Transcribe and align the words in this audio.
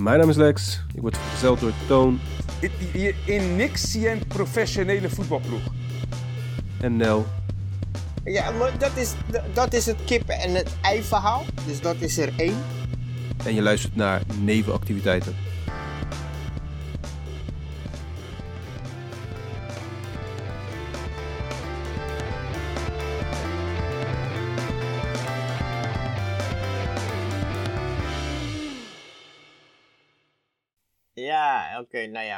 Mijn 0.00 0.18
naam 0.18 0.28
is 0.28 0.36
Lex, 0.36 0.80
ik 0.94 1.00
word 1.00 1.16
vergezeld 1.16 1.60
door 1.60 1.72
Toon 1.86 2.20
In, 2.60 2.70
in, 2.92 3.14
in 3.24 3.56
niks 3.56 3.90
zie 3.90 4.00
je 4.00 4.10
een 4.10 4.26
professionele 4.26 5.08
voetbalploeg. 5.10 5.60
en 6.80 6.96
Nel. 6.96 7.26
Ja, 8.24 8.50
maar 8.50 8.78
dat 8.78 8.96
is, 8.96 9.12
dat 9.52 9.72
is 9.72 9.86
het 9.86 9.96
kippen- 10.04 10.38
en 10.38 10.54
het 10.54 10.68
ei-verhaal. 10.80 11.44
Dus 11.66 11.80
dat 11.80 11.96
is 11.98 12.18
er 12.18 12.32
één. 12.36 12.56
En 13.44 13.54
je 13.54 13.62
luistert 13.62 13.96
naar 13.96 14.22
nevenactiviteiten. 14.40 15.36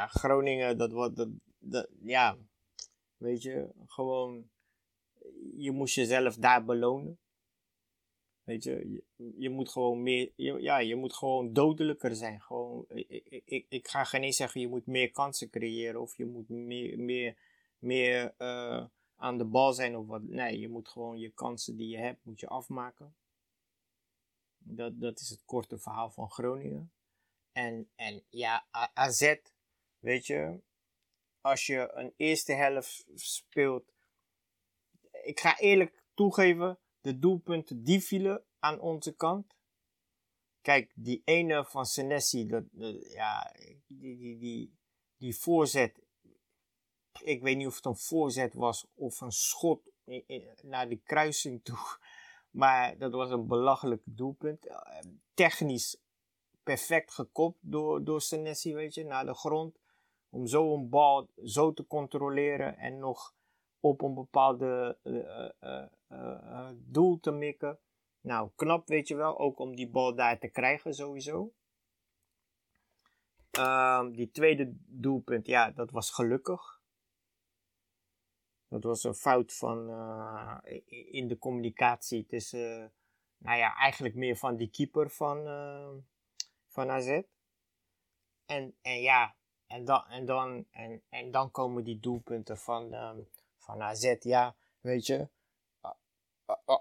Groningen, 0.07 0.77
dat 0.77 0.91
wordt... 0.91 1.25
Dat, 1.59 1.87
ja, 2.01 2.37
weet 3.17 3.41
je, 3.41 3.69
gewoon... 3.87 4.49
Je 5.55 5.71
moest 5.71 5.95
jezelf 5.95 6.35
daar 6.35 6.65
belonen. 6.65 7.17
Weet 8.43 8.63
je, 8.63 8.89
je, 8.89 9.33
je 9.37 9.49
moet 9.49 9.69
gewoon 9.69 10.03
meer... 10.03 10.31
Ja, 10.35 10.77
je 10.77 10.95
moet 10.95 11.13
gewoon 11.13 11.53
dodelijker 11.53 12.15
zijn. 12.15 12.41
Gewoon, 12.41 12.85
ik, 12.87 13.41
ik, 13.45 13.65
ik, 13.69 13.87
ga 13.87 14.03
geen 14.03 14.23
eens 14.23 14.37
zeggen, 14.37 14.61
je 14.61 14.67
moet 14.67 14.85
meer 14.85 15.11
kansen 15.11 15.49
creëren. 15.49 16.01
Of 16.01 16.17
je 16.17 16.25
moet 16.25 16.49
meer, 16.49 16.99
meer, 16.99 17.37
meer 17.79 18.33
eh, 18.37 18.85
aan 19.15 19.37
de 19.37 19.45
bal 19.45 19.73
zijn 19.73 19.97
of 19.97 20.07
wat. 20.07 20.23
Nee, 20.23 20.59
je 20.59 20.69
moet 20.69 20.87
gewoon 20.87 21.19
je 21.19 21.29
kansen 21.29 21.75
die 21.75 21.87
je 21.87 21.97
hebt, 21.97 22.25
moet 22.25 22.39
je 22.39 22.47
afmaken. 22.47 23.15
Dat, 24.57 24.99
dat 24.99 25.19
is 25.19 25.29
het 25.29 25.45
korte 25.45 25.77
verhaal 25.77 26.11
van 26.11 26.31
Groningen. 26.31 26.91
En, 27.51 27.89
en 27.95 28.23
ja, 28.29 28.65
AZ, 28.93 29.35
weet 30.03 30.25
je, 30.25 30.59
als 31.41 31.65
je 31.65 31.91
een 31.93 32.13
eerste 32.17 32.53
helft 32.53 33.05
speelt. 33.15 33.93
Ik 35.23 35.39
ga 35.39 35.57
eerlijk 35.59 36.03
toegeven, 36.13 36.79
de 37.01 37.19
doelpunten 37.19 37.83
die 37.83 38.01
vielen 38.01 38.43
aan 38.59 38.79
onze 38.79 39.15
kant. 39.15 39.55
Kijk, 40.61 40.91
die 40.95 41.21
ene 41.25 41.65
van 41.65 41.85
Senesi, 41.85 42.47
dat, 42.47 42.63
ja, 42.99 43.53
die, 43.87 44.17
die, 44.17 44.37
die, 44.37 44.77
die 45.17 45.35
voorzet. 45.35 46.01
Ik 47.21 47.41
weet 47.41 47.57
niet 47.57 47.67
of 47.67 47.75
het 47.75 47.85
een 47.85 47.97
voorzet 47.97 48.53
was 48.53 48.87
of 48.93 49.21
een 49.21 49.31
schot 49.31 49.91
naar 50.61 50.89
die 50.89 51.01
kruising 51.03 51.63
toe. 51.63 51.77
Maar 52.49 52.97
dat 52.97 53.11
was 53.11 53.29
een 53.29 53.47
belachelijk 53.47 54.01
doelpunt. 54.05 54.67
Eh, 54.67 54.99
Technisch 55.33 55.97
perfect 56.63 57.11
gekopt 57.11 57.57
door, 57.61 58.03
door 58.03 58.21
Senesi, 58.21 58.73
weet 58.73 58.93
je, 58.93 59.05
naar 59.05 59.25
de 59.25 59.33
grond. 59.33 59.79
Om 60.33 60.47
zo 60.47 60.73
een 60.73 60.89
bal 60.89 61.29
zo 61.43 61.73
te 61.73 61.87
controleren 61.87 62.77
en 62.77 62.99
nog 62.99 63.33
op 63.79 64.01
een 64.01 64.13
bepaalde 64.13 64.97
eh, 65.03 65.49
eh, 65.59 65.87
eh, 66.07 66.69
doel 66.75 67.19
te 67.19 67.31
mikken. 67.31 67.79
Nou, 68.21 68.49
knap, 68.55 68.87
weet 68.87 69.07
je 69.07 69.15
wel, 69.15 69.39
ook 69.39 69.59
om 69.59 69.75
die 69.75 69.89
bal 69.89 70.15
daar 70.15 70.39
te 70.39 70.47
krijgen 70.47 70.93
sowieso. 70.93 71.53
Ehm, 73.51 74.11
die 74.11 74.31
tweede 74.31 74.73
doelpunt, 74.85 75.47
ja, 75.47 75.71
dat 75.71 75.91
was 75.91 76.11
gelukkig. 76.11 76.81
Dat 78.67 78.83
was 78.83 79.03
een 79.03 79.15
fout 79.15 79.53
van, 79.53 79.77
in 81.09 81.27
de 81.27 81.37
communicatie 81.37 82.25
tussen, 82.25 82.93
nou 83.37 83.57
ja, 83.57 83.75
eigenlijk 83.75 84.15
meer 84.15 84.35
van 84.35 84.55
die 84.55 84.69
keeper 84.69 85.09
van, 85.09 85.47
eh, 85.47 85.89
van 86.67 86.89
AZ. 86.89 87.21
En, 88.45 88.75
en 88.81 89.01
ja, 89.01 89.35
en 89.73 89.85
dan, 89.85 90.05
en, 90.09 90.25
dan, 90.25 90.65
en, 90.71 91.01
en 91.09 91.31
dan 91.31 91.51
komen 91.51 91.83
die 91.83 91.99
doelpunten 91.99 92.57
van, 92.57 92.93
ehm, 92.93 93.19
van 93.57 93.81
AZ. 93.81 94.15
Ja, 94.19 94.55
weet 94.81 95.05
je, 95.05 95.27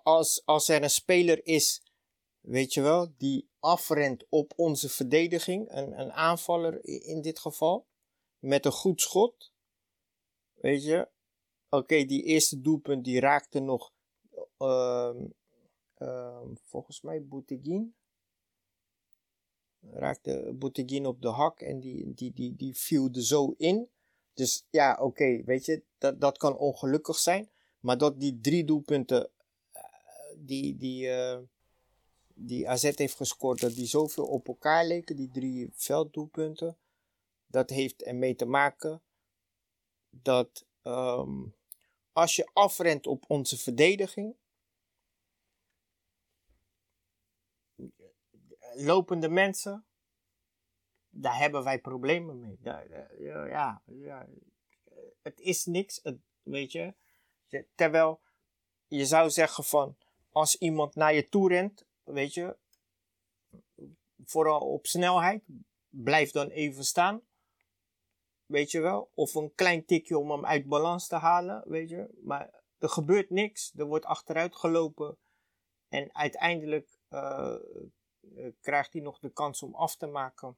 als, 0.03 0.43
als 0.45 0.69
er 0.69 0.83
een 0.83 0.91
speler 0.91 1.47
is, 1.47 1.83
weet 2.41 2.75
je 2.75 2.81
wel, 2.81 3.15
die 3.17 3.51
afrent 3.59 4.25
op 4.29 4.53
onze 4.57 4.89
verdediging, 4.89 5.71
een, 5.71 6.01
een 6.01 6.13
aanvaller 6.13 6.85
in 6.85 7.23
dit 7.23 7.39
geval, 7.39 7.87
met 8.39 8.65
een 8.65 8.73
goed 8.73 9.01
schot, 9.01 9.53
weet 10.55 10.85
je, 10.85 11.09
oké, 11.69 12.05
die 12.05 12.23
eerste 12.23 12.61
doelpunt 12.61 13.05
die 13.05 13.21
raakte 13.21 13.61
nog, 13.61 13.93
ehm, 14.57 15.25
ehm, 15.95 16.55
volgens 16.63 17.01
mij 17.01 17.25
Bouteguin 17.25 17.95
raakte 19.91 20.53
Bouteguin 20.55 21.07
op 21.07 21.23
de 21.23 21.29
hak 21.29 21.61
en 21.61 21.81
die, 21.81 22.15
die, 22.15 22.33
die, 22.33 22.57
die 22.57 22.75
viel 22.75 23.09
er 23.13 23.23
zo 23.23 23.55
in. 23.57 23.89
Dus 24.35 24.67
ja, 24.71 24.99
oké, 25.01 25.43
weet 25.45 25.65
je, 25.65 25.83
dat, 25.99 26.21
dat 26.21 26.39
kan 26.39 26.57
ongelukkig 26.57 27.19
zijn. 27.19 27.51
Maar 27.81 27.99
dat 27.99 28.21
die 28.21 28.41
drie 28.41 28.65
doelpunten 28.65 29.31
eh, 29.73 29.83
die, 30.37 30.77
die, 30.77 31.11
eh, 31.11 31.39
die 32.35 32.69
AZ 32.69 32.91
heeft 32.95 33.17
gescoord, 33.17 33.61
dat 33.61 33.75
die 33.75 33.87
zoveel 33.87 34.25
op 34.25 34.49
elkaar 34.49 34.87
leken, 34.87 35.17
die 35.17 35.31
drie 35.31 35.71
velddoelpunten, 35.73 36.77
dat 37.47 37.71
heeft 37.71 38.03
ermee 38.03 38.35
te 38.35 38.45
maken 38.45 39.03
dat 40.11 40.67
ehm, 40.83 41.43
als 42.13 42.37
je 42.37 42.51
afrent 42.53 43.07
op 43.07 43.25
onze 43.29 43.59
verdediging, 43.59 44.35
lopende 48.75 49.29
mensen, 49.29 49.87
daar 51.09 51.39
hebben 51.39 51.65
wij 51.65 51.81
problemen 51.81 52.41
mee. 52.41 52.59
Ja, 52.63 52.83
ja, 53.19 53.83
ja, 53.87 54.27
het 55.23 55.41
is 55.41 55.65
niks, 55.65 56.03
weet 56.43 56.73
je. 56.73 56.95
Te- 57.49 57.67
Terwijl 57.75 58.21
je 58.87 59.07
zou 59.07 59.31
zeggen 59.31 59.65
van, 59.65 59.97
als 60.31 60.57
iemand 60.57 60.95
naar 60.95 61.15
je 61.15 61.29
toe 61.29 61.49
rent, 61.49 61.85
weet 62.03 62.35
je, 62.35 62.57
vooral 64.25 64.61
op 64.61 64.87
snelheid, 64.87 65.43
blijf 65.89 66.31
dan 66.31 66.49
even 66.49 66.85
staan. 66.85 67.23
Weet 68.47 68.71
je 68.71 68.81
wel? 68.81 69.11
Of 69.15 69.35
een 69.35 69.55
klein 69.55 69.85
tikje 69.85 70.19
om 70.19 70.31
hem 70.31 70.47
uit 70.47 70.67
balans 70.67 71.07
te 71.07 71.17
halen, 71.17 71.63
weet 71.67 71.89
je. 71.89 72.09
Maar 72.23 72.63
er 72.79 72.89
gebeurt 72.89 73.31
niks. 73.31 73.73
Er 73.77 73.87
wordt 73.87 74.05
achteruit 74.05 74.57
gelopen. 74.57 75.19
En 75.89 76.15
uiteindelijk 76.15 76.99
eh, 77.09 77.55
krijgt 78.61 78.93
hij 78.93 79.03
nog 79.03 79.19
de 79.19 79.31
kans 79.33 79.63
om 79.63 79.75
af 79.75 79.97
te 79.97 80.07
maken. 80.07 80.57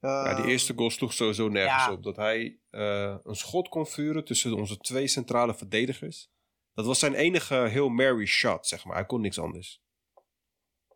Ja, 0.00 0.34
die 0.34 0.42
Ehm, 0.42 0.48
eerste 0.48 0.72
goal 0.76 0.90
sloeg 0.90 1.12
sowieso 1.12 1.48
nergens 1.48 1.84
ja. 1.84 1.92
op. 1.92 2.02
Dat 2.02 2.16
hij 2.16 2.60
eh, 2.70 3.16
een 3.22 3.34
schot 3.34 3.68
kon 3.68 3.86
vuren 3.86 4.24
tussen 4.24 4.54
onze 4.54 4.78
twee 4.78 5.06
centrale 5.06 5.54
verdedigers. 5.54 6.30
Dat 6.74 6.86
was 6.86 6.98
zijn 6.98 7.14
enige 7.14 7.54
heel 7.54 7.88
Mary 7.88 8.26
shot, 8.26 8.66
zeg 8.66 8.84
maar. 8.84 8.96
Hij 8.96 9.06
kon 9.06 9.20
niks 9.20 9.38
anders. 9.38 9.82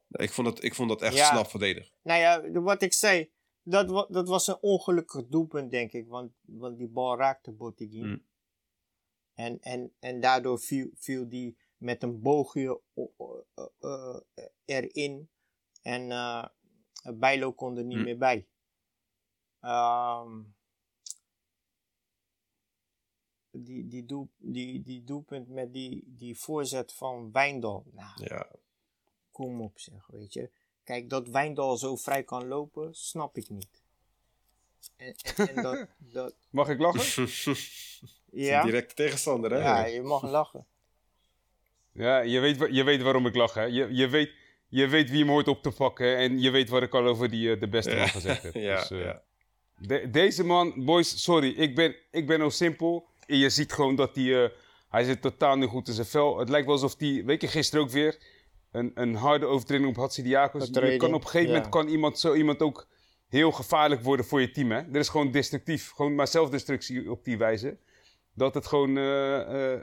Ik 0.09 0.33
vond 0.33 0.47
dat, 0.47 0.63
ik 0.65 0.75
vond 0.75 0.89
dat 0.89 1.03
echt 1.03 1.15
Ja. 1.17 1.25
snap 1.31 1.47
verdedigd. 1.47 1.93
Nou 2.03 2.21
ja, 2.21 2.61
wat 2.61 2.83
ik 2.83 2.93
zei, 2.93 3.31
dat, 3.63 3.91
wa- 3.91 4.07
dat 4.11 4.29
was 4.29 4.47
een 4.47 4.59
ongelukkig 4.61 5.27
doelpunt, 5.27 5.71
denk 5.71 5.93
ik. 5.93 6.09
Want, 6.09 6.33
want 6.41 6.79
die 6.79 6.89
bal 6.89 7.17
raakte 7.17 7.53
Bottigui. 7.53 8.05
Mm. 8.05 8.25
En, 9.35 9.61
en, 9.61 9.93
en 10.01 10.21
daardoor 10.21 10.59
viel, 10.61 10.91
viel 10.95 11.29
die 11.29 11.57
met 11.77 12.03
een 12.03 12.21
boogje 12.21 12.81
eh, 13.81 14.17
erin. 14.65 15.29
En 15.83 16.11
eh 16.11 16.45
Bijlo 17.15 17.53
kon 17.53 17.77
er 17.77 17.85
niet 17.85 17.99
Mm. 17.99 18.05
meer 18.05 18.19
bij. 18.19 18.47
Ehm, 19.61 20.41
die, 23.51 23.89
die, 23.89 24.05
doel, 24.07 24.29
die, 24.37 24.83
die 24.83 25.05
doelpunt 25.05 25.49
met 25.49 25.73
die, 25.73 26.03
die 26.07 26.39
voorzet 26.39 26.93
van 26.93 27.33
Wijndal. 27.33 27.85
Nou, 27.93 28.25
Ja. 28.25 28.51
kom 29.33 29.61
op 29.61 29.79
zeg, 29.79 30.07
weet 30.07 30.33
je. 30.33 30.51
Kijk, 30.85 31.11
dat 31.11 31.29
Wijndal 31.29 31.77
zo 31.77 31.97
vrij 31.97 32.23
kan 32.25 32.47
lopen, 32.47 32.95
snap 32.95 33.37
ik 33.37 33.49
niet. 33.49 33.83
En, 34.97 35.15
en, 35.37 35.49
en 35.49 35.63
dat, 35.63 35.89
dat, 35.99 36.35
Mag 36.51 36.69
ik 36.69 36.79
lachen? 36.79 37.29
ja, 38.47 38.63
Directe 38.63 38.95
tegenstander, 38.95 39.51
hè? 39.51 39.59
ja, 39.59 39.85
je 39.85 40.03
mag 40.03 40.23
lachen. 40.23 40.67
Ja, 41.95 42.21
je 42.21 42.41
weet, 42.41 42.67
je 42.71 42.85
weet 42.85 43.03
waarom 43.03 43.27
ik 43.27 43.35
lach, 43.35 43.55
hè? 43.55 43.63
Je, 43.63 43.89
je, 43.91 44.09
weet, 44.09 44.31
je 44.69 44.87
weet 44.89 45.11
wie 45.11 45.19
hem 45.19 45.29
hoort 45.29 45.49
op 45.49 45.63
te 45.63 45.71
pakken 45.71 46.17
en 46.17 46.41
je 46.41 46.51
weet 46.51 46.69
wat 46.69 46.83
ik 46.83 46.95
al 46.95 47.07
over 47.07 47.31
die, 47.31 47.53
eh, 47.55 47.61
de 47.61 47.69
beste 47.69 47.95
man 47.97 48.09
gezegd 48.09 48.43
heb. 48.43 48.55
ja, 48.55 48.77
Dus, 48.81 48.91
eh, 48.91 49.01
ja. 49.01 49.23
de- 49.79 50.11
deze 50.11 50.45
man, 50.45 50.85
boys, 50.85 51.23
sorry, 51.23 51.49
ik 51.49 51.75
ben, 51.75 51.95
ik 52.11 52.27
ben 52.27 52.39
nou 52.39 52.51
simpel. 52.51 53.07
En 53.27 53.39
je 53.39 53.51
ziet 53.51 53.73
gewoon 53.73 53.95
dat 53.97 54.15
hij, 54.15 54.45
eh, 54.45 54.51
hij 54.89 55.05
zit 55.05 55.23
totaal 55.23 55.57
niet 55.57 55.69
goed 55.69 55.89
in 55.89 55.95
zijn 55.95 56.07
vel. 56.07 56.39
Het 56.39 56.49
lijkt 56.49 56.67
wel 56.67 56.75
alsof 56.75 56.95
hij, 56.99 57.23
weet 57.25 57.41
je, 57.41 57.49
gisteren 57.49 57.85
ook 57.85 57.91
weer, 57.91 58.19
een, 58.73 58.91
een 58.95 59.15
harde 59.15 59.47
overtreding 59.47 59.89
op 59.89 59.97
Hatsidiakos. 59.97 60.69
Je 60.73 60.97
kan 60.97 61.15
op 61.15 61.21
een 61.23 61.29
gegeven 61.29 61.47
ja. 61.53 61.55
moment 61.55 61.69
kan 61.73 61.89
iemand, 61.89 62.19
zo 62.19 62.35
iemand 62.35 62.61
ook 62.63 62.87
heel 63.29 63.53
gevaarlijk 63.53 64.03
worden 64.03 64.27
voor 64.27 64.41
je 64.41 64.51
team, 64.51 64.71
hè? 64.71 64.79
Er 64.79 64.97
is 64.97 65.09
gewoon 65.09 65.31
destructief, 65.31 65.91
gewoon 65.91 66.15
maar 66.15 66.29
zelfdestructie 66.29 67.11
op 67.11 67.25
die 67.25 67.39
wijze. 67.39 67.77
Dat 68.35 68.55
het 68.55 68.67
gewoon, 68.67 68.97
eh, 68.97 69.73
eh, 69.75 69.81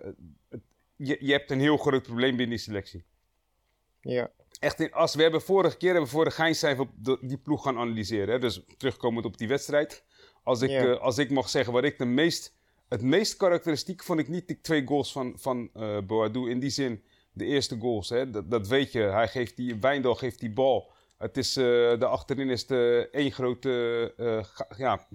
het- 0.49 0.61
je, 1.03 1.17
je 1.19 1.31
hebt 1.31 1.51
een 1.51 1.59
heel 1.59 1.77
groot 1.77 2.03
probleem 2.03 2.29
binnen 2.29 2.49
die 2.49 2.57
selectie. 2.65 3.03
Ja. 4.01 4.31
Echt 4.59 4.79
in 4.79 4.93
as. 4.93 5.15
We 5.15 5.21
hebben 5.21 5.41
vorige 5.41 5.77
keer, 5.77 5.89
hebben 5.89 6.09
we 6.09 6.15
voor 6.15 6.25
de 6.25 6.31
gein 6.31 6.55
zijn 6.55 6.75
we 6.75 6.81
op 6.81 6.89
de- 6.95 7.17
die 7.21 7.37
ploeg 7.37 7.63
gaan 7.63 7.77
analyseren. 7.77 8.33
Hè? 8.33 8.39
Dus 8.39 8.61
terugkomend 8.77 9.25
op 9.25 9.37
die 9.37 9.47
wedstrijd. 9.47 10.03
Als 10.43 10.61
ik, 10.61 10.69
Ja. 10.69 10.85
eh, 10.85 10.99
als 10.99 11.17
ik 11.17 11.29
mag 11.31 11.49
zeggen 11.49 11.73
wat 11.73 11.83
ik 11.83 11.97
de 11.97 12.05
meest, 12.05 12.55
het 12.89 13.01
meest 13.01 13.37
karakteristiek 13.37 14.03
vond 14.03 14.19
ik 14.19 14.27
niet 14.27 14.47
die 14.47 14.61
twee 14.61 14.85
goals 14.85 15.11
van, 15.11 15.33
van 15.37 15.69
eh 15.73 15.97
Boadu. 16.01 16.49
In 16.49 16.59
die 16.59 16.69
zin, 16.69 17.03
de 17.33 17.45
eerste 17.45 17.77
goals, 17.79 18.09
hè? 18.09 18.29
Dat, 18.29 18.51
dat 18.51 18.67
weet 18.67 18.91
je. 18.91 18.99
Hij 19.01 19.27
geeft 19.27 19.55
die, 19.55 19.75
Wijndal 19.79 20.15
geeft 20.15 20.39
die 20.39 20.51
bal. 20.53 20.91
Het 21.17 21.37
is, 21.37 21.55
eh 21.57 21.63
de 21.99 22.05
achterin 22.05 22.49
is 22.49 22.65
de 22.67 23.07
één 23.11 23.31
grote, 23.31 24.13
eh, 24.17 24.77
ja, 24.77 25.07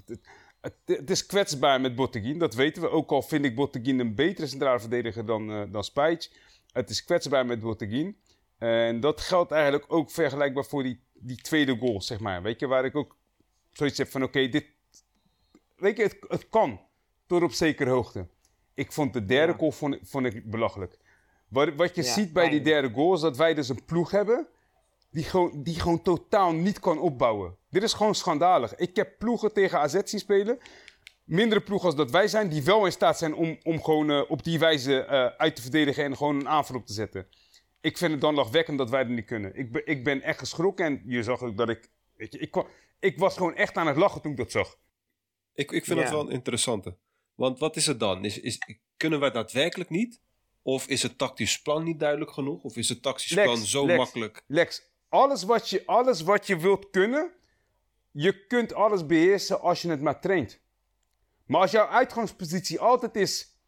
het, 0.84 1.10
is 1.10 1.26
kwetsbaar 1.26 1.80
met 1.80 1.94
Botteguin, 1.94 2.38
dat 2.38 2.54
weten 2.54 2.82
we. 2.82 2.90
Ook 2.90 3.10
al 3.10 3.22
vind 3.22 3.44
ik 3.44 3.54
Botteguin 3.54 3.98
een 3.98 4.14
betere 4.14 4.46
centrale 4.46 4.80
verdediger 4.80 5.26
dan, 5.26 5.50
eh 5.50 5.62
dan. 5.72 5.84
Het 6.72 6.90
is 6.90 7.04
kwetsbaar 7.04 7.46
met 7.46 7.60
Botteguin. 7.60 8.16
En 8.58 9.00
dat 9.00 9.20
geldt 9.20 9.50
eigenlijk 9.50 9.84
ook 9.88 10.10
vergelijkbaar 10.10 10.64
voor 10.64 10.82
die, 10.82 11.00
die 11.12 11.36
tweede 11.36 11.76
goal, 11.76 12.02
zeg 12.02 12.20
maar. 12.20 12.42
Weet 12.42 12.60
je, 12.60 12.66
waar 12.66 12.84
ik 12.84 12.96
ook 12.96 13.16
zoiets 13.72 13.98
heb 13.98 14.08
van, 14.08 14.22
oké, 14.22 14.48
dit... 14.48 14.66
Weet 15.76 15.96
je, 15.96 16.02
het, 16.02 16.16
het 16.28 16.48
kan, 16.48 16.80
tot 17.26 17.42
op 17.42 17.52
zekere 17.52 17.90
hoogte. 17.90 18.26
Ik 18.74 18.92
vond 18.92 19.12
de 19.12 19.24
derde 19.24 19.52
Ja. 19.52 19.58
goal 19.58 19.72
vond, 19.72 19.98
vond 20.02 20.26
ik 20.26 20.50
belachelijk. 20.50 20.98
Wat, 21.48 21.74
wat 21.74 21.94
je 21.94 22.02
Ja, 22.02 22.12
ziet 22.12 22.32
bij 22.32 22.48
die 22.48 22.60
derde 22.60 22.90
goal 22.90 23.14
is 23.14 23.20
dat 23.20 23.36
wij 23.36 23.54
dus 23.54 23.68
een 23.68 23.84
ploeg 23.84 24.10
hebben 24.10 24.46
die 25.10 25.24
gewoon, 25.24 25.62
die 25.62 25.80
gewoon 25.80 26.02
totaal 26.02 26.52
niet 26.52 26.80
kan 26.80 26.98
opbouwen. 26.98 27.56
Dit 27.76 27.84
is 27.84 27.92
gewoon 27.94 28.14
schandalig. 28.14 28.74
Ik 28.76 28.96
heb 28.96 29.18
ploegen 29.18 29.52
tegen 29.52 29.78
AZ 29.78 30.00
zien 30.04 30.20
spelen. 30.20 30.58
Mindere 31.24 31.60
ploegen 31.60 31.86
als 31.86 31.96
dat 31.96 32.10
wij 32.10 32.28
zijn, 32.28 32.48
die 32.48 32.62
wel 32.62 32.84
in 32.84 32.92
staat 32.92 33.18
zijn 33.18 33.34
om, 33.34 33.58
om 33.62 33.82
gewoon 33.82 34.10
eh, 34.10 34.22
op 34.30 34.42
die 34.44 34.58
wijze 34.58 35.04
eh, 35.04 35.26
uit 35.26 35.56
te 35.56 35.62
verdedigen 35.62 36.04
en 36.04 36.16
gewoon 36.16 36.36
een 36.36 36.48
aanval 36.48 36.76
op 36.76 36.86
te 36.86 36.92
zetten. 36.92 37.28
Ik 37.80 37.98
vind 37.98 38.12
het 38.12 38.20
dan 38.20 38.34
lachwekkend 38.34 38.78
dat 38.78 38.90
wij 38.90 39.04
dat 39.04 39.12
niet 39.12 39.24
kunnen. 39.24 39.56
Ik 39.56 39.72
ben, 39.72 39.82
ik 39.86 40.04
ben 40.04 40.22
echt 40.22 40.38
geschrokken 40.38 40.84
en 40.86 41.02
je 41.06 41.22
zag 41.22 41.42
ook 41.42 41.56
dat 41.56 41.68
ik. 41.68 41.88
Weet 42.16 42.32
je, 42.32 42.38
ik, 42.38 42.64
ik 43.00 43.18
was 43.18 43.36
gewoon 43.36 43.54
echt 43.54 43.76
aan 43.76 43.86
het 43.86 43.96
lachen 43.96 44.20
toen 44.22 44.30
ik 44.30 44.36
dat 44.36 44.50
zag. 44.50 44.78
Ik, 45.54 45.70
ik 45.70 45.84
vind 45.84 45.98
Ja. 45.98 46.04
het 46.04 46.12
wel 46.12 46.26
een 46.26 46.32
interessante. 46.32 46.96
Want 47.34 47.58
wat 47.58 47.76
is 47.76 47.86
het 47.86 48.00
dan? 48.00 48.24
Is, 48.24 48.40
is, 48.40 48.58
kunnen 48.96 49.20
wij 49.20 49.30
daadwerkelijk 49.30 49.90
niet? 49.90 50.20
Of 50.62 50.86
is 50.86 51.02
het 51.02 51.18
tactisch 51.18 51.62
plan 51.62 51.84
niet 51.84 52.00
duidelijk 52.00 52.30
genoeg? 52.30 52.62
Of 52.62 52.76
is 52.76 52.88
het 52.88 53.02
tactisch 53.02 53.30
Lex, 53.30 53.46
plan 53.46 53.64
zo 53.64 53.86
Lex. 53.86 53.98
makkelijk? 53.98 54.42
Lex, 54.46 54.82
alles 55.08 55.42
wat, 55.42 55.70
je, 55.70 55.82
alles 55.86 56.20
wat 56.20 56.46
je 56.46 56.56
wilt 56.58 56.90
kunnen, 56.90 57.32
je 58.18 58.46
kunt 58.46 58.74
alles 58.74 59.06
beheersen 59.06 59.60
als 59.60 59.82
je 59.82 59.88
het 59.88 60.00
maar 60.00 60.20
traint. 60.20 60.60
Maar 61.46 61.60
als 61.60 61.70
jouw 61.70 61.86
uitgangspositie 61.86 62.80
altijd 62.80 63.16
is 63.16 63.58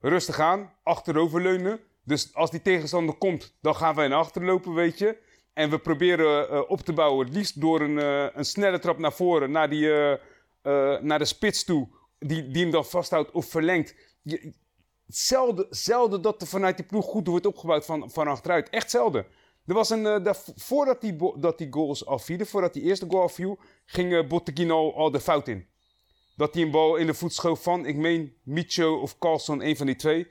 rustig 0.00 0.40
aan, 0.40 0.72
achteroverleunen. 0.82 1.80
Dus 2.02 2.34
als 2.34 2.50
die 2.50 2.62
tegenstander 2.62 3.14
komt, 3.14 3.56
dan 3.60 3.76
gaan 3.76 3.94
wij 3.94 4.08
naar 4.08 4.18
achteren 4.18 4.48
lopen, 4.48 4.74
weet 4.74 4.98
je. 4.98 5.18
En 5.52 5.70
we 5.70 5.78
proberen 5.78 6.48
eh, 6.48 6.62
op 6.68 6.80
te 6.80 6.92
bouwen, 6.92 7.26
het 7.26 7.34
liefst 7.34 7.60
door 7.60 7.80
een, 7.80 7.98
eh, 7.98 8.26
een 8.36 8.44
snelle 8.44 8.78
trap 8.78 8.98
naar 8.98 9.12
voren, 9.12 9.50
naar, 9.50 9.70
die, 9.70 9.92
eh, 9.92 11.00
naar 11.00 11.18
de 11.18 11.24
spits 11.24 11.64
toe, 11.64 11.88
die, 12.18 12.50
die 12.50 12.62
hem 12.62 12.70
dan 12.70 12.84
vasthoudt 12.84 13.30
of 13.30 13.46
verlengt. 13.46 13.94
Je, 14.22 14.52
zelden 15.70 16.22
dat 16.22 16.40
er 16.40 16.46
vanuit 16.46 16.76
die 16.76 16.86
ploeg 16.86 17.04
goed 17.04 17.26
wordt 17.26 17.46
opgebouwd 17.46 17.84
van, 17.84 18.10
van 18.10 18.28
achteruit. 18.28 18.68
Echt 18.68 18.90
zelden. 18.90 19.26
Er 19.66 19.74
was 19.74 19.90
een, 19.90 20.06
eh, 20.06 20.32
voordat 20.56 21.00
die, 21.00 21.16
dat 21.36 21.58
die 21.58 21.72
goals 21.72 22.06
afvielen, 22.06 22.46
voordat 22.46 22.72
die 22.72 22.82
eerste 22.82 23.06
goal 23.08 23.22
afviel, 23.22 23.58
ging 23.84 24.12
uh, 24.12 24.70
al, 24.70 25.10
de 25.10 25.20
fout 25.20 25.48
in. 25.48 25.66
Dat 26.36 26.54
hij 26.54 26.62
een 26.62 26.70
bal 26.70 26.96
in 26.96 27.06
de 27.06 27.14
voet 27.14 27.32
schoof 27.32 27.62
van, 27.62 27.86
ik 27.86 27.96
meen, 27.96 28.36
Micho 28.42 29.00
of 29.00 29.18
Carlson, 29.18 29.66
een 29.66 29.76
van 29.76 29.86
die 29.86 29.96
twee. 29.96 30.26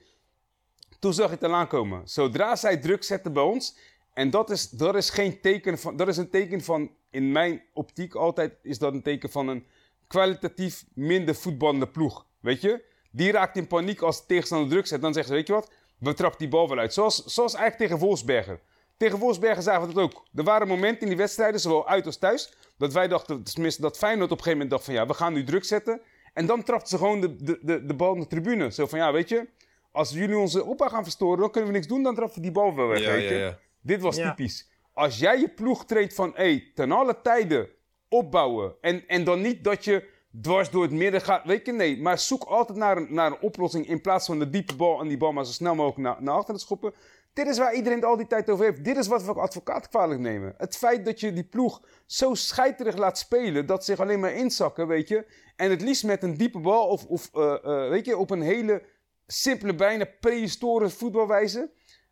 Toen 0.99 1.13
zag 1.13 1.25
ik 1.25 1.39
het 1.39 1.49
al 1.49 1.55
aankomen. 1.55 2.07
Zodra 2.07 2.55
zij 2.55 2.77
druk 2.77 3.03
zetten 3.03 3.33
bij 3.33 3.43
ons, 3.43 3.77
en 4.13 4.29
dat 4.29 4.49
is, 4.49 4.69
dat 4.69 4.95
is 4.95 5.09
geen 5.09 5.41
teken 5.41 5.77
van, 5.77 5.95
dat 5.95 6.07
is 6.07 6.17
een 6.17 6.29
teken 6.29 6.61
van, 6.61 6.91
in 7.09 7.31
mijn 7.31 7.63
optiek 7.73 8.15
altijd, 8.15 8.53
is 8.61 8.79
dat 8.79 8.93
een 8.93 9.01
teken 9.01 9.29
van 9.29 9.47
een 9.47 9.65
kwalitatief 10.07 10.85
minder 10.93 11.35
voetballende 11.35 11.87
ploeg. 11.87 12.25
Weet 12.39 12.61
je? 12.61 12.83
Die 13.11 13.31
raakt 13.31 13.57
in 13.57 13.67
paniek 13.67 14.01
als 14.01 14.19
de 14.19 14.25
tegenstander 14.25 14.69
druk 14.69 14.87
zet. 14.87 15.01
Dan 15.01 15.13
zeggen 15.13 15.31
ze, 15.31 15.37
weet 15.37 15.47
je 15.47 15.53
wat, 15.53 15.71
we 15.97 16.13
trappen 16.13 16.39
die 16.39 16.47
bal 16.47 16.69
wel 16.69 16.77
uit. 16.77 16.93
Zoals, 16.93 17.25
zoals 17.25 17.53
eigenlijk 17.53 17.83
tegen 17.89 18.05
Wolfsberger. 18.05 18.59
Tegen 18.97 19.19
Wolfsberger 19.19 19.63
zagen 19.63 19.87
we 19.87 19.93
dat 19.93 20.03
ook. 20.03 20.25
Er 20.35 20.43
waren 20.43 20.67
momenten 20.67 21.01
in 21.01 21.07
die 21.07 21.17
wedstrijden, 21.17 21.59
zowel 21.59 21.87
uit 21.87 22.05
als 22.05 22.17
thuis, 22.17 22.53
dat 22.77 22.93
wij 22.93 23.07
dachten, 23.07 23.43
tenminste 23.43 23.81
dat 23.81 23.97
Feyenoord 23.97 24.31
op 24.31 24.37
een 24.37 24.43
gegeven 24.43 24.57
moment 24.57 24.69
dacht 24.69 24.83
van 24.85 24.93
ja, 24.93 25.07
we 25.07 25.13
gaan 25.13 25.33
nu 25.33 25.43
druk 25.43 25.63
zetten. 25.63 26.01
En 26.33 26.45
dan 26.45 26.63
trapten 26.63 26.87
ze 26.89 26.97
gewoon 26.97 27.21
de, 27.21 27.35
de, 27.35 27.59
de, 27.61 27.85
de 27.85 27.93
bal 27.93 28.13
naar 28.13 28.21
de 28.23 28.27
tribune. 28.29 28.71
Zo 28.71 28.85
van 28.87 28.99
ja, 28.99 29.11
weet 29.11 29.29
je, 29.29 29.47
als 29.91 30.11
jullie 30.11 30.37
onze 30.37 30.63
opbouw 30.63 30.87
gaan 30.89 31.03
verstoren, 31.03 31.39
dan 31.39 31.51
kunnen 31.51 31.69
we 31.71 31.75
niks 31.75 31.87
doen, 31.89 32.03
dan 32.03 32.15
trappen 32.15 32.35
we 32.35 32.41
die 32.41 32.51
bal 32.51 32.75
wel 32.75 32.87
weg. 32.87 32.99
Ja, 32.99 33.11
weet 33.11 33.23
ja, 33.29 33.35
je. 33.35 33.39
ja. 33.39 33.57
Dit 33.81 34.01
was 34.01 34.15
Ja. 34.15 34.29
typisch. 34.29 34.69
Als 34.93 35.19
jij 35.19 35.39
je 35.39 35.49
ploeg 35.49 35.85
treedt 35.85 36.13
van, 36.13 36.31
hé, 36.35 36.71
ten 36.75 36.91
alle 36.91 37.21
tijden 37.21 37.69
opbouwen. 38.09 38.75
En, 38.81 39.07
en 39.07 39.23
dan 39.23 39.41
niet 39.41 39.63
dat 39.63 39.83
je 39.83 40.07
dwars 40.41 40.69
door 40.69 40.81
het 40.83 40.91
midden 40.91 41.21
gaat. 41.21 41.45
Weet 41.45 41.65
je, 41.65 41.71
nee. 41.71 42.01
Maar 42.01 42.19
zoek 42.19 42.43
altijd 42.43 42.77
naar 42.77 42.97
een, 42.97 43.07
naar 43.09 43.31
een 43.31 43.39
oplossing 43.39 43.87
in 43.87 44.01
plaats 44.01 44.25
van 44.25 44.39
de 44.39 44.49
diepe 44.49 44.75
bal 44.75 44.99
en 45.01 45.07
die 45.07 45.17
bal 45.17 45.31
maar 45.31 45.45
zo 45.45 45.51
snel 45.51 45.75
mogelijk 45.75 46.01
naar, 46.01 46.23
naar 46.23 46.33
achteren 46.35 46.55
te 46.59 46.65
schoppen. 46.65 46.93
Dit 47.35 47.47
is 47.47 47.57
waar 47.57 47.73
iedereen 47.73 47.97
het 47.97 48.07
al 48.07 48.17
die 48.17 48.27
tijd 48.27 48.49
over 48.49 48.65
heeft. 48.65 48.83
Dit 48.83 48.97
is 48.97 49.07
wat 49.07 49.23
we 49.23 49.33
advocaat 49.33 49.87
kwalijk 49.89 50.19
nemen. 50.19 50.53
Het 50.57 50.77
feit 50.77 51.05
dat 51.05 51.19
je 51.19 51.33
die 51.33 51.43
ploeg 51.43 51.81
zo 52.05 52.33
scheiterig 52.33 52.97
laat 52.97 53.17
spelen, 53.17 53.65
dat 53.65 53.85
ze 53.85 53.91
zich 53.91 53.99
alleen 54.01 54.19
maar 54.19 54.33
inzakken, 54.33 54.87
weet 54.87 55.07
je. 55.07 55.25
En 55.55 55.69
het 55.69 55.81
liefst 55.81 56.03
met 56.03 56.23
een 56.23 56.37
diepe 56.37 56.59
bal 56.59 56.87
of, 56.87 57.05
of 57.05 57.29
eh, 57.33 57.53
eh, 57.63 57.89
weet 57.89 58.05
je, 58.05 58.17
op 58.17 58.29
een 58.31 58.41
hele 58.41 58.83
simpele, 59.27 59.75
bijna 59.75 60.05
prehistorische 60.19 60.97
voetbalwijze. 60.97 61.69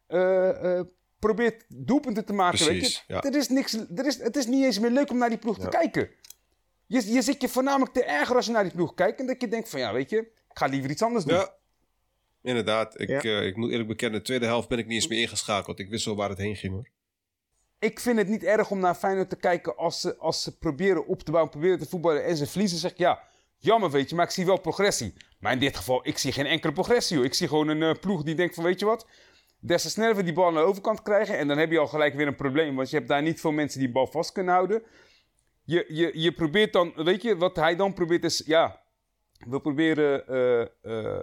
eh, 0.07 0.79
probeert 1.19 1.65
doelpunten 1.67 2.25
te 2.25 2.33
maken, 2.33 2.59
weet 2.59 2.67
Precies, 2.77 3.03
je. 3.07 3.13
ja. 3.13 3.21
Er 3.23 3.35
is 3.35 3.49
niks, 3.49 3.73
er 3.95 4.05
is, 4.05 4.17
het 4.21 4.35
is 4.35 4.45
niet 4.45 4.63
eens 4.65 4.79
meer 4.79 4.89
leuk 4.91 5.09
om 5.09 5.17
naar 5.17 5.29
die 5.29 5.37
ploeg 5.37 5.57
Ja. 5.57 5.63
te 5.63 5.69
kijken. 5.69 6.09
Je, 6.85 7.13
je 7.13 7.21
zit 7.21 7.41
je 7.41 7.47
voornamelijk 7.49 7.93
te 7.93 8.03
erger 8.03 8.35
als 8.35 8.45
je 8.45 8.51
naar 8.51 8.63
die 8.63 8.71
ploeg 8.71 8.93
kijkt. 8.93 9.19
En 9.19 9.25
dat 9.27 9.41
je 9.41 9.47
denkt 9.47 9.69
van, 9.69 9.79
ja, 9.79 9.93
weet 9.93 10.09
je, 10.09 10.17
ik 10.17 10.31
ga 10.57 10.65
liever 10.65 10.89
iets 10.89 11.01
anders 11.01 11.25
doen. 11.25 11.37
Ja, 11.37 11.55
inderdaad. 12.43 12.99
Ik, 12.99 13.09
Ja. 13.09 13.21
eh, 13.21 13.45
ik 13.45 13.55
moet 13.55 13.69
eerlijk 13.71 13.87
bekennen, 13.89 14.19
de 14.19 14.25
tweede 14.25 14.45
helft 14.45 14.67
ben 14.69 14.77
ik 14.77 14.85
niet 14.85 14.95
eens 14.95 15.07
meer 15.07 15.21
ingeschakeld. 15.21 15.79
Ik 15.79 15.89
wist 15.89 16.05
wel 16.05 16.15
waar 16.15 16.29
het 16.29 16.37
heen 16.37 16.55
ging 16.55 16.73
hoor. 16.73 16.87
Ik 17.79 17.99
vind 17.99 18.17
het 18.17 18.27
niet 18.27 18.43
erg 18.43 18.71
om 18.71 18.79
naar 18.79 18.95
Feyenoord 18.95 19.29
te 19.29 19.35
kijken 19.35 19.77
als 19.77 20.01
ze, 20.01 20.17
als 20.17 20.41
ze 20.41 20.57
proberen 20.57 21.07
op 21.07 21.21
te 21.21 21.31
bouwen, 21.31 21.51
proberen 21.51 21.79
te 21.79 21.85
voetballen 21.85 22.25
en 22.25 22.37
ze 22.37 22.47
verliezen. 22.47 22.77
Zeg 22.77 22.91
ik, 22.91 22.97
ja, 22.97 23.23
jammer 23.57 23.91
weet 23.91 24.09
je, 24.09 24.15
maar 24.15 24.25
ik 24.25 24.31
zie 24.31 24.45
wel 24.45 24.59
progressie. 24.59 25.13
Maar 25.39 25.51
in 25.53 25.59
dit 25.59 25.77
geval, 25.77 26.07
ik 26.07 26.17
zie 26.17 26.31
geen 26.31 26.45
enkele 26.45 26.73
progressie 26.73 27.17
hoor. 27.17 27.25
Ik 27.25 27.33
zie 27.33 27.47
gewoon 27.47 27.67
een 27.67 27.83
eh, 27.83 27.99
ploeg 27.99 28.23
die 28.23 28.35
denkt 28.35 28.55
van, 28.55 28.63
weet 28.63 28.79
je 28.79 28.85
wat, 28.85 29.07
des 29.59 29.81
te 29.81 29.89
sneller 29.89 30.15
we 30.15 30.23
die 30.23 30.33
bal 30.33 30.47
aan 30.47 30.53
de 30.53 30.59
overkant 30.59 31.01
krijgen. 31.01 31.37
En 31.37 31.47
dan 31.47 31.57
heb 31.57 31.71
je 31.71 31.79
al 31.79 31.87
gelijk 31.87 32.13
weer 32.15 32.27
een 32.27 32.35
probleem, 32.35 32.75
want 32.75 32.89
je 32.89 32.95
hebt 32.95 33.07
daar 33.07 33.21
niet 33.21 33.39
veel 33.39 33.51
mensen 33.51 33.79
die 33.79 33.87
de 33.87 33.93
bal 33.93 34.07
vast 34.07 34.31
kunnen 34.31 34.53
houden. 34.53 34.83
Je, 35.63 35.85
je, 35.87 36.11
je 36.13 36.31
probeert 36.31 36.73
dan, 36.73 36.93
weet 36.95 37.21
je, 37.21 37.37
wat 37.37 37.55
hij 37.55 37.75
dan 37.75 37.93
probeert 37.93 38.23
is, 38.23 38.43
ja, 38.45 38.81
we 39.47 39.61
proberen, 39.61 40.27
eh, 40.81 41.19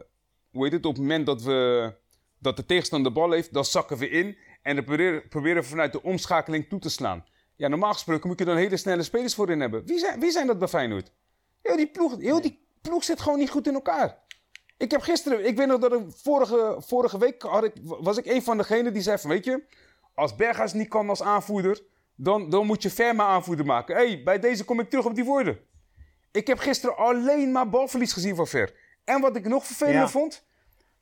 hoe 0.50 0.64
heet 0.64 0.72
het, 0.72 0.86
op 0.86 0.92
het 0.92 1.02
moment 1.02 1.26
dat, 1.26 1.42
we, 1.42 1.92
dat 2.38 2.56
de 2.56 2.66
tegenstander 2.66 3.12
de 3.12 3.18
bal 3.20 3.30
heeft, 3.30 3.52
dan 3.52 3.64
zakken 3.64 3.96
we 3.96 4.08
in. 4.08 4.36
En 4.62 4.74
dan 4.76 4.84
proberen, 4.84 5.28
proberen 5.28 5.62
we 5.62 5.68
vanuit 5.68 5.92
de 5.92 6.02
omschakeling 6.02 6.68
toe 6.68 6.78
te 6.78 6.90
slaan. 6.90 7.24
Ja, 7.56 7.68
normaal 7.68 7.92
gesproken 7.92 8.28
moet 8.28 8.38
je 8.38 8.44
dan 8.44 8.56
hele 8.56 8.76
snelle 8.76 9.02
spelers 9.02 9.34
voorin 9.34 9.60
hebben. 9.60 9.86
Wie 9.86 9.98
zijn, 9.98 10.20
wie 10.20 10.30
zijn 10.30 10.46
dat 10.46 10.58
bij 10.58 10.68
Feyenoord? 10.68 11.12
Heel 11.62 11.76
die, 11.76 11.90
ploeg, 11.90 12.16
heel 12.18 12.40
die 12.40 12.60
ploeg 12.80 13.04
zit 13.04 13.20
gewoon 13.20 13.38
niet 13.38 13.50
goed 13.50 13.66
in 13.66 13.74
elkaar. 13.74 14.18
Ik 14.76 14.90
heb 14.90 15.00
gisteren, 15.00 15.46
ik 15.46 15.56
weet 15.56 15.66
nog 15.66 15.80
dat 15.80 15.92
ik 15.92 16.02
vorige, 16.08 16.76
vorige 16.78 17.18
week 17.18 17.42
had 17.42 17.64
ik, 17.64 17.72
was 17.82 18.16
ik 18.16 18.26
een 18.26 18.42
van 18.42 18.56
degenen 18.56 18.92
die 18.92 19.02
zei 19.02 19.18
van, 19.18 19.30
weet 19.30 19.44
je, 19.44 19.62
als 20.14 20.36
Berghuis 20.36 20.72
niet 20.72 20.88
kan 20.88 21.08
als 21.08 21.22
aanvoerder, 21.22 21.82
dan, 22.14 22.50
dan 22.50 22.66
moet 22.66 22.82
je 22.82 22.90
Verma 22.90 23.26
aanvoerder 23.26 23.66
maken. 23.66 23.96
Hé, 23.96 24.06
hey, 24.06 24.22
bij 24.22 24.38
deze 24.38 24.64
kom 24.64 24.80
ik 24.80 24.90
terug 24.90 25.04
op 25.04 25.14
die 25.14 25.24
woorden. 25.24 25.58
Ik 26.32 26.46
heb 26.46 26.58
gisteren 26.58 26.96
alleen 26.96 27.52
maar 27.52 27.68
balverlies 27.68 28.12
gezien 28.12 28.36
van 28.36 28.46
Ver. 28.46 28.74
En 29.10 29.20
wat 29.20 29.36
ik 29.36 29.48
nog 29.48 29.66
vervelender 29.66 30.00
Ja. 30.00 30.08
vond, 30.08 30.44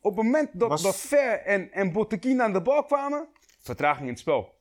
op 0.01 0.17
het 0.17 0.25
moment 0.25 0.49
dat, 0.53 0.69
Was- 0.69 0.83
dat 0.83 0.97
Ver 0.97 1.41
en, 1.41 1.73
en 1.73 2.43
aan 2.43 2.53
de 2.53 2.63
bal 2.63 2.85
kwamen, 2.85 3.29
vertraging 3.61 4.03
in 4.05 4.09
het 4.13 4.19
spel. 4.19 4.57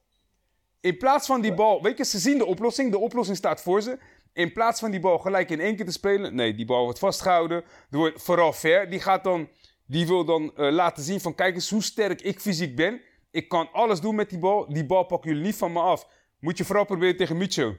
In 0.82 0.98
plaats 0.98 1.28
van 1.28 1.42
die 1.42 1.54
bal, 1.54 1.82
weet 1.82 1.98
je, 1.98 2.06
ze 2.06 2.20
zien 2.20 2.38
de 2.38 2.46
oplossing, 2.46 2.92
de 2.92 2.98
oplossing 2.98 3.38
staat 3.38 3.62
voor 3.62 3.82
ze. 3.82 4.00
In 4.34 4.54
plaats 4.54 4.80
van 4.80 4.92
die 4.92 5.00
bal 5.00 5.18
gelijk 5.20 5.50
in 5.50 5.60
één 5.60 5.76
keer 5.76 5.86
te 5.86 5.92
spelen, 5.92 6.36
nee, 6.36 6.56
die 6.56 6.66
bal 6.66 6.84
wordt 6.84 7.00
vastgehouden. 7.00 7.64
Wordt 7.90 8.24
vooral 8.24 8.54
Ver, 8.54 8.90
die 8.90 9.00
gaat 9.00 9.24
dan, 9.24 9.50
die 9.86 10.08
wil 10.08 10.26
dan 10.26 10.56
eh, 10.56 10.72
laten 10.72 11.04
zien 11.04 11.20
van, 11.22 11.36
kijk 11.36 11.56
eens 11.56 11.70
hoe 11.70 11.84
sterk 11.84 12.22
ik 12.22 12.40
fysiek 12.40 12.76
ben. 12.76 13.02
Ik 13.32 13.50
kan 13.50 13.70
alles 13.72 14.00
doen 14.02 14.16
met 14.16 14.30
die 14.30 14.40
bal, 14.40 14.74
die 14.74 14.86
bal 14.86 15.04
pakken 15.04 15.30
jullie 15.30 15.46
niet 15.46 15.56
van 15.56 15.72
me 15.72 15.80
af. 15.80 16.08
Moet 16.40 16.58
je 16.58 16.66
vooral 16.66 16.86
proberen 16.86 17.18
tegen 17.18 17.38
Micho. 17.38 17.76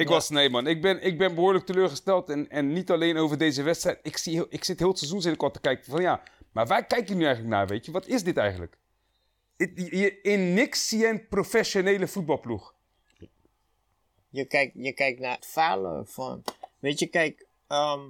Ik 0.00 0.08
Ja. 0.08 0.12
was, 0.14 0.28
nee 0.30 0.50
man, 0.50 0.66
ik 0.66 0.82
ben, 0.82 1.02
ik 1.02 1.18
ben 1.18 1.34
behoorlijk 1.34 1.66
teleurgesteld. 1.66 2.28
En, 2.30 2.48
en 2.50 2.72
niet 2.72 2.90
alleen 2.90 3.16
over 3.16 3.38
deze 3.38 3.62
wedstrijd. 3.62 3.98
Ik, 4.02 4.16
zie, 4.16 4.48
ik 4.48 4.64
zit 4.64 4.78
heel 4.78 4.88
het 4.88 4.98
seizoen 4.98 5.22
zit 5.22 5.34
ik 5.34 5.42
al 5.42 5.50
te 5.50 5.60
kijken 5.60 5.84
van 5.84 6.00
ja, 6.02 6.22
maar 6.52 6.66
waar 6.66 6.86
kijk 6.86 7.08
je 7.08 7.14
nu 7.14 7.24
eigenlijk 7.24 7.54
naar, 7.54 7.66
weet 7.66 7.84
je? 7.86 7.92
Wat 7.92 8.06
is 8.06 8.22
dit 8.24 8.36
eigenlijk? 8.36 8.78
In 10.22 10.54
niks 10.54 10.88
zie 10.88 10.98
je 10.98 11.06
een 11.08 11.28
professionele 11.28 12.08
voetbalploeg. 12.08 12.74
Je 14.28 14.44
kijkt, 14.44 14.72
je 14.76 14.92
kijkt 14.92 15.20
naar 15.20 15.34
het 15.34 15.46
falen 15.46 16.06
van. 16.06 16.44
Weet 16.78 16.98
je, 16.98 17.06
kijk, 17.06 17.46
ehm, 17.66 18.00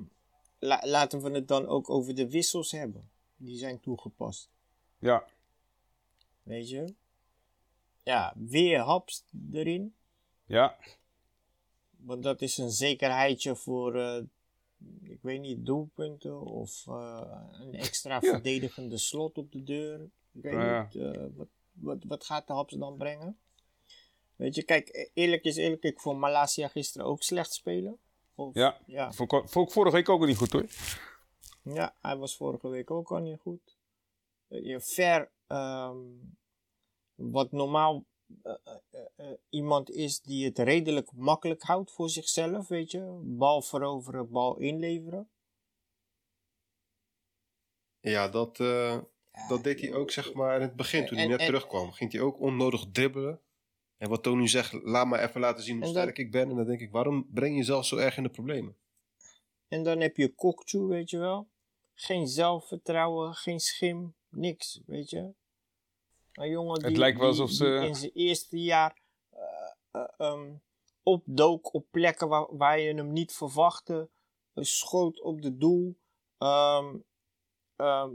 la- 0.59 0.83
laten 0.85 1.23
we 1.23 1.31
het 1.31 1.49
dan 1.49 1.67
ook 1.67 1.91
over 1.91 2.15
de 2.15 2.29
wissels 2.31 2.71
hebben. 2.71 3.11
Die 3.37 3.59
zijn 3.59 3.81
toegepast. 3.81 4.49
Ja, 4.99 5.25
Weet 6.43 6.69
je? 6.69 6.95
ja, 8.03 8.33
weer 8.37 8.79
Haps 8.79 9.25
erin. 9.53 9.95
Ja, 10.47 10.77
Want 12.05 12.23
dat 12.23 12.41
is 12.43 12.59
een 12.59 12.71
zekerheidje 12.71 13.57
voor, 13.57 13.95
eh, 13.95 14.23
ik 15.03 15.19
weet 15.23 15.41
niet, 15.41 15.67
doelpunten 15.67 16.41
of 16.41 16.87
eh, 16.87 17.33
een 17.53 17.75
extra 17.75 18.15
Ja. 18.15 18.21
verdedigende 18.21 18.99
slot 18.99 19.39
op 19.39 19.53
de 19.53 19.63
deur. 19.63 20.01
Ik 20.33 20.43
weet 20.43 20.53
Ja. 20.53 20.83
niet, 20.83 21.03
eh, 21.03 21.25
wat, 21.35 21.49
wat, 21.73 21.99
wat 22.05 22.25
gaat 22.25 22.47
de 22.47 22.53
Haps 22.53 22.75
dan 22.75 22.97
brengen? 22.97 23.39
Weet 24.37 24.55
je, 24.55 24.63
kijk, 24.63 25.11
eerlijk 25.15 25.45
is 25.45 25.57
eerlijk, 25.57 25.83
ik 25.83 26.01
vond 26.01 26.19
Malasia 26.19 26.69
gisteren 26.69 27.07
ook 27.07 27.23
slecht 27.23 27.53
spelen. 27.53 27.99
Of, 28.35 28.55
ja. 28.55 28.79
ja. 28.87 29.13
Vond 29.13 29.33
ik, 29.33 29.49
vond 29.49 29.67
ik 29.67 29.73
vorige 29.73 29.97
week 29.97 30.09
ook 30.09 30.27
niet 30.27 30.37
goed 30.37 30.53
hoor. 30.53 30.67
Ja, 31.63 31.95
hij 32.01 32.17
was 32.17 32.37
vorige 32.37 32.69
week 32.69 32.91
ook 32.91 33.11
al 33.13 33.19
niet 33.19 33.39
goed. 33.41 33.77
Je 34.49 34.81
ver, 34.81 35.31
ehm, 35.47 35.97
wat 37.15 37.53
normaal 37.53 38.05
iemand 39.49 39.91
is 39.91 40.21
die 40.21 40.45
het 40.45 40.59
redelijk 40.59 41.13
makkelijk 41.13 41.63
houdt 41.63 41.93
voor 41.93 42.11
zichzelf, 42.11 42.69
weet 42.69 42.91
je. 42.91 43.21
Bal 43.23 43.63
veroveren, 43.63 44.31
bal 44.31 44.57
inleveren. 44.59 45.31
Ja, 48.01 48.29
dat, 48.29 48.61
eh, 48.61 48.99
dat 49.49 49.63
deed 49.65 49.81
hij 49.81 49.95
ook 49.95 50.11
zeg 50.11 50.33
maar 50.35 50.55
in 50.57 50.63
het 50.63 50.77
begin, 50.77 51.07
toen 51.07 51.17
hij 51.19 51.27
net 51.27 51.41
en- 51.41 51.47
terugkwam. 51.47 51.93
Ging 51.93 52.13
hij 52.13 52.21
ook 52.21 52.41
onnodig 52.41 52.85
dribbelen. 52.93 53.41
En 53.97 54.09
wat 54.09 54.23
Tony 54.23 54.49
zegt, 54.49 54.73
laat 54.73 55.07
maar 55.07 55.23
even 55.29 55.41
laten 55.41 55.65
zien 55.65 55.75
hoe 55.75 55.85
dat- 55.85 56.03
sterk 56.03 56.19
ik 56.19 56.31
ben. 56.31 56.51
En 56.51 56.57
dan 56.57 56.67
denk 56.67 56.81
ik, 56.81 56.91
waarom 56.91 57.27
breng 57.31 57.53
je 57.53 57.59
jezelf 57.59 57.87
zo 57.87 57.97
erg 57.97 58.17
in 58.17 58.23
de 58.23 58.29
problemen? 58.29 58.77
En 59.69 59.83
dan 59.83 60.01
heb 60.01 60.17
je 60.17 60.35
Kokchu, 60.35 60.79
weet 60.79 61.11
je 61.11 61.19
wel. 61.19 61.49
Geen 61.95 62.27
zelfvertrouwen, 62.29 63.35
geen 63.35 63.61
schim, 63.61 64.15
niks, 64.29 64.81
weet 64.87 65.11
je. 65.11 65.35
Een 66.33 66.49
jongen 66.51 66.75
die, 66.79 66.89
Het 66.89 66.97
lijkt 66.97 67.19
wel 67.19 67.29
alsof 67.29 67.51
ze- 67.51 67.75
in 67.87 67.95
zijn 67.95 68.13
eerste 68.15 68.63
jaar 68.63 68.99
eh, 69.31 69.41
eh, 69.91 70.05
ehm, 70.19 70.53
opdook 71.03 71.75
op 71.75 71.87
plekken 71.91 72.29
waar, 72.29 72.57
waar 72.57 72.79
je 72.81 72.95
hem 72.95 73.13
niet 73.13 73.33
verwachtte. 73.33 74.09
Schoot 74.55 75.21
op 75.21 75.43
de 75.43 75.57
doel. 75.57 75.99
ehm, 76.39 76.97
ehm, 77.77 78.11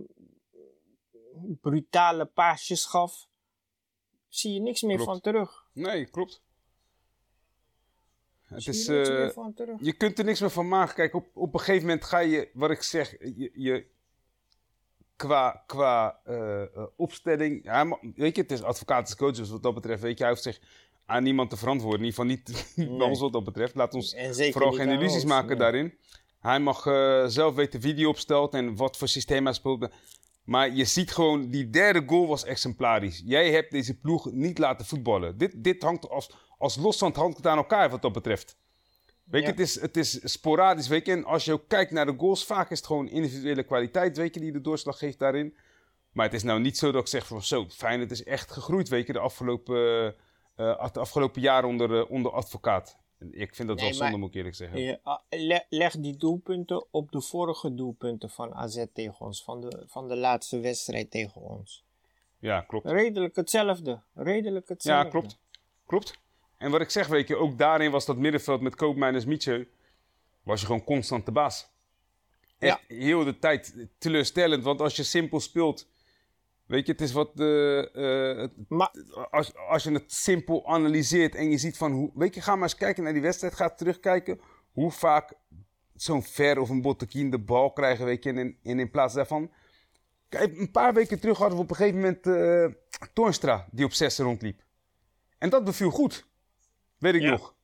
brutale 1.62 2.25
paasjes 2.25 2.86
gaf. 2.86 3.27
Zie 4.27 4.53
je 4.53 4.60
niks 4.60 4.81
meer 4.81 4.95
Klopt. 4.95 5.12
van 5.12 5.22
terug. 5.22 5.65
Nee, 5.74 6.05
klopt. 6.05 6.43
Het 8.41 8.63
Zie 8.63 8.74
is, 8.74 8.86
je 8.86 9.34
eh, 9.67 9.75
je 9.79 9.93
kunt 9.93 10.19
er 10.19 10.25
niks 10.25 10.39
meer 10.39 10.50
van 10.50 10.67
maken. 10.67 10.95
Kijk, 10.95 11.13
op, 11.13 11.27
op 11.34 11.53
een 11.53 11.60
gegeven 11.60 11.88
moment 11.88 12.03
ga 12.05 12.19
je, 12.19 12.50
wat 12.53 12.69
ik 12.72 12.81
zeg, 12.81 13.12
je, 13.19 13.51
je 13.53 13.88
qua, 15.15 15.63
qua 15.65 16.19
eh, 16.24 16.62
eh, 16.62 16.67
opstelling. 16.95 17.63
Ja, 17.63 17.98
weet 18.15 18.36
je, 18.36 18.41
het 18.41 18.51
is 18.51 18.63
advocaat 18.63 19.07
is 19.07 19.15
coach, 19.15 19.36
dus 19.36 19.50
wat 19.50 19.63
dat 19.63 19.74
betreft, 19.74 20.01
weet 20.01 20.17
je, 20.17 20.24
hij 20.24 20.31
hoeft 20.31 20.43
zich 20.43 20.60
aan 21.05 21.24
niemand 21.24 21.50
te 21.50 21.57
verantwoorden. 21.57 22.00
In 22.00 22.05
ieder 22.05 22.24
geval 22.24 22.53
niet 22.55 22.75
bij 22.98 23.07
ons 23.07 23.19
wat 23.19 23.34
dat 23.34 23.43
betreft. 23.43 23.75
Laat 23.75 23.93
ons 23.93 24.15
vooral 24.51 24.72
geen 24.72 24.89
illusies 24.89 25.13
ons, 25.13 25.25
maken 25.25 25.48
nee. 25.48 25.57
daarin. 25.57 25.93
Hij 26.39 26.60
mag 26.60 26.86
eh, 26.86 27.25
zelf 27.25 27.55
weten 27.55 27.79
wie 27.79 27.93
die 27.93 28.10
opstelt 28.10 28.53
en 28.53 28.75
wat 28.75 28.98
voor 28.98 29.07
systeem 29.07 29.45
hij 29.45 29.53
speelt. 29.53 29.88
Maar 30.43 30.74
je 30.74 30.86
ziet 30.86 31.12
gewoon, 31.12 31.50
die 31.50 31.69
derde 31.69 32.03
goal 32.07 32.27
was 32.27 32.43
exemplarisch. 32.43 33.22
Jij 33.25 33.51
hebt 33.51 33.72
deze 33.72 34.00
ploeg 34.00 34.31
niet 34.31 34.57
laten 34.57 34.86
voetballen. 34.86 35.38
Dit, 35.38 35.63
dit 35.63 35.81
hangt 35.81 36.10
als, 36.10 36.31
als 36.57 36.75
loszand 36.75 37.15
hangt 37.15 37.38
het 37.38 37.48
aan 37.48 37.57
elkaar 37.57 37.89
wat 37.89 38.01
dat 38.01 38.13
betreft. 38.13 38.57
Weet 39.25 39.41
je, 39.41 39.48
Ja. 39.48 39.53
het 39.53 39.60
is, 39.60 39.82
het 39.82 39.98
is 39.98 40.32
sporadisch, 40.32 40.88
weet 40.88 41.05
je. 41.05 41.12
En 41.12 41.25
als 41.25 41.46
je 41.46 41.53
ook 41.53 41.67
kijkt 41.67 41.91
naar 41.91 42.05
de 42.05 42.15
goals, 42.17 42.46
vaak 42.46 42.72
is 42.72 42.77
het 42.77 42.88
gewoon 42.88 43.08
individuele 43.10 43.63
kwaliteit, 43.63 44.17
weet 44.17 44.34
je, 44.34 44.39
die 44.39 44.51
de 44.51 44.62
doorslag 44.62 44.98
geeft 44.98 45.20
daarin. 45.20 45.55
Maar 46.12 46.25
het 46.25 46.34
is 46.34 46.44
nou 46.44 46.60
niet 46.60 46.77
zo 46.77 46.91
dat 46.91 47.01
ik 47.01 47.08
zeg 47.08 47.27
van 47.27 47.44
zo, 47.44 47.65
fijn, 47.70 48.00
het 48.00 48.12
is 48.12 48.24
echt 48.24 48.51
gegroeid, 48.51 48.89
weet 48.89 49.08
je, 49.08 49.13
de 49.13 49.20
afgelopen, 49.20 50.15
de 50.55 50.75
afgelopen 51.00 51.41
jaren 51.41 51.70
onder, 51.70 52.00
eh, 52.00 52.12
onder 52.12 52.32
advocaat. 52.32 52.98
Ik 53.32 53.55
vind 53.55 53.67
dat 53.67 53.77
Nee, 53.77 53.86
wel 53.89 53.96
zonde, 53.98 54.17
moet 54.17 54.29
ik 54.29 54.36
eerlijk 54.36 54.55
zeggen. 54.55 54.79
Je, 54.82 55.00
ah, 55.03 55.20
le- 55.29 55.65
leg 55.70 55.96
die 55.98 56.17
doelpunten 56.17 56.86
op 56.91 57.12
de 57.12 57.22
vorige 57.22 57.74
doelpunten 57.74 58.29
van 58.29 58.53
AZ 58.53 58.86
tegen 58.94 59.25
ons. 59.25 59.44
Van 59.44 59.62
de, 59.62 59.84
van 59.88 60.08
de 60.08 60.15
laatste 60.15 60.60
wedstrijd 60.60 61.12
tegen 61.12 61.41
ons. 61.41 61.86
Ja, 62.39 62.62
klopt. 62.62 62.86
Redelijk 62.86 63.36
hetzelfde. 63.36 64.01
Redelijk 64.13 64.70
hetzelfde. 64.70 65.03
Ja, 65.05 65.10
klopt. 65.10 65.39
Klopt. 65.86 66.20
En 66.57 66.71
wat 66.71 66.81
ik 66.81 66.89
zeg, 66.89 67.07
weet 67.07 67.27
je, 67.27 67.35
ook 67.35 67.57
daarin 67.57 67.91
was 67.91 68.05
dat 68.05 68.17
middenveld 68.17 68.62
met 68.62 68.75
Koopmeiners 68.75 69.25
Mietje, 69.25 69.67
was 70.43 70.59
je 70.59 70.65
gewoon 70.65 70.83
constant 70.83 71.25
de 71.25 71.31
baas. 71.31 71.74
Echt 72.59 72.79
heel 72.88 73.24
de 73.24 73.39
tijd 73.39 73.88
teleurstellend, 73.97 74.63
want 74.63 74.81
als 74.81 74.95
je 74.95 75.03
simpel 75.03 75.39
speelt, 75.39 75.88
weet 76.65 76.85
je, 76.85 76.91
het 76.91 77.01
is 77.01 77.12
wat, 77.12 77.39
eh, 77.39 77.79
eh, 78.31 78.38
het- 78.38 78.69
Maar 78.69 78.91
als, 79.31 79.55
als 79.55 79.83
je 79.83 79.91
het 79.91 80.13
simpel 80.13 80.67
analyseert 80.67 81.35
en 81.35 81.50
je 81.50 81.57
ziet 81.57 81.77
van, 81.77 81.91
hoe, 81.91 82.12
weet 82.13 82.35
je, 82.35 82.41
ga 82.41 82.53
maar 82.55 82.63
eens 82.63 82.75
kijken 82.75 83.03
naar 83.03 83.13
die 83.13 83.21
wedstrijd, 83.21 83.53
ga 83.55 83.69
terugkijken 83.69 84.39
hoe 84.71 84.91
vaak 84.91 85.33
zo'n 85.95 86.24
Ver 86.24 86.59
of 86.59 86.69
een 86.69 86.81
Bottekin 86.81 87.29
de 87.29 87.39
bal 87.39 87.71
krijgen, 87.71 88.05
weet 88.05 88.24
je, 88.24 88.29
en, 88.29 88.38
in- 88.38 88.57
en 88.63 88.79
in 88.79 88.91
plaats 88.91 89.13
daarvan, 89.13 89.51
kijk, 90.29 90.57
een 90.57 90.71
paar 90.71 90.93
weken 90.93 91.19
terug 91.19 91.38
hadden 91.38 91.57
we 91.57 91.63
op 91.63 91.69
een 91.69 91.75
gegeven 91.75 92.00
moment 92.00 92.24
Toornstra 93.13 93.67
die 93.71 93.85
op 93.85 93.93
6 93.93 94.17
rondliep. 94.17 94.63
En 95.38 95.50
dat 95.50 95.63
beviel 95.63 95.89
goed. 95.89 96.25
Weet 97.05 97.13
ik 97.15 97.21
Ja. 97.21 97.29
nog. 97.31 97.55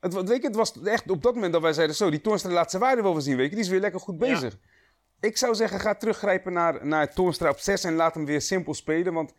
Het, 0.00 0.12
weet 0.14 0.40
je, 0.42 0.46
het 0.46 0.56
was 0.56 0.82
echt 0.82 1.10
op 1.10 1.22
dat 1.22 1.34
moment 1.34 1.52
dat 1.52 1.62
wij 1.62 1.72
zeiden: 1.72 1.96
zo, 1.96 2.10
die 2.10 2.20
Toornstra 2.20 2.52
laat 2.52 2.70
zijn 2.70 2.82
waarde 2.82 3.02
wel 3.02 3.12
weer 3.12 3.22
zien. 3.22 3.36
Weet 3.36 3.48
je, 3.48 3.54
die 3.54 3.64
is 3.64 3.70
weer 3.70 3.80
lekker 3.80 4.00
goed 4.00 4.20
Ja. 4.20 4.32
bezig. 4.32 4.58
Ik 5.20 5.36
zou 5.36 5.54
zeggen: 5.54 5.80
ga 5.80 5.94
teruggrijpen 5.94 6.52
naar, 6.52 6.86
naar 6.86 7.14
Toornstra 7.14 7.50
op 7.50 7.58
6 7.58 7.84
en 7.84 7.94
laat 7.94 8.14
hem 8.14 8.24
weer 8.24 8.40
simpel 8.40 8.74
spelen. 8.74 9.12
Want 9.12 9.34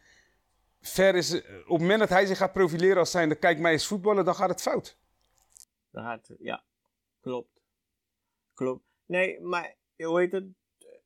Ver 0.81 1.15
is, 1.15 1.31
eh, 1.31 1.55
op 1.55 1.67
het 1.69 1.79
moment 1.79 1.99
dat 1.99 2.09
hij 2.09 2.25
zich 2.25 2.37
gaat 2.37 2.53
profileren 2.53 2.97
als 2.97 3.11
zijnde: 3.11 3.35
kijk 3.35 3.59
mij 3.59 3.71
eens 3.71 3.87
voetballen, 3.87 4.25
dan 4.25 4.35
gaat 4.35 4.49
het 4.49 4.61
fout. 4.61 4.97
dan 5.91 6.03
gaat 6.03 6.27
het- 6.27 6.37
ja, 6.39 6.63
klopt. 7.21 7.61
Klopt. 8.53 8.83
Nee, 9.05 9.39
maar 9.41 9.75
hoe 9.97 10.19
heet 10.19 10.31
het? 10.31 10.45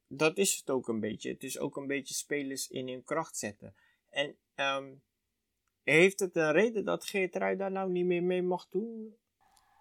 Dat 0.07 0.37
is 0.37 0.55
het 0.55 0.69
ook 0.69 0.87
een 0.87 0.99
beetje. 0.99 1.29
Het 1.31 1.43
is 1.43 1.59
ook 1.59 1.77
een 1.77 1.87
beetje 1.87 2.13
spelers 2.13 2.67
in 2.67 2.87
hun 2.87 3.03
kracht 3.03 3.37
zetten. 3.37 3.75
En 4.09 4.35
ehm, 4.55 4.85
heeft 5.93 6.19
het 6.19 6.35
een 6.35 6.51
reden 6.51 6.85
dat 6.85 7.05
Geertrui 7.05 7.55
daar 7.57 7.71
nou 7.71 7.89
niet 7.91 8.05
meer 8.05 8.23
mee 8.23 8.41
mag 8.43 8.67
doen? 8.69 9.15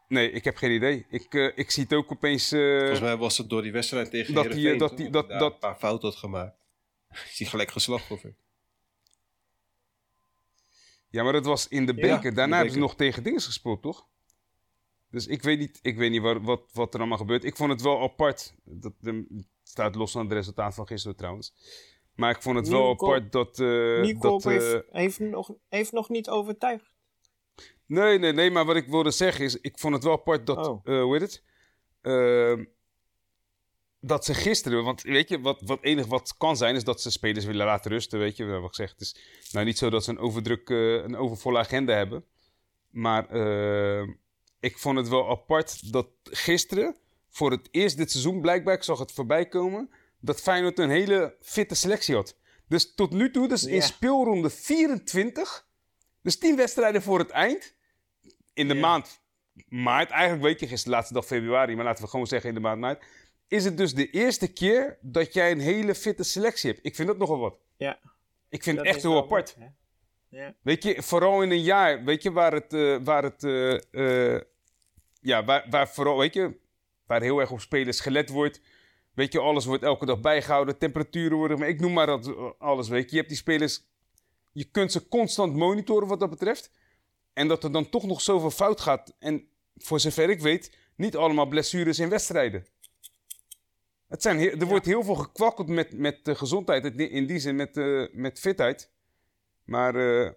Nee, 0.08 0.30
ik 0.30 0.44
heb 0.44 0.56
geen 0.56 0.70
idee. 0.70 1.06
Ik, 1.08 1.34
eh, 1.34 1.50
ik 1.58 1.70
zie 1.70 1.82
het 1.82 1.92
ook 1.92 2.11
opeens. 2.12 2.52
eh, 2.52 2.78
Volgens 2.78 3.00
mij 3.00 3.16
was 3.16 3.38
het 3.38 3.49
door 3.49 3.62
die 3.62 3.73
wedstrijd 3.73 4.11
tegen 4.11 4.34
Dat 4.34 4.44
Heerenveen, 4.44 4.64
die, 4.64 4.73
eh, 4.82 4.88
dat 4.88 4.96
die- 4.96 5.11
dat- 5.11 5.28
dat- 5.28 5.52
een 5.52 5.58
paar 5.58 5.76
fouten 5.76 6.08
had 6.08 6.16
gemaakt. 6.18 6.56
Is 7.30 7.38
hij 7.38 7.49
gelijk 7.49 7.70
geslachtofferd. 7.70 8.37
Ja, 11.08 11.23
maar 11.23 11.32
dat 11.32 11.44
was 11.44 11.68
in 11.68 11.87
de 11.87 11.94
beker. 11.94 12.34
Daarna 12.34 12.46
de 12.46 12.54
hebben 12.54 12.58
ze 12.73 12.78
beker. 12.78 12.80
nog 12.80 12.94
tegen 12.96 13.23
dingen 13.23 13.40
gespeeld, 13.40 13.82
toch? 13.82 14.06
Dus 15.11 15.26
ik 15.26 15.42
weet 15.42 15.58
niet, 15.58 15.78
ik 15.82 15.96
weet 15.96 16.11
niet 16.11 16.20
wat, 16.23 16.38
wat, 16.42 16.62
wat 16.73 16.94
er 16.94 17.00
allemaal 17.00 17.18
gebeurt. 17.18 17.44
Ik 17.44 17.56
vond 17.56 17.70
het 17.70 17.82
wel 17.82 18.02
apart. 18.02 18.54
Dat, 18.64 18.92
de, 19.00 19.44
staat 19.62 19.94
los 19.94 20.12
van 20.12 20.25
het 20.25 20.32
resultaat 20.32 20.75
van 20.75 20.87
gisteren 20.87 21.16
trouwens. 21.16 21.54
Maar 22.14 22.30
ik 22.30 22.42
vond 22.42 22.56
het 22.56 22.68
wel 22.68 22.90
apart 22.90 23.33
dat... 23.33 23.59
Nico 23.59 24.30
dat 24.30 24.47
eh, 24.47 24.52
heeft, 24.52 24.85
heeft, 24.90 25.18
nog, 25.18 25.50
heeft 25.68 25.92
nog 25.92 26.09
niet 26.09 26.28
overtuigd. 26.28 26.90
nee, 27.87 28.18
nee, 28.18 28.33
nee. 28.33 28.50
Maar 28.50 28.64
wat 28.64 28.76
ik 28.76 28.87
wilde 28.87 29.11
zeggen 29.11 29.44
is... 29.44 29.61
Ik 29.61 29.78
vond 29.78 29.94
het 29.94 30.04
wel 30.04 30.12
apart 30.12 30.47
dat... 30.47 30.68
Oh. 30.68 30.80
eh, 30.85 31.02
hoe 31.02 31.12
heet 31.12 31.23
het? 31.23 31.42
Ehm, 32.00 32.64
dat 34.00 34.25
ze 34.25 34.35
gisteren... 34.35 34.85
Want 34.85 35.02
weet 35.02 35.28
je, 35.28 35.40
wat, 35.40 35.61
wat 35.61 35.83
enig 35.83 36.06
wat 36.06 36.37
kan 36.37 36.56
zijn... 36.56 36.75
is 36.75 36.85
dat 36.85 37.00
ze 37.00 37.11
spelers 37.11 37.44
willen 37.44 37.66
laten 37.66 37.90
rusten. 37.90 38.18
Weet 38.18 38.37
je, 38.37 38.44
wat 38.44 38.68
ik 38.68 38.75
zeg. 38.75 38.90
Het 38.90 39.00
is 39.00 39.50
nou 39.52 39.64
niet 39.64 39.78
zo 39.78 39.90
dat 39.90 40.04
ze 40.04 40.11
een 40.11 40.18
overdruk... 40.18 40.68
een 40.68 41.16
overvolle 41.16 41.59
agenda 41.59 41.94
hebben. 41.94 42.25
Maar 42.94 43.28
eh, 43.28 44.09
ik 44.61 44.78
vond 44.78 44.97
het 44.97 45.09
wel 45.09 45.30
apart 45.30 45.92
dat 45.92 46.06
gisteren, 46.23 46.97
voor 47.28 47.50
het 47.50 47.68
eerst 47.71 47.97
dit 47.97 48.11
seizoen 48.11 48.40
blijkbaar, 48.40 48.75
ik 48.75 48.83
zag 48.83 48.99
het 48.99 49.12
voorbij 49.12 49.49
komen, 49.49 49.90
dat 50.25 50.40
Feyenoord 50.40 50.78
een 50.78 50.90
hele 50.90 51.37
fitte 51.40 51.75
selectie 51.75 52.14
had. 52.14 52.37
Dus 52.69 52.95
tot 52.95 53.12
nu 53.12 53.31
toe, 53.31 53.49
dus 53.49 53.64
in 53.64 53.83
speelronde 53.83 54.50
24, 54.50 55.66
dus 56.23 56.38
10 56.38 56.57
wedstrijden 56.57 57.02
voor 57.02 57.19
het 57.19 57.31
eind, 57.31 57.75
in 58.54 58.69
de 58.69 58.75
maand 58.75 59.21
maart, 59.69 60.11
eigenlijk 60.11 60.43
weet 60.43 60.61
je, 60.61 60.66
gisteren 60.66 60.95
laatste 60.97 61.14
dag 61.14 61.26
februari, 61.26 61.75
maar 61.75 61.85
laten 61.85 62.04
we 62.04 62.11
gewoon 62.11 62.26
zeggen 62.26 62.49
in 62.49 62.54
de 62.54 62.61
maand 62.61 62.81
maart, 62.81 63.04
is 63.49 63.64
het 63.64 63.76
dus 63.76 63.95
de 63.95 64.11
eerste 64.11 64.52
keer 64.52 64.99
dat 65.00 65.35
jij 65.35 65.50
een 65.50 65.61
hele 65.61 65.95
fitte 65.95 66.23
selectie 66.23 66.71
hebt. 66.71 66.87
Ik 66.87 66.95
vind 66.95 67.09
dat 67.09 67.19
nogal 67.19 67.38
wat. 67.38 67.59
Ja. 67.76 67.99
Ik 68.49 68.62
vind 68.62 68.76
Dat 68.76 68.87
het 68.87 68.95
echt 68.95 69.04
heel 69.04 69.16
apart. 69.16 69.50
goed? 69.50 69.62
Ja. 70.28 70.54
Weet 70.62 70.83
je, 70.83 71.02
vooral 71.02 71.43
in 71.43 71.50
een 71.50 71.62
jaar, 71.62 72.04
weet 72.04 72.23
je, 72.23 72.33
waar 72.33 72.52
het, 72.52 72.73
eh, 72.73 72.97
waar 73.02 73.23
het, 73.23 73.45
eh, 73.45 74.35
eh, 74.35 74.40
ja, 75.21 75.45
waar, 75.45 75.66
waar 75.71 75.88
vooral, 75.88 76.19
weet 76.19 76.35
je, 76.35 76.57
waar 77.07 77.23
heel 77.23 77.40
erg 77.40 77.50
op 77.50 77.61
spelers 77.61 78.00
gelet 78.00 78.28
wordt. 78.28 78.61
Weet 79.14 79.33
je, 79.33 79.40
alles 79.40 79.64
wordt 79.64 79.83
elke 79.83 80.06
dag 80.06 80.21
bijgehouden, 80.21 80.78
temperaturen 80.78 81.37
worden, 81.37 81.59
maar 81.59 81.68
ik 81.68 81.80
noem 81.80 81.92
maar 81.92 82.06
dat 82.06 82.26
eh, 82.26 82.50
alles, 82.59 82.88
weet 82.88 83.02
je. 83.04 83.11
Je 83.11 83.16
hebt 83.16 83.28
die 83.28 83.37
spelers, 83.38 83.83
je 84.52 84.64
kunt 84.64 84.92
ze 84.92 85.09
constant 85.09 85.54
monitoren 85.56 86.09
wat 86.09 86.21
dat 86.21 86.30
betreft. 86.30 86.71
En 87.33 87.49
dat 87.49 87.64
er 87.64 87.73
dan 87.73 87.88
toch 87.90 88.04
nog 88.04 88.21
zoveel 88.21 88.50
fout 88.50 88.80
gaat. 88.80 89.14
En 89.18 89.49
voor 89.76 90.00
zover 90.00 90.30
ik 90.30 90.40
weet, 90.40 90.76
niet 90.97 91.16
allemaal 91.16 91.47
blessures 91.47 91.99
in 91.99 92.09
wedstrijden. 92.09 92.66
Het 94.09 94.23
zijn 94.23 94.61
er 94.61 94.66
wordt 94.66 94.87
heel 94.87 95.02
veel 95.02 95.14
gekwakkeld 95.14 95.68
met, 95.68 95.92
met 95.99 96.25
de 96.25 96.35
gezondheid, 96.35 96.85
in 96.85 96.97
die- 96.97 97.09
in 97.11 97.26
die 97.26 97.38
zin 97.38 97.56
met, 97.56 97.76
eh, 97.76 98.06
met 98.12 98.38
fitheid. 98.40 98.90
Maar 99.64 99.94
eh, 100.25 100.30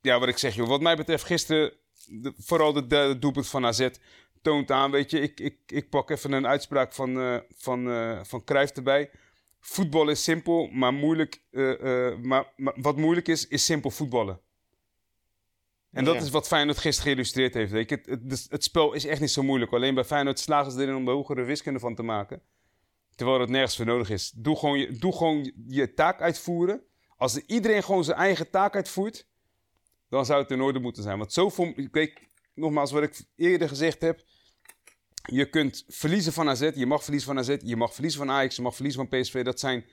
ja, 0.00 0.18
wat 0.18 0.28
ik 0.28 0.38
zeg, 0.38 0.54
joh. 0.54 0.68
Wat 0.68 0.80
mij 0.80 0.96
betreft, 0.96 1.24
gisteren, 1.24 1.72
de- 2.06 2.34
vooral 2.38 2.72
de 2.72 2.86
derde 2.86 3.18
doelpunt 3.18 3.48
van 3.48 3.66
AZ, 3.66 3.88
toont 4.42 4.70
aan, 4.70 4.90
weet 4.90 5.10
je. 5.10 5.20
Ik, 5.20 5.40
ik, 5.40 5.58
ik 5.66 5.90
pak 5.90 6.10
even 6.10 6.32
een 6.32 6.46
uitspraak 6.46 6.92
van, 6.92 7.20
eh 7.20 7.38
van, 7.56 7.90
eh 7.90 8.20
van 8.24 8.44
Cruijff 8.44 8.72
erbij. 8.72 9.10
Voetbal 9.60 10.08
is 10.08 10.22
simpel, 10.22 10.66
maar 10.66 10.92
moeilijk. 10.92 11.42
eh, 11.50 12.16
maar, 12.16 12.52
maar 12.56 12.74
wat 12.76 12.96
moeilijk 12.96 13.28
is, 13.28 13.48
is 13.48 13.64
simpel 13.64 13.90
voetballen. 13.90 14.40
En 15.92 16.04
dat 16.04 16.22
is 16.22 16.30
wat 16.30 16.46
Feyenoord 16.46 16.78
gisteren 16.78 17.10
geïllustreerd 17.10 17.54
heeft. 17.54 17.72
Weet 17.72 17.88
je. 17.88 17.96
Het, 17.96 18.06
het, 18.06 18.30
dus 18.30 18.46
het 18.48 18.64
spel 18.64 18.92
is 18.92 19.04
echt 19.04 19.20
niet 19.20 19.30
zo 19.30 19.42
moeilijk. 19.42 19.72
Alleen 19.72 19.94
bij 19.94 20.04
Feyenoord 20.04 20.38
slagen 20.38 20.72
ze 20.72 20.80
erin 20.82 20.94
om 20.94 21.08
er 21.08 21.14
hogere 21.14 21.42
wiskunde 21.42 21.78
van 21.78 21.94
te 21.94 22.02
maken. 22.02 22.42
Terwijl 23.14 23.40
het 23.40 23.48
nergens 23.48 23.76
voor 23.76 23.86
nodig 23.86 24.10
is. 24.10 24.30
Doe 24.30 24.56
gewoon 24.56 24.78
je, 24.78 24.92
doe 24.92 25.16
gewoon 25.16 25.52
je, 25.66 25.94
taak 25.94 26.20
uitvoeren. 26.20 26.82
Als 27.16 27.34
er 27.34 27.42
iedereen 27.46 27.82
gewoon 27.82 28.04
zijn 28.04 28.18
eigen 28.18 28.50
taak 28.50 28.74
uitvoert, 28.74 29.26
dan 30.08 30.26
zou 30.26 30.42
het 30.42 30.50
in 30.50 30.60
orde 30.60 30.78
moeten 30.78 31.02
zijn. 31.02 31.18
Want 31.18 31.32
zoveel, 31.32 31.74
kijk, 31.90 32.28
nogmaals 32.54 32.92
wat 32.92 33.02
ik 33.02 33.22
eerder 33.36 33.68
gezegd 33.68 34.00
heb. 34.00 34.22
Je 35.22 35.48
kunt 35.50 35.84
verliezen 35.88 36.32
van 36.32 36.48
AZ, 36.48 36.70
je 36.74 36.86
mag 36.86 37.02
verliezen 37.02 37.28
van 37.28 37.38
AZ, 37.38 37.56
je 37.62 37.76
mag 37.76 37.92
verliezen 37.92 38.20
van 38.20 38.30
Ajax, 38.30 38.56
je 38.56 38.62
mag 38.62 38.74
verliezen 38.74 39.08
van 39.08 39.20
PSV. 39.20 39.44
Dat 39.44 39.60
zijn, 39.60 39.84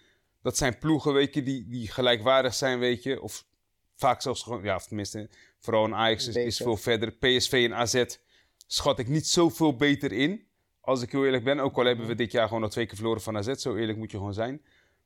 dat 0.41 0.57
zijn 0.57 0.77
ploegen, 0.77 1.13
weet 1.13 1.33
je, 1.33 1.43
die, 1.43 1.67
die 1.67 1.91
gelijkwaardig 1.91 2.53
zijn, 2.53 2.79
weet 2.79 3.03
je. 3.03 3.21
Of 3.21 3.45
vaak 3.95 4.21
zelfs 4.21 4.43
gewoon, 4.43 4.63
ja, 4.63 4.75
of 4.75 4.87
tenminste, 4.87 5.29
vooral 5.59 5.85
een 5.85 5.95
Ajax 5.95 6.27
is, 6.27 6.35
is 6.35 6.57
veel 6.57 6.77
verder. 6.77 7.11
PSV 7.11 7.67
en 7.69 7.75
AZ 7.75 8.03
schat 8.67 8.99
ik 8.99 9.07
niet 9.07 9.27
zoveel 9.27 9.75
beter 9.75 10.11
in. 10.11 10.47
Als 10.81 11.01
ik 11.01 11.11
heel 11.11 11.25
eerlijk 11.25 11.43
ben. 11.43 11.59
Ook 11.59 11.77
al 11.77 11.85
hebben 11.85 12.07
we 12.07 12.15
dit 12.15 12.31
jaar 12.31 12.47
gewoon 12.47 12.61
nog 12.61 12.71
twee 12.71 12.85
keer 12.85 12.95
verloren 12.95 13.21
van 13.21 13.37
AZ. 13.37 13.53
Zo 13.53 13.75
eerlijk 13.75 13.97
moet 13.97 14.11
je 14.11 14.17
gewoon 14.17 14.33
zijn. 14.33 14.61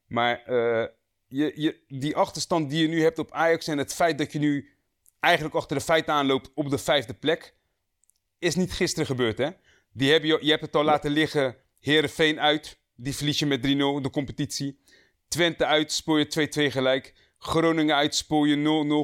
Maar 0.07 0.43
eh, 0.43 0.87
je, 1.27 1.51
je, 1.55 1.79
die 1.87 2.15
achterstand 2.15 2.69
die 2.69 2.81
je 2.81 2.87
nu 2.87 3.01
hebt 3.01 3.19
op 3.19 3.31
Ajax 3.31 3.67
en 3.67 3.77
het 3.77 3.93
feit 3.93 4.17
dat 4.17 4.31
je 4.31 4.39
nu 4.39 4.69
eigenlijk 5.19 5.55
achter 5.55 5.77
de 5.77 5.83
feiten 5.83 6.13
aanloopt 6.13 6.51
op 6.53 6.69
de 6.69 6.77
vijfde 6.77 7.13
plek, 7.13 7.55
is 8.39 8.55
niet 8.55 8.73
gisteren 8.73 9.05
gebeurd, 9.05 9.37
hè? 9.37 9.49
Die 9.93 10.11
heb 10.11 10.23
je, 10.23 10.37
je 10.41 10.49
hebt 10.49 10.61
het 10.61 10.75
al 10.75 10.83
laten 10.83 11.11
liggen. 11.11 11.55
Herenveen 11.79 12.39
uit, 12.39 12.79
die 12.95 13.15
verlies 13.15 13.39
je 13.39 13.45
met 13.45 13.59
3-0 13.59 13.63
de 14.01 14.09
competitie. 14.11 14.79
Twente 15.27 15.65
uit, 15.65 15.91
spoor 15.91 16.19
je 16.19 16.49
2-2 16.69 16.71
gelijk. 16.71 17.13
Groningen 17.37 17.95
uit, 17.95 18.15
spoor 18.15 18.47
je 18.47 18.55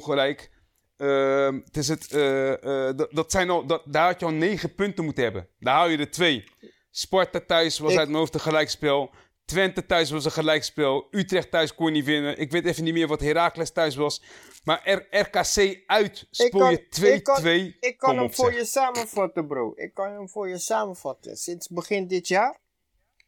0-0 0.01 0.03
gelijk. 0.03 0.51
Ehm, 0.98 1.60
het 1.65 1.77
is 1.77 1.88
het, 1.88 2.12
eh, 2.12 2.88
eh, 2.89 2.98
dat, 3.12 3.31
zijn 3.31 3.50
al, 3.50 3.65
dat, 3.65 3.84
daar 3.86 4.05
had 4.05 4.19
je 4.19 4.25
al 4.25 4.31
negen 4.31 4.75
punten 4.75 5.03
moeten 5.03 5.24
hebben. 5.24 5.48
Daar 5.60 5.74
haal 5.75 5.88
je 5.89 5.98
er 5.98 6.12
twee. 6.12 6.43
Sparta 6.91 7.39
thuis 7.48 7.79
was 7.79 7.91
Ik- 7.91 7.98
uit 7.98 8.08
mijn 8.08 8.19
hoofd 8.19 8.34
een 8.34 8.39
gelijkspel. 8.39 9.12
Twente 9.50 9.86
thuis 9.86 10.10
was 10.10 10.25
een 10.25 10.32
gelijkspel. 10.32 11.08
Utrecht 11.12 11.51
thuis 11.51 11.75
kon 11.75 11.86
je 11.86 11.91
niet 11.91 12.06
winnen. 12.06 12.38
Ik 12.38 12.51
weet 12.51 12.65
even 12.65 12.84
niet 12.84 12.94
meer 12.94 13.08
wat 13.08 13.20
Heracles 13.20 13.72
thuis 13.72 13.96
was. 13.96 14.22
Maar 14.63 14.89
R- 14.91 15.18
RKC 15.20 15.84
uit 15.86 16.27
kan- 16.50 16.72
je 16.72 16.88
2-2. 16.89 17.13
ik 17.13 17.24
kan, 17.24 17.46
ik 17.79 17.98
kan 17.98 18.15
hem 18.15 18.24
op, 18.24 18.34
voor 18.36 18.50
zeg. 18.51 18.60
je 18.60 18.65
samenvatten, 18.65 19.48
bro. 19.48 19.74
Ik 19.75 19.94
kan 19.94 20.12
hem 20.12 20.29
voor 20.29 20.50
je 20.50 20.58
samenvatten. 20.58 21.38
Sinds 21.38 21.68
begin 21.68 22.08
dit 22.08 22.27
jaar. 22.27 22.60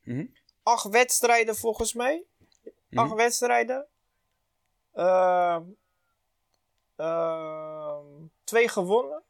Mhm. 0.03 0.25
Acht 0.63 0.89
wedstrijden 0.89 1.55
volgens 1.55 1.93
mij. 1.93 2.23
Acht 2.93 3.07
Mhm. 3.07 3.15
wedstrijden. 3.17 3.87
Ehm, 4.93 5.61
ehm, 6.95 8.05
twee 8.43 8.67
gewonnen. 8.67 9.23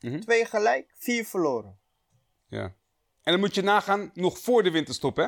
Mhm. 0.00 0.20
Twee 0.20 0.44
gelijk. 0.44 0.94
Vier 0.98 1.24
verloren. 1.24 1.78
Ja. 2.48 2.62
En 3.22 3.32
dan 3.32 3.40
moet 3.40 3.54
je 3.54 3.62
nagaan, 3.62 4.10
nog 4.14 4.38
voor 4.38 4.62
de 4.62 4.70
winterstop, 4.70 5.16
hè? 5.16 5.26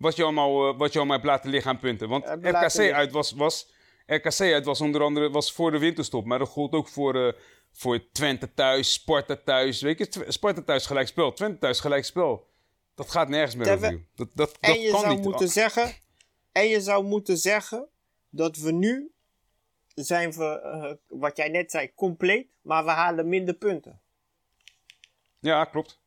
Wat 0.00 0.16
je 0.16 0.22
allemaal, 0.22 0.68
eh, 0.68 0.78
wat 0.78 0.92
je 0.92 0.98
allemaal 0.98 1.16
hebt 1.16 1.28
laten 1.28 1.50
liggen 1.50 1.70
aan 1.70 1.78
punten. 1.78 2.08
Want 2.08 2.24
RKC 2.24 2.92
uit 2.92 3.12
was, 3.12 3.32
was, 3.32 3.72
RKC 4.06 4.40
uit 4.40 4.64
was 4.64 4.80
onder 4.80 5.02
andere 5.02 5.30
was 5.30 5.52
voor 5.52 5.70
de 5.70 5.78
winterstop. 5.78 6.24
Maar 6.24 6.38
dat 6.38 6.48
gold 6.48 6.72
ook 6.72 6.88
voor, 6.88 7.26
eh, 7.26 7.32
voor 7.72 8.10
Twente 8.12 8.54
thuis, 8.54 8.92
Sparta 8.92 9.36
thuis. 9.44 9.80
Weet 9.80 9.98
je, 9.98 10.24
Sparta 10.28 10.62
thuis 10.62 10.86
gelijk 10.86 11.06
spel, 11.08 11.32
Twente 11.32 11.58
thuis 11.58 11.80
gelijk 11.80 12.04
spel. 12.04 12.48
Dat 12.94 13.10
gaat 13.10 13.28
nergens 13.28 13.54
meer 13.54 13.72
over. 13.72 13.90
Dat, 13.90 14.28
dat, 14.34 14.34
dat 14.34 14.56
En 14.60 14.80
je 14.80 14.90
kan 14.90 15.00
zou 15.00 15.14
niet. 15.14 15.24
moeten 15.24 15.48
zeggen. 15.48 15.94
En 16.52 16.66
je 16.66 16.80
zou 16.80 17.04
moeten 17.04 17.36
zeggen. 17.36 17.88
Dat 18.30 18.56
we 18.56 18.72
nu. 18.72 19.10
Zijn 19.94 20.32
we, 20.32 20.60
eh, 20.60 21.18
wat 21.18 21.36
jij 21.36 21.48
net 21.48 21.70
zei, 21.70 21.94
compleet. 21.94 22.46
Maar 22.62 22.84
we 22.84 22.90
halen 22.90 23.28
minder 23.28 23.54
punten. 23.54 24.00
Ja, 25.40 25.64
klopt. 25.64 25.99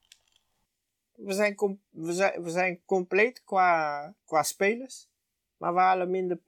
We 1.24 1.34
zijn, 1.34 1.80
we 1.90 2.14
zijn, 2.14 2.44
we 2.44 2.50
zijn 2.50 2.86
compleet 2.86 3.44
qua, 3.44 4.16
qua 4.26 4.44
spelers. 4.44 5.08
Maar 5.58 5.74
we 5.74 5.80
halen 5.80 6.10
minder. 6.10 6.42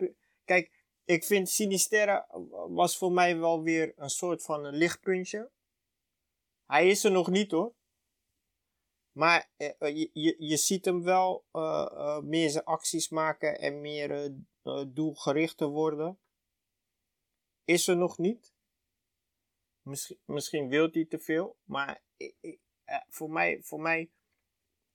Kijk, 0.43 0.71
ik 1.05 1.23
vind 1.23 1.49
Sinisterra 1.49 2.27
was 2.69 2.97
voor 2.97 3.11
mij 3.11 3.38
wel 3.38 3.61
weer 3.61 3.93
een 3.95 4.09
soort 4.09 4.43
van 4.43 4.65
een 4.65 4.75
lichtpuntje. 4.75 5.51
Hij 6.65 6.89
is 6.89 7.03
er 7.03 7.11
nog 7.11 7.29
niet 7.29 7.51
hoor. 7.51 7.73
Maar 9.11 9.49
eh, 9.57 9.71
eh, 9.79 9.95
je, 10.13 10.35
je, 10.38 10.57
ziet 10.57 10.85
hem 10.85 11.03
wel 11.03 11.45
eh, 11.51 12.19
meer 12.19 12.49
zijn 12.49 12.63
acties 12.63 13.09
maken 13.09 13.59
en 13.59 13.81
meer 13.81 14.35
doelgerichter 14.88 15.67
worden. 15.67 16.19
Is 17.63 17.88
er 17.88 17.97
nog 17.97 18.17
niet. 18.17 18.53
Misschien, 19.81 20.19
misschien 20.25 20.69
wil 20.69 20.89
hij 20.91 21.05
te 21.05 21.19
veel. 21.19 21.57
Maar 21.63 22.03
voor, 23.09 23.31
mij, 23.31 23.63
voor 23.63 23.81
mij, 23.81 24.11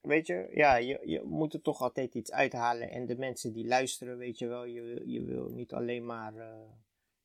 weet 0.00 0.26
je, 0.26 0.50
ja, 0.54 0.76
je, 0.76 1.00
je 1.04 1.22
moet 1.24 1.54
er 1.54 1.60
toch 1.62 1.80
altijd 1.80 2.14
iets 2.14 2.32
uithalen. 2.32 2.90
En 2.90 3.06
de 3.06 3.16
mensen 3.16 3.52
die 3.52 3.66
luisteren, 3.66 4.18
weet 4.18 4.38
je 4.38 4.46
wel, 4.46 4.64
je, 4.64 4.82
wil- 4.82 5.02
je 5.08 5.24
wil 5.24 5.48
niet 5.48 5.72
alleen 5.72 6.06
maar 6.06 6.36
eh, 6.36 6.54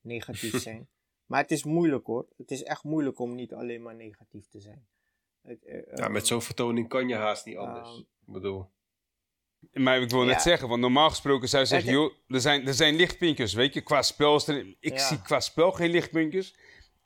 negatief 0.02 0.62
zijn. 0.70 0.88
maar 1.26 1.42
het 1.42 1.52
is 1.52 1.64
moeilijk 1.64 2.06
hoor. 2.06 2.28
Het 2.38 2.52
is 2.52 2.64
echt 2.64 2.84
moeilijk 2.84 3.20
om 3.20 3.36
niet 3.36 3.54
alleen 3.54 3.82
maar 3.82 3.96
negatief 3.96 4.48
te 4.48 4.60
zijn. 4.60 4.86
Het, 5.42 5.64
eh, 5.66 5.82
Ja, 5.96 6.08
met 6.08 6.22
eh, 6.22 6.28
zo'n 6.28 6.42
vertoning 6.42 6.88
kan 6.88 7.08
je 7.08 7.16
haast 7.16 7.46
niet 7.46 7.58
anders. 7.58 7.90
Ehm, 7.90 8.00
ik 8.00 8.34
bedoel, 8.34 8.70
Maar 9.74 10.02
ik 10.02 10.10
wil 10.10 10.24
net 10.24 10.34
Ja. 10.36 10.40
zeggen, 10.42 10.68
want 10.70 10.82
normaal 10.82 11.10
gesproken 11.10 11.50
zou 11.50 11.62
je 11.64 11.68
zeggen, 11.70 11.92
joh, 11.92 12.14
er 12.28 12.42
zijn, 12.42 12.68
er 12.68 12.74
zijn 12.74 12.96
lichtpuntjes, 12.96 13.54
weet 13.54 13.74
je, 13.74 13.82
qua 13.82 14.02
spel. 14.02 14.42
er- 14.48 14.76
ik 14.80 14.92
Ja. 14.94 14.98
zie 15.08 15.22
qua 15.22 15.40
spel 15.40 15.72
geen 15.72 15.90
lichtpuntjes. 15.90 16.56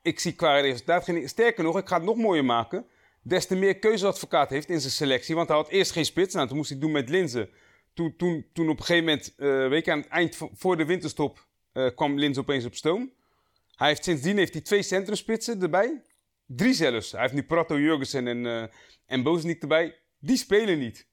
Ik 0.02 0.20
zie 0.20 0.34
qua 0.34 0.60
resultaat 0.60 1.04
geen... 1.04 1.28
Sterker 1.28 1.64
nog, 1.64 1.78
ik 1.78 1.88
ga 1.88 1.96
het 1.96 2.04
nog 2.04 2.16
mooier 2.16 2.44
maken. 2.44 2.86
Des 3.22 3.46
te 3.46 3.56
meer 3.56 3.78
keuzeadvocaat 3.78 4.50
heeft 4.50 4.68
in 4.68 4.80
zijn 4.80 4.92
selectie. 4.92 5.34
Want 5.34 5.48
hij 5.48 5.56
had 5.56 5.68
eerst 5.68 5.92
geen 5.92 6.04
spits. 6.04 6.34
Nou, 6.34 6.48
toen 6.48 6.56
moest 6.56 6.70
hij 6.70 6.78
doen 6.78 6.92
met 6.92 7.08
Linzen. 7.08 7.50
Toen, 7.94 8.16
toen, 8.16 8.46
toen 8.52 8.68
op 8.68 8.78
een 8.78 8.84
gegeven 8.84 9.04
moment, 9.04 9.34
eh, 9.36 9.68
weet 9.68 9.88
aan 9.88 9.98
het 9.98 10.08
eind 10.08 10.36
voor 10.52 10.76
de 10.76 10.84
winterstop, 10.84 11.46
eh, 11.72 11.86
kwam 11.94 12.18
Linzen 12.18 12.42
opeens 12.42 12.64
op 12.64 12.74
stoom. 12.74 13.12
Hij 13.74 13.88
heeft, 13.88 14.04
sindsdien 14.04 14.36
heeft 14.36 14.52
hij 14.52 14.62
twee 14.62 14.82
centrumspitsen 14.82 15.62
erbij. 15.62 16.02
Drie 16.46 16.74
zelfs. 16.74 17.12
Hij 17.12 17.20
heeft 17.20 17.32
nu 17.32 17.42
Prato, 17.42 17.78
Jurgensen 17.78 18.26
en, 18.26 18.46
eh 18.46 18.64
en 19.10 19.22
Bozeniek 19.22 19.62
erbij. 19.62 19.98
Die 20.18 20.36
spelen 20.36 20.78
niet. 20.78 21.06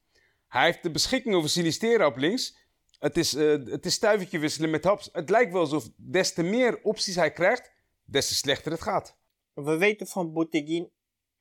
Hij 0.48 0.66
heeft 0.66 0.84
de 0.84 0.92
beschikking 0.92 1.36
over 1.36 1.50
Sinistera 1.50 2.06
op 2.06 2.18
links. 2.18 2.58
Het 3.00 3.18
is, 3.18 3.34
eh, 3.34 3.50
het 3.66 3.86
is 3.86 3.94
stuivertje 3.94 4.40
wisselen 4.40 4.70
met 4.70 4.84
Haps. 4.84 5.10
Het 5.12 5.30
lijkt 5.30 5.52
wel 5.52 5.62
alsof 5.62 5.90
des 5.96 6.34
te 6.34 6.44
meer 6.44 6.80
opties 6.82 7.16
hij 7.16 7.32
krijgt, 7.32 7.72
des 8.06 8.28
te 8.28 8.36
slechter 8.36 8.72
het 8.72 8.82
gaat. 8.82 9.18
we 9.54 9.78
weten 9.78 10.08
van 10.08 10.34
Bouteguin, 10.34 10.92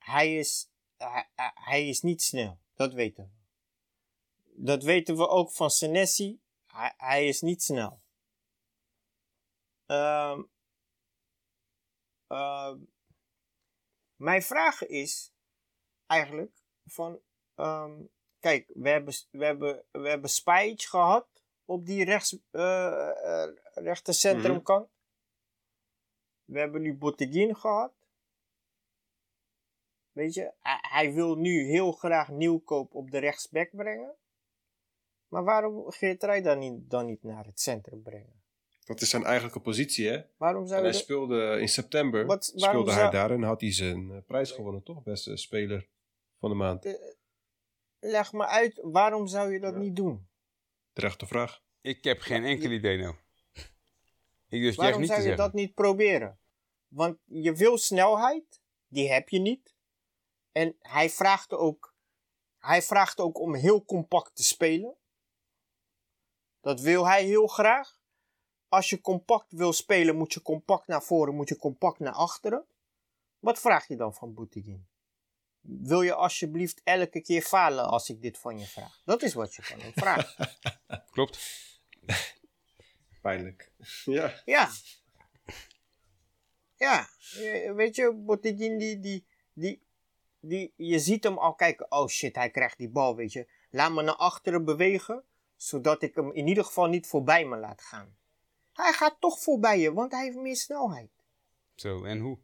hij 0.07 0.35
is, 0.35 0.69
hij, 1.53 1.87
is 1.87 2.01
niet 2.01 2.21
snel. 2.21 2.59
Dat 2.75 2.93
weten 2.93 3.23
we. 3.23 3.29
Dat 4.65 4.83
weten 4.83 5.17
we 5.17 5.27
ook 5.27 5.51
van 5.51 5.69
Senesi. 5.69 6.41
Hij, 6.65 6.93
hij 6.97 7.27
is 7.27 7.41
niet 7.41 7.63
snel. 7.63 8.01
Ehm, 9.85 10.43
ehm, 12.27 12.79
mijn 14.15 14.41
vraag 14.41 14.85
is 14.85 15.33
eigenlijk 16.05 16.63
van, 16.85 17.19
ehm, 17.55 18.01
kijk, 18.39 18.71
we 18.73 18.89
hebben, 18.89 19.13
we 19.29 19.45
hebben, 19.45 19.85
we 19.91 20.09
hebben 20.09 20.29
Spajic 20.29 20.81
gehad 20.81 21.27
op 21.65 21.85
die 21.85 22.05
rechts, 22.05 22.37
eh, 22.51 23.43
eh, 23.43 23.55
rechter 23.73 24.13
centrumkant. 24.13 24.89
We 26.45 26.59
hebben 26.59 26.81
nu 26.81 26.97
Botteguin 26.97 27.55
gehad. 27.55 27.93
Weet 30.17 30.33
je, 30.33 30.51
hij, 30.59 30.77
hij 30.81 31.13
wil 31.13 31.35
nu 31.35 31.63
heel 31.69 31.91
graag 31.91 32.29
Nieuwkoop 32.29 32.95
op 32.95 33.11
de 33.11 33.17
rechtsback 33.17 33.69
brengen. 33.71 34.15
Maar 35.27 35.43
waarom 35.43 35.91
Geertrui 35.91 36.41
dan 36.41 36.59
niet, 36.59 36.89
dan 36.89 37.05
niet 37.05 37.23
naar 37.23 37.45
het 37.45 37.59
centrum 37.59 38.01
brengen? 38.01 38.35
dat 38.85 39.01
is 39.01 39.09
zijn 39.09 39.23
eigenlijke 39.23 39.59
positie, 39.59 40.07
hè? 40.07 40.21
Waarom 40.37 40.61
En 40.61 40.67
zou 40.67 40.81
hij 40.81 40.89
je... 40.91 40.95
de- 40.97 41.03
speelde 41.03 41.57
in 41.59 41.67
september, 41.69 42.25
Wat- 42.25 42.51
waarom 42.55 42.69
speelde 42.71 42.91
hij 42.91 42.99
zou- 42.99 43.11
daar 43.11 43.31
en 43.31 43.43
had 43.43 43.61
hij 43.61 43.73
zijn 43.73 44.11
eh, 44.11 44.17
prijs 44.27 44.51
gewonnen, 44.51 44.83
toch? 44.83 45.03
Beste 45.03 45.37
speler 45.37 45.87
van 46.39 46.49
de 46.49 46.55
maand. 46.55 46.97
Leg 47.99 48.33
me 48.33 48.45
uit, 48.45 48.79
waarom 48.83 49.27
zou 49.27 49.51
je 49.53 49.59
dat 49.59 49.73
Ja. 49.73 49.79
niet 49.79 49.95
doen? 49.95 50.27
Terechte 50.93 51.25
vraag. 51.27 51.61
Ik 51.81 52.03
heb 52.03 52.19
geen 52.19 52.43
enkel 52.45 52.71
idee 52.71 52.97
nou. 52.97 53.15
Ik 54.49 54.75
Waarom 54.75 54.99
niet 54.99 55.09
te 55.09 55.13
zou 55.15 55.25
je 55.27 55.27
zeggen. 55.27 55.37
dat 55.45 55.53
niet 55.53 55.73
proberen? 55.73 56.39
Want 56.87 57.17
je 57.25 57.53
wil 57.53 57.77
snelheid, 57.77 58.61
die 58.87 59.11
heb 59.11 59.29
je 59.29 59.39
niet. 59.39 59.75
En 60.57 60.75
hij 60.79 61.09
vraagt 61.09 61.51
ook, 61.51 61.95
hij 62.57 62.81
vraagt 62.81 63.19
ook 63.19 63.39
om 63.39 63.55
heel 63.55 63.85
compact 63.85 64.35
te 64.35 64.43
spelen. 64.43 64.95
Dat 66.61 66.81
wil 66.81 67.07
hij 67.07 67.23
heel 67.23 67.47
graag. 67.47 67.95
als 68.69 68.89
je 68.89 69.01
compact 69.01 69.51
wil 69.51 69.73
spelen, 69.73 70.15
moet 70.15 70.33
je 70.33 70.41
compact 70.41 70.87
naar 70.87 71.03
voren, 71.03 71.35
moet 71.35 71.49
je 71.49 71.57
compact 71.57 71.99
naar 71.99 72.13
achteren. 72.13 72.65
Wat 73.39 73.59
vraag 73.59 73.87
je 73.87 73.95
dan 73.95 74.13
van 74.13 74.33
Boutigin? 74.33 74.87
Wil 75.59 76.01
je 76.01 76.13
alsjeblieft 76.13 76.81
elke 76.83 77.21
keer 77.21 77.41
falen 77.41 77.85
als 77.85 78.09
ik 78.09 78.21
dit 78.21 78.37
van 78.37 78.59
je 78.59 78.65
vraag? 78.65 79.01
Dat 79.05 79.21
is 79.21 79.33
wat 79.33 79.55
je 79.55 79.63
van 79.63 79.79
hem 79.79 79.91
vraagt. 79.95 80.57
Klopt. 81.15 81.39
Pijnlijk. 83.21 83.71
Ja. 84.05 84.41
Ja. 84.45 84.69
Ja, 86.75 87.09
weet 87.73 87.95
je, 87.95 88.13
Boutigin 88.13 88.77
die, 88.77 88.99
die, 88.99 89.27
die, 89.53 89.86
die, 90.47 90.73
je 90.75 90.99
ziet 90.99 91.23
hem 91.23 91.37
al 91.37 91.53
kijken, 91.55 91.91
oh 91.91 92.07
shit, 92.07 92.35
hij 92.35 92.49
krijgt 92.49 92.77
die 92.77 92.89
bal, 92.89 93.15
weet 93.15 93.31
je. 93.33 93.47
Laat 93.69 93.91
me 93.91 94.01
naar 94.01 94.15
achteren 94.15 94.65
bewegen, 94.65 95.23
zodat 95.55 96.01
ik 96.01 96.15
hem 96.15 96.31
in 96.31 96.47
ieder 96.47 96.63
geval 96.65 96.87
niet 96.87 97.07
voorbij 97.07 97.45
me 97.45 97.57
laat 97.57 97.81
gaan. 97.81 98.15
Hij 98.73 98.93
gaat 98.93 99.15
toch 99.19 99.39
voorbij 99.39 99.79
je, 99.79 99.93
want 99.93 100.11
hij 100.11 100.23
heeft 100.23 100.37
meer 100.37 100.55
snelheid. 100.55 101.09
Zo, 101.75 102.03
en 102.03 102.19
hoe? 102.19 102.37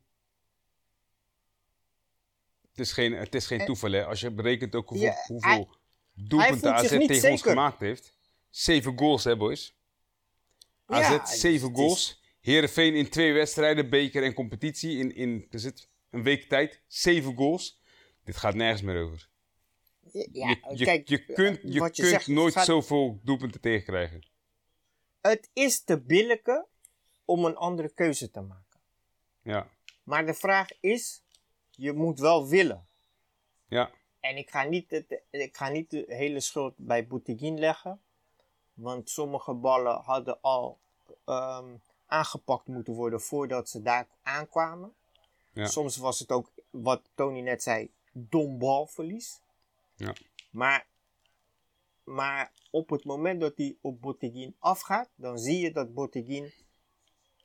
Het 2.70 2.80
is 2.80 2.92
geen, 2.92 3.14
het 3.14 3.36
is 3.36 3.46
geen 3.46 3.60
En- 3.60 3.66
toeval, 3.66 3.92
hè. 3.92 4.06
Als 4.06 4.20
je 4.20 4.32
berekent 4.32 4.76
ook 4.76 4.90
hoeveel, 4.90 5.08
Ja, 5.08 5.24
hoeveel 5.28 5.50
hij 5.50 5.68
doelpunten 6.14 6.74
AZ 6.74 6.90
tegen 6.90 7.32
ons 7.32 7.42
gemaakt 7.42 7.80
heeft. 7.80 8.14
Zeven 8.50 8.98
goals, 8.98 9.24
hè, 9.24 9.38
boys? 9.38 9.76
AZ, 10.86 11.10
Ja, 11.10 11.26
zeven 11.26 11.76
goals. 11.76 12.22
Heerenveen 12.40 12.96
in 12.96 13.10
twee 13.10 13.34
wedstrijden, 13.34 13.90
beker 13.90 14.24
en 14.24 14.34
competitie. 14.34 14.98
In, 14.98 15.16
in 15.16 15.48
is 15.50 15.64
het, 15.64 15.90
een 16.10 16.24
week 16.24 16.50
tijd, 16.50 16.82
zeven 16.88 17.36
goals. 17.36 17.82
Dit 18.24 18.38
gaat 18.38 18.54
nergens 18.56 18.82
meer 18.82 19.04
over. 19.04 19.28
Ja, 20.12 20.26
je, 20.32 20.58
je, 20.76 20.86
kijk, 20.86 21.08
je 21.10 21.24
kunt, 21.26 21.60
je 21.64 21.80
kunt 21.80 21.96
zegt, 21.96 22.28
nooit 22.28 22.54
gaat- 22.54 22.66
zoveel 22.66 23.20
doelpunten 23.24 23.62
tegenkrijgen. 23.62 24.28
Het 25.22 25.50
is 25.54 25.84
te 25.84 26.00
billijke 26.00 26.66
om 27.26 27.46
een 27.46 27.56
andere 27.56 27.90
keuze 27.90 28.32
te 28.32 28.42
maken. 28.42 28.80
Ja, 29.42 29.68
Maar 30.04 30.26
de 30.26 30.34
vraag 30.34 30.68
is, 30.80 31.22
je 31.72 31.94
moet 31.94 32.20
wel 32.20 32.48
willen. 32.48 32.88
ja, 33.68 33.92
En 34.20 34.38
ik 34.38 34.50
ga 34.50 34.64
niet, 34.64 34.92
het, 34.92 35.22
ik 35.30 35.58
ga 35.58 35.70
niet 35.70 35.90
de 35.90 36.06
hele 36.08 36.40
schuld 36.40 36.74
bij 36.78 37.08
Boutigin 37.08 37.60
leggen. 37.60 38.02
Want 38.74 39.10
sommige 39.10 39.54
ballen 39.54 40.02
hadden 40.02 40.42
al 40.42 40.80
ehm, 41.26 41.76
aangepakt 42.06 42.68
moeten 42.68 42.94
worden 42.94 43.22
voordat 43.22 43.70
ze 43.70 43.82
daar 43.82 44.08
aankwamen. 44.24 44.94
Ja. 45.54 45.66
Soms 45.66 45.98
was 45.98 46.20
het 46.20 46.32
ook, 46.32 46.52
wat 46.70 47.02
Tony 47.16 47.40
net 47.42 47.64
zei, 47.64 47.92
dom 48.14 48.58
balverlies. 48.58 49.42
Ja. 49.96 50.16
Maar, 50.52 50.88
maar 52.04 52.52
op 52.72 52.90
het 52.90 53.04
moment 53.04 53.42
dat 53.42 53.58
hij 53.58 53.78
op 53.82 54.02
Boutigin 54.02 54.56
afgaat, 54.60 55.10
dan 55.16 55.38
zie 55.38 55.60
je 55.60 55.72
dat 55.72 55.94
Boutigin 55.94 56.54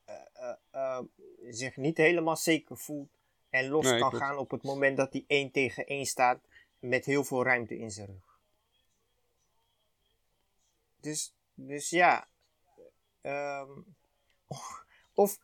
eh, 0.04 0.14
eh, 0.32 0.54
eh, 0.70 1.02
zich 1.48 1.76
niet 1.76 1.96
helemaal 1.96 2.36
zeker 2.36 2.78
voelt 2.78 3.10
en 3.50 3.68
los 3.68 3.84
Nee, 3.84 4.00
kan 4.00 4.14
gaan 4.14 4.36
op 4.36 4.50
het 4.50 4.62
moment 4.62 4.96
dat 4.96 5.12
hij 5.12 5.24
1 5.26 5.50
tegen 5.50 5.86
1 5.86 6.06
staat 6.06 6.40
met 6.78 7.04
heel 7.04 7.24
veel 7.24 7.44
ruimte 7.44 7.78
in 7.78 7.90
zijn 7.90 8.06
rug. 8.06 8.38
Dus, 11.00 11.32
dus 11.54 11.90
ja. 11.90 12.28
ehm, 13.20 13.70
of, 14.46 14.84
of 15.14 15.38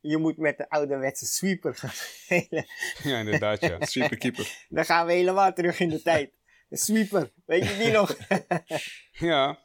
je 0.00 0.16
moet 0.18 0.36
met 0.36 0.56
de 0.58 0.68
ouderwetse 0.70 1.26
sweeper 1.26 1.74
gaan 1.74 1.90
spelen. 1.92 2.66
ja, 3.02 3.18
inderdaad, 3.18 3.60
ja. 3.60 3.76
Sweeperkeeper. 3.84 4.66
Dan 4.68 4.84
gaan 4.84 5.06
we 5.06 5.12
helemaal 5.12 5.52
terug 5.52 5.80
in 5.80 5.88
de 5.88 6.02
tijd. 6.10 6.32
De 6.68 6.76
sweeper, 6.76 7.32
weet 7.46 7.68
je 7.68 7.76
die 7.76 7.90
nog? 7.92 8.16
Ja, 9.12 9.58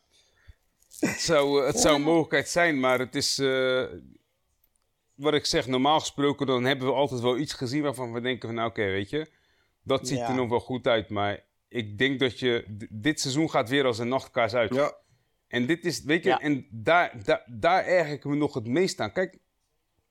het 0.99 1.19
zou, 1.21 1.61
eh, 1.61 1.67
het 1.67 1.79
zou 1.79 1.95
een 1.95 2.01
mogelijkheid 2.01 2.49
zijn, 2.49 2.79
maar 2.79 2.99
het 2.99 3.15
is. 3.15 3.39
eh, 3.39 3.83
wat 5.15 5.33
ik 5.33 5.45
zeg, 5.45 5.67
normaal 5.67 5.99
gesproken, 5.99 6.47
dan 6.47 6.63
hebben 6.63 6.87
we 6.87 6.93
altijd 6.93 7.21
wel 7.21 7.37
iets 7.37 7.53
gezien 7.53 7.81
waarvan 7.81 8.13
we 8.13 8.21
denken: 8.21 8.47
van 8.47 8.55
nou, 8.57 8.69
oké, 8.69 8.83
weet 8.85 9.09
je, 9.09 9.31
dat 9.83 10.07
ziet 10.07 10.17
Ja. 10.17 10.27
er 10.29 10.35
nog 10.35 10.49
wel 10.49 10.59
goed 10.59 10.87
uit. 10.87 11.09
Maar 11.09 11.43
ik 11.67 11.97
denk 11.97 12.19
dat 12.19 12.39
je. 12.39 12.85
Dit 12.91 13.19
seizoen 13.21 13.49
gaat 13.49 13.69
weer 13.69 13.85
als 13.85 13.99
een 13.99 14.07
nachtkaars 14.07 14.53
uit. 14.53 14.73
Ja. 14.73 14.95
En 15.47 15.65
dit 15.65 15.85
is, 15.85 16.03
weet 16.03 16.23
je, 16.23 16.29
Ja. 16.29 16.39
en 16.39 16.67
daar, 16.71 17.23
daar, 17.23 17.43
daar 17.45 17.85
erger 17.85 18.13
ik 18.13 18.23
me 18.25 18.35
nog 18.35 18.53
het 18.53 18.67
meest 18.67 18.99
aan. 18.99 19.11
Kijk, 19.11 19.37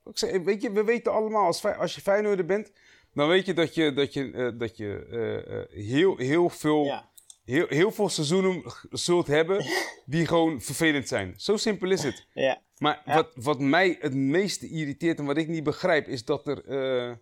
ik 0.09 0.17
zeg, 0.17 0.41
weet 0.41 0.61
je, 0.61 0.71
we 0.71 0.83
weten 0.83 1.11
allemaal, 1.11 1.45
als, 1.45 1.65
als 1.65 1.95
je 1.95 2.01
Feyenoorder 2.01 2.45
bent, 2.45 2.71
dan 3.13 3.27
weet 3.27 3.45
je 3.45 3.53
dat 3.53 3.75
je, 3.75 3.93
dat 3.93 4.13
je, 4.13 4.31
eh, 4.31 4.59
dat 4.59 4.77
je 4.77 5.05
eh, 5.09 5.59
eh, 5.59 5.69
heel, 5.69 6.17
heel 6.17 6.49
veel 6.49 6.85
ja. 6.85 7.09
heel, 7.43 7.65
heel 7.69 7.91
veel 7.91 8.09
seizoenen 8.09 8.63
zult 8.89 9.27
hebben 9.27 9.65
die 10.05 10.27
gewoon 10.27 10.61
vervelend 10.61 11.07
zijn. 11.07 11.33
Zo 11.37 11.57
simpel 11.57 11.91
is 11.91 12.03
het. 12.03 12.27
ja. 12.33 12.63
Maar 12.77 13.01
Ja. 13.05 13.15
wat, 13.15 13.31
wat 13.35 13.59
mij 13.59 13.97
het 13.99 14.13
meeste 14.13 14.69
irriteert 14.69 15.19
en 15.19 15.25
wat 15.25 15.37
ik 15.37 15.47
niet 15.47 15.63
begrijp, 15.63 16.07
is 16.07 16.25
dat 16.25 16.47
er, 16.47 17.19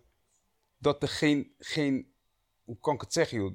dat 0.78 1.02
er 1.02 1.08
geen, 1.08 1.52
geen. 1.58 2.12
Hoe 2.64 2.78
kan 2.80 2.94
ik 2.94 3.00
het 3.00 3.12
zeggen, 3.12 3.38
joh? 3.38 3.52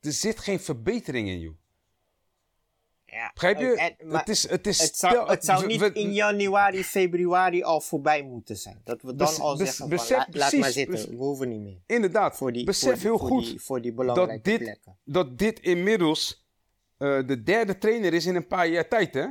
Er 0.00 0.12
zit 0.12 0.38
geen 0.38 0.60
verbetering 0.60 1.28
in, 1.28 1.40
joh. 1.40 1.54
Ja. 3.14 3.30
Begrijp 3.32 3.58
je? 3.58 3.74
En- 3.76 4.10
het 4.16 4.28
is. 4.28 4.48
Het, 4.48 4.66
is 4.66 4.80
het 4.80 4.96
zou, 4.96 5.28
het 5.28 5.66
niet 5.66 5.80
we- 5.80 5.92
in 5.92 6.12
januari, 6.12 6.84
februari 6.84 7.62
al 7.62 7.80
voorbij 7.80 8.22
moeten 8.22 8.56
zijn. 8.56 8.80
Dat 8.84 9.02
we 9.02 9.14
dan 9.14 9.26
Bes- 9.28 9.38
al 9.38 9.50
bes- 9.56 9.58
zeggen 9.58 9.76
van, 9.76 9.88
besef 9.88 10.10
la- 10.10 10.16
laat 10.16 10.30
precies, 10.30 10.58
maar 10.58 10.70
zitten, 10.70 10.94
bes- 10.94 11.06
we 11.06 11.16
hoeven 11.16 11.48
niet 11.48 11.60
meer. 11.60 11.78
Inderdaad, 11.86 12.36
Voor 12.36 12.52
die, 12.52 12.64
besef 12.64 12.82
voor 12.88 12.92
die- 12.92 13.02
heel 13.08 13.18
voor 13.18 13.28
goed 13.28 13.44
Die, 13.44 13.60
voor 13.60 13.80
die 13.80 13.92
belangrijke 13.92 14.32
dat 14.34 14.44
dit, 14.44 14.58
plekken. 14.58 14.96
dat 15.04 15.38
dit 15.38 15.60
inmiddels 15.60 16.46
eh, 16.98 17.26
de 17.26 17.42
derde 17.42 17.78
trainer 17.78 18.14
is 18.14 18.26
in 18.26 18.34
een 18.34 18.46
paar 18.46 18.66
jaar 18.68 18.88
tijd, 18.88 19.14
hè? 19.14 19.26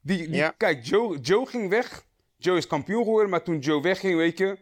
Die, 0.00 0.18
die, 0.18 0.30
Ja. 0.30 0.50
Kijk, 0.56 0.84
Joe, 0.86 1.18
Joe 1.18 1.46
ging 1.46 1.68
weg. 1.68 2.06
Joe 2.36 2.56
is 2.56 2.66
kampioen 2.66 3.04
geworden, 3.04 3.30
maar 3.30 3.42
toen 3.42 3.58
Joe 3.58 3.82
wegging, 3.82 4.16
weet 4.16 4.38
je... 4.38 4.58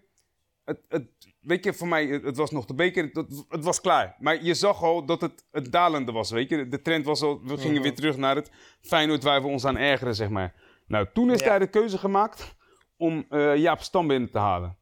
Het, 0.64 0.78
het, 0.88 1.06
weet 1.42 1.64
je, 1.64 1.72
voor 1.72 1.88
mij, 1.88 2.06
het, 2.06 2.22
het 2.22 2.36
was 2.36 2.50
nog 2.50 2.64
de 2.64 2.74
beker, 2.74 3.10
het, 3.12 3.44
het 3.48 3.64
was 3.64 3.80
klaar. 3.80 4.16
Maar 4.18 4.44
je 4.44 4.54
zag 4.54 4.82
al 4.82 5.04
dat 5.06 5.20
het, 5.20 5.44
het 5.50 5.72
dalende 5.72 6.12
was, 6.12 6.30
weet 6.30 6.48
je. 6.48 6.68
De 6.68 6.82
trend 6.82 7.04
was 7.04 7.22
al, 7.22 7.40
we 7.44 7.56
gingen 7.58 7.74
Mhm. 7.74 7.82
weer 7.82 7.94
terug 7.94 8.16
naar 8.16 8.36
het 8.36 8.50
Feyenoord 8.80 9.22
waar 9.22 9.42
we 9.42 9.48
ons 9.48 9.64
aan 9.64 9.76
ergeren, 9.76 10.14
zeg 10.14 10.28
maar. 10.28 10.54
Nou, 10.86 11.06
toen 11.12 11.30
is 11.30 11.40
Ja. 11.40 11.46
daar 11.46 11.58
de 11.58 11.66
keuze 11.66 11.98
gemaakt 11.98 12.54
om 12.96 13.24
eh, 13.28 13.56
Jaap 13.56 13.80
Stam 13.80 14.06
binnen 14.06 14.30
te 14.30 14.38
halen. 14.38 14.76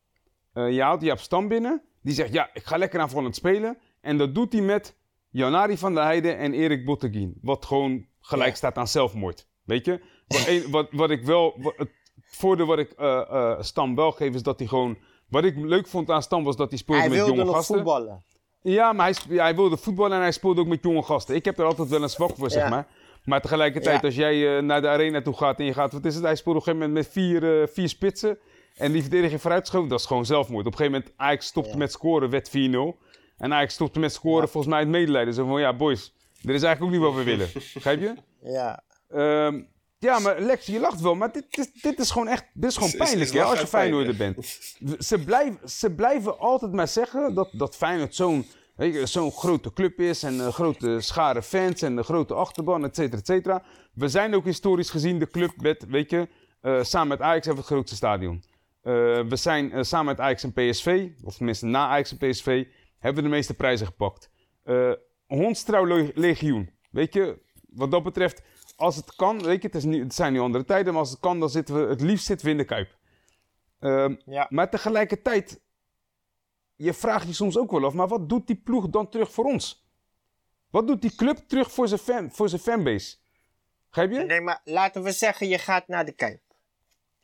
Eh, 0.52 0.70
je 0.72 0.82
haalt 0.82 1.00
Jaap 1.02 1.18
Stam 1.18 1.48
binnen. 1.48 1.82
Die 2.02 2.14
zegt, 2.14 2.32
ja, 2.32 2.50
ik 2.52 2.64
ga 2.64 2.76
lekker 2.76 3.00
aanvallend 3.00 3.36
spelen. 3.36 3.78
En 4.00 4.18
dat 4.18 4.34
doet 4.34 4.52
hij 4.52 4.62
met 4.62 4.96
Janari 5.30 5.78
van 5.78 5.94
der 5.94 6.04
Heijden 6.04 6.36
en 6.38 6.52
Erik 6.54 6.84
Botteguin. 6.84 7.38
Wat 7.42 7.64
gewoon 7.66 8.06
gelijk 8.20 8.50
Ja. 8.50 8.56
staat 8.56 8.76
aan 8.78 8.88
zelfmoord. 8.88 9.48
Weet 9.64 9.84
je? 9.84 10.00
Wat, 10.26 10.64
wat, 10.70 10.88
wat 10.90 11.10
ik 11.10 11.24
wel... 11.24 11.54
Wat, 11.58 11.74
het 11.76 11.90
voordeel 12.20 12.66
wat 12.66 12.78
ik 12.78 12.92
eh, 12.92 13.56
Stam 13.60 13.94
wel 13.94 14.12
geef, 14.12 14.34
is 14.34 14.42
dat 14.42 14.58
hij 14.58 14.68
gewoon... 14.68 14.98
Wat 15.30 15.44
ik 15.44 15.54
leuk 15.56 15.86
vond 15.86 16.10
aan 16.10 16.22
Stam 16.22 16.44
was 16.44 16.56
dat 16.56 16.68
hij 16.68 16.78
speelde 16.78 17.00
Hij 17.00 17.10
met 17.10 17.18
wilde 17.18 17.32
jonge 17.34 17.44
nog 17.44 17.54
gasten. 17.54 17.74
voetballen. 17.74 18.22
Ja, 18.62 18.92
maar 18.92 19.06
hij, 19.28 19.36
hij 19.36 19.54
wilde 19.54 19.76
voetballen 19.76 20.16
en 20.16 20.22
hij 20.22 20.32
speelde 20.32 20.60
ook 20.60 20.66
met 20.66 20.82
jonge 20.82 21.02
gasten. 21.02 21.34
Ik 21.34 21.44
heb 21.44 21.58
er 21.58 21.64
altijd 21.64 21.88
wel 21.88 22.02
een 22.02 22.08
zwak 22.08 22.36
voor, 22.36 22.50
zeg 22.50 22.62
Ja. 22.62 22.68
maar. 22.68 22.86
Maar 23.24 23.40
tegelijkertijd, 23.40 24.00
Ja. 24.00 24.06
als 24.06 24.14
jij 24.16 24.56
eh, 24.56 24.62
naar 24.62 24.80
de 24.80 24.88
arena 24.88 25.22
toe 25.22 25.34
gaat 25.36 25.58
en 25.58 25.64
je 25.64 25.72
gaat... 25.72 25.92
Wat 25.92 26.04
is 26.04 26.14
het? 26.14 26.24
Hij 26.24 26.36
speelde 26.36 26.58
op 26.58 26.66
een 26.66 26.72
gegeven 26.72 26.92
moment 26.94 27.06
met 27.14 27.24
vier, 27.24 27.60
eh, 27.62 27.66
vier 27.68 27.88
spitsen. 27.88 28.38
En 28.76 28.92
die 28.92 29.00
verdediging 29.02 29.40
vooruitschoven, 29.40 29.88
dat 29.88 30.00
is 30.00 30.06
gewoon 30.06 30.26
zelfmoord. 30.26 30.66
Op 30.66 30.72
een 30.72 30.78
gegeven 30.78 30.98
moment, 31.00 31.18
Ajax 31.20 31.46
stopte 31.46 31.70
Ja. 31.70 31.76
met 31.76 31.92
scoren, 31.92 32.30
werd 32.30 32.48
4-0. 32.50 32.98
En 33.36 33.52
Ajax 33.54 33.74
stopte 33.74 33.98
met 33.98 34.12
scoren, 34.12 34.48
volgens 34.48 34.72
mij 34.72 34.80
het 34.82 34.88
medelijden. 34.88 35.34
Zo 35.34 35.46
van, 35.46 35.60
ja, 35.60 35.72
boys, 35.76 36.14
dit 36.42 36.54
is 36.54 36.62
eigenlijk 36.62 36.82
ook 36.82 36.90
niet 36.90 37.00
wat 37.08 37.14
we 37.14 37.30
willen. 37.30 37.48
Begrijp 37.74 38.00
je? 38.00 38.14
Ja, 38.42 38.82
Ehm, 39.10 39.62
ja, 40.00 40.18
maar 40.18 40.40
Lex, 40.40 40.66
je 40.66 40.80
lacht 40.80 41.00
wel, 41.00 41.14
maar 41.14 41.32
dit, 41.32 41.46
is- 41.50 41.72
dit 41.82 41.98
is 41.98 42.10
gewoon 42.10 42.28
echt, 42.28 42.44
dit 42.54 42.70
is 42.70 42.76
gewoon 42.76 42.90
pijnlijk, 42.96 43.30
hè, 43.32 43.42
als 43.42 43.60
je 43.60 43.66
Feyenoorder 43.66 44.16
bent. 44.16 45.04
Ze 45.06 45.24
blijven, 45.24 45.68
ze 45.70 45.90
blijven 45.94 46.38
altijd 46.38 46.72
maar 46.72 46.88
zeggen 46.88 47.34
dat, 47.34 47.48
dat 47.52 47.76
Feyenoord 47.76 48.14
zo'n 49.04 49.32
grote 49.32 49.72
club 49.72 50.00
is 50.00 50.22
en 50.22 50.38
een 50.38 50.52
grote 50.52 51.00
schare 51.00 51.42
fans 51.42 51.82
en 51.82 51.96
een 51.96 52.04
grote 52.04 52.34
achterban, 52.34 52.84
et 52.84 52.94
cetera, 52.96 53.18
et 53.18 53.26
cetera. 53.26 53.62
We 53.94 54.08
zijn 54.08 54.34
ook 54.34 54.44
historisch 54.44 54.90
gezien 54.90 55.18
de 55.18 55.28
club 55.28 55.52
met, 55.56 55.84
weet 55.88 56.10
je, 56.10 56.28
eh, 56.60 56.82
samen 56.82 57.08
met 57.08 57.20
Ajax 57.20 57.46
hebben 57.46 57.54
we 57.64 57.68
het 57.68 57.76
grootste 57.78 57.96
stadion. 57.96 58.42
Eh, 58.82 58.92
we 59.28 59.36
zijn 59.36 59.72
eh, 59.72 59.82
samen 59.82 60.06
met 60.06 60.20
Ajax 60.20 60.42
en 60.42 60.52
PSV, 60.52 61.08
of 61.24 61.36
tenminste 61.36 61.66
na 61.66 61.86
Ajax 61.88 62.16
en 62.16 62.30
PSV, 62.30 62.64
hebben 62.98 63.22
we 63.22 63.28
de 63.28 63.34
meeste 63.34 63.54
prijzen 63.54 63.86
gepakt. 63.86 64.30
Eh 64.64 64.90
Hondstrouw 65.26 65.86
le- 65.86 66.10
legioen. 66.14 66.70
Weet 66.90 67.14
je, 67.14 67.38
wat 67.68 67.90
dat 67.90 68.02
betreft, 68.02 68.42
als 68.80 68.96
het 68.96 69.14
kan, 69.14 69.42
weet 69.42 69.62
je, 69.62 69.66
het, 69.66 69.76
is 69.76 69.84
nu, 69.84 70.02
het 70.02 70.14
zijn 70.14 70.32
nu 70.32 70.38
andere 70.40 70.64
tijden, 70.64 70.92
maar 70.92 71.02
als 71.02 71.10
het 71.10 71.20
kan, 71.20 71.40
dan 71.40 71.50
zitten 71.50 71.74
we, 71.74 71.88
het 71.90 72.00
liefst 72.00 72.26
zitten 72.26 72.46
we 72.46 72.52
in 72.52 72.58
de 72.58 72.64
Kuip. 72.64 72.96
Ehm, 73.78 74.16
ja. 74.24 74.46
maar 74.50 74.70
tegelijkertijd, 74.70 75.60
je 76.76 76.94
vraagt 76.94 77.26
je 77.26 77.32
soms 77.32 77.58
ook 77.58 77.70
wel 77.70 77.84
af, 77.84 77.92
maar 77.92 78.08
wat 78.08 78.28
doet 78.28 78.46
die 78.46 78.56
ploeg 78.56 78.88
dan 78.88 79.08
terug 79.08 79.32
voor 79.32 79.44
ons? 79.44 79.88
Wat 80.70 80.86
doet 80.86 81.02
die 81.02 81.14
club 81.14 81.36
terug 81.36 81.72
voor 81.72 81.88
zijn, 81.88 82.00
fan, 82.00 82.30
voor 82.30 82.48
zijn 82.48 82.60
fanbase? 82.60 83.16
Begrijp 83.88 84.10
je? 84.10 84.18
Nee, 84.18 84.40
maar 84.40 84.60
laten 84.64 85.02
we 85.02 85.12
zeggen, 85.12 85.48
je 85.48 85.58
gaat 85.58 85.88
naar 85.88 86.04
de 86.04 86.12
Kuip. 86.12 86.42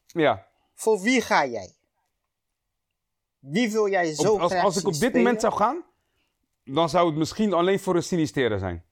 Ja. 0.06 0.46
Voor 0.74 1.00
wie 1.00 1.20
ga 1.20 1.46
jij? 1.46 1.74
Wie 3.38 3.70
wil 3.70 3.88
jij 3.88 4.14
zo 4.14 4.32
Op- 4.32 4.40
als, 4.40 4.52
graag 4.52 4.64
als 4.64 4.76
ik 4.76 4.86
op 4.86 4.92
dit 4.92 5.02
spelen? 5.02 5.16
moment 5.16 5.40
zou 5.40 5.52
gaan, 5.52 5.84
dan 6.64 6.88
zou 6.88 7.06
het 7.06 7.16
misschien 7.16 7.52
alleen 7.52 7.80
voor 7.80 7.96
een 7.96 8.02
Sinistera 8.02 8.58
zijn. 8.58 8.84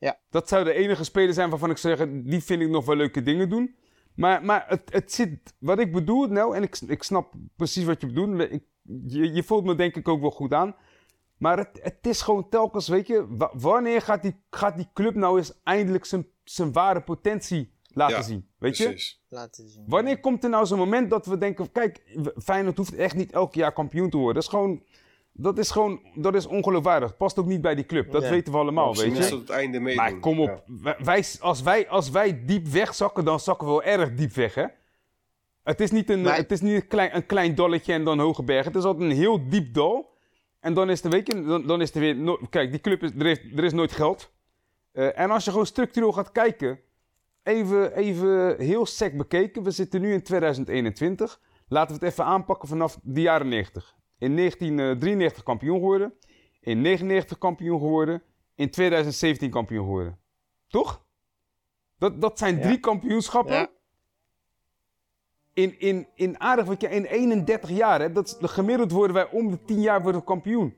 Ja. 0.00 0.18
Dat 0.30 0.48
zou 0.48 0.64
de 0.64 0.72
enige 0.72 1.04
speler 1.04 1.34
zijn 1.34 1.50
waarvan 1.50 1.70
ik 1.70 1.76
zou 1.76 1.96
zeggen, 1.96 2.24
die 2.24 2.42
vind 2.42 2.62
ik 2.62 2.68
nog 2.68 2.84
wel 2.84 2.96
leuke 2.96 3.22
dingen 3.22 3.48
doen. 3.48 3.74
Maar, 4.14 4.44
maar 4.44 4.64
het, 4.68 4.82
het 4.92 5.12
zit, 5.12 5.54
wat 5.58 5.78
ik 5.78 5.92
bedoel 5.92 6.26
nou, 6.26 6.56
en 6.56 6.62
ik, 6.62 6.76
ik 6.86 7.02
snap 7.02 7.32
precies 7.56 7.84
wat 7.84 8.00
je 8.00 8.06
bedoelt. 8.06 8.40
Ik, 8.40 8.62
je, 9.06 9.32
je 9.32 9.42
voelt 9.42 9.64
me 9.64 9.74
denk 9.74 9.96
ik 9.96 10.08
ook 10.08 10.20
wel 10.20 10.30
goed 10.30 10.52
aan. 10.52 10.76
Maar 11.36 11.58
het, 11.58 11.78
het 11.82 12.06
is 12.06 12.22
gewoon 12.22 12.48
telkens, 12.48 12.88
weet 12.88 13.06
je, 13.06 13.26
wa- 13.28 13.50
wanneer 13.54 14.02
gaat 14.02 14.22
die, 14.22 14.36
gaat 14.50 14.76
die 14.76 14.88
club 14.92 15.14
nou 15.14 15.38
eens 15.38 15.60
eindelijk 15.62 16.04
zijn, 16.04 16.26
zijn 16.44 16.72
ware 16.72 17.02
potentie 17.02 17.72
laten 17.92 18.16
Ja, 18.16 18.22
zien? 18.22 18.48
Weet 18.58 18.76
je? 18.76 18.84
Precies. 18.84 19.22
Laten 19.28 19.68
zien. 19.68 19.84
Wanneer 19.86 20.20
komt 20.20 20.44
er 20.44 20.50
nou 20.50 20.66
zo'n 20.66 20.78
moment 20.78 21.10
dat 21.10 21.26
we 21.26 21.38
denken, 21.38 21.72
kijk, 21.72 22.18
Feyenoord 22.42 22.76
hoeft 22.76 22.94
echt 22.94 23.14
niet 23.14 23.32
elk 23.32 23.54
jaar 23.54 23.72
kampioen 23.72 24.10
te 24.10 24.16
worden. 24.16 24.34
Dat 24.34 24.42
is 24.42 24.48
gewoon, 24.48 24.82
dat 25.32 25.58
is 25.58 25.70
gewoon, 25.70 26.00
dat 26.14 26.34
is 26.34 26.46
ongeloofwaardig. 26.46 27.16
Past 27.16 27.38
ook 27.38 27.46
niet 27.46 27.60
bij 27.60 27.74
die 27.74 27.86
club. 27.86 28.10
Dat 28.12 28.22
Ja. 28.22 28.30
weten 28.30 28.52
we 28.52 28.58
allemaal, 28.58 28.96
weet 28.96 29.16
je. 29.16 29.28
tot 29.28 29.40
het 29.40 29.50
einde 29.50 29.80
meedoen. 29.80 30.02
Maar 30.02 30.18
kom 30.18 30.40
op, 30.40 30.62
wij, 30.66 30.96
wij- 31.04 31.24
als, 31.40 31.62
wij, 31.62 31.88
als 31.88 32.10
wij 32.10 32.44
diep 32.44 32.66
wegzakken, 32.66 33.24
dan 33.24 33.40
zakken 33.40 33.66
we 33.66 33.72
wel 33.72 33.82
erg 33.82 34.14
diep 34.14 34.32
weg, 34.32 34.54
hè? 34.54 34.64
Het 35.62 35.80
is 35.80 35.90
niet 35.90 36.10
een, 36.10 36.22
Maar- 36.22 36.36
het 36.36 36.52
is 36.52 36.60
niet 36.60 36.74
een, 36.74 36.86
klein, 36.86 37.16
een 37.16 37.26
klein 37.26 37.54
dalletje 37.54 37.92
en 37.92 38.04
dan 38.04 38.18
hoge 38.18 38.42
bergen. 38.42 38.66
Het 38.72 38.76
is 38.80 38.84
altijd 38.86 39.10
een 39.10 39.16
heel 39.16 39.48
diep 39.48 39.74
dal. 39.74 40.18
En 40.60 40.74
dan 40.74 40.90
is 40.90 41.04
er, 41.04 41.10
weet 41.10 41.26
je, 41.26 41.42
dan, 41.44 41.66
dan 41.66 41.80
is 41.80 41.94
er 41.94 42.00
weer... 42.00 42.16
no- 42.16 42.38
kijk, 42.50 42.70
die 42.70 42.80
club 42.80 43.02
is... 43.02 43.10
Er, 43.18 43.24
heeft, 43.24 43.40
er 43.56 43.64
is 43.64 43.72
nooit 43.72 43.92
geld. 43.92 44.32
Eh, 44.92 45.18
en 45.18 45.30
als 45.30 45.44
je 45.44 45.50
gewoon 45.50 45.66
structureel 45.66 46.12
gaat 46.12 46.32
kijken... 46.32 46.80
Even, 47.42 47.94
even 47.96 48.56
heel 48.58 48.86
sec 48.86 49.16
bekeken. 49.16 49.62
We 49.62 49.70
zitten 49.70 50.00
nu 50.00 50.12
in 50.12 50.22
2021. 50.22 51.40
Laten 51.68 51.98
we 51.98 52.04
het 52.04 52.12
even 52.12 52.24
aanpakken 52.24 52.68
vanaf 52.68 52.98
de 53.02 53.20
jaren 53.20 53.48
90. 53.48 53.96
In 54.20 54.36
1993 54.36 55.42
kampioen 55.42 55.78
geworden. 55.78 56.12
In 56.60 56.80
99 56.80 57.38
kampioen 57.38 57.78
geworden. 57.78 58.22
In 58.54 58.70
2017 58.70 59.50
kampioen 59.50 59.84
geworden. 59.84 60.18
Toch? 60.68 61.04
Dat, 61.98 62.20
dat 62.20 62.38
zijn 62.38 62.56
Ja. 62.56 62.62
drie 62.62 62.80
kampioenschappen. 62.80 63.54
Ja. 63.54 63.68
In, 65.52 65.78
in, 65.80 66.08
in 66.14 66.40
aardig 66.40 66.64
wat 66.64 66.80
je 66.80 66.88
in 66.88 67.04
31 67.04 67.70
jaar. 67.70 68.00
Hè? 68.00 68.12
Dat 68.12 68.38
gemiddeld 68.40 68.90
worden 68.92 69.14
wij 69.14 69.30
om 69.30 69.50
de 69.50 69.64
10 69.64 69.80
jaar 69.80 70.02
worden 70.02 70.24
kampioen. 70.24 70.76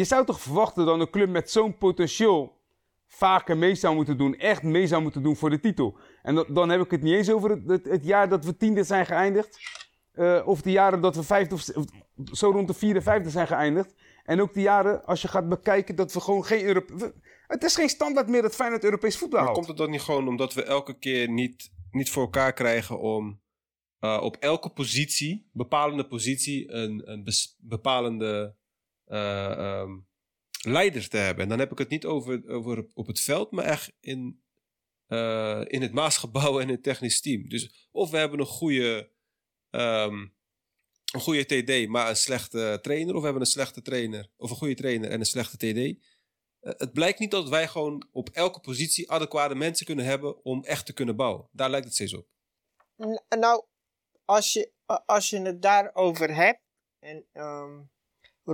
Je 0.00 0.06
zou 0.06 0.26
toch 0.26 0.40
verwachten 0.40 0.86
dat 0.86 1.00
een 1.00 1.10
club 1.10 1.28
met 1.28 1.50
zo'n 1.50 1.78
potentieel 1.78 2.58
vaker 3.06 3.56
mee 3.56 3.74
zou 3.74 3.94
moeten 3.94 4.18
doen. 4.18 4.34
Echt 4.34 4.62
mee 4.62 4.86
zou 4.86 5.02
moeten 5.02 5.22
doen 5.22 5.36
voor 5.36 5.50
de 5.50 5.60
titel. 5.60 5.98
En 6.22 6.46
dan 6.48 6.68
heb 6.68 6.80
ik 6.80 6.90
het 6.90 7.02
niet 7.02 7.14
eens 7.14 7.30
over 7.30 7.50
het, 7.50 7.84
het, 7.84 8.04
jaar 8.04 8.28
dat 8.28 8.44
we 8.44 8.56
tiende 8.56 8.84
zijn 8.84 9.06
geëindigd. 9.06 9.58
eh, 10.12 10.42
of 10.44 10.62
de 10.62 10.70
jaren 10.70 11.00
dat 11.00 11.16
we 11.16 11.22
vijfde 11.22 11.54
of, 11.54 11.68
of 11.68 11.84
zo 12.32 12.50
rond 12.50 12.68
de 12.68 12.74
vierde, 12.74 13.02
vijfde 13.02 13.30
zijn 13.30 13.46
geëindigd. 13.46 13.94
En 14.24 14.40
ook 14.40 14.54
de 14.54 14.60
jaren, 14.60 15.04
als 15.04 15.22
je 15.22 15.28
gaat 15.28 15.48
bekijken, 15.48 15.94
dat 15.96 16.12
we 16.12 16.20
gewoon 16.20 16.44
geen 16.44 16.64
Europe... 16.64 17.14
Het 17.46 17.62
is 17.64 17.74
geen 17.74 17.88
standaard 17.88 18.28
meer 18.28 18.42
dat 18.42 18.54
Feyenoord 18.54 18.84
Europees 18.84 19.16
voetbal 19.18 19.38
Maar 19.38 19.48
haalt. 19.48 19.58
komt 19.58 19.68
het 19.68 19.76
dan 19.76 19.90
niet 19.90 20.00
gewoon 20.02 20.28
omdat 20.28 20.54
we 20.54 20.62
elke 20.62 20.98
keer 20.98 21.28
niet, 21.30 21.72
niet 21.90 22.10
voor 22.10 22.22
elkaar 22.22 22.52
krijgen 22.52 23.00
om 23.00 23.40
eh, 23.98 24.20
op 24.22 24.36
elke 24.36 24.68
positie, 24.70 25.48
bepalende 25.52 26.06
positie, 26.06 26.72
een, 26.72 27.10
een 27.10 27.26
bepalende 27.58 28.58
eh, 29.10 29.50
ehm, 29.50 29.98
leider 30.62 31.08
te 31.08 31.16
hebben? 31.16 31.42
En 31.42 31.48
dan 31.48 31.58
heb 31.58 31.72
ik 31.72 31.78
het 31.78 31.88
niet 31.88 32.04
over, 32.04 32.48
over 32.48 32.86
op 32.94 33.06
het 33.06 33.20
veld, 33.20 33.50
maar 33.50 33.64
echt 33.64 33.92
in, 34.00 34.42
eh, 35.06 35.62
in 35.66 35.82
het 35.82 35.92
Maasgebouw 35.92 36.60
en 36.60 36.68
het 36.68 36.82
technisch 36.82 37.20
team. 37.20 37.48
Dus 37.48 37.88
of 37.90 38.10
we 38.10 38.16
hebben 38.16 38.40
een 38.40 38.46
goede, 38.46 39.10
ehm, 39.70 40.26
een 41.12 41.20
goede 41.20 41.44
TD, 41.44 41.88
maar 41.88 42.08
een 42.08 42.16
slechte 42.16 42.78
trainer, 42.82 43.14
of 43.14 43.18
we 43.18 43.24
hebben 43.24 43.42
een 43.42 43.50
slechte 43.50 43.82
trainer, 43.82 44.30
of 44.36 44.50
een 44.50 44.56
goede 44.56 44.74
trainer 44.74 45.10
en 45.10 45.20
een 45.20 45.26
slechte 45.26 45.56
TD. 45.56 45.98
Eh, 46.60 46.72
het 46.76 46.92
blijkt 46.92 47.18
niet 47.18 47.30
dat 47.30 47.48
wij 47.48 47.68
gewoon 47.68 48.08
op 48.12 48.28
elke 48.28 48.60
positie 48.60 49.10
adequate 49.10 49.54
mensen 49.54 49.86
kunnen 49.86 50.04
hebben 50.04 50.44
om 50.44 50.64
echt 50.64 50.86
te 50.86 50.92
kunnen 50.92 51.16
bouwen. 51.16 51.48
Daar 51.52 51.70
lijkt 51.70 51.86
het 51.86 51.94
steeds 51.94 52.14
op. 52.14 52.26
Nou, 53.28 53.64
als 54.24 54.52
je, 54.52 54.72
als 55.06 55.30
je 55.30 55.40
het 55.40 55.62
daarover 55.62 56.34
hebt. 56.34 56.60
En 56.98 57.26
ehm, 57.32 57.80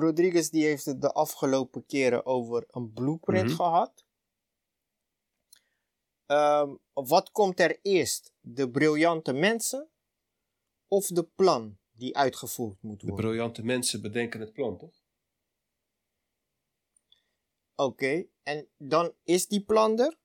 Rodriguez 0.00 0.48
die 0.48 0.64
heeft 0.64 0.84
het 0.84 1.00
de 1.00 1.12
afgelopen 1.12 1.86
keren 1.86 2.26
over 2.26 2.64
een 2.70 2.92
blueprint 2.92 3.46
Mhm. 3.48 3.56
gehad. 3.56 4.04
Ehm, 6.26 6.74
wat 6.92 7.30
komt 7.30 7.60
er 7.60 7.78
eerst? 7.82 8.32
De 8.40 8.70
briljante 8.70 9.32
mensen 9.32 9.88
of 10.88 11.06
de 11.06 11.22
plan 11.24 11.78
die 11.92 12.16
uitgevoerd 12.16 12.82
moet 12.82 13.00
De 13.00 13.06
worden? 13.06 13.24
briljante 13.24 13.64
mensen 13.64 14.02
bedenken 14.02 14.40
het 14.40 14.52
plan, 14.52 14.78
toch? 14.78 15.04
Oké, 17.74 18.26
en 18.42 18.68
dan 18.76 19.12
is 19.22 19.46
die 19.46 19.64
plan 19.64 19.98
er. 20.00 20.18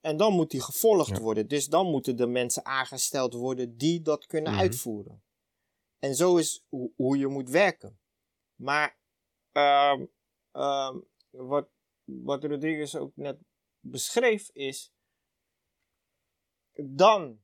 En 0.00 0.16
dan 0.16 0.32
moet 0.32 0.50
die 0.50 0.60
gevolgd 0.62 1.08
Ja. 1.08 1.20
worden. 1.20 1.48
Dus 1.48 1.66
dan 1.66 1.86
moeten 1.86 2.16
de 2.16 2.26
mensen 2.26 2.64
aangesteld 2.64 3.32
worden 3.34 3.76
die 3.76 4.02
dat 4.02 4.26
kunnen 4.26 4.52
Mhm. 4.52 4.60
uitvoeren. 4.60 5.22
En 6.04 6.14
zo 6.14 6.36
is 6.36 6.64
ho- 6.68 6.92
hoe 6.96 7.18
je 7.18 7.26
moet 7.26 7.50
werken. 7.50 7.98
Maar 8.54 8.96
ehm, 9.52 10.04
ehm, 10.52 10.98
wat, 11.30 11.68
wat 12.04 12.44
Rodriguez 12.44 12.94
ook 12.94 13.12
net 13.16 13.38
beschreef 13.80 14.50
is. 14.52 14.92
Dan 16.76 17.40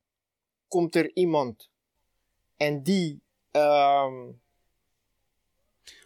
komt 0.68 0.94
er 0.96 1.10
iemand 1.16 1.70
en 2.56 2.82
die. 2.82 3.22
ehm, 3.50 4.30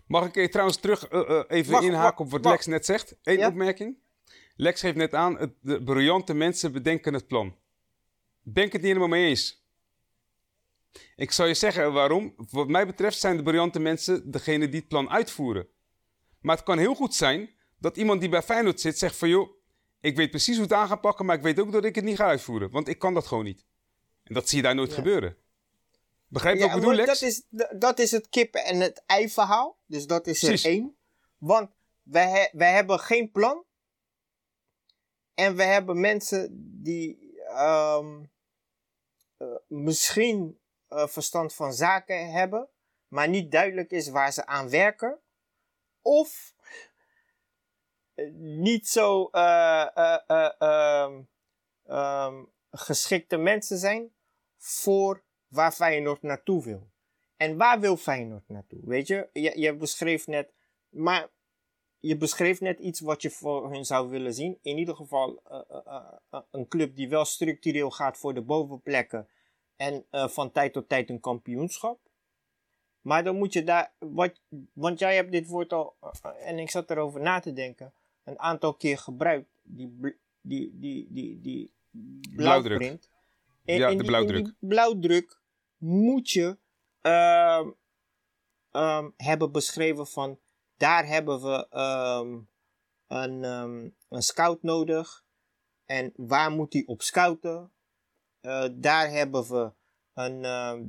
Mag 0.06 0.26
ik 0.26 0.36
eh, 0.36 0.48
trouwens 0.48 0.76
terug 0.78 1.08
eh, 1.08 1.38
eh, 1.38 1.44
even 1.48 1.82
inhaken 1.82 2.24
op 2.24 2.30
wat. 2.30 2.44
Lex 2.44 2.66
net 2.66 2.84
zegt? 2.84 3.16
Eén 3.22 3.38
Ja? 3.38 3.48
opmerking. 3.48 3.98
Lex 4.56 4.80
geeft 4.80 4.96
net 4.96 5.14
aan, 5.14 5.38
het, 5.38 5.54
de 5.60 5.82
briljante 5.82 6.34
mensen 6.34 6.72
bedenken 6.72 7.14
het 7.14 7.26
plan. 7.26 7.56
Ben 8.42 8.64
ik 8.64 8.72
het 8.72 8.80
niet 8.80 8.90
helemaal 8.90 9.18
mee 9.18 9.28
eens. 9.28 9.63
Ik 11.16 11.30
zal 11.32 11.46
je 11.46 11.54
zeggen 11.54 11.92
waarom. 11.92 12.34
Wat 12.50 12.68
mij 12.68 12.86
betreft 12.86 13.18
zijn 13.18 13.36
de 13.36 13.42
briljante 13.42 13.78
mensen 13.80 14.30
degene 14.30 14.68
die 14.68 14.80
het 14.80 14.88
plan 14.88 15.10
uitvoeren. 15.10 15.68
Maar 16.40 16.56
het 16.56 16.64
kan 16.64 16.78
heel 16.78 16.94
goed 16.94 17.14
zijn 17.14 17.50
dat 17.78 17.96
iemand 17.96 18.20
die 18.20 18.28
bij 18.28 18.42
Feyenoord 18.42 18.80
zit 18.80 18.98
zegt 18.98 19.16
van... 19.16 19.28
joh, 19.28 19.48
ik 20.00 20.16
weet 20.16 20.30
precies 20.30 20.54
hoe 20.54 20.64
het 20.64 20.72
aan 20.72 20.88
gaat 20.88 21.00
pakken, 21.00 21.24
maar 21.26 21.36
ik 21.36 21.42
weet 21.42 21.60
ook 21.60 21.72
dat 21.72 21.84
ik 21.84 21.94
het 21.94 22.04
niet 22.04 22.16
ga 22.16 22.26
uitvoeren. 22.26 22.70
Want 22.70 22.88
ik 22.88 22.98
kan 22.98 23.14
dat 23.14 23.26
gewoon 23.26 23.44
niet. 23.44 23.64
En 24.24 24.34
dat 24.34 24.48
zie 24.48 24.56
je 24.56 24.62
daar 24.64 24.74
nooit 24.74 24.88
Ja. 24.90 24.94
gebeuren. 24.94 25.36
Begrijp 26.28 26.54
je 26.56 26.60
Ja, 26.62 26.66
wat 26.66 26.76
ik 26.76 26.82
bedoel, 26.82 26.96
Lex? 27.04 27.20
dat 27.20 27.28
is, 27.28 27.42
dat 27.78 27.98
is 27.98 28.10
het 28.10 28.28
kippen 28.28 28.64
en 28.64 28.80
het 28.80 29.02
ei 29.06 29.28
verhaal. 29.28 29.78
Dus 29.86 30.06
dat 30.06 30.26
is 30.26 30.38
Precies. 30.38 30.64
er 30.64 30.70
één. 30.70 30.96
Want 31.38 31.70
wij, 32.02 32.28
he- 32.30 32.58
wij 32.58 32.72
hebben 32.72 32.98
geen 33.00 33.30
plan. 33.30 33.64
En 35.34 35.56
we 35.56 35.62
hebben 35.62 36.00
mensen 36.00 36.48
die 36.82 37.32
ehm, 37.48 38.22
eh, 39.36 39.46
misschien 39.66 40.58
eh, 40.94 41.06
verstand 41.06 41.54
van 41.54 41.72
zaken 41.72 42.30
hebben, 42.30 42.68
maar 43.08 43.28
niet 43.28 43.50
duidelijk 43.50 43.90
is 43.90 44.08
waar 44.08 44.32
ze 44.32 44.46
aan 44.46 44.70
werken. 44.70 45.18
Of 46.02 46.54
eh, 48.14 48.30
niet 48.34 48.88
zo 48.88 49.28
eh, 49.30 49.96
eh, 49.96 50.18
eh, 50.26 50.50
ehm, 50.58 51.22
ehm, 51.84 52.44
geschikte 52.70 53.36
mensen 53.36 53.78
zijn 53.78 54.12
voor 54.58 55.22
waar 55.48 55.72
Feyenoord 55.72 56.22
naartoe 56.22 56.64
wil. 56.64 56.90
En 57.36 57.56
waar 57.56 57.80
wil 57.80 57.96
Feyenoord 57.96 58.48
naartoe? 58.48 58.80
Weet 58.84 59.06
je, 59.06 59.28
je, 59.32 59.60
je 59.60 59.76
beschreef 59.76 60.26
net, 60.26 60.52
maar 60.88 61.28
je 61.98 62.16
beschreef 62.16 62.60
net 62.60 62.78
iets 62.78 63.00
wat 63.00 63.22
je 63.22 63.30
voor 63.30 63.70
hun 63.70 63.84
zou 63.84 64.08
willen 64.08 64.34
zien. 64.34 64.58
In 64.62 64.78
ieder 64.78 64.96
geval 64.96 65.42
een 66.50 66.68
club 66.68 66.96
die 66.96 67.08
wel 67.08 67.24
structureel 67.24 67.90
gaat 67.90 68.18
voor 68.18 68.34
de 68.34 68.42
bovenplekken 68.42 69.28
en 69.76 70.04
eh, 70.10 70.28
van 70.28 70.52
tijd 70.52 70.72
tot 70.72 70.88
tijd 70.88 71.10
een 71.10 71.20
kampioenschap. 71.20 71.98
Maar 73.00 73.24
dan 73.24 73.36
moet 73.36 73.52
je 73.52 73.64
daar, 73.64 73.92
wat, 73.98 74.40
want 74.72 74.98
jij 74.98 75.14
hebt 75.14 75.32
dit 75.32 75.46
woord 75.46 75.72
al, 75.72 75.96
eh, 76.00 76.48
en 76.48 76.58
ik 76.58 76.70
zat 76.70 76.90
erover 76.90 77.20
na 77.20 77.40
te 77.40 77.52
denken, 77.52 77.92
een 78.24 78.38
aantal 78.38 78.74
keer 78.74 78.98
gebruikt, 78.98 79.48
die, 79.62 79.98
die, 80.40 80.70
die, 80.78 81.08
die, 81.10 81.40
die 81.40 81.72
Blauwdruk. 82.36 82.78
blauwprint. 82.78 83.10
En 83.64 83.76
Ja, 83.76 83.88
de 83.90 83.96
die- 83.96 84.06
blauwdruk. 84.06 84.44
Die 84.44 84.54
blauwdruk 84.58 85.40
moet 85.76 86.30
je 86.30 86.58
ehm, 87.00 87.70
ehm, 88.70 89.10
hebben 89.16 89.52
beschreven 89.52 90.06
van 90.06 90.38
daar 90.76 91.06
hebben 91.06 91.40
we 91.42 91.66
ehm, 91.70 92.38
een, 93.06 93.42
een 94.08 94.22
scout 94.22 94.62
nodig. 94.62 95.24
En 95.84 96.12
waar 96.16 96.50
moet 96.50 96.72
hij 96.72 96.82
op 96.86 97.02
scouten? 97.02 97.72
Eh, 98.44 98.64
daar 98.72 99.10
hebben 99.10 99.48
we 99.48 99.72
een, 100.14 100.44
ehm, 100.44 100.84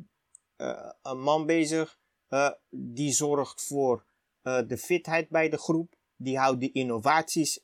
eh, 0.56 0.92
een 1.02 1.20
man 1.20 1.46
bezig 1.46 2.04
Eh, 2.28 2.52
die 2.70 3.12
zorgt 3.12 3.62
voor 3.62 4.06
de 4.42 4.78
fitheid 4.78 5.30
bij 5.30 5.50
de 5.50 5.58
groep. 5.58 5.96
Die 6.16 6.38
houdt 6.38 6.60
de 6.60 6.72
innovaties 6.72 7.60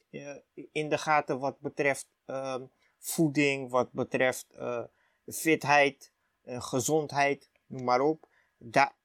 in 0.71 0.89
de 0.89 0.97
gaten 0.97 1.39
wat 1.39 1.59
betreft 1.59 2.07
ehm, 2.25 2.65
voeding, 2.97 3.69
wat 3.69 3.91
betreft 3.91 4.47
fitheid, 5.25 6.11
gezondheid, 6.45 7.49
noem 7.65 7.83
maar 7.83 8.01
op. 8.01 8.27
Da 8.57 8.95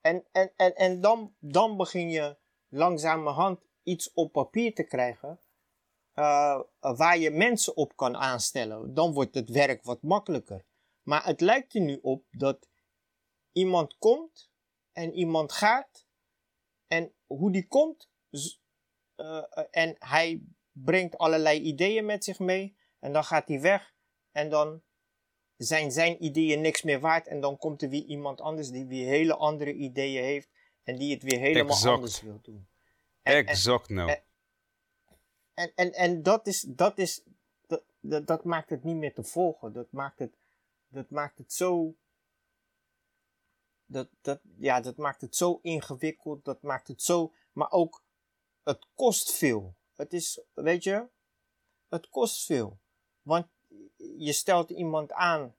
en 0.00 0.24
en, 0.32 0.52
en, 0.56 0.74
en 0.74 1.00
dan, 1.00 1.34
dan 1.38 1.76
begin 1.76 2.10
je 2.10 2.36
langzamerhand 2.68 3.60
iets 3.82 4.12
op 4.12 4.32
papier 4.32 4.74
te 4.74 4.82
krijgen 4.82 5.40
eh, 6.18 6.60
waar 6.80 7.18
je 7.18 7.30
mensen 7.30 7.76
op 7.76 7.96
kan 7.96 8.16
aanstellen. 8.16 8.94
Dan 8.94 9.12
wordt 9.12 9.34
het 9.34 9.50
werk 9.50 9.82
wat 9.82 10.02
makkelijker. 10.02 10.64
Maar 11.02 11.24
het 11.24 11.40
lijkt 11.40 11.74
er 11.74 11.80
nu 11.80 11.98
op 12.02 12.24
dat 12.30 12.68
iemand 13.52 13.98
komt 13.98 14.50
en 14.92 15.14
iemand 15.14 15.52
gaat. 15.52 16.06
En 16.86 17.12
hoe 17.26 17.52
die 17.52 17.66
komt, 17.66 18.10
eh, 19.14 19.42
en 19.70 19.96
hij 19.98 20.42
brengt 20.72 21.18
allerlei 21.18 21.60
ideeën 21.60 22.06
met 22.06 22.24
zich 22.24 22.38
mee. 22.38 22.76
En 22.98 23.12
dan 23.12 23.24
gaat 23.24 23.48
hij 23.48 23.60
weg. 23.60 23.94
En 24.32 24.50
dan 24.50 24.82
zijn 25.56 25.92
zijn 25.92 26.24
ideeën 26.24 26.60
niks 26.60 26.82
meer 26.82 27.00
waard. 27.00 27.26
En 27.26 27.40
dan 27.40 27.58
komt 27.58 27.82
er 27.82 27.88
weer 27.88 28.04
iemand 28.04 28.40
anders 28.40 28.70
die 28.70 28.86
weer 28.86 29.06
hele 29.06 29.36
andere 29.36 29.72
ideeën 29.72 30.24
heeft. 30.24 30.48
En 30.82 30.96
die 30.96 31.12
het 31.14 31.22
weer 31.22 31.38
helemaal 31.38 31.74
Exact. 31.76 31.94
anders 31.94 32.20
wil 32.20 32.38
doen. 32.42 32.68
En- 33.22 33.34
en- 33.36 33.46
Exact 33.46 33.88
nou. 33.88 34.10
en- 34.10 34.22
en, 35.58 35.72
en, 35.74 35.92
en 35.92 36.22
dat 36.22 36.46
is, 36.46 36.60
dat 36.60 36.98
is, 36.98 37.22
dat, 38.00 38.26
dat, 38.26 38.44
maakt 38.44 38.70
het 38.70 38.84
niet 38.84 38.96
meer 38.96 39.14
te 39.14 39.22
volgen. 39.22 39.72
Dat 39.72 39.92
maakt 39.92 40.18
het, 40.18 40.34
dat 40.88 41.10
maakt 41.10 41.38
het 41.38 41.52
zo, 41.52 41.94
dat, 43.86 44.08
dat, 44.20 44.40
ja, 44.58 44.80
dat 44.80 44.96
maakt 44.96 45.20
het 45.20 45.36
zo 45.36 45.58
ingewikkeld. 45.62 46.44
Dat 46.44 46.62
maakt 46.62 46.88
het 46.88 47.02
zo, 47.02 47.32
maar 47.52 47.70
ook, 47.70 48.02
het 48.62 48.86
kost 48.94 49.32
veel. 49.32 49.74
Het 49.94 50.12
is, 50.12 50.40
weet 50.54 50.82
je, 50.82 51.06
het 51.88 52.08
kost 52.08 52.44
veel. 52.44 52.78
Want 53.22 53.46
je 54.16 54.32
stelt 54.32 54.70
iemand 54.70 55.12
aan 55.12 55.54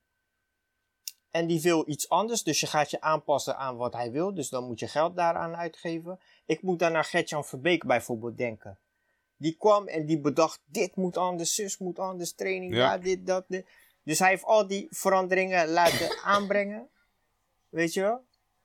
en 1.31 1.47
die 1.47 1.61
wil 1.61 1.89
iets 1.89 2.09
anders. 2.09 2.43
Dus 2.43 2.59
je 2.59 2.67
gaat 2.67 2.91
je 2.91 3.01
aanpassen 3.01 3.57
aan 3.57 3.77
wat 3.77 3.93
hij 3.93 4.11
wil. 4.11 4.33
Dus 4.33 4.49
dan 4.49 4.63
moet 4.63 4.79
je 4.79 4.87
geld 4.87 5.15
daaraan 5.15 5.55
uitgeven. 5.55 6.19
Ik 6.45 6.61
moet 6.61 6.79
dan 6.79 6.91
naar 6.91 7.03
Gertjan 7.03 7.45
Verbeek 7.45 7.85
bijvoorbeeld 7.85 8.37
denken. 8.37 8.79
Die 9.39 9.55
kwam 9.59 9.87
en 9.87 10.05
die 10.05 10.19
bedacht, 10.19 10.61
dit 10.65 10.95
moet 10.95 11.17
anders, 11.17 11.55
zus 11.55 11.77
moet 11.77 11.99
anders, 11.99 12.33
training, 12.33 12.73
Ja. 12.75 12.79
ja. 12.93 12.97
dit, 12.97 13.25
dat, 13.27 13.45
dit. 13.47 13.65
Dus 14.03 14.19
hij 14.19 14.29
heeft 14.29 14.43
al 14.43 14.67
die 14.67 14.87
veranderingen 14.89 15.67
laten 15.67 16.17
aanbrengen. 16.23 16.89
Weet 17.69 17.93
je 17.93 18.01
wel? 18.01 18.23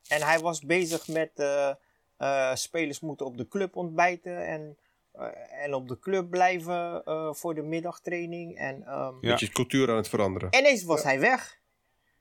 En 0.08 0.22
hij 0.22 0.38
was 0.38 0.60
bezig 0.60 1.08
met, 1.08 1.30
eh, 1.34 1.70
eh, 2.16 2.54
spelers 2.54 3.00
moeten 3.00 3.26
op 3.26 3.37
de 3.37 3.48
club 3.48 3.76
ontbijten 3.76 4.46
en, 4.46 4.78
eh, 5.12 5.62
en 5.64 5.74
op 5.74 5.88
de 5.88 5.98
club 5.98 6.30
blijven 6.30 7.04
eh, 7.04 7.32
voor 7.32 7.54
de 7.54 7.62
middagtraining. 7.62 8.58
En 8.58 8.82
ehm, 8.87 9.14
Ja. 9.20 9.30
Beetje 9.30 9.48
cultuur 9.48 9.90
aan 9.90 9.96
het 9.96 10.08
veranderen. 10.08 10.50
en 10.50 10.58
ineens 10.58 10.82
was 10.84 11.02
hij 11.02 11.20
weg. 11.20 11.58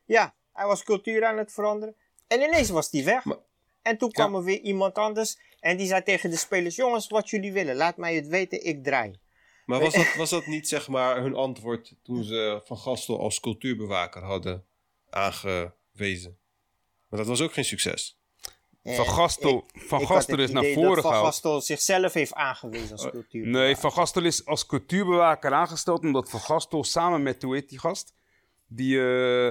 Ja, 0.05 0.33
hij 0.53 0.65
was 0.65 0.83
cultuur 0.83 1.25
aan 1.25 1.37
het 1.37 1.51
veranderen. 1.51 1.95
En 2.27 2.41
ineens 2.41 2.69
was 2.69 2.91
hij 2.91 3.03
weg. 3.03 3.25
Maar- 3.25 3.37
en 3.81 3.97
toen 3.97 4.11
kwam 4.11 4.35
er 4.35 4.43
weer 4.43 4.59
iemand 4.59 4.95
anders. 4.95 5.37
En 5.63 5.77
die 5.77 5.87
zei 5.87 6.03
tegen 6.03 6.29
de 6.29 6.35
spelers: 6.37 6.75
Jongens, 6.75 7.07
wat 7.07 7.29
jullie 7.29 7.51
willen, 7.53 7.75
laat 7.75 7.97
mij 7.97 8.15
het 8.15 8.27
weten, 8.27 8.65
ik 8.65 8.83
draai. 8.83 9.19
Maar 9.65 9.79
was 9.79 9.93
dat, 9.93 10.15
was 10.15 10.29
dat 10.29 10.45
niet 10.45 10.67
zeg 10.67 10.87
maar 10.87 11.21
hun 11.21 11.35
antwoord 11.35 11.95
toen 12.03 12.23
ze 12.23 12.61
Van 12.65 12.77
Gastel 12.77 13.19
als 13.19 13.39
cultuurbewaker 13.39 14.23
hadden 14.23 14.65
aangewezen? 15.09 16.37
Want 17.09 17.21
dat 17.21 17.27
was 17.27 17.41
ook 17.41 17.53
geen 17.53 17.65
succes. 17.65 18.17
Van 18.83 19.05
Gastel, 19.05 19.65
Ik- 19.73 19.81
Van 19.81 20.01
ik 20.01 20.07
Gastel 20.07 20.39
is 20.39 20.51
naar 20.51 20.63
voren 20.65 20.95
dat 20.95 21.03
Van. 21.03 21.13
Gastel 21.13 21.61
zichzelf 21.61 22.13
heeft 22.13 22.33
aangewezen 22.33 22.91
als 22.91 23.09
cultuur. 23.09 23.47
Nee, 23.47 23.75
Van 23.75 23.91
Gastel 23.91 24.23
is 24.25 24.45
als 24.45 24.65
cultuurbewaker 24.65 25.53
aangesteld 25.53 25.99
omdat 26.01 26.29
Van 26.29 26.39
Gastel 26.39 26.83
samen 26.83 27.23
met, 27.23 27.41
hoe 27.41 27.55
heet 27.55 27.69
die 27.69 27.79
gast? 27.79 28.13
Die, 28.67 28.97
eh 28.99 29.49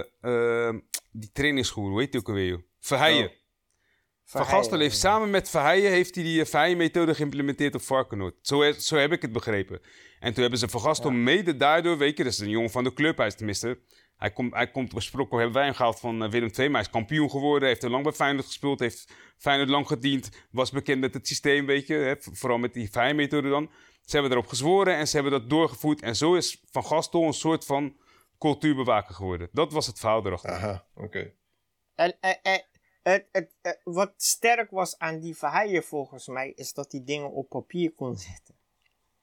eh 0.68 0.74
die 1.10 1.30
trainingsgoer, 1.32 1.90
hoe 1.90 2.00
heet 2.00 2.10
die 2.12 2.20
ook 2.20 2.28
alweer? 2.28 2.64
Verheijen. 2.80 3.26
Oh. 3.26 3.40
Van 4.32 4.46
Gastel 4.46 4.78
heeft 4.78 4.96
samen 4.96 5.30
met 5.30 5.48
Verheijen 5.50 5.90
heeft 5.90 6.14
hij 6.14 6.24
die 6.24 6.40
eh, 6.40 6.46
Verheijen-methode 6.46 7.14
geïmplementeerd 7.14 7.74
op 7.74 7.82
Varkenoord. 7.82 8.34
Zo, 8.42 8.60
he- 8.60 8.72
zo 8.80 8.96
heb 8.96 9.12
ik 9.12 9.22
het 9.22 9.32
begrepen. 9.32 9.80
En 10.20 10.32
toen 10.32 10.40
hebben 10.40 10.58
ze 10.58 10.68
Van 10.68 10.80
Gastel 10.80 11.10
mede 11.10 11.56
daardoor, 11.56 11.98
weet 11.98 12.16
je, 12.16 12.24
dat 12.24 12.32
is 12.32 12.38
een 12.38 12.48
jongen 12.48 12.70
van 12.70 12.84
de 12.84 12.92
club, 12.92 13.16
hij 13.16 13.26
is 13.26 13.34
tenminste... 13.34 13.80
Hij 14.16 14.30
komt, 14.32 14.54
hij 14.54 14.70
komt 14.70 14.94
oorspronkelijk, 14.94 15.42
hebben 15.42 15.56
wij 15.60 15.64
hem 15.64 15.74
gehaald 15.74 16.00
van 16.00 16.22
eh, 16.24 16.30
Willem 16.30 16.50
II, 16.58 16.66
maar 16.68 16.76
hij 16.80 16.88
is 16.90 16.90
kampioen 16.98 17.30
geworden. 17.30 17.68
Heeft 17.68 17.82
er 17.82 17.90
lang 17.90 18.02
bij 18.02 18.12
Feyenoord 18.12 18.46
gespeeld, 18.46 18.80
heeft 18.80 19.12
Feyenoord 19.38 19.68
lang 19.68 19.86
gediend. 19.86 20.28
Was 20.50 20.70
bekend 20.70 21.00
met 21.00 21.14
het 21.14 21.26
systeem, 21.26 21.66
weet 21.66 21.86
je, 21.86 21.94
hè, 21.94 22.14
vooral 22.18 22.58
met 22.58 22.72
die 22.74 22.90
Verheijen-methode 22.90 23.48
dan. 23.48 23.70
Ze 24.04 24.12
hebben 24.16 24.32
erop 24.32 24.46
gezworen 24.46 24.96
en 24.96 25.08
ze 25.08 25.14
hebben 25.14 25.32
dat 25.40 25.50
doorgevoerd. 25.50 26.02
En 26.02 26.16
zo 26.16 26.34
is 26.34 26.62
Van 26.70 26.84
Gastel 26.84 27.22
een 27.22 27.32
soort 27.32 27.64
van 27.64 27.96
cultuurbewaker 28.38 29.14
geworden. 29.14 29.48
Dat 29.52 29.72
was 29.72 29.86
het 29.86 29.98
verhaal 29.98 30.26
erachter. 30.26 30.50
Aha, 30.50 30.86
oké. 30.94 31.32
En, 31.94 32.16
en, 32.20 32.38
en 32.42 32.64
het, 33.02 33.26
het, 33.32 33.50
het- 33.62 33.80
wat 33.84 34.12
sterk 34.16 34.70
was 34.70 34.98
aan 34.98 35.20
die 35.20 35.36
Verheijen 35.36 35.82
volgens 35.82 36.26
mij, 36.26 36.52
is 36.56 36.72
dat 36.72 36.92
hij 36.92 37.02
dingen 37.04 37.30
op 37.32 37.48
papier 37.48 37.92
kon 37.92 38.16
zetten. 38.16 38.54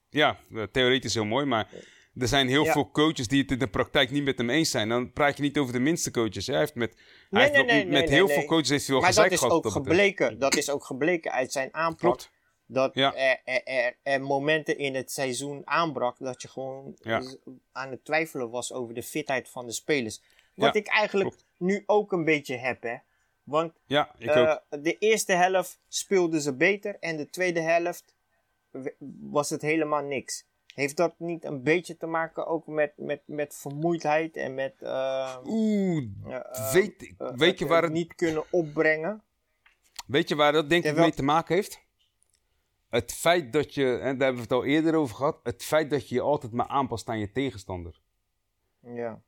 Ja, 0.09 0.37
eh, 0.53 0.63
theoretisch 0.63 1.13
heel 1.13 1.25
mooi, 1.25 1.45
maar 1.45 1.69
er 2.15 2.27
zijn 2.27 2.47
heel 2.47 2.63
Ja. 2.65 2.71
veel 2.71 2.91
coaches 2.91 3.27
die 3.27 3.41
het 3.41 3.51
in 3.51 3.59
de 3.59 3.67
praktijk 3.69 4.11
niet 4.11 4.23
met 4.23 4.37
hem 4.37 4.49
eens 4.49 4.71
zijn. 4.71 4.89
Dan 4.89 5.13
praat 5.13 5.37
je 5.37 5.43
niet 5.43 5.57
over 5.57 5.73
de 5.73 5.79
minste 5.79 6.11
coaches. 6.11 6.47
Hij 6.47 6.57
heeft 6.57 6.75
met, 6.75 6.93
hij 6.95 7.05
Nee, 7.29 7.41
heeft 7.41 7.53
nee, 7.53 7.65
wel- 7.65 7.75
nee, 7.75 8.01
met 8.01 8.09
heel 8.09 8.27
veel 8.27 8.45
coaches 8.45 8.69
heeft 8.69 8.85
hij 8.87 8.95
wel 8.95 9.03
Maar 9.03 9.13
dat 9.13 9.31
is 9.31 9.37
gehad. 9.39 9.53
ook 9.53 9.63
betreft. 9.63 9.87
gebleken. 9.87 10.39
Dat 10.39 10.55
is 10.55 10.69
ook 10.69 10.83
gebleken 10.85 11.31
uit 11.31 11.51
zijn 11.51 11.73
aanpak. 11.73 11.99
Klopt. 11.99 12.31
Dat 12.65 12.93
Ja. 12.95 13.15
er, 13.15 13.41
er, 13.45 13.63
er, 13.63 13.97
er 14.03 14.21
momenten 14.21 14.77
in 14.77 14.95
het 14.95 15.11
seizoen 15.11 15.61
aanbrak 15.67 16.17
dat 16.19 16.41
je 16.41 16.47
gewoon 16.47 16.95
Ja. 17.01 17.21
aan 17.71 17.91
het 17.91 18.05
twijfelen 18.05 18.49
was 18.49 18.73
over 18.73 18.93
de 18.93 19.03
fitheid 19.03 19.49
van 19.49 19.65
de 19.65 19.71
spelers. 19.71 20.21
Wat 20.55 20.75
ik 20.75 20.87
eigenlijk 20.87 21.29
klopt. 21.29 21.45
nu 21.57 21.83
ook 21.85 22.11
een 22.11 22.23
beetje 22.23 22.55
heb, 22.57 22.81
hè. 22.83 22.95
Want 23.49 23.73
Ja, 23.85 24.11
ik 24.17 24.29
eh, 24.29 24.55
ook. 24.69 24.83
de 24.83 24.97
eerste 24.97 25.33
helft 25.33 25.79
speelden 25.87 26.41
ze 26.41 26.53
beter 26.55 26.97
en 26.99 27.17
de 27.17 27.29
tweede 27.29 27.59
helft 27.61 28.15
was 29.19 29.49
het 29.49 29.61
helemaal 29.61 30.03
niks. 30.03 30.45
Heeft 30.73 30.97
dat 30.97 31.13
niet 31.17 31.43
een 31.43 31.63
beetje 31.63 31.97
te 31.97 32.05
maken 32.05 32.47
ook 32.47 32.67
met, 32.67 32.93
met, 32.97 33.21
met 33.25 33.55
vermoeidheid 33.55 34.35
en 34.37 34.53
met 34.53 34.81
eh, 34.81 35.37
Oeh, 35.45 36.03
eh, 36.25 36.35
eh, 36.35 36.71
weet, 36.73 37.01
ik- 37.01 37.13
eh, 37.17 37.31
weet, 37.35 37.59
je 37.59 37.65
waar 37.65 37.83
het 37.83 37.91
niet 37.91 38.15
kunnen 38.15 38.43
opbrengen? 38.51 39.23
weet 40.07 40.29
je 40.29 40.35
waar 40.35 40.51
dat 40.51 40.69
denk 40.69 40.83
ik 40.83 40.95
mee 40.95 41.11
te 41.13 41.23
maken 41.23 41.55
heeft? 41.55 41.87
Het 42.89 43.13
feit 43.13 43.53
dat 43.53 43.73
je, 43.73 43.85
en 43.97 44.17
daar 44.17 44.27
hebben 44.27 44.35
we 44.35 44.41
het 44.41 44.51
al 44.51 44.65
eerder 44.65 44.95
over 44.95 45.15
gehad, 45.15 45.39
het 45.43 45.63
feit 45.63 45.89
dat 45.89 46.09
je 46.09 46.15
je 46.15 46.21
altijd 46.21 46.51
maar 46.51 46.67
aanpast 46.67 47.07
aan 47.09 47.19
je 47.19 47.31
tegenstander. 47.31 48.01
Ja. 48.81 49.21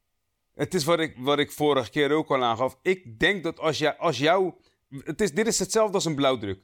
Het 0.56 0.74
is 0.74 0.84
wat 0.84 1.00
ik, 1.00 1.16
wat 1.18 1.40
ik 1.40 1.52
vorige 1.52 1.90
keer 1.90 2.12
ook 2.12 2.30
al 2.30 2.44
aangaf. 2.44 2.78
Ik 2.82 3.20
denk 3.20 3.44
dat 3.44 3.60
als, 3.60 3.78
jij, 3.78 3.98
als 3.98 4.18
jou... 4.18 4.54
Het 4.90 5.22
is, 5.22 5.34
dit 5.34 5.48
is 5.48 5.60
hetzelfde 5.60 5.94
als 5.94 6.06
een 6.06 6.16
blauwdruk. 6.16 6.60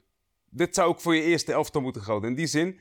Dit 0.50 0.74
zou 0.74 0.88
ook 0.88 1.00
voor 1.00 1.14
je 1.14 1.22
eerste 1.22 1.52
elftal 1.52 1.80
moeten 1.80 2.02
gelden. 2.02 2.30
In 2.30 2.36
die 2.36 2.46
zin, 2.46 2.80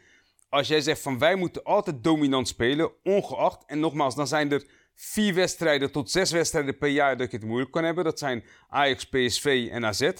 als 0.49 0.67
jij 0.67 0.81
zegt 0.81 1.01
van 1.01 1.19
wij 1.19 1.35
moeten 1.35 1.63
altijd 1.63 2.03
dominant 2.03 2.47
spelen, 2.47 2.91
ongeacht. 3.03 3.65
En 3.65 3.79
nogmaals, 3.79 4.15
dan 4.15 4.27
zijn 4.27 4.51
er 4.51 4.67
vier 4.95 5.33
wedstrijden 5.33 5.91
tot 5.91 6.11
zes 6.11 6.31
wedstrijden 6.31 6.77
per 6.77 6.89
jaar 6.89 7.17
dat 7.17 7.31
je 7.31 7.37
het 7.37 7.45
moeilijk 7.45 7.71
kan 7.71 7.83
hebben. 7.83 8.03
Dat 8.03 8.19
zijn 8.19 8.43
Ajax, 8.69 9.05
PSV 9.09 9.67
en 9.71 9.85
AZ. 9.85 10.11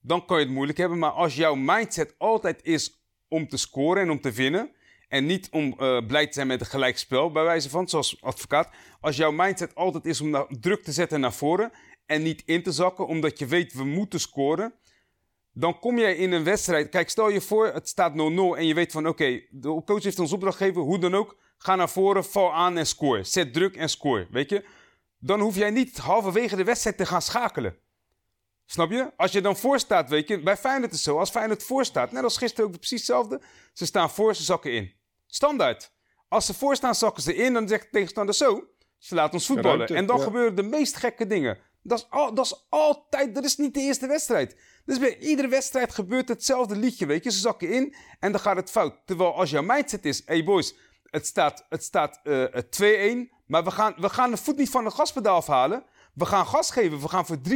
Dan 0.00 0.26
kan 0.26 0.38
je 0.38 0.44
het 0.44 0.54
moeilijk 0.54 0.78
hebben. 0.78 0.98
Maar 0.98 1.10
als 1.10 1.36
jouw 1.36 1.54
mindset 1.54 2.14
altijd 2.18 2.62
is 2.62 3.04
om 3.28 3.48
te 3.48 3.56
scoren 3.56 4.02
en 4.02 4.10
om 4.10 4.20
te 4.20 4.32
winnen... 4.32 4.70
En 5.12 5.26
niet 5.26 5.48
om 5.50 5.74
eh, 5.78 6.06
blij 6.06 6.26
te 6.26 6.32
zijn 6.32 6.46
met 6.46 6.60
een 6.60 6.66
gelijkspel, 6.66 7.32
bij 7.32 7.44
wijze 7.44 7.68
van, 7.68 7.88
zoals 7.88 8.22
advocaat. 8.22 8.68
Als 9.00 9.16
jouw 9.16 9.30
mindset 9.30 9.74
altijd 9.74 10.04
is 10.04 10.20
om 10.20 10.46
druk 10.60 10.82
te 10.82 10.92
zetten 10.92 11.20
naar 11.20 11.32
voren 11.32 11.72
en 12.06 12.22
niet 12.22 12.42
in 12.46 12.62
te 12.62 12.72
zakken, 12.72 13.06
omdat 13.06 13.38
je 13.38 13.46
weet 13.46 13.72
we 13.72 13.84
moeten 13.84 14.20
scoren. 14.20 14.74
Dan 15.52 15.78
kom 15.78 15.98
jij 15.98 16.14
in 16.16 16.32
een 16.32 16.44
wedstrijd. 16.44 16.88
Kijk, 16.88 17.10
stel 17.10 17.28
je 17.28 17.40
voor, 17.40 17.66
het 17.66 17.88
staat 17.88 18.12
0-0 18.12 18.16
en 18.16 18.66
je 18.66 18.74
weet 18.74 18.92
van 18.92 19.08
oké, 19.08 19.40
de 19.50 19.82
coach 19.84 20.02
heeft 20.02 20.18
ons 20.18 20.32
opdracht 20.32 20.56
gegeven, 20.56 20.82
hoe 20.82 20.98
dan 20.98 21.14
ook. 21.14 21.36
Ga 21.58 21.76
naar 21.76 21.90
voren, 21.90 22.24
val 22.24 22.52
aan 22.52 22.76
en 22.76 22.86
score. 22.86 23.24
Zet 23.24 23.52
druk 23.52 23.76
en 23.76 23.88
score, 23.88 24.26
weet 24.30 24.50
je. 24.50 24.64
Dan 25.18 25.40
hoef 25.40 25.56
jij 25.56 25.70
niet 25.70 25.98
halverwege 25.98 26.56
de 26.56 26.64
wedstrijd 26.64 26.96
te 26.96 27.06
gaan 27.06 27.22
schakelen. 27.22 27.76
Snap 28.66 28.90
je? 28.90 29.10
Als 29.16 29.32
je 29.32 29.40
dan 29.40 29.56
voor 29.56 29.78
staat, 29.78 30.08
weet 30.08 30.28
je, 30.28 30.40
bij 30.40 30.56
Feyenoord 30.56 30.90
is 30.90 30.96
het 30.96 31.06
zo. 31.06 31.18
Als 31.18 31.30
Feyenoord 31.30 31.62
voor 31.62 31.84
staat, 31.84 32.12
net 32.12 32.24
als 32.24 32.36
gisteren 32.36 32.70
ook 32.70 32.76
precies 32.76 32.98
hetzelfde. 32.98 33.40
Ze 33.72 33.86
staan 33.86 34.10
voor, 34.10 34.34
ze 34.34 34.42
zakken 34.42 34.72
in. 34.72 35.00
Standaard. 35.34 35.92
Als 36.28 36.46
ze 36.46 36.54
voor 36.54 36.76
staan, 36.76 36.94
zakken 36.94 37.22
ze 37.22 37.34
in. 37.34 37.52
Dan 37.52 37.68
zegt 37.68 37.82
de 37.82 37.90
tegenstander 37.90 38.34
zo. 38.34 38.64
Ze 38.98 39.14
laten 39.14 39.34
ons 39.34 39.46
voetballen. 39.46 39.76
Ruimte, 39.76 39.94
en 39.94 40.06
dan 40.06 40.18
ja. 40.18 40.24
gebeuren 40.24 40.54
de 40.54 40.62
meest 40.62 40.96
gekke 40.96 41.26
dingen. 41.26 41.58
Dat 41.82 41.98
is, 41.98 42.06
al, 42.10 42.34
dat 42.34 42.44
is 42.44 42.66
altijd, 42.68 43.34
dat 43.34 43.44
is 43.44 43.56
niet 43.56 43.74
de 43.74 43.80
eerste 43.80 44.06
wedstrijd. 44.06 44.56
Dus 44.84 44.98
bij 44.98 45.18
iedere 45.18 45.48
wedstrijd 45.48 45.94
gebeurt 45.94 46.28
hetzelfde 46.28 46.76
liedje, 46.76 47.06
weet 47.06 47.24
je. 47.24 47.30
Ze 47.30 47.38
zakken 47.38 47.68
in 47.68 47.94
en 48.18 48.32
dan 48.32 48.40
gaat 48.40 48.56
het 48.56 48.70
fout. 48.70 48.94
Terwijl 49.04 49.34
als 49.34 49.50
jouw 49.50 49.62
mindset 49.62 50.04
is, 50.04 50.22
hey 50.26 50.44
boys, 50.44 50.74
het 51.04 51.26
staat, 51.26 51.66
het 51.68 51.82
staat 51.82 52.20
eh, 52.22 52.44
2-1. 53.26 53.30
Maar 53.46 53.64
we 53.64 53.70
gaan, 53.70 53.94
we 53.96 54.08
gaan 54.08 54.30
de 54.30 54.36
voet 54.36 54.56
niet 54.56 54.70
van 54.70 54.84
de 54.84 54.90
gaspedaal 54.90 55.36
afhalen. 55.36 55.84
We 56.14 56.24
gaan 56.24 56.46
gas 56.46 56.70
geven, 56.70 57.00
we 57.00 57.08
gaan 57.08 57.26
voor 57.26 57.38
3-1. 57.48 57.50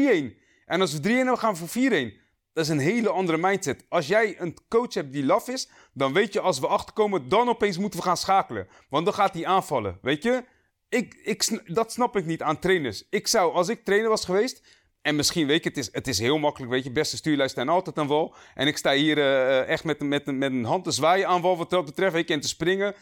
En 0.66 0.80
als 0.80 0.92
we 0.92 0.98
3-1 0.98 1.02
hebben, 1.02 1.38
gaan 1.38 1.54
we 1.54 1.66
voor 1.66 1.82
4-1. 2.12 2.25
Dat 2.57 2.64
is 2.64 2.70
een 2.70 2.78
hele 2.78 3.09
andere 3.09 3.38
mindset. 3.38 3.84
Als 3.88 4.07
jij 4.07 4.40
een 4.40 4.57
coach 4.68 4.94
hebt 4.94 5.12
die 5.12 5.24
laf 5.24 5.48
is, 5.48 5.68
dan 5.92 6.12
weet 6.12 6.32
je 6.32 6.40
als 6.40 6.59
we 6.59 6.66
achterkomen, 6.66 7.28
dan 7.28 7.48
opeens 7.48 7.78
moeten 7.78 7.98
we 7.98 8.04
gaan 8.04 8.16
schakelen. 8.16 8.68
Want 8.88 9.04
dan 9.04 9.14
gaat 9.14 9.34
hij 9.34 9.46
aanvallen. 9.46 9.98
Weet 10.02 10.22
je? 10.22 10.44
Ik, 10.88 11.14
ik, 11.14 11.62
dat 11.74 11.92
snap 11.92 12.16
ik 12.16 12.24
niet 12.24 12.42
aan 12.42 12.59
trainers. 12.59 13.07
Ik 13.11 13.26
zou, 13.26 13.52
als 13.52 13.68
ik 13.68 13.84
trainer 13.84 14.09
was 14.09 14.24
geweest, 14.24 14.62
en 15.02 15.16
misschien, 15.16 15.46
weet 15.46 15.62
je, 15.62 15.68
het 15.68 15.78
is, 15.78 15.88
het 15.92 16.09
is 16.09 16.18
heel 16.18 16.38
makkelijk, 16.38 16.72
weet 16.72 16.84
je, 16.84 16.92
beste 16.92 17.16
stuurlijst 17.16 17.52
staan 17.52 17.68
altijd 17.68 17.98
aan 17.98 18.07
wal. 18.07 18.34
En 18.54 18.66
ik 18.66 18.76
sta 18.76 18.92
hier 18.92 19.18
uh, 19.18 19.68
echt 19.68 19.84
met, 19.84 20.00
met, 20.00 20.26
met 20.26 20.52
een 20.52 20.64
hand 20.64 20.84
te 20.84 20.90
zwaaien 20.90 21.28
aan 21.28 21.40
wal 21.40 21.57
wat 21.57 21.70
dat 21.70 21.84
betreft, 21.84 22.12
weet 22.12 22.28
je, 22.28 22.34
en 22.34 22.40
te 22.40 22.48
springen. 22.48 22.94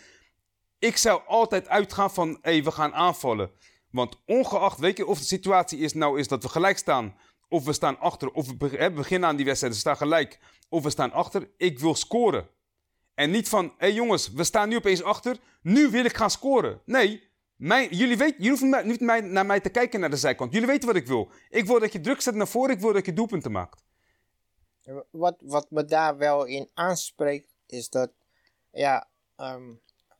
Ik 0.78 0.96
zou 0.96 1.20
altijd 1.26 1.68
uitgaan 1.68 2.10
van, 2.10 2.28
hé, 2.28 2.52
hey, 2.52 2.64
we 2.64 2.70
gaan 2.70 2.94
aanvallen. 2.94 3.50
Want 3.90 4.16
ongeacht, 4.26 4.78
weet 4.78 4.96
je, 4.96 5.06
of 5.06 5.18
de 5.18 5.24
situatie 5.24 5.78
is 5.78 5.92
nou 5.92 6.18
is 6.18 6.28
dat 6.28 6.42
we 6.42 6.48
gelijk 6.48 6.78
staan, 6.78 7.14
of 7.48 7.64
we 7.64 7.72
staan 7.72 7.98
achter, 7.98 8.30
of 8.30 8.46
we 8.46 8.90
beginnen 8.94 9.28
aan 9.28 9.36
die 9.36 9.44
wedstrijd, 9.44 9.72
we 9.74 9.78
staan 9.78 9.96
gelijk, 9.96 10.38
of 10.68 10.82
we 10.82 10.90
staan 10.90 11.12
achter. 11.12 11.50
Ik 11.56 11.78
wil 11.78 11.94
scoren. 11.94 12.48
En 13.14 13.30
niet 13.30 13.48
van, 13.48 13.64
hé 13.64 13.72
hey 13.78 13.92
jongens, 13.92 14.32
we 14.32 14.44
staan 14.44 14.68
nu 14.68 14.76
opeens 14.76 15.02
achter, 15.02 15.38
nu 15.62 15.90
wil 15.90 16.04
ik 16.04 16.16
gaan 16.16 16.30
scoren. 16.30 16.80
Nee, 16.84 17.32
jullie, 17.56 18.16
weet, 18.16 18.34
jullie 18.36 18.48
hoeven 18.48 18.86
niet 18.86 19.00
mij, 19.00 19.20
naar 19.20 19.46
mij 19.46 19.60
te 19.60 19.68
kijken 19.68 20.00
naar 20.00 20.10
de 20.10 20.16
zijkant. 20.16 20.52
Jullie 20.52 20.68
weten 20.68 20.86
wat 20.86 20.96
ik 20.96 21.06
wil. 21.06 21.30
Ik 21.48 21.66
wil 21.66 21.80
dat 21.80 21.92
je 21.92 22.00
druk 22.00 22.20
zet 22.20 22.34
naar 22.34 22.48
voren, 22.48 22.74
ik 22.74 22.80
wil 22.80 22.92
dat 22.92 23.06
je 23.06 23.12
doelpunten 23.12 23.52
maakt. 23.52 23.84
Wat, 25.10 25.36
wat 25.40 25.70
me 25.70 25.84
daar 25.84 26.16
wel 26.16 26.44
in 26.44 26.70
aanspreekt, 26.74 27.54
is 27.66 27.90
dat, 27.90 28.12
ja, 28.70 29.08
ehm, 29.36 29.72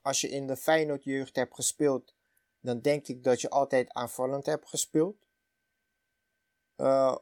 als 0.03 0.21
je 0.21 0.29
in 0.29 0.47
de 0.47 0.57
Feyenoord 0.57 1.05
jeugd 1.05 1.37
hebt 1.37 1.55
gespeeld, 1.55 2.15
dan 2.61 2.81
denk 2.81 3.07
ik 3.07 3.25
dat 3.25 3.41
je 3.41 3.51
altijd 3.51 3.93
aanvallend 3.93 4.47
hebt 4.47 4.69
gespeeld. 4.69 5.17
Uh, 6.77 7.17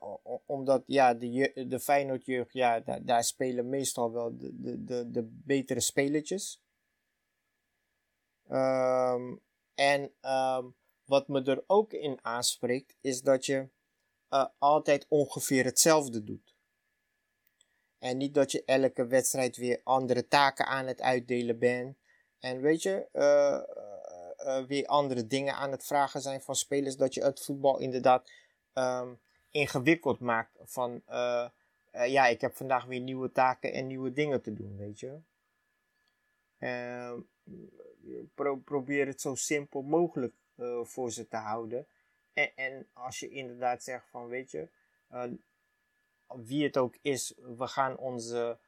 omdat 0.46 0.82
ja, 0.86 1.14
de, 1.14 1.66
de 1.68 1.80
Feyenoord 1.80 2.24
jeugd, 2.24 2.52
ja, 2.52 2.80
daar, 2.80 3.04
daar 3.04 3.24
spelen 3.24 3.68
meestal 3.68 4.12
wel 4.12 4.36
de, 4.36 4.84
de, 4.84 5.10
de, 5.10 5.22
betere 5.44 5.80
spelertjes. 5.80 6.62
Um, 8.50 9.40
en 9.74 10.12
um, 10.22 10.74
wat 11.04 11.28
me 11.28 11.42
er 11.42 11.64
ook 11.66 11.92
in 11.92 12.18
aanspreekt, 12.22 12.96
is 13.00 13.22
dat 13.22 13.46
je 13.46 13.68
uh, 14.30 14.46
altijd 14.58 15.06
ongeveer 15.08 15.64
hetzelfde 15.64 16.22
doet. 16.22 16.54
En 17.98 18.16
niet 18.16 18.34
dat 18.34 18.52
je 18.52 18.64
elke 18.64 19.06
wedstrijd 19.06 19.56
weer 19.56 19.80
andere 19.84 20.28
taken 20.28 20.66
aan 20.66 20.86
het 20.86 21.00
uitdelen 21.00 21.58
bent. 21.58 21.96
En 22.38 22.60
weet 22.60 22.82
je, 22.82 23.08
uh, 23.12 24.66
weer 24.66 24.86
andere 24.86 25.26
dingen 25.26 25.54
aan 25.54 25.70
het 25.70 25.84
vragen 25.84 26.20
zijn 26.20 26.40
van 26.40 26.54
spelers. 26.54 26.96
Dat 26.96 27.14
je 27.14 27.22
het 27.22 27.44
voetbal 27.44 27.78
inderdaad 27.78 28.30
um, 28.74 29.20
ingewikkeld 29.52 30.20
maakt. 30.20 30.58
Van 30.62 31.02
ja, 31.92 32.26
ik 32.26 32.40
heb 32.40 32.56
vandaag 32.56 32.84
weer 32.84 33.00
nieuwe 33.00 33.32
taken 33.32 33.72
en 33.72 33.86
nieuwe 33.86 34.12
dingen 34.12 34.42
te 34.42 34.52
doen, 34.52 34.76
weet 34.76 35.00
je. 35.00 35.20
Pro 38.34 38.56
probeer 38.56 39.06
het 39.06 39.20
zo 39.20 39.34
simpel 39.34 39.82
mogelijk 39.82 40.34
uh, 40.56 40.84
voor 40.84 41.10
ze 41.10 41.28
te 41.28 41.36
houden. 41.36 41.86
En, 42.32 42.56
en, 42.56 42.86
als 42.92 43.20
je 43.20 43.28
inderdaad 43.28 43.82
zegt 43.82 44.08
van, 44.08 44.28
weet 44.28 44.50
je, 44.50 44.68
wie 46.26 46.64
het 46.64 46.76
ook 46.76 46.96
is, 47.02 47.34
we 47.36 47.66
gaan 47.66 47.96
onze 47.96 48.58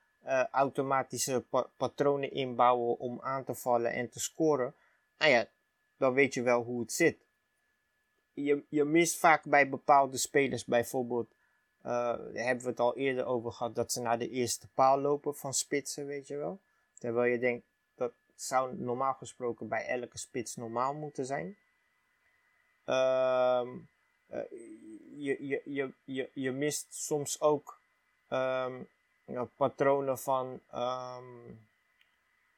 automatische 0.50 1.40
pa 1.40 1.70
patronen 1.76 2.32
inbouwen 2.32 2.98
om 2.98 3.20
aan 3.20 3.44
te 3.44 3.54
vallen 3.54 3.92
en 3.92 4.10
te 4.10 4.20
scoren. 4.20 4.74
Nou 5.18 5.30
ja, 5.30 5.48
dan 5.96 6.14
weet 6.14 6.34
je 6.34 6.42
wel 6.42 6.62
hoe 6.62 6.80
het 6.80 6.92
zit. 6.92 7.23
Je, 8.34 8.62
je 8.68 8.84
mist 8.84 9.18
vaak 9.18 9.44
bij 9.44 9.68
bepaalde 9.68 10.16
spelers 10.16 10.64
bijvoorbeeld, 10.64 11.28
daar 11.82 12.18
hebben 12.32 12.64
we 12.64 12.70
het 12.70 12.80
al 12.80 12.96
eerder 12.96 13.24
over 13.26 13.52
gehad, 13.52 13.74
dat 13.74 13.92
ze 13.92 14.00
naar 14.00 14.18
de 14.18 14.30
eerste 14.30 14.68
paal 14.74 15.00
lopen 15.00 15.34
van 15.34 15.54
spitsen, 15.54 16.06
weet 16.06 16.26
je 16.26 16.36
wel. 16.36 16.60
Terwijl 16.98 17.32
je 17.32 17.38
denkt, 17.38 17.64
zou 18.34 18.76
normaal 18.76 19.14
gesproken 19.14 19.68
bij 19.68 19.86
elke 19.86 20.18
spits 20.18 20.56
normaal 20.56 20.94
moeten 20.94 21.26
zijn. 21.26 21.56
Uh, 22.86 23.62
je, 25.16 25.46
je, 25.46 25.62
je, 25.64 25.92
je, 26.04 26.30
je 26.32 26.50
mist 26.50 26.86
soms 26.90 27.40
ook 27.40 27.80
um, 28.30 28.88
patronen 29.56 30.18
van. 30.18 30.60
Um, 30.74 31.66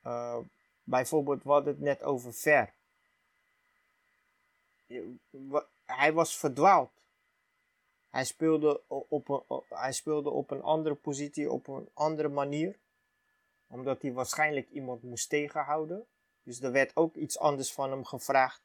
uh, 0.05 0.39
bijvoorbeeld, 0.83 1.43
we 1.43 1.51
hadden 1.51 1.74
het 1.74 1.83
net 1.83 2.03
over 2.03 2.35
Ver. 2.35 2.72
Hij 5.84 6.12
was 6.12 6.37
verdwaald. 6.37 6.91
Hij 8.11 8.24
speelde 8.24 8.82
op 8.89 9.28
een, 9.28 9.62
hij 9.68 9.93
speelde 9.93 10.30
op 10.30 10.51
een 10.51 10.62
andere 10.62 10.95
positie, 10.95 11.51
op 11.51 11.66
een 11.66 11.91
andere 11.95 12.28
manier 12.28 12.78
omdat 13.66 14.03
hij 14.03 14.12
waarschijnlijk 14.12 14.70
iemand 14.70 15.03
moest 15.03 15.28
tegenhouden. 15.28 16.07
Dus 16.43 16.61
er 16.61 16.72
werd 16.72 16.97
ook 16.97 17.14
iets 17.16 17.39
anders 17.39 17.72
van 17.72 17.91
hem 17.91 18.05
gevraagd 18.05 18.62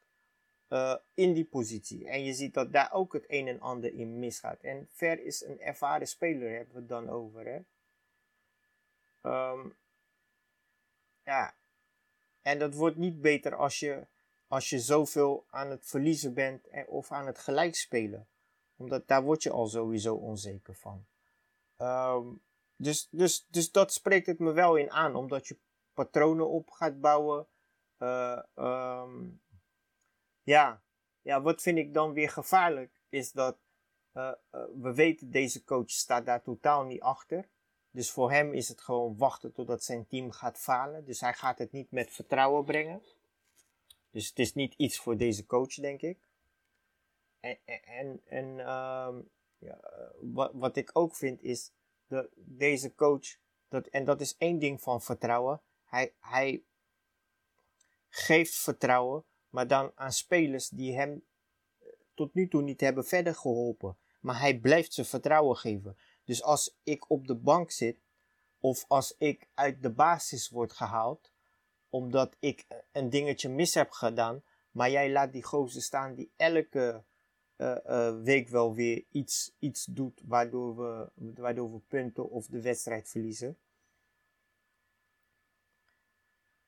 uh, 0.69 0.95
in 1.13 1.33
die 1.33 1.45
positie. 1.45 2.07
En 2.07 2.23
je 2.23 2.33
ziet 2.33 2.53
dat 2.53 2.71
daar 2.71 2.93
ook 2.93 3.13
het 3.13 3.25
een 3.27 3.47
en 3.47 3.59
ander 3.59 3.93
in 3.93 4.19
misgaat. 4.19 4.61
En 4.61 4.87
Ver 4.91 5.23
is 5.23 5.43
een 5.45 5.59
ervaren 5.59 6.07
speler, 6.07 6.49
hebben 6.49 6.73
we 6.73 6.79
het 6.79 6.89
dan 6.89 7.09
over. 7.09 7.45
Hè? 7.45 7.59
Um, 9.51 9.75
ja. 11.23 11.55
En 12.41 12.59
dat 12.59 12.73
wordt 12.73 12.97
niet 12.97 13.21
beter 13.21 13.55
als 13.55 13.79
je, 13.79 14.07
als 14.51 14.69
je 14.69 14.79
zoveel 14.79 15.45
aan 15.49 15.69
het 15.69 15.85
verliezen 15.85 16.33
bent 16.33 16.67
en, 16.67 16.87
of 16.87 17.11
aan 17.11 17.25
het 17.25 17.37
gelijk 17.39 17.75
spelen. 17.75 18.27
Omdat 18.75 19.07
daar 19.07 19.23
word 19.23 19.43
je 19.43 19.51
al 19.51 19.67
sowieso 19.67 20.15
onzeker 20.15 20.75
van. 20.75 21.05
Um, 21.77 22.41
dus, 22.75 23.07
dus, 23.11 23.45
dus 23.49 23.71
dat 23.71 23.93
spreekt 23.93 24.25
het 24.25 24.39
me 24.39 24.51
wel 24.51 24.75
in 24.75 24.91
aan, 24.91 25.15
omdat 25.15 25.47
je 25.47 25.57
patronen 25.93 26.49
op 26.49 26.69
gaat 26.69 27.01
bouwen. 27.01 27.47
Uh, 27.99 28.41
um, 28.55 29.41
ja. 30.41 30.81
ja, 31.21 31.41
wat 31.41 31.61
vind 31.61 31.77
ik 31.77 31.93
dan 31.93 32.13
weer 32.13 32.29
gevaarlijk, 32.29 33.01
is 33.09 33.31
dat 33.31 33.57
uh, 34.13 34.31
uh, 34.51 34.63
we 34.81 34.93
weten 34.93 35.31
deze 35.31 35.63
coach 35.63 35.89
staat 35.89 36.25
daar 36.25 36.41
totaal 36.41 36.83
niet 36.83 37.01
achter. 37.01 37.49
Dus 37.91 38.11
voor 38.11 38.31
hem 38.31 38.53
is 38.53 38.67
het 38.67 38.81
gewoon 38.81 39.17
wachten 39.17 39.53
totdat 39.53 39.83
zijn 39.83 40.07
team 40.07 40.31
gaat 40.31 40.57
falen. 40.57 41.05
Dus 41.05 41.19
hij 41.19 41.33
gaat 41.33 41.57
het 41.57 41.71
niet 41.71 41.91
met 41.91 42.11
vertrouwen 42.11 42.65
brengen. 42.65 43.01
Dus 44.11 44.27
het 44.27 44.39
is 44.39 44.53
niet 44.53 44.73
iets 44.77 44.99
voor 44.99 45.17
deze 45.17 45.45
coach, 45.45 45.73
denk 45.73 46.01
ik. 46.01 46.17
En, 47.39 47.57
en, 47.65 48.21
en 48.25 48.45
um, 48.45 49.29
ja, 49.57 49.79
wat, 50.19 50.51
wat 50.53 50.75
ik 50.75 50.89
ook 50.93 51.15
vind 51.15 51.41
is, 51.41 51.71
de, 52.07 52.29
deze 52.35 52.95
coach, 52.95 53.37
dat, 53.67 53.87
en 53.87 54.05
dat 54.05 54.21
is 54.21 54.37
één 54.37 54.59
ding 54.59 54.81
van 54.81 55.01
vertrouwen. 55.01 55.61
Hij, 55.85 56.13
hij 56.19 56.63
geeft 58.09 58.55
vertrouwen, 58.55 59.25
maar 59.49 59.67
dan 59.67 59.91
aan 59.95 60.11
spelers 60.11 60.69
die 60.69 60.95
hem 60.95 61.25
eh, 61.79 61.87
tot 62.13 62.33
nu 62.33 62.47
toe 62.47 62.61
niet 62.61 62.81
hebben 62.81 63.05
verder 63.05 63.35
geholpen. 63.35 63.97
Maar 64.19 64.39
hij 64.39 64.59
blijft 64.59 64.93
ze 64.93 65.05
vertrouwen 65.05 65.57
geven. 65.57 65.97
Dus 66.23 66.43
als 66.43 66.77
ik 66.83 67.09
op 67.09 67.27
de 67.27 67.35
bank 67.35 67.71
zit, 67.71 67.97
of 68.59 68.85
als 68.87 69.15
ik 69.17 69.47
uit 69.53 69.81
de 69.81 69.91
basis 69.91 70.49
word 70.49 70.71
gehaald, 70.71 71.31
omdat 71.91 72.35
ik 72.39 72.65
een 72.91 73.09
dingetje 73.09 73.49
mis 73.49 73.73
heb 73.73 73.91
gedaan, 73.91 74.43
maar 74.71 74.89
jij 74.89 75.11
laat 75.11 75.31
die 75.31 75.43
gozer 75.43 75.81
staan 75.81 76.15
die 76.15 76.31
elke 76.35 77.03
uh, 77.57 78.21
week 78.23 78.49
wel 78.49 78.73
weer 78.73 79.03
iets, 79.11 79.55
iets 79.59 79.85
doet 79.85 80.21
waardoor 80.25 80.77
we, 80.77 81.09
waardoor 81.41 81.71
we 81.71 81.79
punten 81.79 82.29
of 82.29 82.47
de 82.47 82.61
wedstrijd 82.61 83.09
verliezen. 83.09 83.57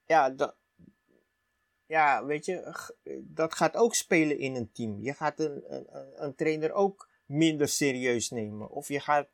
Ja, 0.05 0.30
dat, 0.30 0.55
ja, 1.86 2.26
weet 2.26 2.45
je, 2.45 2.74
dat 3.24 3.53
gaat 3.53 3.76
ook 3.76 3.95
spelen 3.95 4.38
in 4.38 4.55
een 4.55 4.71
team. 4.71 4.99
Je 5.01 5.13
gaat 5.13 5.39
een, 5.39 5.74
een, 5.74 6.24
een 6.24 6.36
trainer 6.36 6.71
ook 6.71 7.09
minder 7.26 7.67
serieus 7.67 8.30
nemen. 8.30 8.69
Of 8.69 8.88
je 8.88 8.99
gaat 8.99 9.28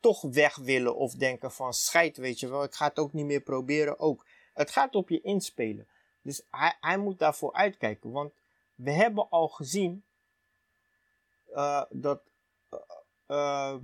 toch 0.00 0.22
weg 0.22 0.56
willen 0.56 0.96
of 0.96 1.14
denken 1.14 1.52
van 1.52 1.74
scheid, 1.74 2.16
weet 2.16 2.40
je 2.40 2.48
wel, 2.48 2.62
ik 2.62 2.74
ga 2.74 2.88
het 2.88 2.98
ook 2.98 3.12
niet 3.12 3.26
meer 3.26 3.40
proberen. 3.40 3.98
Ook. 3.98 4.26
Het 4.54 4.70
gaat 4.70 4.94
op 4.94 5.08
je 5.08 5.20
inspelen. 5.20 5.88
Dus 6.22 6.46
hij, 6.50 6.76
hij 6.80 6.98
moet 6.98 7.18
daarvoor 7.18 7.52
uitkijken. 7.52 8.10
Want 8.10 8.32
we 8.74 8.90
hebben 8.90 9.28
al 9.30 9.48
gezien 9.48 10.04
uh, 11.50 11.84
dat, 11.90 12.22
uh, 13.28 13.76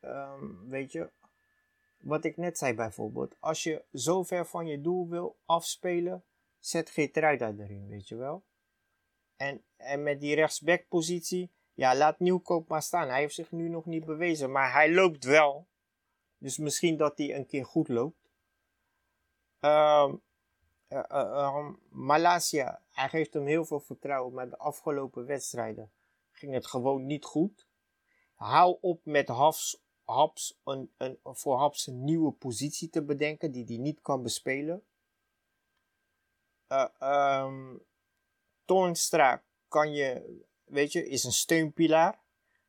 um, 0.00 0.68
weet 0.68 0.92
je, 0.92 1.10
wat 1.96 2.24
ik 2.24 2.36
net 2.36 2.58
zei 2.58 2.74
bijvoorbeeld, 2.74 3.36
als 3.40 3.62
je 3.62 3.84
zo 3.92 4.22
ver 4.22 4.46
van 4.46 4.66
je 4.66 4.80
doel 4.80 5.08
wil 5.08 5.36
afspelen, 5.44 6.24
zet 6.58 6.90
Geertruida 6.90 7.54
erin, 7.58 7.88
weet 7.88 8.08
je 8.08 8.16
wel. 8.16 8.44
En, 9.36 9.64
en 9.76 10.02
met 10.02 10.20
die 10.20 10.34
rechtsbackpositie, 10.34 11.50
ja, 11.74 11.96
laat 11.96 12.18
Nieuwkoop 12.18 12.68
maar 12.68 12.82
staan. 12.82 13.08
Hij 13.08 13.20
heeft 13.20 13.34
zich 13.34 13.52
nu 13.52 13.68
nog 13.68 13.86
niet 13.86 14.04
bewezen, 14.04 14.52
maar 14.52 14.72
hij 14.72 14.92
loopt 14.92 15.24
wel. 15.24 15.68
Dus 16.38 16.58
misschien 16.58 16.96
dat 16.96 17.18
hij 17.18 17.34
een 17.34 17.46
keer 17.46 17.64
goed 17.64 17.88
loopt. 17.88 18.25
Um, 19.60 20.22
uh, 20.88 21.02
uh, 21.10 21.68
Malasia, 21.88 22.82
hij 22.92 23.08
geeft 23.08 23.34
hem 23.34 23.46
heel 23.46 23.64
veel 23.64 23.80
vertrouwen, 23.80 24.34
maar 24.34 24.50
de 24.50 24.58
afgelopen 24.58 25.26
wedstrijden 25.26 25.92
ging 26.30 26.52
het 26.52 26.66
gewoon 26.66 27.06
niet 27.06 27.24
goed. 27.24 27.66
Hou 28.34 28.78
op 28.80 29.00
met 29.04 29.28
half, 29.28 29.74
Haps 30.04 30.60
een, 30.64 30.92
een, 30.96 31.18
voor 31.22 31.58
Haps 31.58 31.86
een 31.86 32.04
nieuwe 32.04 32.32
positie 32.32 32.88
te 32.88 33.02
bedenken 33.02 33.52
die 33.52 33.64
hij 33.64 33.76
niet 33.76 34.00
kan 34.00 34.22
bespelen. 34.22 34.84
Uh, 36.68 37.42
um, 37.44 37.84
Toornstra 38.64 39.42
kan 39.68 39.92
je, 39.92 40.40
weet 40.64 40.92
je, 40.92 41.08
is 41.08 41.24
een 41.24 41.32
steunpilaar. 41.32 42.20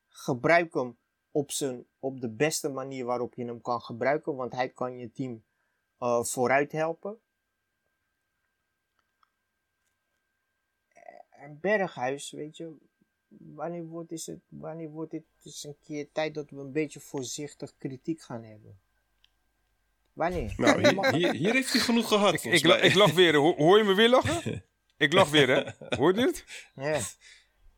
Gebruik 0.08 0.74
hem 0.74 0.98
op, 1.32 1.52
zijn, 1.52 1.88
op 2.00 2.22
de 2.22 2.30
beste 2.30 2.70
manier 2.70 3.06
waarop 3.06 3.34
je 3.34 3.46
hem 3.46 3.62
kan 3.62 3.82
gebruiken, 3.82 4.36
want 4.36 4.54
hij 4.54 4.70
kan 4.70 4.98
je 4.98 5.12
team 5.12 5.44
uh, 6.00 6.24
vooruit 6.24 6.72
helpen. 6.72 7.20
En 11.30 11.60
Berghuis, 11.60 12.32
weet 12.32 12.58
je, 12.58 12.76
wanneer 13.28 13.86
wordt, 13.86 14.12
is 14.12 14.26
het, 14.26 14.40
wanneer 14.48 14.90
wordt 14.90 15.12
dit 15.12 15.24
eens 15.44 15.64
een 15.64 15.78
keer 15.84 16.12
tijd 16.12 16.34
dat 16.34 16.50
we 16.50 16.60
een 16.60 16.72
beetje 16.72 17.00
voorzichtig 17.00 17.74
kritiek 17.78 18.22
gaan 18.22 18.44
hebben? 18.44 18.80
Wanneer? 20.14 20.54
Nou, 20.58 20.88
hier, 20.88 21.14
hier, 21.16 21.34
hier 21.34 21.54
heeft 21.54 21.72
hij 21.72 21.82
genoeg 21.82 22.08
gehad. 22.08 22.34
Ik, 22.34 22.44
ik, 22.44 22.64
ik, 22.64 22.94
lach 22.94 23.14
weer. 23.14 23.36
Hoor, 23.36 23.78
je 23.78 23.84
me 23.84 23.94
weer 23.94 24.10
lachen? 24.10 24.64
ik 24.98 25.14
lach 25.14 25.30
weer, 25.30 25.48
hè? 25.48 25.88
Hoor 25.98 26.16
je 26.16 26.22
het? 26.22 26.46
Ja. 26.76 27.00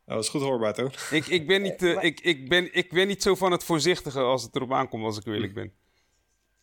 Dat 0.05 0.17
was 0.17 0.29
goed 0.29 0.41
hoorbaar, 0.41 0.73
toch? 0.73 1.11
Ik, 1.11 1.25
ik, 1.25 1.47
ben 1.47 1.61
niet, 1.61 1.81
uh, 1.81 2.03
ik, 2.03 2.19
ik, 2.19 2.49
ben, 2.49 2.73
ik 2.73 2.89
ben 2.91 3.07
niet 3.07 3.23
zo 3.23 3.35
van 3.35 3.51
het 3.51 3.63
voorzichtige 3.63 4.19
als 4.19 4.43
het 4.43 4.55
erop 4.55 4.73
aankomt, 4.73 5.03
als 5.03 5.17
ik 5.17 5.25
eerlijk 5.25 5.53
ben. 5.53 5.73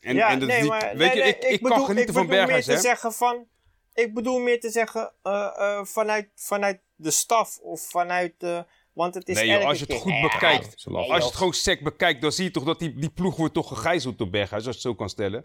En, 0.06 0.16
ja, 0.16 0.30
en 0.30 0.38
dat 0.38 0.48
nee, 0.48 0.64
maar, 0.64 0.96
weet 0.96 1.14
nee, 1.14 1.16
je, 1.16 1.28
ik, 1.28 1.36
ik, 1.36 1.50
ik 1.50 1.62
bedoel, 1.62 1.76
kan 1.76 1.86
genieten 1.86 2.14
van 2.14 2.26
Berghuis, 2.26 2.66
hè? 2.66 2.78
Zeggen 2.78 3.12
van, 3.12 3.46
ik 3.94 4.14
bedoel 4.14 4.38
meer 4.38 4.60
te 4.60 4.70
zeggen 4.70 5.12
uh, 5.22 5.32
uh, 5.58 5.84
vanuit, 5.84 6.28
vanuit 6.34 6.80
de 6.94 7.10
staf 7.10 7.58
of 7.58 7.80
vanuit... 7.80 8.34
Uh, 8.38 8.60
want 8.92 9.14
het 9.14 9.28
is 9.28 9.36
nee, 9.36 9.46
joh, 9.46 9.64
als 9.64 9.78
je 9.78 9.84
het 9.84 9.96
goed 9.96 10.20
bekijkt, 10.20 10.86
als 10.86 11.22
je 11.22 11.24
het 11.24 11.34
gewoon 11.34 11.52
sec 11.52 11.82
bekijkt, 11.82 12.20
dan 12.20 12.32
zie 12.32 12.44
je 12.44 12.50
toch 12.50 12.64
dat 12.64 12.78
die, 12.78 12.94
die 12.94 13.10
ploeg 13.10 13.36
wordt 13.36 13.54
toch 13.54 13.68
gegijzeld 13.68 14.18
door 14.18 14.30
Berghuis, 14.30 14.52
als 14.52 14.64
je 14.64 14.70
het 14.70 14.80
zo 14.80 14.94
kan 14.94 15.08
stellen. 15.08 15.44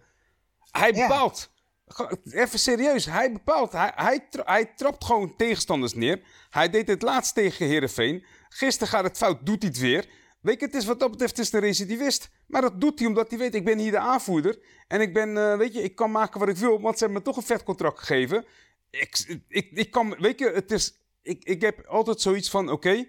Hij 0.71 0.93
bepaalt. 0.93 1.51
Ja. 1.97 2.11
Even 2.31 2.59
serieus, 2.59 3.05
hij 3.05 3.31
bepaalt. 3.31 3.71
Hij, 3.71 3.91
hij, 3.95 4.27
tra 4.29 4.43
hij, 4.45 4.65
trapt 4.65 5.05
gewoon 5.05 5.35
tegenstanders 5.35 5.93
neer. 5.93 6.21
Hij 6.49 6.69
deed 6.69 6.87
het 6.87 7.01
laatst 7.01 7.33
tegen 7.33 7.67
Herenveen. 7.67 8.25
Gisteren 8.49 8.87
gaat 8.87 9.03
het 9.03 9.17
fout, 9.17 9.45
doet 9.45 9.61
hij 9.61 9.71
het 9.71 9.79
weer. 9.79 10.05
Weet 10.41 10.59
je, 10.59 10.65
het 10.65 10.75
is 10.75 10.85
wat 10.85 10.99
dat 10.99 11.11
betreft 11.11 11.39
is 11.39 11.49
de 11.49 11.59
recidivist. 11.59 12.29
Maar 12.47 12.61
dat 12.61 12.81
doet 12.81 12.99
hij 12.99 13.07
omdat 13.07 13.29
hij 13.29 13.37
weet, 13.39 13.55
ik 13.55 13.65
ben 13.65 13.77
hier 13.77 13.91
de 13.91 13.99
aanvoerder. 13.99 14.59
En 14.87 15.01
ik 15.01 15.13
ben, 15.13 15.29
uh, 15.29 15.57
weet 15.57 15.73
je, 15.73 15.81
ik 15.81 15.95
kan 15.95 16.11
maken 16.11 16.39
wat 16.39 16.49
ik 16.49 16.55
wil, 16.55 16.81
want 16.81 16.97
ze 16.97 17.03
hebben 17.03 17.23
me 17.23 17.27
toch 17.27 17.37
een 17.37 17.47
vet 17.47 17.63
contract 17.63 17.99
gegeven. 17.99 18.45
Ik, 18.89 19.41
ik, 19.47 19.71
ik 19.71 19.91
kan, 19.91 20.15
weet 20.19 20.39
je, 20.39 20.49
het 20.49 20.71
is, 20.71 20.93
ik, 21.21 21.43
ik 21.43 21.61
heb 21.61 21.85
altijd 21.85 22.21
zoiets 22.21 22.49
van, 22.49 22.69
oké, 22.69 23.05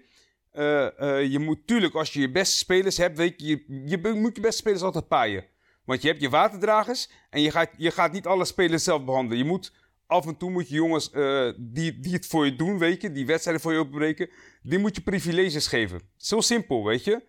uh, 0.53 0.87
uh, 0.99 1.31
je 1.31 1.39
moet 1.39 1.67
tuurlijk, 1.67 1.93
als 1.93 2.13
je 2.13 2.19
je 2.19 2.31
beste 2.31 2.57
spelers 2.57 2.97
hebt, 2.97 3.17
weet 3.17 3.41
je, 3.41 3.47
je, 3.47 3.63
je 3.85 4.13
moet 4.13 4.35
je 4.35 4.41
beste 4.41 4.57
spelers 4.57 4.81
altijd 4.81 5.07
paaien. 5.07 5.45
Want 5.85 6.01
je 6.01 6.07
hebt 6.07 6.21
je 6.21 6.29
waterdragers 6.29 7.09
en 7.29 7.41
je 7.41 7.51
gaat, 7.51 7.69
je 7.77 7.91
gaat 7.91 8.11
niet 8.11 8.25
alle 8.25 8.45
spelers 8.45 8.83
zelf 8.83 9.05
behandelen. 9.05 9.37
Je 9.37 9.49
moet 9.49 9.73
af 10.07 10.25
en 10.25 10.37
toe 10.37 10.49
moet 10.49 10.69
je 10.69 10.75
jongens 10.75 11.09
uh, 11.13 11.53
die, 11.57 11.99
die 11.99 12.13
het 12.13 12.25
voor 12.25 12.45
je 12.45 12.55
doen, 12.55 12.77
weet 12.77 13.01
je, 13.01 13.11
die 13.11 13.25
wedstrijden 13.25 13.63
voor 13.63 13.73
je 13.73 13.79
opbreken, 13.79 14.29
die 14.61 14.79
moet 14.79 14.95
je 14.95 15.01
privileges 15.01 15.67
geven. 15.67 16.01
Zo 16.17 16.41
simpel, 16.41 16.83
weet 16.85 17.03
je. 17.03 17.23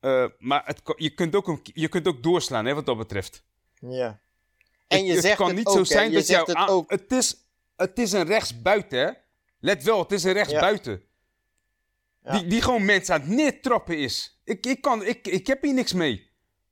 Uh, 0.00 0.26
maar 0.38 0.62
het, 0.64 0.82
je, 0.96 1.10
kunt 1.10 1.34
ook 1.34 1.48
een, 1.48 1.60
je 1.62 1.88
kunt 1.88 2.08
ook 2.08 2.22
doorslaan, 2.22 2.66
hè, 2.66 2.74
wat 2.74 2.86
dat 2.86 2.96
betreft. 2.96 3.44
Ja. 3.80 4.20
En 4.86 5.04
je 5.04 5.12
het, 5.12 5.22
zegt 5.22 5.28
het 5.28 5.36
kan 5.36 5.46
het 5.46 5.56
niet 5.56 5.66
ook, 5.66 5.76
zo 5.76 5.84
zijn 5.84 6.12
dat 6.12 6.26
jouw... 6.26 6.44
het 6.44 6.68
ook. 6.68 6.90
Het 6.90 7.12
is, 7.12 7.36
het 7.76 7.98
is 7.98 8.12
een 8.12 8.26
rechtsbuiten, 8.26 8.98
hè. 8.98 9.10
Let 9.60 9.82
wel, 9.82 9.98
het 9.98 10.12
is 10.12 10.24
een 10.24 10.32
rechtsbuiten. 10.32 11.02
Ja. 12.24 12.32
Die, 12.32 12.46
die 12.46 12.62
gewoon 12.62 12.84
mensen 12.84 13.14
aan 13.14 13.20
het 13.20 13.30
neertrappen 13.30 13.98
is. 13.98 14.40
Ik, 14.44 14.66
ik, 14.66 14.80
kan, 14.80 15.04
ik, 15.04 15.26
ik 15.26 15.46
heb 15.46 15.62
hier 15.62 15.74
niks 15.74 15.92
mee. 15.92 16.29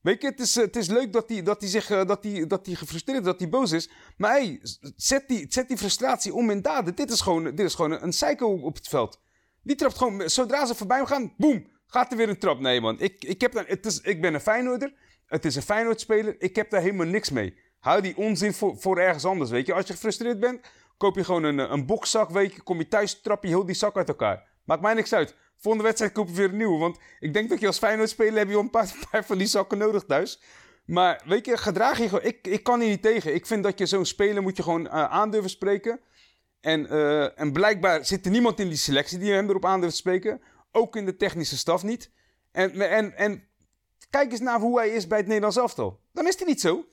Weet 0.09 0.23
je, 0.23 0.29
het 0.29 0.41
is, 0.41 0.55
het 0.55 0.77
is 0.77 0.89
leuk 0.89 1.13
dat 1.13 1.29
hij 1.29 1.43
dat 1.43 1.61
die 1.61 1.69
zich, 1.69 1.87
dat 1.87 2.23
die, 2.23 2.47
dat 2.47 2.65
die 2.65 2.77
gefrustreerd 2.77 3.19
is, 3.19 3.25
dat 3.25 3.41
hij 3.41 3.49
boos 3.49 3.73
is. 3.73 3.91
Maar 4.17 4.31
hey, 4.31 4.61
zet 4.97 5.29
die, 5.29 5.47
zet 5.49 5.69
die 5.69 5.77
frustratie 5.77 6.35
om 6.35 6.51
in 6.51 6.63
daden. 6.63 6.95
Dit 6.95 7.11
is 7.11 7.21
gewoon, 7.21 7.45
dit 7.45 7.61
is 7.61 7.75
gewoon 7.75 7.91
een, 7.91 8.13
een 8.21 8.43
op 8.43 8.75
het 8.75 8.89
veld. 8.89 9.21
Die 9.63 9.77
trapt 9.77 9.97
gewoon, 9.97 10.31
zodra 10.31 10.67
ze 10.67 10.75
voorbij 10.75 10.97
hem 10.97 11.07
gaan, 11.07 11.35
boem, 11.37 11.67
gaat 11.87 12.11
er 12.11 12.17
weer 12.17 12.29
een 12.29 12.39
trap. 12.39 12.61
Nee 12.61 12.81
man, 12.81 13.01
ik, 13.01 13.25
ik, 13.25 13.41
heb 13.41 13.53
daar, 13.53 13.67
het 13.67 13.87
is, 13.87 14.01
ik 14.01 14.21
ben 14.21 14.35
een 14.35 14.41
Feyenoorder. 14.41 14.93
Het 15.27 15.45
is 15.45 15.57
een 15.57 15.63
Feyenoord-speler. 15.63 16.37
Ik 16.39 16.57
heb 16.57 16.71
daar 16.71 16.81
helemaal 16.81 17.07
niks 17.07 17.31
mee. 17.31 17.59
Hou 17.79 18.01
die 18.01 18.17
onzin 18.17 18.53
voor, 18.53 18.79
voor 18.79 18.99
ergens 18.99 19.25
anders, 19.25 19.51
weet 19.51 19.67
je. 19.67 19.73
Als 19.73 19.87
je 19.87 19.93
gefrustreerd 19.93 20.41
bent, 20.41 20.61
koop 20.97 21.17
je 21.17 21.25
gewoon 21.25 21.45
een, 21.45 21.73
een 21.73 21.87
bokszak, 21.87 22.31
weet 22.31 22.55
je. 22.55 22.63
Kom 22.63 22.79
je 22.79 22.89
thuis, 22.89 23.21
trap 23.21 23.43
je 23.43 23.49
heel 23.49 23.67
die 23.67 23.75
zak 23.75 23.97
uit 23.97 24.09
elkaar. 24.09 24.47
Maakt 24.65 24.83
mij 24.83 24.95
niks 24.95 25.13
uit. 25.13 25.37
Volgende 25.59 25.87
wedstrijd 25.87 26.13
koop 26.13 26.29
je 26.29 26.35
weer 26.35 26.49
een 26.49 26.57
nieuwe. 26.57 26.79
Want 26.79 26.99
ik 27.21 27.33
denk 27.33 27.49
dat 27.49 27.61
je 27.61 27.67
als 27.67 27.79
Feyenoord 27.79 28.09
speler 28.09 28.39
heb 28.39 28.49
je 28.49 28.59
een 28.59 28.71
paar, 28.71 28.95
paar, 29.11 29.25
van 29.25 29.39
die 29.39 29.47
zakken 29.47 29.79
nodig 29.79 30.05
thuis. 30.05 30.41
Maar 30.85 31.23
weet 31.25 31.47
je, 31.47 31.57
gedraag 31.57 31.99
je 31.99 32.09
gewoon. 32.09 32.25
Ik, 32.25 32.47
ik 32.47 32.63
kan 32.63 32.81
hier 32.81 32.89
niet 32.89 33.03
tegen. 33.03 33.35
Ik 33.35 33.47
vind 33.47 33.63
dat 33.63 33.79
je 33.79 33.87
zo'n 33.87 34.07
speler 34.07 34.43
moet 34.43 34.57
je 34.57 34.63
gewoon 34.63 34.87
uh, 34.87 34.91
aan 34.93 35.31
durven 35.31 35.51
spreken. 35.51 36.01
En, 36.61 36.87
uh, 36.93 37.41
en 37.41 37.53
blijkbaar 37.53 38.05
zit 38.05 38.25
er 38.25 38.31
niemand 38.31 38.61
in 38.61 38.69
die 38.69 38.77
selectie 38.77 39.19
die 39.19 39.33
hem 39.33 39.49
erop 39.49 39.65
aan 39.65 39.81
durft 39.81 39.97
spreken. 39.97 40.41
Ook 40.73 40.97
in 40.97 41.05
de 41.07 41.17
technische 41.17 41.57
staf 41.57 41.83
niet. 41.83 42.11
En, 42.53 42.81
en, 42.81 43.17
en 43.17 43.49
kijk 44.11 44.31
eens 44.31 44.41
naar 44.41 44.61
hoe 44.61 44.79
hij 44.79 44.89
is 44.89 45.07
bij 45.07 45.19
het 45.19 45.27
Nederlands 45.27 45.57
elftal. 45.57 46.01
Dan 46.13 46.27
is 46.27 46.37
hij 46.39 46.47
niet 46.47 46.61
zo. 46.61 46.85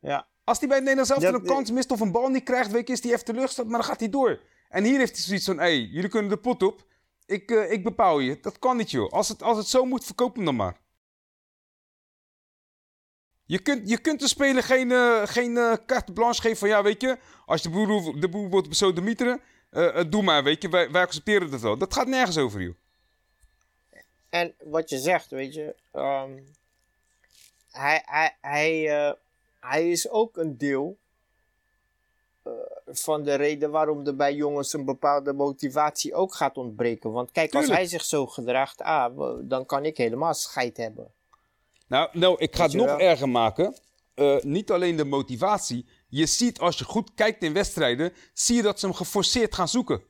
Ja. 0.00 0.26
Als 0.44 0.58
hij 0.58 0.68
bij 0.68 0.76
het 0.76 0.86
Nederlands 0.86 1.24
elftal 1.24 1.40
een 1.40 1.54
kans 1.56 1.70
mist 1.70 1.90
of 1.90 2.00
een 2.00 2.12
bal 2.12 2.28
niet 2.28 2.44
krijgt, 2.44 2.70
weet 2.70 2.86
je, 2.86 2.92
is 2.92 3.02
hij 3.02 3.12
even 3.12 3.24
teleurgesteld, 3.24 3.68
maar 3.68 3.78
dan 3.78 3.88
gaat 3.88 4.00
hij 4.00 4.08
door. 4.08 4.40
En 4.68 4.84
hier 4.84 4.98
heeft 4.98 5.16
hij 5.16 5.24
zoiets 5.24 5.44
van, 5.44 5.56
hé, 5.56 5.62
hey, 5.62 5.80
jullie 5.80 6.10
kunnen 6.10 6.30
de 6.30 6.36
pot 6.36 6.62
op. 6.62 6.84
Ik, 7.26 7.50
uh, 7.50 7.70
ik 7.72 7.84
bepaal 7.84 8.18
je. 8.18 8.40
Dat 8.40 8.58
kan 8.58 8.76
niet, 8.76 8.90
joh. 8.90 9.12
Als 9.12 9.28
het, 9.28 9.42
als 9.42 9.56
het 9.56 9.66
zo 9.66 9.84
moet, 9.84 10.04
verkoop 10.04 10.36
hem 10.36 10.44
dan 10.44 10.56
maar. 10.56 10.76
Je 13.44 13.58
kunt, 13.58 13.88
je 13.88 13.98
kunt 13.98 14.20
de 14.20 14.28
speler 14.28 14.62
geen, 14.62 14.90
uh, 14.90 15.26
geen 15.26 15.50
uh, 15.50 15.74
carte 15.86 16.12
blanche 16.12 16.40
geven 16.40 16.56
van, 16.56 16.68
ja, 16.68 16.82
weet 16.82 17.00
je, 17.00 17.18
als 17.46 17.62
de 17.62 17.70
boer, 17.70 18.20
de 18.20 18.28
boer 18.28 18.48
wordt 18.48 18.76
zo 18.76 18.92
de 18.92 19.00
mieteren, 19.00 19.40
doe 20.10 20.22
maar, 20.22 20.42
weet 20.42 20.62
je, 20.62 20.68
wij, 20.68 20.88
accepteren 20.90 21.52
het 21.52 21.60
wel. 21.60 21.78
Dat 21.78 21.94
gaat 21.94 22.06
nergens 22.06 22.38
over, 22.38 22.62
joh. 22.62 22.74
En 24.28 24.54
wat 24.64 24.90
je 24.90 24.98
zegt, 24.98 25.30
weet 25.30 25.54
je, 25.54 25.74
um, 25.92 26.54
hij, 27.70 28.02
hij, 28.04 28.36
hij, 28.40 29.16
hij 29.60 29.90
is 29.90 30.08
ook 30.08 30.36
een 30.36 30.58
deel 30.58 30.98
uh, 30.98 31.05
van 32.86 33.22
de 33.22 33.34
reden 33.34 33.70
waarom 33.70 34.06
er 34.06 34.16
bij 34.16 34.34
jongens 34.34 34.72
een 34.72 34.84
bepaalde 34.84 35.32
motivatie 35.32 36.14
ook 36.14 36.34
gaat 36.34 36.56
ontbreken. 36.56 37.12
Want 37.12 37.30
kijk, 37.30 37.50
Tuurlijk. 37.50 37.70
als 37.70 37.80
hij 37.80 37.88
zich 37.88 38.04
zo 38.04 38.26
gedraagt, 38.26 38.82
ah, 38.82 39.38
dan 39.42 39.66
kan 39.66 39.84
ik 39.84 39.96
helemaal 39.96 40.34
scheid 40.34 40.76
hebben. 40.76 41.12
Nou, 41.86 42.08
nou 42.12 42.36
ik 42.38 42.56
ga 42.56 42.62
het 42.62 42.72
nog 42.72 42.98
erger 42.98 43.28
maken. 43.28 43.74
Uh, 44.14 44.40
niet 44.40 44.70
alleen 44.70 44.96
de 44.96 45.04
motivatie. 45.04 45.86
Je 46.08 46.26
ziet 46.26 46.58
als 46.58 46.78
je 46.78 46.84
goed 46.84 47.14
kijkt 47.14 47.42
in 47.42 47.52
wedstrijden, 47.52 48.12
zie 48.32 48.56
je 48.56 48.62
dat 48.62 48.80
ze 48.80 48.86
hem 48.86 48.94
geforceerd 48.94 49.54
gaan 49.54 49.68
zoeken. 49.68 50.02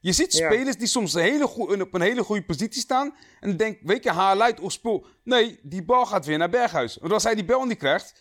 Je 0.00 0.12
ziet 0.12 0.32
ja. 0.32 0.50
spelers 0.50 0.76
die 0.76 0.86
soms 0.86 1.14
een 1.14 1.22
hele 1.22 1.48
op 1.82 1.94
een 1.94 2.00
hele 2.00 2.22
goede 2.22 2.44
positie 2.44 2.80
staan. 2.80 3.14
En 3.40 3.56
denk, 3.56 3.78
weet 3.82 4.04
je, 4.04 4.10
haal 4.10 4.40
uit 4.40 4.60
of 4.60 4.72
spoel. 4.72 5.06
Nee, 5.24 5.58
die 5.62 5.84
bal 5.84 6.06
gaat 6.06 6.26
weer 6.26 6.38
naar 6.38 6.50
Berghuis. 6.50 6.96
Want 7.00 7.12
als 7.12 7.22
hij 7.22 7.34
die 7.34 7.44
bal 7.44 7.64
niet 7.64 7.78
krijgt, 7.78 8.14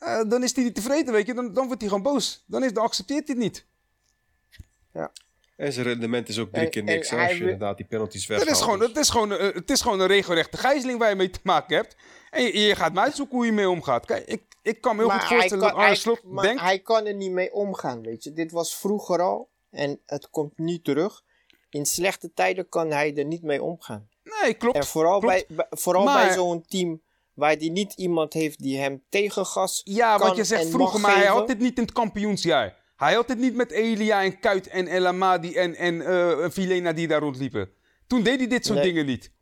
uh, 0.00 0.22
dan 0.28 0.42
is 0.42 0.54
hij 0.54 0.64
niet 0.64 0.74
tevreden, 0.74 1.12
weet 1.12 1.26
je. 1.26 1.34
Dan, 1.34 1.52
dan 1.52 1.66
wordt 1.66 1.80
hij 1.80 1.90
gewoon 1.90 2.12
boos. 2.12 2.44
Dan, 2.46 2.64
is, 2.64 2.72
dan 2.72 2.84
accepteert 2.84 3.26
hij 3.26 3.36
het 3.36 3.44
niet. 3.44 3.66
Ja. 4.92 5.12
En 5.56 5.72
zijn 5.72 5.86
rendement 5.86 6.28
is 6.28 6.38
ook 6.38 6.52
drie 6.52 6.68
keer 6.68 6.82
niks. 6.82 7.08
En, 7.08 7.18
en 7.18 7.24
als 7.24 7.32
je 7.32 7.40
inderdaad 7.40 7.76
die 7.76 7.86
penalties 7.86 8.26
weghaalt. 8.26 8.48
Het 8.48 8.58
is 8.58 8.64
gewoon, 8.64 8.80
het 8.80 8.96
is 8.96 9.10
gewoon, 9.10 9.32
uh, 9.32 9.54
het 9.54 9.70
is 9.70 9.80
gewoon 9.80 10.00
een 10.00 10.06
regelrechte 10.06 10.56
gijzeling 10.56 10.98
waar 10.98 11.08
je 11.08 11.14
mee 11.14 11.30
te 11.30 11.38
maken 11.42 11.76
hebt. 11.76 11.96
En 12.30 12.42
je, 12.42 12.58
je 12.58 12.76
gaat 12.76 12.92
maar 12.92 13.04
uitzoeken 13.04 13.36
hoe 13.36 13.46
je 13.46 13.52
mee 13.52 13.68
omgaat. 13.68 14.06
Kijk, 14.06 14.26
ik, 14.26 14.42
ik 14.62 14.80
kan 14.80 14.96
me 14.96 15.00
heel 15.02 15.10
maar 15.10 15.20
goed 15.20 15.28
voorstellen 15.28 15.64
kan, 15.64 15.72
dat 15.74 15.82
Arne 15.82 15.94
Slot 15.94 16.22
maar 16.22 16.44
denkt... 16.44 16.62
hij 16.62 16.78
kan 16.78 17.06
er 17.06 17.14
niet 17.14 17.30
mee 17.30 17.52
omgaan, 17.52 18.02
weet 18.02 18.24
je. 18.24 18.32
Dit 18.32 18.50
was 18.52 18.76
vroeger 18.76 19.20
al 19.20 19.50
en 19.70 20.00
het 20.06 20.30
komt 20.30 20.58
nu 20.58 20.80
terug. 20.80 21.24
In 21.70 21.86
slechte 21.86 22.32
tijden 22.32 22.68
kan 22.68 22.90
hij 22.90 23.16
er 23.16 23.24
niet 23.24 23.42
mee 23.42 23.62
omgaan. 23.62 24.08
Nee, 24.42 24.54
klopt. 24.54 24.76
En 24.76 24.84
vooral, 24.86 25.20
klopt. 25.20 25.46
bij, 25.48 25.66
vooral 25.70 26.04
Maar- 26.04 26.26
bij 26.26 26.34
zo'n 26.34 26.64
team 26.68 27.02
waar 27.36 27.56
hij 27.56 27.68
niet 27.68 27.92
iemand 27.92 28.32
heeft 28.32 28.58
die 28.62 28.78
hem 28.78 29.02
tegengas 29.08 29.80
Ja, 29.84 30.16
kan 30.16 30.26
wat 30.28 30.36
je 30.36 30.44
zegt 30.44 30.68
vroeger, 30.70 31.00
maar 31.00 31.16
hij 31.16 31.26
had 31.26 31.46
dit 31.46 31.58
niet 31.58 31.76
in 31.76 31.82
het 31.82 31.92
kampioensjaar. 31.92 32.76
Hij 32.96 33.14
had 33.14 33.28
dit 33.28 33.38
niet 33.38 33.54
met 33.54 33.70
Elia 33.70 34.22
en 34.22 34.40
Kuit 34.40 34.66
en 34.66 34.86
El 34.88 35.06
Amadi 35.06 35.54
en, 35.54 35.74
en 35.74 36.00
eh 36.06 36.50
Vilena 36.50 36.92
die 36.92 37.08
daar 37.08 37.20
rondliepen. 37.20 37.70
Toen 38.06 38.22
deed 38.22 38.38
hij 38.38 38.48
dit 38.48 38.66
soort 38.66 38.78
Nee. 38.78 38.86
dingen 38.92 39.06
niet. 39.06 39.32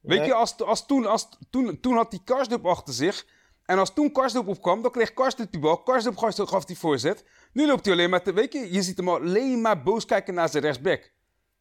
Weet 0.00 0.18
Nee. 0.18 0.26
je, 0.28 0.34
als, 0.34 0.56
als 0.58 0.86
toen, 0.86 1.06
als, 1.06 1.28
toen, 1.50 1.80
toen 1.80 1.96
had 1.96 2.10
hij 2.12 2.20
Karsdorp 2.24 2.66
achter 2.66 2.94
zich. 2.94 3.26
En 3.64 3.78
als 3.78 3.94
toen 3.94 4.12
Karsdorp 4.12 4.48
opkwam, 4.48 4.82
dan 4.82 4.90
kreeg 4.90 5.14
Karsdorp 5.14 5.50
die 5.52 5.60
bal. 5.60 5.82
Karsdorp 5.82 6.16
gaf, 6.48 6.64
die 6.64 6.78
voorzet. 6.78 7.24
Nu 7.52 7.66
loopt 7.66 7.84
hij 7.84 7.94
alleen 7.94 8.10
maar 8.10 8.22
te... 8.22 8.32
Weet 8.32 8.52
je, 8.52 8.72
je 8.72 8.82
ziet 8.82 8.96
hem 8.96 9.08
alleen 9.08 9.60
maar 9.60 9.82
boos 9.82 10.04
kijken 10.04 10.34
naar 10.34 10.48
zijn 10.48 10.62
rechtsback. 10.62 11.12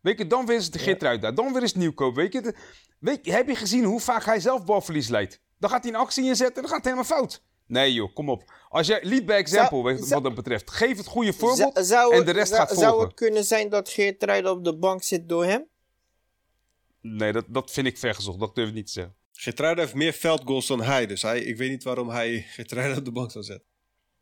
Weet 0.01 0.17
je, 0.17 0.27
dan 0.27 0.45
weer 0.45 0.57
is 0.57 0.63
het 0.63 0.73
de 0.73 0.79
Geertruid 0.79 1.21
daar. 1.21 1.35
Dan 1.35 1.53
weer 1.53 1.63
is 1.63 1.69
het 1.69 1.77
nieuwkoop. 1.77 2.15
Weet 2.15 2.33
je, 2.33 2.41
de- 2.41 2.55
weet 2.99 3.25
je, 3.25 3.31
heb 3.31 3.47
je 3.47 3.55
gezien 3.55 3.83
hoe 3.83 3.99
vaak 3.99 4.23
hij 4.25 4.39
zelf 4.39 4.65
balverlies 4.65 5.07
leidt? 5.07 5.41
Dan 5.59 5.69
gaat 5.69 5.83
hij 5.83 5.93
een 5.93 5.99
actie 5.99 6.23
inzetten 6.25 6.55
en 6.55 6.61
dan 6.61 6.69
gaat 6.69 6.83
het 6.83 6.93
helemaal 6.93 7.17
fout. 7.17 7.41
Nee 7.67 7.93
joh, 7.93 8.13
kom 8.13 8.29
op. 8.29 8.53
Als 8.69 8.87
jij 8.87 8.99
lead 9.03 9.25
by 9.25 9.31
example, 9.31 9.69
Zou- 9.77 9.83
weet- 9.83 9.99
wat 9.99 10.07
zou- 10.07 10.21
dat 10.21 10.35
betreft. 10.35 10.71
Geef 10.71 10.97
het 10.97 11.05
goede 11.07 11.33
voorbeeld 11.33 11.73
Zou- 11.73 11.85
zou 11.85 12.11
en 12.11 12.17
het- 12.17 12.25
de 12.25 12.31
rest 12.31 12.47
zou, 12.53 12.59
gaat 12.67 12.77
Zou 12.77 12.89
volgen. 12.89 13.07
het 13.07 13.15
kunnen 13.15 13.43
zijn 13.43 13.69
dat 13.69 13.89
Geert 13.89 14.45
op 14.45 14.63
de 14.63 14.77
bank 14.77 15.03
zit 15.03 15.29
door 15.29 15.45
hem? 15.45 15.65
Nee, 17.01 17.31
dat, 17.31 17.45
dat 17.47 17.71
vind 17.71 17.87
ik 17.87 17.97
vergezocht. 17.97 18.39
Dat 18.39 18.55
durf 18.55 18.67
ik 18.67 18.73
niet 18.73 18.85
te 18.85 18.91
zeggen. 18.91 19.15
Geertruida 19.31 19.81
heeft 19.81 19.93
meer 19.93 20.13
veldgoals 20.13 20.67
dan 20.67 20.81
hij. 20.81 21.05
Dus 21.05 21.21
hij, 21.21 21.39
ik 21.39 21.57
weet 21.57 21.69
niet 21.69 21.83
waarom 21.83 22.09
hij 22.09 22.45
Geertruida 22.49 22.97
op 22.97 23.05
de 23.05 23.11
bank 23.11 23.31
zou 23.31 23.43
zetten. 23.43 23.66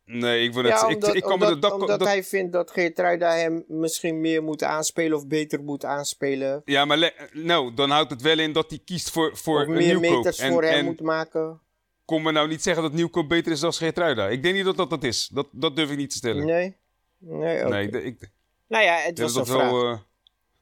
Nee, 0.06 0.44
ik 0.44 0.52
wil 0.54 0.64
het... 0.64 0.72
Ja, 0.72 0.88
ik, 0.88 0.94
omdat, 0.94 1.14
ik 1.14 1.22
kan 1.22 1.32
omdat, 1.32 1.48
de 1.48 1.58
dak- 1.58 1.72
omdat 1.72 1.98
dat- 1.98 2.08
hij 2.08 2.24
vindt 2.24 2.52
dat 2.52 2.70
Geertruida 2.70 3.32
hem 3.34 3.64
misschien 3.68 4.20
meer 4.20 4.42
moet 4.42 4.62
aanspelen 4.62 5.16
of 5.18 5.26
beter 5.26 5.62
moet 5.62 5.84
aanspelen. 5.84 6.62
Ja, 6.64 6.84
maar 6.84 7.28
nou, 7.32 7.74
dan 7.74 7.90
houdt 7.90 8.10
het 8.10 8.22
wel 8.22 8.38
in 8.38 8.52
dat 8.52 8.70
hij 8.70 8.80
kiest 8.84 9.10
voor, 9.10 9.36
voor 9.36 9.60
of 9.60 9.66
een 9.66 9.72
meer 9.72 9.86
nieuwkoop. 9.86 10.16
meters 10.16 10.38
En, 10.38 10.52
voor 10.52 10.62
hem 10.64 10.72
en 10.74 10.84
moet 10.84 11.00
maken. 11.00 11.60
kom 12.04 12.22
me 12.22 12.32
nou 12.32 12.48
niet 12.48 12.62
zeggen 12.62 12.82
dat 12.82 12.92
nieuwkoop 12.92 13.28
beter 13.28 13.52
is 13.52 13.60
dan 13.60 13.72
Geertruida. 13.72 14.28
Ik 14.28 14.42
denk 14.42 14.54
niet 14.54 14.64
dat 14.64 14.76
dat 14.76 14.90
dat 14.90 15.04
is. 15.04 15.28
Dat, 15.32 15.46
dat 15.52 15.76
durf 15.76 15.90
ik 15.90 15.96
niet 15.96 16.10
te 16.10 16.16
stellen. 16.16 16.44
Nee? 16.46 16.76
Nee, 17.18 17.58
oké. 17.66 17.68
Nee, 17.68 18.02
ik, 18.04 18.30
Nou 18.68 18.84
ja, 18.84 18.96
het 18.96 19.18
was 19.18 19.32
dat 19.34 19.46
een 19.48 19.52
dat 19.52 19.60
vraag. 19.62 19.70
wel. 19.72 19.90
eh, 19.90 19.98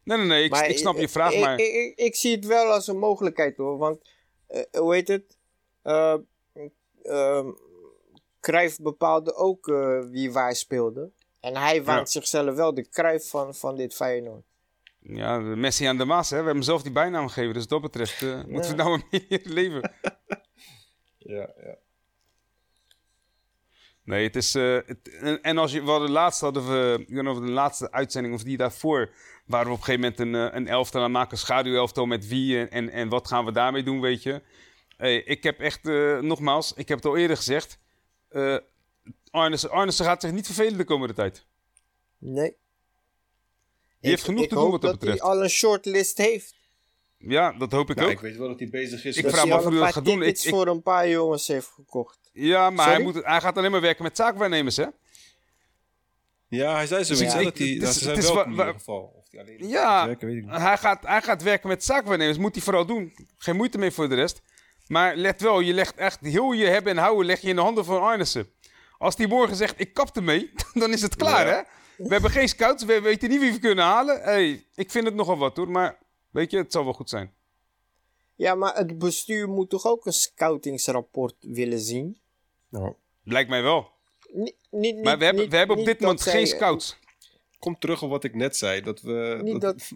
Nee, 0.04 0.18
nee, 0.18 0.26
nee, 0.26 0.44
ik, 0.44 0.50
Maar 0.50 0.68
ik 0.68 0.78
snap 0.78 0.96
je 0.96 1.02
ik- 1.02 1.08
vraag, 1.10 1.32
ik, 1.32 1.40
maar. 1.40 1.58
Ik, 1.58 1.72
ik, 1.74 1.98
ik 1.98 2.16
zie 2.16 2.34
het 2.36 2.46
wel 2.46 2.72
als 2.72 2.86
een 2.86 2.98
mogelijkheid 2.98 3.56
hoor. 3.56 3.78
Want, 3.78 3.98
eh, 4.46 4.62
hoe 4.80 4.94
heet 4.94 5.08
het? 5.08 5.36
Eh 5.82 6.14
ehm, 7.02 7.48
Cruijff 8.44 8.78
bepaalde 8.80 9.34
ook 9.34 9.68
eh, 9.68 10.00
wie 10.10 10.32
waar 10.32 10.54
speelde. 10.54 11.10
En 11.40 11.56
hij 11.56 11.84
waant 11.84 12.10
zichzelf 12.10 12.54
wel 12.54 12.74
de 12.74 12.88
Cruijff 12.88 13.28
van, 13.30 13.54
van 13.54 13.76
dit 13.76 13.94
Feyenoord. 13.94 14.44
Ja, 15.00 15.38
Messi 15.38 15.84
aan 15.84 15.96
de 15.98 16.04
Maas, 16.04 16.30
hè. 16.30 16.30
We 16.30 16.34
hebben 16.36 16.54
hem 16.54 16.62
zelf 16.62 16.82
die 16.82 16.92
bijnaam 16.92 17.28
gegeven, 17.28 17.54
dus 17.54 17.66
dat 17.66 17.80
betreft 17.80 18.22
eh, 18.22 18.44
moeten 18.44 18.70
we 18.70 18.76
nou 18.76 19.02
meer 19.10 19.40
leven. 19.44 19.92
Ja, 21.18 21.50
ja. 21.64 21.76
Nee, 24.04 24.24
het 24.26 24.36
is. 24.36 24.54
eh, 24.54 24.74
het- 24.86 25.18
en, 25.20 25.42
en 25.42 25.58
als 25.58 25.72
je. 25.72 25.82
We 25.84 25.90
hadden 25.90 26.10
laatst 26.10 26.40
hadden 26.40 26.66
we. 26.68 26.96
Ik 27.00 27.08
weet 27.08 27.18
niet 27.22 27.28
of 27.30 27.36
het 27.36 27.46
de 27.46 27.52
laatste 27.52 27.90
uitzending 27.92 28.34
of 28.34 28.42
die 28.42 28.56
daarvoor. 28.56 29.10
Waren 29.46 29.66
we 29.66 29.72
op 29.72 29.78
een 29.78 29.84
gegeven 29.84 30.00
moment 30.00 30.20
een, 30.20 30.56
een 30.56 30.68
elftal 30.68 31.02
aan 31.02 31.10
maken, 31.10 31.38
schaduwelftal 31.38 32.06
met 32.06 32.28
wie 32.28 32.58
en, 32.58 32.70
en, 32.70 32.90
en 32.90 33.08
wat 33.08 33.28
gaan 33.28 33.44
we 33.44 33.52
daarmee 33.52 33.82
doen, 33.82 34.00
weet 34.00 34.22
je. 34.22 34.42
Hey, 34.96 35.16
ik 35.22 35.42
heb 35.42 35.60
echt, 35.60 35.82
nogmaals, 36.22 36.72
ik 36.72 36.88
heb 36.88 36.96
het 36.98 37.06
al 37.06 37.16
eerder 37.16 37.36
gezegd. 37.36 37.78
Eh 38.34 38.56
Arnissen, 39.30 39.70
Arnissen 39.70 40.04
gaat 40.04 40.20
zich 40.22 40.32
niet 40.32 40.46
vervelen 40.46 40.78
de 40.78 40.84
komende 40.84 41.14
tijd. 41.14 41.44
Nee. 42.18 42.56
Die 44.00 44.10
heeft 44.10 44.22
genoeg 44.24 44.42
ik 44.42 44.48
te 44.48 44.54
doen 44.54 44.70
wat 44.70 44.80
dat 44.82 45.00
dat 45.00 45.08
hij 45.08 45.20
al 45.20 45.42
een 45.42 45.48
shortlist 45.50 46.18
heeft. 46.18 46.54
Ja, 47.18 47.52
dat 47.52 47.72
hoop 47.72 47.90
ik 47.90 47.96
Nou, 47.96 48.08
ook. 48.08 48.14
ik 48.14 48.20
weet 48.20 48.36
wel 48.36 48.48
dat 48.48 48.58
hij 48.58 48.68
bezig 48.68 49.04
is. 49.04 49.16
Ik 49.16 49.28
vraag 49.28 49.46
me 49.46 49.52
af 49.54 49.62
hoe 49.62 49.72
hij 49.72 49.80
dat 49.80 49.92
gaat 49.92 50.04
doen. 50.04 50.22
Ik- 50.22 50.38
ik- 50.42 50.48
voor 50.48 50.66
een 50.66 50.82
paar 50.82 51.08
jongens 51.08 51.46
heeft 51.46 51.66
gekocht. 51.66 52.18
Ja, 52.32 52.70
maar 52.70 52.86
hij, 52.86 52.98
moet, 53.02 53.14
hij 53.14 53.40
gaat 53.40 53.56
alleen 53.58 53.70
maar 53.70 53.80
werken 53.80 54.02
met 54.02 54.16
zaakwaarnemers, 54.16 54.76
hè? 54.76 54.86
Ja, 56.48 56.74
hij 56.74 56.86
zei 56.86 57.04
zoiets. 57.04 57.32
Ja. 57.32 57.38
hè, 57.38 57.44
dat 57.44 57.58
hij, 57.58 57.66
Het 57.68 57.80
dat 57.80 58.16
is- 58.16 58.30
wa- 58.32 58.44
in 58.44 58.50
ieder 58.50 58.72
geval. 58.72 59.14
Of 59.18 59.26
hij 59.30 59.40
alleen 59.40 59.68
Ja, 59.68 59.98
gaat 59.98 60.06
werken, 60.06 60.26
weet 60.28 60.36
ik 60.36 60.42
niet. 60.44 60.56
hij 60.60 60.78
gaat, 60.78 61.02
hij 61.06 61.22
gaat 61.22 61.42
werken 61.42 61.68
met 61.68 61.84
zaakwaarnemers. 61.84 62.38
Moet 62.38 62.54
hij 62.54 62.64
vooral 62.64 62.86
doen. 62.86 63.14
Geen 63.36 63.56
moeite 63.56 63.78
mee 63.78 63.90
voor 63.90 64.08
de 64.08 64.14
rest. 64.14 64.42
Maar 64.86 65.16
let 65.16 65.40
wel, 65.40 65.60
je 65.60 65.72
legt 65.72 65.94
echt 65.96 66.20
heel 66.20 66.52
je 66.52 66.66
hebben 66.66 66.92
en 66.92 66.98
houden 66.98 67.26
leg 67.26 67.40
je 67.40 67.48
in 67.48 67.56
de 67.56 67.62
handen 67.62 67.84
van 67.84 68.00
Arnissen. 68.02 68.48
Als 68.98 69.16
die 69.16 69.28
morgen 69.28 69.56
zegt, 69.56 69.80
ik 69.80 69.94
kap 69.94 70.16
ermee, 70.16 70.50
dan 70.74 70.92
is 70.92 71.02
het 71.02 71.16
klaar, 71.16 71.46
Ja. 71.46 71.52
hè? 71.54 71.62
We 72.04 72.12
hebben 72.12 72.30
geen 72.30 72.48
scouts, 72.48 72.84
we 72.84 73.00
weten 73.00 73.28
niet 73.28 73.40
wie 73.40 73.52
we 73.52 73.58
kunnen 73.58 73.84
halen. 73.84 74.20
Hey, 74.22 74.66
ik 74.74 74.90
vind 74.90 75.04
het 75.04 75.14
nogal 75.14 75.36
wat, 75.38 75.56
hoor. 75.56 75.70
Maar 75.70 75.98
weet 76.30 76.50
je, 76.50 76.56
het 76.56 76.72
zal 76.72 76.84
wel 76.84 76.92
goed 76.92 77.08
zijn. 77.08 77.32
Ja, 78.34 78.54
maar 78.54 78.74
het 78.76 78.98
bestuur 78.98 79.48
moet 79.48 79.70
toch 79.70 79.84
ook 79.86 80.06
een 80.06 80.12
scoutingsrapport 80.12 81.34
willen 81.40 81.78
zien? 81.80 82.18
Nou, 82.68 82.94
Lijkt 83.24 83.48
mij 83.50 83.62
wel. 83.62 83.90
Niet, 84.32 84.54
niet, 84.70 85.02
Maar 85.02 85.18
we 85.18 85.24
hebben, 85.24 85.42
niet- 85.42 85.50
we 85.52 85.56
hebben 85.58 85.78
op 85.78 85.84
dit 85.84 86.00
moment 86.00 86.22
geen 86.22 86.46
scouts. 86.46 86.96
kom 87.58 87.78
terug 87.78 88.02
op 88.02 88.10
wat 88.10 88.24
ik 88.24 88.34
net 88.34 88.56
zei. 88.56 88.80
Dat 88.80 89.00
we. 89.00 89.38
Niet 89.42 89.60
dat, 89.60 89.90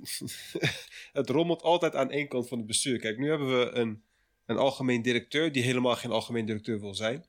het 1.12 1.28
rommelt 1.30 1.62
altijd 1.62 1.94
aan 1.94 2.10
één 2.10 2.28
kant 2.28 2.48
van 2.48 2.58
het 2.58 2.66
bestuur. 2.66 2.98
Kijk, 2.98 3.18
nu 3.18 3.28
hebben 3.28 3.58
we 3.58 3.70
een, 3.70 4.02
een 4.48 4.56
algemeen 4.56 5.02
directeur 5.02 5.52
die 5.52 5.62
helemaal 5.62 5.96
geen 5.96 6.10
algemeen 6.10 6.46
directeur 6.46 6.80
wil 6.80 6.94
zijn. 6.94 7.24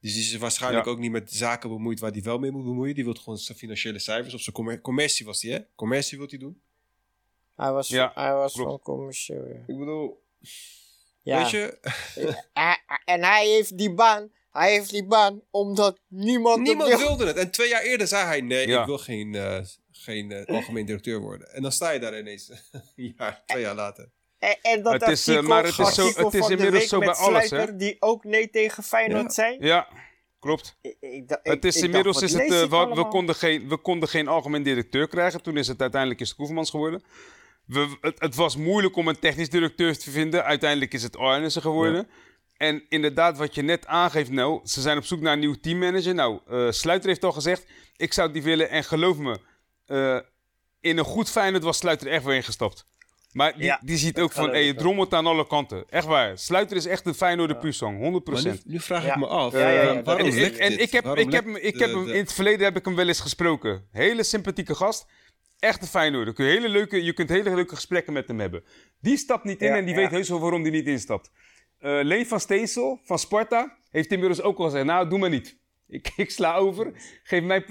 Dus 0.00 0.12
die 0.14 0.22
is 0.22 0.36
waarschijnlijk 0.36 0.84
Ja. 0.84 0.90
ook 0.90 0.98
niet 0.98 1.10
met 1.10 1.32
zaken 1.32 1.68
bemoeid 1.70 2.00
waar 2.00 2.10
hij 2.12 2.22
wel 2.22 2.38
mee 2.38 2.50
moet 2.50 2.64
bemoeien. 2.64 2.94
Die 2.94 3.04
wil 3.04 3.14
gewoon 3.14 3.38
zijn 3.38 3.58
financiële 3.58 3.98
cijfers 3.98 4.34
of 4.34 4.40
zijn 4.40 4.54
commer- 4.54 4.80
commercie 4.80 5.26
was 5.26 5.42
hij, 5.42 5.52
hè? 5.52 5.58
Commercie 5.74 6.18
wil 6.18 6.26
hij 6.30 6.38
doen. 6.38 6.60
Hij 7.56 7.72
was, 7.72 7.88
Ja, 7.88 8.12
hij 8.14 8.32
was 8.34 8.52
klopt. 8.52 8.68
van 8.68 8.80
commercieel, 8.80 9.46
ja. 9.48 9.54
Ik 9.66 9.78
bedoel, 9.78 10.22
Ja. 11.22 11.38
weet 11.42 11.50
je, 11.50 11.78
en 13.04 13.22
hij 13.22 13.46
heeft 13.46 13.78
die 13.78 13.94
baan, 13.94 14.30
hij 14.50 14.70
heeft 14.72 14.90
die 14.90 15.06
baan 15.06 15.42
omdat 15.50 15.98
niemand, 16.08 16.62
niemand 16.62 16.88
wil. 16.88 16.98
wilde 16.98 17.26
het. 17.26 17.36
En 17.36 17.50
twee 17.50 17.68
jaar 17.68 17.82
eerder 17.82 18.06
zei 18.06 18.24
hij: 18.26 18.40
nee, 18.40 18.66
Ja. 18.68 18.80
ik 18.80 18.86
wil 18.86 18.98
geen, 18.98 19.34
eh, 19.34 19.60
geen 19.90 20.32
eh, 20.32 20.54
algemeen 20.56 20.86
directeur 20.86 21.20
worden. 21.20 21.52
En 21.54 21.62
dan 21.62 21.72
sta 21.72 21.90
je 21.90 21.98
daar 22.00 22.18
ineens 22.18 22.50
een 22.96 23.14
jaar, 23.16 23.42
twee 23.46 23.62
jaar 23.62 23.74
later. 23.74 24.10
En, 24.42 24.56
en 24.62 24.82
dat 24.82 24.92
Het 24.92 25.08
is, 25.08 25.28
eh, 25.28 25.34
artikel, 25.34 25.54
maar 25.54 25.64
het 25.64 25.78
is 25.78 25.94
zo- 25.94 26.24
het 26.24 26.34
is 26.34 26.48
inmiddels 26.48 26.88
zo 26.88 26.98
bij 26.98 27.14
alles, 27.14 27.50
hè? 27.50 27.76
die 27.76 27.96
ook 28.00 28.24
nee 28.24 28.50
tegen 28.50 28.82
Feyenoord 28.82 29.22
Ja. 29.22 29.30
zei. 29.30 29.56
Ja, 29.60 29.88
klopt. 30.40 30.76
Ik, 30.80 31.38
Het 31.42 31.64
is 31.64 31.76
ik 31.76 31.82
inmiddels 31.82 32.20
dacht, 32.20 32.32
is 32.32 32.40
het, 32.40 32.70
eh, 32.72 32.94
we, 32.94 33.06
konden 33.08 33.34
geen, 33.34 33.68
we 33.68 33.76
konden 33.76 34.08
geen 34.08 34.28
algemeen 34.28 34.62
directeur 34.62 35.08
krijgen. 35.08 35.42
Toen 35.42 35.56
is 35.56 35.68
het 35.68 35.80
uiteindelijk 35.80 36.20
is 36.20 36.28
het 36.28 36.36
Koevermans 36.36 36.70
geworden. 36.70 37.02
We, 37.66 37.96
het, 38.00 38.20
het 38.20 38.34
was 38.34 38.56
moeilijk 38.56 38.96
om 38.96 39.08
een 39.08 39.18
technisch 39.18 39.50
directeur 39.50 39.98
te 39.98 40.10
vinden. 40.10 40.44
Uiteindelijk 40.44 40.92
is 40.92 41.02
het 41.02 41.16
Arnissen 41.16 41.62
geworden. 41.62 42.08
En 42.56 42.82
inderdaad, 42.88 43.36
wat 43.38 43.54
je 43.54 43.62
net 43.62 43.86
aangeeft, 43.86 44.30
nou, 44.30 44.60
ze 44.64 44.80
zijn 44.80 44.98
op 44.98 45.04
zoek 45.04 45.20
naar 45.20 45.32
een 45.32 45.38
nieuw 45.38 45.54
teammanager. 45.60 46.14
Nou, 46.14 46.40
eh, 46.48 46.70
Sluiter 46.70 47.08
heeft 47.08 47.24
al 47.24 47.32
gezegd, 47.32 47.66
ik 47.96 48.12
zou 48.12 48.32
die 48.32 48.42
willen. 48.42 48.70
En 48.70 48.84
geloof 48.84 49.16
me, 49.16 49.38
in 50.80 50.98
een 50.98 51.04
goed 51.04 51.30
Feyenoord 51.30 51.62
was 51.62 51.76
Sluiter 51.78 52.06
echt 52.08 52.24
weer 52.24 52.34
ingestapt. 52.34 52.86
Maar 53.32 53.52
die, 53.56 53.64
Ja, 53.64 53.80
die 53.84 53.96
ziet 53.96 54.20
ook 54.20 54.32
van, 54.32 54.50
hey, 54.50 54.64
wel. 54.64 54.74
drommelt 54.74 55.14
aan 55.14 55.26
alle 55.26 55.46
kanten. 55.46 55.84
Echt 55.88 56.06
waar. 56.06 56.38
Sluiter 56.38 56.76
is 56.76 56.86
echt 56.86 57.06
een 57.06 57.14
Feyenoorder 57.14 57.56
puursong, 57.56 57.98
100%. 57.98 58.32
Maar 58.32 58.42
nu, 58.42 58.58
nu 58.64 58.80
vraag 58.80 59.04
Ja. 59.04 59.10
ik 59.14 59.18
me 59.18 59.26
af, 59.26 59.52
Ja, 59.52 59.58
ja, 59.70 59.82
ja, 59.82 59.94
dat 59.94 60.04
waarom 60.04 60.26
en, 60.26 60.44
ik, 60.44 60.56
en 60.56 60.70
dit? 60.70 60.80
ik 60.80 60.92
heb, 60.92 61.04
Waarom 61.04 61.24
ik 61.26 61.32
heb, 61.32 61.44
hem, 61.44 61.56
ik 61.56 61.78
heb 61.78 61.90
hem 61.92 62.08
in 62.08 62.16
het 62.20 62.32
verleden 62.32 62.64
heb 62.64 62.76
ik 62.76 62.84
hem 62.84 62.94
wel 62.94 63.08
eens 63.08 63.20
gesproken. 63.20 63.88
Hele 63.90 64.22
sympathieke 64.22 64.74
gast. 64.74 65.06
Echt 65.58 65.82
een 65.82 65.88
Feyenoorder. 65.88 66.34
Kun 66.34 66.44
je, 66.44 66.50
hele 66.50 66.68
leuke, 66.68 67.04
je 67.04 67.12
kunt 67.12 67.28
hele 67.28 67.54
leuke 67.54 67.74
gesprekken 67.74 68.12
met 68.12 68.28
hem 68.28 68.40
hebben. 68.40 68.64
Die 69.00 69.16
stapt 69.16 69.44
niet 69.44 69.60
in 69.60 69.68
Ja, 69.68 69.76
en 69.76 69.84
die 69.84 69.94
ja. 69.94 70.00
weet 70.00 70.10
heus 70.10 70.28
wel 70.28 70.40
waarom 70.40 70.62
die 70.62 70.72
niet 70.72 70.86
instapt. 70.86 71.30
Eh 71.78 71.98
Leen 72.02 72.26
van 72.26 72.40
Steensel 72.40 73.00
van 73.04 73.18
Sparta 73.18 73.76
heeft 73.90 74.10
inmiddels 74.12 74.42
ook 74.42 74.58
al 74.58 74.64
gezegd... 74.64 74.84
Nou, 74.84 75.08
doe 75.08 75.18
maar 75.18 75.30
niet. 75.30 75.56
Ik, 75.92 76.12
ik 76.16 76.30
sla 76.30 76.54
over. 76.56 76.92
Geef 77.22 77.42
mij 77.42 77.64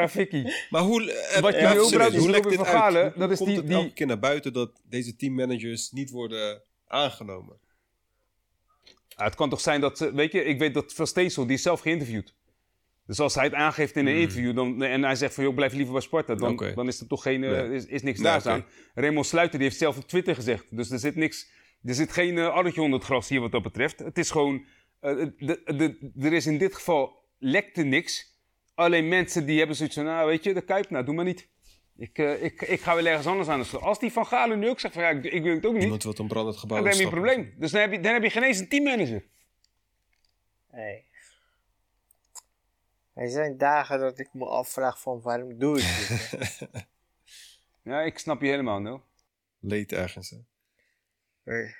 aan 0.00 0.10
Vicky. 0.10 0.44
Maar 0.70 0.82
hoe, 0.82 1.12
eh, 1.12 1.40
Wat 1.40 1.54
je 1.54 1.60
nu 1.60 1.66
is 1.66 1.90
hoe 2.20 2.30
lekt 2.30 2.44
Robin 2.44 2.48
dit 2.48 2.54
van 2.56 2.66
Galen, 2.66 3.02
uit? 3.02 3.12
Hoe 3.12 3.20
dat 3.22 3.30
is 3.30 3.36
komt 3.36 3.48
die- 3.48 3.58
het 3.58 3.66
die- 3.66 3.76
elke 3.76 3.92
keer 3.92 4.06
naar 4.06 4.18
buiten 4.18 4.52
dat 4.52 4.80
deze 4.88 5.16
teammanagers 5.16 5.90
niet 5.90 6.10
worden 6.10 6.62
aangenomen? 6.86 7.56
Ah, 9.14 9.24
het 9.26 9.34
kan 9.34 9.50
toch 9.50 9.60
zijn 9.60 9.80
dat... 9.80 9.98
ze- 9.98 10.12
Weet 10.14 10.32
je, 10.32 10.44
ik 10.44 10.58
weet 10.58 10.74
dat 10.74 10.92
Van 10.94 11.06
Steensel, 11.06 11.46
die 11.46 11.56
is 11.56 11.62
zelf 11.62 11.80
geïnterviewd. 11.80 12.34
Dus 13.06 13.20
als 13.20 13.34
hij 13.34 13.44
het 13.44 13.54
aangeeft 13.54 13.96
in 13.96 14.06
een 14.06 14.16
interview 14.16 14.54
dan, 14.54 14.82
en 14.82 15.02
hij 15.02 15.14
zegt 15.14 15.34
van... 15.34 15.44
joh, 15.44 15.54
blijf 15.54 15.72
liever 15.72 15.92
bij 15.92 16.02
Sparta, 16.02 16.34
dan, 16.34 16.72
dan 16.74 16.88
is 16.88 17.00
er 17.00 17.06
toch 17.06 17.22
geen, 17.22 17.44
eh, 17.44 17.50
Nee. 17.50 17.74
is, 17.74 17.86
is 17.86 18.02
niks 18.02 18.24
aan. 18.24 18.64
Raymond 18.94 19.26
Sluiter 19.26 19.58
die 19.58 19.68
heeft 19.68 19.80
zelf 19.80 19.96
op 19.96 20.08
Twitter 20.08 20.34
gezegd. 20.34 20.76
Dus 20.76 20.90
er 20.90 20.98
zit 20.98 21.16
niks... 21.16 21.48
Er 21.84 21.94
zit 21.94 22.12
geen 22.12 22.36
uh, 22.36 22.48
addertje 22.48 22.82
onder 22.82 22.98
het 22.98 23.08
gras 23.08 23.28
hier 23.28 23.40
wat 23.40 23.52
dat 23.52 23.62
betreft. 23.62 23.98
Het 23.98 24.18
is 24.18 24.30
gewoon... 24.30 24.64
eh, 25.00 25.16
de, 25.38 25.60
de, 25.76 26.10
er 26.26 26.32
is 26.32 26.46
in 26.46 26.58
dit 26.58 26.74
geval 26.74 27.17
lekte 27.38 27.82
niks. 27.82 28.36
Alleen 28.74 29.08
mensen 29.08 29.46
die 29.46 29.58
hebben 29.58 29.76
zoiets 29.76 29.94
van... 29.94 30.04
Nou, 30.04 30.26
weet 30.26 30.44
je, 30.44 30.54
de 30.54 30.60
Kuip, 30.60 30.90
nou, 30.90 31.04
doe 31.04 31.14
maar 31.14 31.24
niet. 31.24 31.48
Ik, 31.96 32.18
eh, 32.18 32.42
ik, 32.42 32.62
ik 32.62 32.80
ga 32.80 32.94
wel 32.94 33.06
ergens 33.06 33.26
anders 33.26 33.48
aan 33.48 33.58
de 33.58 33.64
slag. 33.64 33.82
Als 33.82 33.98
die 33.98 34.12
Van 34.12 34.26
Galen 34.26 34.58
nu 34.58 34.68
ook 34.68 34.80
zegt 34.80 34.94
van... 34.94 35.02
Ja, 35.02 35.08
ik, 35.08 35.24
ik 35.24 35.42
wil 35.42 35.54
het 35.54 35.66
ook 35.66 35.72
niet. 35.72 35.80
Niemand 35.80 36.02
wil 36.02 36.14
een 36.16 36.28
brandend 36.28 36.56
gebouw 36.56 36.76
Dan 36.76 36.86
heb 36.86 36.96
je 36.96 37.04
een 37.04 37.10
probleem. 37.10 37.54
Dus 37.56 37.70
dan 37.70 37.80
heb 37.80 37.92
je, 37.92 38.00
dan 38.00 38.12
heb 38.12 38.22
je 38.22 38.30
geen 38.30 38.42
eens 38.42 38.58
een 38.58 38.68
teammanager. 38.68 39.24
Nee. 40.72 41.06
Er 43.14 43.30
zijn 43.30 43.56
dagen 43.56 43.98
dat 43.98 44.18
ik 44.18 44.28
me 44.32 44.46
afvraag 44.46 45.00
van 45.00 45.20
waarom 45.20 45.58
doe 45.58 45.78
ik 45.78 45.84
dit? 46.08 46.68
Ja, 47.82 48.00
ik 48.02 48.18
snap 48.18 48.40
je 48.40 48.48
helemaal, 48.48 48.80
no. 48.80 49.02
Leed 49.60 49.92
ergens, 49.92 50.30
hè? 50.30 50.36
Nee. 51.42 51.74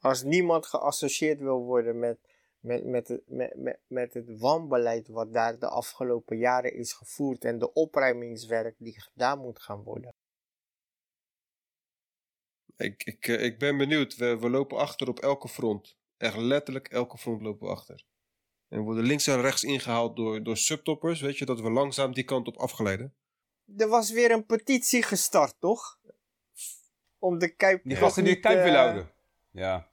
Als 0.00 0.22
niemand 0.22 0.66
geassocieerd 0.66 1.40
wil 1.40 1.58
worden 1.58 1.98
met, 1.98 2.18
met, 2.64 2.84
met, 2.84 3.08
het, 3.08 3.22
met, 3.26 3.56
met, 3.56 3.78
met 3.86 4.14
het 4.14 4.38
wanbeleid 4.38 5.08
wat 5.08 5.32
daar 5.32 5.58
de 5.58 5.68
afgelopen 5.68 6.36
jaren 6.38 6.74
is 6.74 6.92
gevoerd 6.92 7.44
en 7.44 7.58
de 7.58 7.72
opruimingswerk 7.72 8.74
die 8.78 9.00
gedaan 9.00 9.38
moet 9.38 9.60
gaan 9.60 9.82
worden. 9.82 10.14
Ik, 12.76 13.04
ik, 13.04 13.28
eh, 13.28 13.44
ik 13.44 13.58
ben 13.58 13.76
benieuwd. 13.76 14.16
We, 14.16 14.38
we 14.38 14.50
lopen 14.50 14.78
achter 14.78 15.08
op 15.08 15.18
elke 15.18 15.48
front. 15.48 15.96
Echt 16.16 16.36
letterlijk 16.36 16.88
elke 16.88 17.18
front 17.18 17.42
lopen 17.42 17.66
we 17.66 17.72
achter. 17.72 18.04
En 18.68 18.78
we 18.78 18.84
worden 18.84 19.04
links 19.04 19.26
en 19.26 19.40
rechts 19.40 19.62
ingehaald 19.62 20.16
door, 20.16 20.42
door 20.42 20.56
subtoppers. 20.56 21.20
Weet 21.20 21.38
je, 21.38 21.44
dat 21.44 21.60
we 21.60 21.70
langzaam 21.70 22.12
die 22.12 22.24
kant 22.24 22.46
op 22.46 22.56
afgeleiden. 22.56 23.14
Er 23.76 23.88
was 23.88 24.10
weer 24.10 24.30
een 24.30 24.46
petitie 24.46 25.02
gestart, 25.02 25.56
toch? 25.60 25.98
Om 27.18 27.38
de 27.38 27.54
Kuip 27.54 27.80
Die 27.84 27.96
gasten 27.96 28.24
die 28.24 28.34
de 28.34 28.40
Kuip 28.40 28.56
eh, 28.56 28.64
willen 28.64 28.80
houden. 28.80 29.12
Ja. 29.50 29.92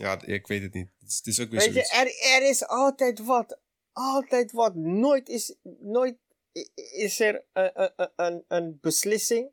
Ja, 0.00 0.20
ik 0.24 0.46
weet 0.46 0.62
het 0.62 0.72
niet. 0.74 0.88
Het 1.00 1.26
is, 1.26 1.40
ook 1.40 1.50
weer 1.50 1.58
Weet 1.60 1.68
je, 1.68 1.72
zoiets. 1.72 1.92
er, 1.92 2.36
er 2.42 2.48
is 2.48 2.66
altijd 2.66 3.18
wat. 3.18 3.58
Altijd 3.92 4.52
wat. 4.52 4.74
Nooit 4.74 5.28
is, 5.28 5.54
nooit 5.80 6.16
is 6.92 7.20
er 7.20 7.44
een, 7.52 7.70
een, 7.96 8.10
een, 8.16 8.44
een 8.48 8.78
beslissing 8.80 9.50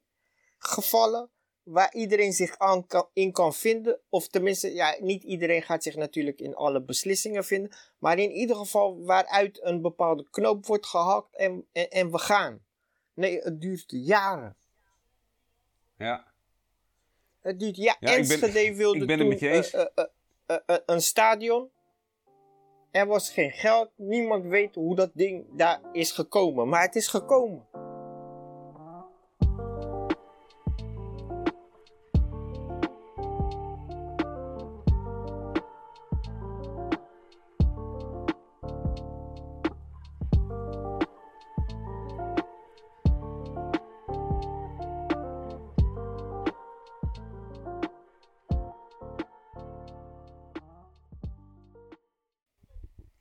gevallen 0.58 1.30
waar 1.64 1.94
iedereen 1.94 2.34
zich 2.34 2.58
aan 2.58 2.88
kan, 2.88 3.08
in 3.14 3.32
kan 3.32 3.54
vinden. 3.54 4.00
Of 4.10 4.28
tenminste, 4.28 4.74
ja, 4.74 4.96
niet 5.00 5.24
iedereen 5.24 5.62
gaat 5.62 5.84
zich 5.84 5.96
natuurlijk 5.96 6.40
in 6.40 6.56
alle 6.56 6.82
beslissingen 6.82 7.46
vinden. 7.46 7.72
Maar 7.98 8.20
in 8.20 8.32
ieder 8.32 8.56
geval 8.56 9.04
waaruit 9.04 9.64
een 9.64 9.82
bepaalde 9.82 10.28
knoop 10.30 10.66
wordt 10.66 10.86
gehakt 10.86 11.36
en, 11.36 11.66
en, 11.72 11.90
en 11.90 12.12
we 12.12 12.18
gaan. 12.18 12.66
Nee, 13.14 13.40
het 13.40 13.62
duurt 13.62 13.86
jaren. 13.88 14.56
Ja. 15.98 16.32
Het 17.42 17.60
duurt 17.60 17.76
ja. 17.78 17.96
Ja, 18.00 18.12
ik 18.12 18.28
ben- 18.28 18.42
Enschede 18.42 18.76
wilde 18.84 19.00
ik 19.00 19.08
ben 19.08 19.20
het 19.20 19.28
met 19.28 19.40
je 19.40 19.50
eens. 19.50 19.72
eh, 19.72 19.82
eh, 19.82 19.88
eh, 19.96 20.06
eh, 20.48 20.78
een 20.86 21.02
stadion. 21.02 21.70
Er 22.92 23.08
was 23.08 23.30
geen 23.30 23.52
geld. 23.52 23.90
Niemand 23.96 24.46
weet 24.46 24.76
hoe 24.76 24.96
dat 24.96 25.12
ding 25.14 25.46
daar 25.58 25.80
is 25.92 26.12
gekomen. 26.12 26.70
Maar 26.70 26.82
het 26.82 26.96
is 26.96 27.08
gekomen. 27.08 27.68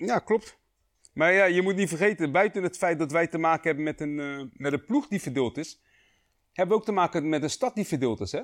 Ja, 0.07 0.18
klopt. 0.18 0.59
Maar 1.12 1.32
ja, 1.32 1.44
je 1.44 1.62
moet 1.62 1.76
niet 1.76 1.88
vergeten, 1.88 2.32
buiten 2.32 2.62
het 2.62 2.76
feit 2.76 2.98
dat 2.98 3.12
wij 3.12 3.26
te 3.26 3.38
maken 3.38 3.62
hebben 3.66 3.84
met 3.84 4.00
een, 4.00 4.20
eh, 4.20 4.40
met 4.52 4.72
een 4.72 4.84
ploeg 4.84 5.09
die 5.09 5.20
verdeeld 5.20 5.57
is, 5.59 5.80
hebben 6.52 6.74
we 6.74 6.80
ook 6.80 6.86
te 6.86 6.92
maken 6.92 7.28
met 7.28 7.42
een 7.42 7.50
stad 7.50 7.74
die 7.74 7.86
verdeeld 7.86 8.20
is, 8.20 8.32
hè? 8.32 8.40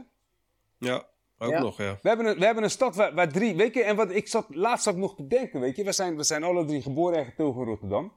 Ja, 0.79 1.07
ook 1.39 1.51
Ja. 1.51 1.61
nog, 1.61 1.79
ja. 1.79 1.99
We 2.03 2.09
hebben 2.09 2.27
een, 2.27 2.39
we 2.39 2.45
hebben 2.45 2.65
een 2.65 2.71
stad 2.71 2.97
waar, 2.97 3.15
waar 3.15 3.33
drie, 3.33 3.55
weet 3.55 3.75
je, 3.75 3.83
en 3.83 3.97
wat 3.97 4.11
ik 4.11 4.29
zat 4.29 4.55
laatst 4.55 4.85
zat 4.85 4.95
ik 4.95 5.01
nog 5.01 5.17
te 5.17 5.27
denken, 5.27 5.61
weet 5.61 5.77
je, 5.77 5.85
we 5.85 5.93
zijn, 5.93 6.17
we 6.17 6.23
zijn 6.23 6.43
alle 6.43 6.65
drie 6.65 6.83
geboren 6.83 7.19
en 7.19 7.25
getogen 7.25 7.61
in 7.61 7.67
Rotterdam. 7.67 8.13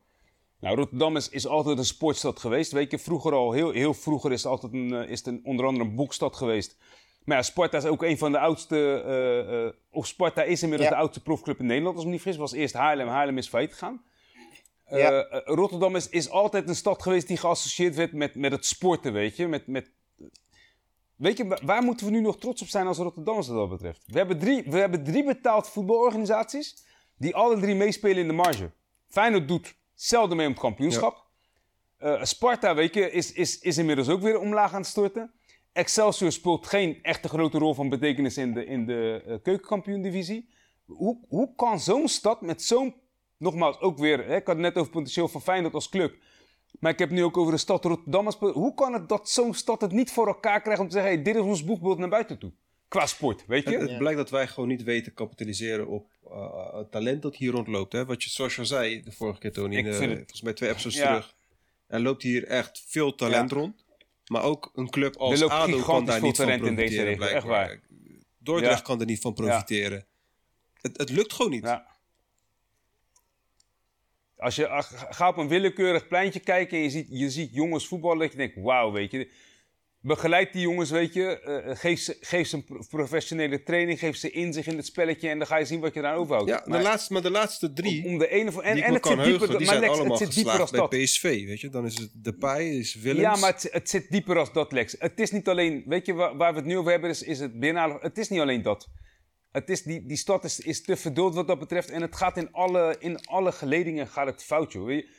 Nou, 0.59 0.75
Rotterdam 0.75 1.15
is, 1.15 1.29
is 1.29 1.47
altijd 1.47 1.77
een 1.77 1.85
sportstad 1.85 2.39
geweest, 2.39 2.71
weet 2.71 2.91
je, 2.91 2.99
vroeger 2.99 3.33
al, 3.33 3.51
heel, 3.51 3.71
heel 3.71 3.93
vroeger 3.93 4.31
is 4.31 4.43
het 4.43 4.51
altijd 4.51 4.73
een, 4.73 4.93
eh, 4.93 5.09
is 5.09 5.17
het 5.17 5.27
een, 5.27 5.41
onder 5.43 5.65
andere 5.65 5.85
een 5.85 5.95
boekstad 5.95 6.35
geweest. 6.35 6.77
Maar 7.25 7.37
ja, 7.37 7.43
Sparta 7.43 7.77
is 7.77 7.85
ook 7.85 8.03
een 8.03 8.17
van 8.17 8.31
de 8.31 8.39
oudste, 8.39 9.01
eh, 9.05 9.65
eh, 9.65 9.73
of 9.91 10.07
Sparta 10.07 10.43
is 10.43 10.61
inmiddels 10.63 10.89
Ja. 10.89 10.95
de 10.95 11.01
oudste 11.01 11.21
profclub 11.23 11.59
in 11.59 11.65
Nederland, 11.65 11.93
als 11.95 12.03
ik 12.03 12.07
me 12.09 12.13
niet 12.13 12.21
vergis, 12.23 12.39
was 12.41 12.51
eerst 12.53 12.73
Haarlem, 12.73 13.07
Haarlem 13.07 13.37
is 13.37 13.47
failliet 13.47 13.71
gegaan. 13.71 14.03
Eh, 14.85 14.99
Ja. 14.99 15.41
Rotterdam 15.45 15.95
is, 15.95 16.09
is 16.09 16.29
altijd 16.29 16.69
een 16.69 16.75
stad 16.75 17.01
geweest 17.01 17.27
die 17.27 17.37
geassocieerd 17.37 17.95
werd 17.95 18.13
met, 18.13 18.35
met 18.35 18.51
het 18.51 18.65
sporten, 18.65 19.13
weet 19.13 19.35
je, 19.35 19.47
met, 19.47 19.67
met 19.67 19.91
Weet 21.15 21.37
je, 21.37 21.47
wa- 21.47 21.59
waar 21.63 21.83
moeten 21.83 22.05
we 22.05 22.11
nu 22.11 22.21
nog 22.21 22.37
trots 22.39 22.61
op 22.61 22.67
zijn 22.67 22.87
als 22.87 22.97
Rotterdammers 22.97 23.47
wat 23.47 23.57
dat 23.57 23.69
betreft? 23.69 24.03
We 24.07 24.17
hebben 24.17 24.39
drie, 24.39 24.63
we 24.63 24.77
hebben 24.77 25.03
drie 25.03 25.23
betaald 25.23 25.69
voetbalorganisaties 25.69 26.85
die 27.17 27.35
alle 27.35 27.59
drie 27.59 27.75
meespelen 27.75 28.17
in 28.17 28.27
de 28.27 28.33
marge. 28.33 28.71
Feyenoord 29.07 29.47
doet 29.47 29.75
zelden 29.93 30.37
mee 30.37 30.45
om 30.45 30.51
het 30.51 30.61
kampioenschap. 30.61 31.25
Sparta, 32.21 32.75
weet 32.75 32.93
je, 32.93 33.11
is, 33.11 33.31
is, 33.31 33.59
is 33.59 33.77
inmiddels 33.77 34.09
ook 34.09 34.21
weer 34.21 34.39
omlaag 34.39 34.73
aan 34.73 34.79
het 34.81 34.89
storten. 34.89 35.33
Excelsior 35.75 36.31
speelt 36.31 36.67
geen 36.67 36.99
echte 37.01 37.27
grote 37.27 37.57
rol 37.57 37.73
van 37.73 37.89
betekenis 37.89 38.37
in 38.37 38.53
de, 38.53 38.65
in 38.65 38.85
de 38.85 39.23
eh, 39.27 39.35
keukenkampioen-divisie. 39.43 40.49
Hoe, 40.85 41.17
hoe 41.27 41.55
kan 41.55 41.79
zo'n 41.79 42.07
stad 42.07 42.41
met 42.41 42.63
zo'n, 42.63 42.93
nogmaals, 43.37 43.79
ook 43.79 43.97
weer, 43.97 44.17
hè, 44.25 44.35
ik 44.35 44.45
had 44.47 44.55
het 44.55 44.65
net 44.65 44.75
over 44.77 44.91
potentieel 44.91 45.27
van 45.27 45.41
Feyenoord 45.41 45.73
als 45.73 45.89
club. 45.89 46.15
Maar 46.79 46.91
ik 46.91 46.99
heb 46.99 47.09
het 47.09 47.17
nu 47.17 47.23
ook 47.23 47.37
over 47.37 47.51
de 47.53 47.57
stad 47.59 47.85
Rotterdam. 47.85 48.27
Hoe 48.39 48.73
kan 48.73 48.93
het 48.93 49.09
dat 49.09 49.29
zo'n 49.29 49.53
stad 49.53 49.81
het 49.81 49.91
niet 49.91 50.11
voor 50.11 50.27
elkaar 50.27 50.61
krijgt 50.61 50.81
om 50.81 50.87
te 50.87 50.93
zeggen: 50.93 51.11
hey, 51.13 51.21
dit 51.23 51.35
is 51.35 51.41
ons 51.41 51.63
boekbeeld 51.63 51.97
naar 51.97 52.09
buiten 52.09 52.37
toe? 52.37 52.51
Qua 52.87 53.05
sport, 53.05 53.45
weet 53.47 53.63
je? 53.63 53.69
Het, 53.71 53.81
het 53.81 53.89
Ja. 53.89 53.97
blijkt 53.97 54.17
dat 54.17 54.29
wij 54.29 54.47
gewoon 54.47 54.69
niet 54.69 54.83
weten 54.83 55.03
te 55.03 55.11
kapitaliseren 55.13 55.87
op 55.87 56.09
eh, 56.31 56.73
het 56.73 56.91
talent 56.91 57.21
dat 57.21 57.35
hier 57.35 57.51
rondloopt. 57.51 57.91
Hè? 57.93 58.05
Wat 58.05 58.23
je, 58.23 58.29
zoals 58.29 58.53
je 58.53 58.59
al 58.59 58.65
zei 58.67 59.03
de 59.03 59.11
vorige 59.11 59.39
keer, 59.39 59.51
Tony, 59.51 59.75
Ik 59.75 59.85
in, 59.85 59.91
eh, 59.91 59.99
het- 59.99 60.09
volgens 60.17 60.41
mij 60.41 60.53
twee 60.53 60.69
episodes 60.69 60.97
Ja. 60.97 61.05
terug. 61.07 61.35
Er 61.87 61.99
loopt 61.99 62.23
hier 62.23 62.47
echt 62.47 62.83
veel 62.87 63.15
talent 63.15 63.49
Ja. 63.49 63.55
rond. 63.57 63.84
Maar 64.25 64.43
ook 64.43 64.71
een 64.73 64.89
club 64.89 65.15
als 65.17 65.43
ADO 65.43 65.81
kan 65.81 66.05
daar 66.05 66.21
niet 66.21 66.35
van 66.35 66.45
talent 66.45 66.65
in 66.65 66.75
deze 66.75 66.95
profiteren, 66.95 67.35
echt 67.35 67.45
blijkbaar. 67.45 67.79
Dordrecht 68.37 68.77
Ja. 68.77 68.83
kan 68.83 68.99
er 68.99 69.05
niet 69.05 69.21
van 69.21 69.33
profiteren. 69.33 70.05
Het, 70.81 70.97
het 70.97 71.09
lukt 71.09 71.33
gewoon 71.33 71.51
niet. 71.51 71.63
Ja. 71.63 71.87
Als 74.37 74.55
je 74.55 74.67
ach, 74.67 75.05
ga 75.15 75.27
op 75.27 75.37
een 75.37 75.47
willekeurig 75.47 76.07
pleintje 76.07 76.39
kijken 76.39 76.77
en 76.77 76.83
je 76.83 76.89
ziet, 76.89 77.07
je 77.09 77.29
ziet 77.29 77.53
jongens 77.53 77.87
voetballen, 77.87 78.19
dat 78.19 78.31
je 78.31 78.37
denkt, 78.37 78.55
wauw, 78.55 78.91
weet 78.91 79.11
je. 79.11 79.29
Begeleid 80.05 80.53
die 80.53 80.61
jongens, 80.61 80.89
weet 80.89 81.13
je. 81.13 81.39
eh, 81.39 81.75
geef, 81.77 81.99
ze, 81.99 82.17
geef 82.21 82.47
ze 82.47 82.55
een 82.55 82.63
pro- 82.63 82.83
professionele 82.89 83.63
training, 83.63 83.99
geef 83.99 84.15
ze 84.15 84.29
inzicht 84.31 84.67
in 84.67 84.77
het 84.77 84.85
spelletje 84.85 85.29
en 85.29 85.37
dan 85.37 85.47
ga 85.47 85.57
je 85.57 85.65
zien 85.65 85.79
wat 85.79 85.93
je 85.93 86.01
daar 86.01 86.15
overhoudt. 86.15 86.49
Ja, 86.49 86.61
de 86.63 86.69
maar, 86.69 86.81
laatste, 86.81 87.13
maar 87.13 87.21
de 87.21 87.29
laatste 87.31 87.73
drie, 87.73 88.03
om, 88.05 88.11
om 88.11 88.17
de 88.17 88.27
ene 88.27 88.51
van, 88.51 88.63
en, 88.63 88.77
het 88.77 88.83
zit 88.85 88.93
dieper, 89.03 89.17
heugen, 89.17 89.47
die 89.47 89.57
maar 89.57 89.65
zijn 89.65 89.79
Lex, 89.79 89.93
allemaal 89.93 90.17
het 90.17 90.25
zit 90.33 90.35
dieper 90.43 90.59
als 90.61 90.71
bij 90.71 90.79
dat. 90.79 90.89
PSV. 90.89 91.45
Weet 91.45 91.61
je? 91.61 91.69
Dan 91.69 91.85
is 91.85 91.97
het 91.99 92.11
Depay, 92.23 92.65
is 92.65 92.95
Willems. 92.95 93.21
Ja, 93.21 93.35
maar 93.35 93.51
het, 93.53 93.67
het 93.71 93.89
zit 93.89 94.09
dieper 94.09 94.37
als 94.37 94.53
dat, 94.53 94.71
Lex. 94.71 94.95
Het 94.99 95.19
is 95.19 95.31
niet 95.31 95.47
alleen, 95.47 95.83
weet 95.85 96.05
je, 96.05 96.13
waar, 96.13 96.37
waar 96.37 96.51
we 96.53 96.57
het 96.59 96.67
nu 96.67 96.77
over 96.77 96.91
hebben, 96.91 97.09
is, 97.09 97.21
is 97.23 97.39
het 97.39 97.59
binnenhalen. 97.59 97.97
Het 98.01 98.17
is 98.17 98.29
niet 98.29 98.39
alleen 98.39 98.61
dat. 98.61 98.87
Het 99.51 99.69
is, 99.69 99.83
die, 99.83 100.05
die 100.05 100.17
stad 100.17 100.43
is, 100.43 100.59
is 100.59 100.81
te 100.81 100.95
verduld 100.95 101.35
wat 101.35 101.47
dat 101.47 101.59
betreft. 101.59 101.89
En 101.89 102.01
het 102.01 102.15
gaat 102.15 102.37
in 102.37 102.51
alle, 102.51 102.95
in 102.99 103.25
alle 103.25 103.51
geledingen 103.51 104.07
gaat 104.07 104.27
het 104.27 104.43
fout, 104.43 104.71
joh. 104.71 104.85
Weet 104.85 104.99
je, 105.03 105.09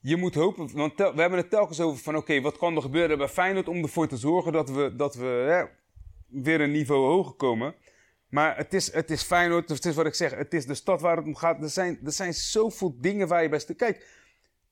je 0.00 0.16
moet 0.16 0.34
hopen, 0.34 0.76
want 0.76 0.96
we 0.96 1.20
hebben 1.20 1.38
het 1.38 1.50
telkens 1.50 1.80
over 1.80 2.02
van, 2.02 2.16
oké, 2.16 2.40
wat 2.40 2.58
kan 2.58 2.76
er 2.76 2.82
gebeuren 2.82 3.18
bij 3.18 3.28
Feyenoord 3.28 3.68
om 3.68 3.82
ervoor 3.82 4.08
te 4.08 4.16
zorgen 4.16 4.52
dat 4.52 4.70
we, 4.70 4.96
dat 4.96 5.14
we 5.14 5.24
hè, 5.24 5.64
weer 6.42 6.60
een 6.60 6.70
niveau 6.70 7.06
hoger 7.06 7.32
komen. 7.32 7.74
Maar 8.28 8.56
het 8.56 8.74
is, 8.74 8.92
het 8.92 9.10
is 9.10 9.22
Feyenoord, 9.22 9.68
het 9.68 9.84
is 9.84 9.94
wat 9.94 10.06
ik 10.06 10.14
zeg, 10.14 10.34
het 10.34 10.54
is 10.54 10.66
de 10.66 10.74
stad 10.74 11.00
waar 11.00 11.16
het 11.16 11.26
om 11.26 11.34
gaat. 11.34 11.62
Er 11.62 11.68
zijn, 11.68 11.98
er 12.04 12.12
zijn 12.12 12.34
zoveel 12.34 12.94
dingen 13.00 13.28
waar 13.28 13.42
je 13.42 13.48
bij... 13.48 13.64
Kijk, 13.76 14.06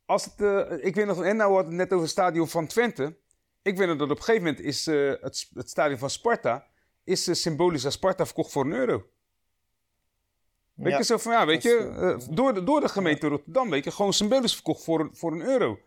als 0.06 0.24
het, 0.24 0.40
eh, 0.40 0.84
ik 0.84 0.94
weet 0.94 1.06
nog, 1.06 1.22
en 1.22 1.36
nou 1.36 1.54
had 1.54 1.64
het 1.64 1.74
net 1.74 1.86
over 1.86 2.02
het 2.02 2.10
stadion 2.10 2.48
van 2.48 2.66
Twente. 2.66 3.16
Ik 3.62 3.76
weet 3.76 3.88
nog 3.88 3.96
dat 3.96 4.10
op 4.10 4.16
een 4.16 4.22
gegeven 4.22 4.46
moment 4.46 4.64
is 4.64 4.86
eh, 4.86 5.08
het, 5.20 5.50
het 5.54 5.70
stadion 5.70 5.98
van 5.98 6.10
Sparta, 6.10 6.66
is 7.04 7.28
eh, 7.28 7.34
symbolisch 7.34 7.84
aan 7.84 7.92
Sparta 7.92 8.24
verkocht 8.24 8.52
voor 8.52 8.64
een 8.64 8.72
euro. 8.72 9.06
Weet 10.76 10.92
Ja. 10.92 10.98
je, 10.98 11.04
zo 11.04 11.16
van, 11.16 11.32
ja, 11.32 11.46
weet 11.46 11.62
je, 11.62 12.16
is, 12.18 12.26
eh, 12.26 12.34
door, 12.34 12.54
de, 12.54 12.64
door 12.64 12.80
de 12.80 12.88
gemeente 12.88 13.28
Rotterdam, 13.28 13.70
weet 13.70 13.84
je, 13.84 13.90
gewoon 13.90 14.12
symbolisch 14.12 14.54
verkocht 14.54 14.84
voor, 14.84 15.00
een- 15.00 15.10
voor 15.16 15.32
een 15.32 15.42
euro. 15.42 15.78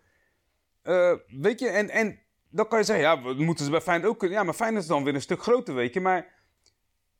Eh, 0.81 1.13
weet 1.27 1.59
je, 1.59 1.67
en, 1.67 1.89
en 1.89 2.19
dan 2.49 2.67
kan 2.67 2.79
je 2.79 2.85
zeggen, 2.85 3.05
ja, 3.05 3.21
we 3.23 3.43
moeten 3.43 3.65
ze 3.65 3.71
bij 3.71 3.81
Feyenoord 3.81 4.09
ook 4.11 4.19
kunnen. 4.19 4.37
Ja, 4.37 4.43
maar 4.43 4.53
Feyenoord 4.53 4.81
is 4.83 4.89
dan 4.89 5.03
weer 5.03 5.15
een 5.15 5.21
stuk 5.21 5.41
groter, 5.41 5.73
weet 5.73 5.93
je. 5.93 6.01
Maar 6.01 6.27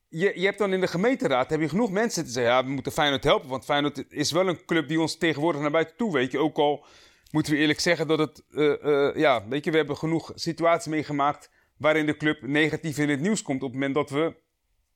je, 0.08 0.32
je 0.40 0.46
hebt 0.46 0.58
dan 0.58 0.74
in 0.74 0.82
de 0.82 0.88
gemeenteraad 0.88 1.50
heb 1.50 1.60
je 1.60 1.70
genoeg 1.70 1.92
mensen 1.92 2.24
die 2.24 2.32
zeggen, 2.32 2.54
ja, 2.54 2.64
we 2.66 2.70
moeten 2.72 2.92
Feyenoord 2.92 3.24
helpen. 3.24 3.50
Want 3.50 3.66
Feyenoord 3.66 4.06
is 4.12 4.32
wel 4.32 4.48
een 4.48 4.66
club 4.66 4.88
die 4.88 5.00
ons 5.02 5.18
tegenwoordig 5.18 5.62
naar 5.62 5.72
buiten 5.72 5.96
toe, 5.98 6.14
weet 6.14 6.32
je. 6.32 6.38
Ook 6.38 6.58
al 6.58 6.86
moeten 7.32 7.54
we 7.54 7.60
eerlijk 7.60 7.80
zeggen 7.80 8.08
dat 8.08 8.20
het, 8.20 8.44
eh, 8.52 8.84
eh, 9.08 9.16
ja, 9.16 9.48
weet 9.48 9.66
je, 9.66 9.72
we 9.72 9.78
hebben 9.78 9.98
genoeg 9.98 10.32
situaties 10.36 10.88
meegemaakt 10.92 11.50
waarin 11.78 12.06
de 12.06 12.18
club 12.18 12.42
negatief 12.42 12.98
in 12.98 13.10
het 13.10 13.20
nieuws 13.20 13.42
komt 13.42 13.64
op 13.64 13.72
het 13.72 13.80
moment 13.80 13.96
dat 13.96 14.10
we 14.10 14.36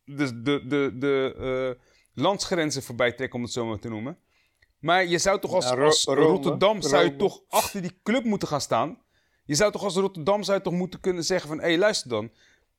de, 0.06 0.42
de, 0.42 0.68
de, 0.68 0.92
de 0.98 1.36
eh, 1.80 1.84
landsgrenzen 2.14 2.84
voorbij 2.84 3.12
trekken, 3.12 3.38
om 3.38 3.44
het 3.44 3.54
zo 3.54 3.66
maar 3.66 3.80
te 3.80 3.90
noemen. 3.90 4.18
Maar 4.80 5.06
je 5.06 5.18
zou 5.18 5.40
toch 5.40 5.54
als, 5.54 5.66
Ja, 5.66 5.76
Ro- 5.76 5.86
als 5.86 6.04
Rome. 6.04 6.22
Rotterdam 6.22 6.82
zou 6.82 7.04
je 7.04 7.16
toch 7.16 7.42
achter 7.50 7.82
die 7.82 8.00
club 8.04 8.24
moeten 8.24 8.48
gaan 8.48 8.62
staan. 8.62 9.02
Je 9.46 9.56
zou 9.56 9.72
toch 9.72 9.84
als 9.84 9.96
Rotterdam 9.96 10.44
zou 10.44 10.58
je 10.58 10.64
toch 10.64 10.74
moeten 10.74 11.00
kunnen 11.00 11.24
zeggen 11.24 11.48
van... 11.48 11.58
hé, 11.60 11.64
hey, 11.66 11.78
luister 11.78 12.10
dan. 12.10 12.32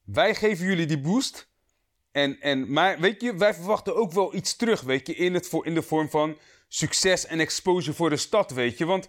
Wij 0.05 0.35
geven 0.35 0.67
jullie 0.67 0.87
die 0.87 1.01
boost. 1.01 1.49
En, 2.11 2.41
en, 2.41 2.73
maar 2.73 3.01
weet 3.01 3.21
je, 3.21 3.37
wij 3.37 3.55
verwachten 3.55 3.97
ook 3.97 4.13
wel 4.13 4.35
iets 4.35 4.57
terug, 4.57 4.81
weet 4.81 5.07
je... 5.07 5.15
In, 5.15 5.35
het, 5.35 5.49
voor- 5.49 5.67
in 5.67 5.75
de 5.75 5.83
vorm 5.83 6.11
van 6.11 6.39
succes 6.69 7.27
en 7.27 7.41
exposure 7.41 7.97
voor 7.97 8.11
de 8.11 8.17
stad, 8.17 8.51
weet 8.51 8.79
je. 8.79 8.85
Want 8.85 9.09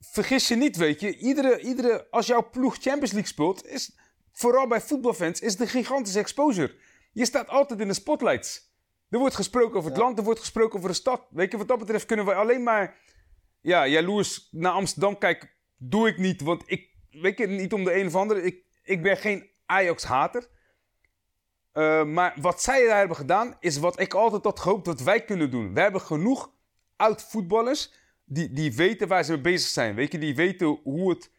vergis 0.00 0.48
je 0.48 0.56
niet, 0.56 0.76
weet 0.76 1.00
je... 1.00 1.16
Iedere, 1.16 1.60
iedere, 1.60 2.06
als 2.10 2.26
jouw 2.26 2.50
ploeg 2.50 2.74
Champions 2.74 3.12
League 3.12 3.30
speelt... 3.30 3.66
is 3.66 3.96
vooral 4.32 4.66
bij 4.66 4.80
voetbalfans 4.80 5.40
is 5.40 5.56
de 5.56 5.66
gigantische 5.66 6.18
exposure. 6.18 6.74
Je 7.12 7.24
staat 7.24 7.48
altijd 7.48 7.80
in 7.80 7.88
de 7.88 7.94
spotlights. 7.94 8.74
Er 9.16 9.22
wordt 9.22 9.36
gesproken 9.36 9.76
over 9.76 9.90
het 9.90 9.98
land, 9.98 10.18
er 10.18 10.24
wordt 10.24 10.40
gesproken 10.40 10.76
over 10.76 10.88
de 10.90 10.94
stad. 10.94 11.26
Weet 11.30 11.50
je, 11.50 11.58
wat 11.58 11.68
dat 11.68 11.78
betreft 11.78 12.06
kunnen 12.06 12.24
we 12.24 12.34
alleen 12.34 12.62
maar... 12.62 12.96
Ja, 13.60 13.86
jaloers 13.86 14.48
naar 14.50 14.72
Amsterdam 14.72 15.18
kijken 15.18 15.50
doe 15.76 16.08
ik 16.08 16.18
niet. 16.18 16.42
Want 16.42 16.62
ik, 16.66 16.88
weet 17.10 17.38
je, 17.38 17.46
niet 17.46 17.72
om 17.72 17.84
de 17.84 17.94
een 17.94 18.06
of 18.06 18.14
andere. 18.14 18.42
Ik, 18.42 18.64
ik 18.82 19.02
ben 19.02 19.16
geen 19.16 19.50
Ajax-hater. 19.66 20.48
Eh, 21.72 22.04
maar 22.04 22.36
wat 22.40 22.62
zij 22.62 22.86
daar 22.86 22.98
hebben 22.98 23.16
gedaan, 23.16 23.56
is 23.60 23.78
wat 23.78 24.00
ik 24.00 24.14
altijd 24.14 24.44
had 24.44 24.60
gehoopt 24.60 24.84
dat 24.84 25.00
wij 25.00 25.24
kunnen 25.24 25.50
doen. 25.50 25.74
We 25.74 25.80
hebben 25.80 26.00
genoeg 26.00 26.52
oud-voetballers 26.96 27.92
die, 28.24 28.52
die 28.52 28.74
weten 28.74 29.08
waar 29.08 29.24
ze 29.24 29.32
mee 29.32 29.40
bezig 29.40 29.68
zijn. 29.68 29.94
Weet 29.94 30.12
je, 30.12 30.18
die 30.18 30.34
weten 30.34 30.80
hoe 30.82 31.10
het, 31.10 31.30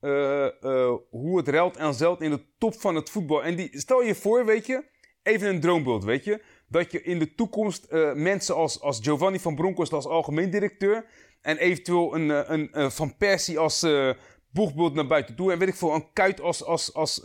eh, 0.00 0.46
eh, 0.46 0.94
hoe 1.10 1.36
het 1.36 1.48
ruilt 1.48 1.76
en 1.76 1.94
zelt 1.94 2.20
in 2.20 2.30
de 2.30 2.44
top 2.58 2.80
van 2.80 2.94
het 2.94 3.10
voetbal. 3.10 3.44
En 3.44 3.56
die, 3.56 3.78
stel 3.78 4.02
je 4.02 4.14
voor, 4.14 4.44
weet 4.44 4.66
je, 4.66 4.84
even 5.22 5.48
een 5.48 5.60
droombeeld, 5.60 6.04
weet 6.04 6.24
je. 6.24 6.42
Dat 6.70 6.92
je 6.92 7.02
in 7.02 7.18
de 7.18 7.34
toekomst 7.34 7.84
eh, 7.84 8.12
mensen 8.12 8.54
als, 8.54 8.80
als 8.80 8.98
Giovanni 9.02 9.38
van 9.38 9.54
Bronckhorst 9.54 9.92
als 9.92 10.06
algemeen 10.06 10.50
directeur... 10.50 11.04
en 11.40 11.56
eventueel 11.56 12.14
een, 12.14 12.30
eh, 12.30 12.68
een, 12.72 12.90
Van 12.90 13.16
Persie 13.16 13.58
als 13.58 13.82
eh 13.82 14.10
boegbeeld 14.52 14.94
naar 14.94 15.06
buiten 15.06 15.34
toe... 15.34 15.52
en 15.52 15.58
weet 15.58 15.68
ik 15.68 15.74
veel, 15.74 15.94
een 15.94 16.12
Kuit 16.12 16.40
als, 16.40 16.64
als, 16.64 16.94
als 16.94 17.22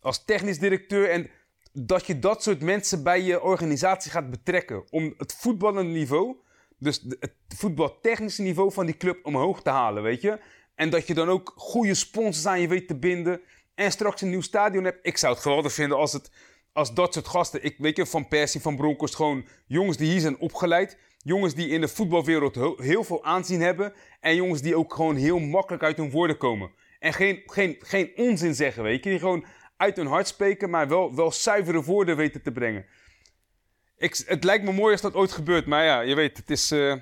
als 0.00 0.24
technisch 0.24 0.58
directeur. 0.58 1.10
En 1.10 1.30
dat 1.72 2.06
je 2.06 2.18
dat 2.18 2.42
soort 2.42 2.60
mensen 2.60 3.02
bij 3.02 3.22
je 3.22 3.42
organisatie 3.42 4.10
gaat 4.10 4.30
betrekken. 4.30 4.84
Om 4.90 5.14
het 5.16 5.34
voetballende 5.34 5.92
niveau, 5.92 6.36
dus 6.78 7.04
het 7.20 7.34
voetbaltechnische 7.48 8.42
niveau 8.42 8.72
van 8.72 8.86
die 8.86 8.96
club 8.96 9.18
omhoog 9.22 9.62
te 9.62 9.70
halen, 9.70 10.02
weet 10.02 10.20
je. 10.20 10.40
En 10.74 10.90
dat 10.90 11.06
je 11.06 11.14
dan 11.14 11.28
ook 11.28 11.52
goede 11.56 11.94
sponsors 11.94 12.46
aan 12.46 12.60
je 12.60 12.68
weet 12.68 12.88
te 12.88 12.98
binden. 12.98 13.40
En 13.74 13.92
straks 13.92 14.20
een 14.20 14.30
nieuw 14.30 14.40
stadion 14.40 14.84
hebt. 14.84 15.06
Ik 15.06 15.16
zou 15.16 15.32
het 15.32 15.42
geweldig 15.42 15.72
vinden 15.72 15.96
als, 15.98 16.12
het, 16.12 16.30
als 16.72 16.94
dat 16.94 17.12
soort 17.14 17.28
gasten. 17.28 17.64
Ik 17.64 17.74
weet 17.78 17.96
je, 17.96 18.06
van 18.06 18.28
Persie, 18.28 18.60
van 18.60 18.76
Bronkhorst, 18.76 19.14
gewoon 19.14 19.44
jongens 19.66 19.96
die 19.96 20.10
hier 20.10 20.20
zijn 20.20 20.38
opgeleid. 20.38 20.98
Jongens 21.22 21.54
die 21.54 21.68
in 21.68 21.80
de 21.80 21.88
voetbalwereld 21.88 22.54
heel, 22.76 23.04
veel 23.04 23.24
aanzien 23.24 23.60
hebben. 23.60 23.92
En 24.20 24.34
jongens 24.34 24.62
die 24.62 24.76
ook 24.76 24.94
gewoon 24.94 25.16
heel 25.16 25.38
makkelijk 25.38 25.82
uit 25.82 25.96
hun 25.96 26.10
woorden 26.10 26.36
komen. 26.36 26.70
En 26.98 27.12
geen, 27.12 27.42
geen, 27.46 27.76
geen 27.78 28.12
onzin 28.16 28.54
zeggen, 28.54 28.82
weet 28.82 29.04
je. 29.04 29.10
Die 29.10 29.18
gewoon 29.18 29.44
uit 29.76 29.96
hun 29.96 30.06
hart 30.06 30.26
spreken, 30.26 30.70
maar 30.70 30.88
wel, 30.88 31.14
wel 31.14 31.32
zuivere 31.32 31.82
woorden 31.82 32.16
weten 32.16 32.42
te 32.42 32.52
brengen. 32.52 32.86
Ik, 33.96 34.22
het 34.26 34.44
lijkt 34.44 34.64
me 34.64 34.72
mooi 34.72 34.92
als 34.92 35.00
dat 35.00 35.14
ooit 35.14 35.32
gebeurt. 35.32 35.66
Maar 35.66 35.84
ja, 35.84 36.00
je 36.00 36.14
weet, 36.14 36.36
het 36.36 36.50
is, 36.50 36.70
eh, 36.70 36.94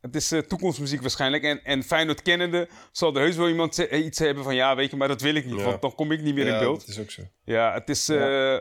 het 0.00 0.14
is 0.16 0.32
eh, 0.32 0.38
toekomstmuziek 0.40 1.00
waarschijnlijk. 1.00 1.42
En, 1.42 1.64
en 1.64 1.82
Feyenoord 1.82 2.22
kennende 2.22 2.68
zal 2.92 3.14
er 3.14 3.20
heus 3.20 3.36
wel 3.36 3.48
iemand 3.48 3.78
iets 3.78 4.18
hebben 4.18 4.44
van... 4.44 4.54
Ja, 4.54 4.76
weet 4.76 4.90
je, 4.90 4.96
maar 4.96 5.08
dat 5.08 5.20
wil 5.20 5.34
ik 5.34 5.44
niet, 5.46 5.58
Ja. 5.58 5.64
want 5.64 5.80
dan 5.82 5.94
kom 5.94 6.12
ik 6.12 6.22
niet 6.22 6.34
meer 6.34 6.46
in 6.46 6.52
ja, 6.52 6.58
beeld. 6.58 6.80
dat 6.80 6.88
is 6.88 6.98
ook 7.00 7.10
zo. 7.10 7.22
Ja, 7.44 7.72
het 7.72 7.88
is... 7.88 8.08
eh, 8.08 8.56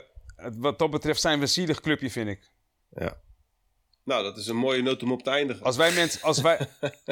wat 0.57 0.79
dat 0.79 0.91
betreft 0.91 1.21
zijn 1.21 1.35
we 1.37 1.41
een 1.41 1.49
zielig 1.49 1.81
clubje, 1.81 2.09
vind 2.09 2.29
ik. 2.29 2.51
Ja. 2.89 3.17
Nou, 4.03 4.23
dat 4.23 4.37
is 4.37 4.47
een 4.47 4.55
mooie 4.55 4.81
noot 4.81 5.03
om 5.03 5.11
op 5.11 5.23
te 5.23 5.29
eindigen. 5.29 5.65
Als 5.65 5.77
wij, 5.77 5.91
mensen, 5.91 6.21
als, 6.21 6.41
wij, 6.41 6.59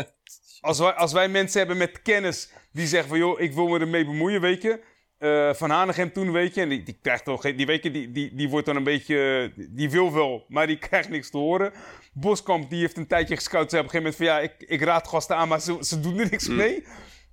als, 0.62 0.80
wij, 0.80 0.92
als 0.92 1.12
wij 1.12 1.30
mensen 1.30 1.60
hebben 1.60 1.78
met 1.78 2.02
kennis 2.02 2.50
die 2.72 2.88
zeggen 2.88 3.10
van... 3.10 3.18
joh, 3.18 3.40
ik 3.40 3.54
wil 3.54 3.68
me 3.68 3.80
ermee 3.80 4.06
bemoeien, 4.06 4.42
weet 4.42 4.62
je. 4.62 4.84
Eh, 5.18 5.54
van 5.54 5.70
Hanegem 5.70 6.12
toen, 6.12 6.32
weet 6.32 6.56
je. 6.56 6.62
En 6.62 6.70
die, 6.70 6.84
die 6.84 6.98
krijgt 7.02 7.26
toch 7.26 7.42
geen... 7.42 7.56
Die, 7.56 7.66
weet 7.66 7.84
je, 7.84 7.92
die, 7.92 8.12
die, 8.12 8.36
die 8.36 8.50
wordt 8.50 8.66
dan 8.66 8.76
een 8.76 8.84
beetje... 8.84 9.52
Die 9.70 9.90
wil 9.90 10.14
wel, 10.14 10.46
maar 10.48 10.68
die 10.68 10.78
krijgt 10.78 11.10
niks 11.10 11.30
te 11.30 11.38
horen. 11.38 11.74
Boskamp, 12.14 12.70
die 12.70 12.80
heeft 12.80 12.98
een 12.98 13.08
tijdje 13.08 13.36
gescout. 13.36 13.70
Zei 13.70 13.84
op 13.84 13.94
een 13.94 14.02
gegeven 14.02 14.18
moment 14.18 14.44
van... 14.44 14.60
Ja, 14.60 14.68
ik, 14.68 14.70
ik 14.80 14.88
raad 14.88 15.08
gasten 15.08 15.36
aan, 15.36 15.48
maar 15.48 15.62
ze, 15.62 15.78
ze 15.80 16.00
doen 16.00 16.20
er 16.20 16.30
niks 16.30 16.48
mee. 16.48 16.84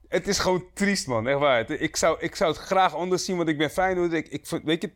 Het 0.08 0.28
is 0.28 0.38
gewoon 0.38 0.64
triest, 0.74 1.06
man. 1.06 1.28
Echt 1.28 1.38
waar. 1.38 1.70
Ik 1.70 1.96
zou, 1.96 2.16
ik 2.20 2.36
zou 2.36 2.52
het 2.52 2.60
graag 2.60 2.94
anders 2.94 3.24
zien, 3.24 3.36
want 3.36 3.48
ik 3.48 3.58
ben 3.58 3.70
Feyenoord. 3.70 4.12
Ik, 4.12 4.28
ik, 4.28 4.46
weet 4.64 4.82
je, 4.82 4.92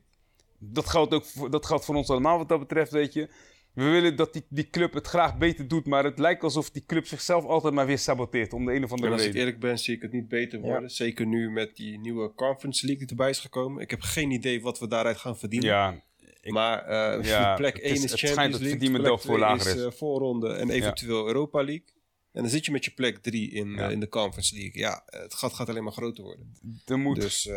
dat 0.73 0.89
geldt 0.89 1.15
ook 1.15 1.25
voor, 1.25 1.51
dat 1.51 1.67
geldt 1.67 1.85
voor 1.85 1.95
ons 1.95 2.11
allemaal 2.11 2.39
wat 2.39 2.49
dat 2.49 2.59
betreft, 2.59 2.91
weet 2.91 3.12
je. 3.12 3.29
We 3.73 3.85
willen 3.85 4.17
dat 4.17 4.33
die, 4.33 4.47
die 4.49 4.71
club 4.71 4.93
het 4.95 5.07
graag 5.07 5.39
beter 5.39 5.69
doet, 5.69 5.87
maar 5.87 6.05
het 6.05 6.19
lijkt 6.19 6.43
alsof 6.43 6.71
die 6.71 6.85
club 6.87 7.07
zichzelf 7.07 7.45
altijd 7.45 7.75
maar 7.75 7.87
weer 7.87 7.99
saboteert. 7.99 8.53
Om 8.53 8.65
de 8.67 8.73
een 8.75 8.85
of 8.85 8.91
andere 8.93 9.11
als 9.12 9.21
ik 9.21 9.27
reden. 9.27 9.41
eerlijk 9.41 9.61
ben, 9.61 9.79
zie 9.79 9.95
ik 9.97 10.03
het 10.03 10.12
niet 10.12 10.29
beter 10.29 10.61
worden. 10.61 10.91
Zeker 10.91 11.27
nu 11.27 11.51
met 11.51 11.77
die 11.77 11.99
nieuwe 11.99 12.35
Conference 12.35 12.87
League 12.87 13.07
die 13.07 13.17
erbij 13.17 13.31
is 13.31 13.39
gekomen. 13.39 13.83
Ik 13.83 13.91
heb 13.91 14.01
geen 14.01 14.31
idee 14.31 14.61
wat 14.62 14.79
we 14.79 14.89
daaruit 14.89 15.17
gaan 15.17 15.39
verdienen. 15.39 15.69
Ja, 15.69 16.03
ik- 16.41 16.53
maar 16.53 16.83
eh, 16.85 17.25
Ja, 17.25 17.55
plek 17.57 17.75
het 17.75 17.83
1 17.83 17.93
is- 17.95 18.05
is, 18.05 18.11
het 18.11 18.21
Champions 18.21 18.35
schijnt 18.35 18.53
dat 18.53 18.61
het 18.61 18.71
League, 18.71 18.71
verdienmodel 18.71 19.12
plek 19.15 19.27
voor 19.27 19.37
2 19.37 19.49
lager 19.49 19.71
is 19.71 19.77
is. 19.87 19.93
eh, 19.93 19.99
voorronde 19.99 20.49
en 20.53 20.71
eventueel 20.71 21.27
Europa 21.27 21.59
League. 21.65 21.93
En 22.33 22.43
dan 22.43 22.51
zit 22.51 22.65
je 22.67 22.73
met 22.73 22.85
je 22.85 22.91
plek 22.91 23.19
3 23.19 23.51
in, 23.51 23.79
eh, 23.79 23.91
in 23.91 24.01
de 24.01 24.09
Conference 24.09 24.55
League. 24.55 24.81
Ja, 24.81 25.03
het 25.07 25.35
gat 25.35 25.53
gaat 25.53 25.69
alleen 25.69 25.85
maar 25.85 25.93
groter 25.93 26.25
worden. 26.25 26.53
er 26.87 26.99
moet, 26.99 27.21
Dus 27.21 27.49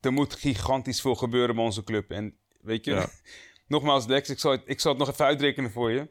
er 0.00 0.12
moet 0.12 0.34
gigantisch 0.34 1.00
veel 1.00 1.14
gebeuren 1.14 1.54
bij 1.54 1.64
onze 1.64 1.84
club. 1.84 2.10
En 2.10 2.36
weet 2.60 2.84
je, 2.84 2.90
Ja. 2.90 3.08
nogmaals 3.66 4.06
Lex, 4.06 4.28
ik 4.28 4.38
zal, 4.38 4.50
het, 4.52 4.62
ik 4.64 4.80
zal 4.80 4.90
het 4.90 5.00
nog 5.00 5.10
even 5.10 5.24
uitrekenen 5.24 5.70
voor 5.70 5.90
je. 5.90 6.08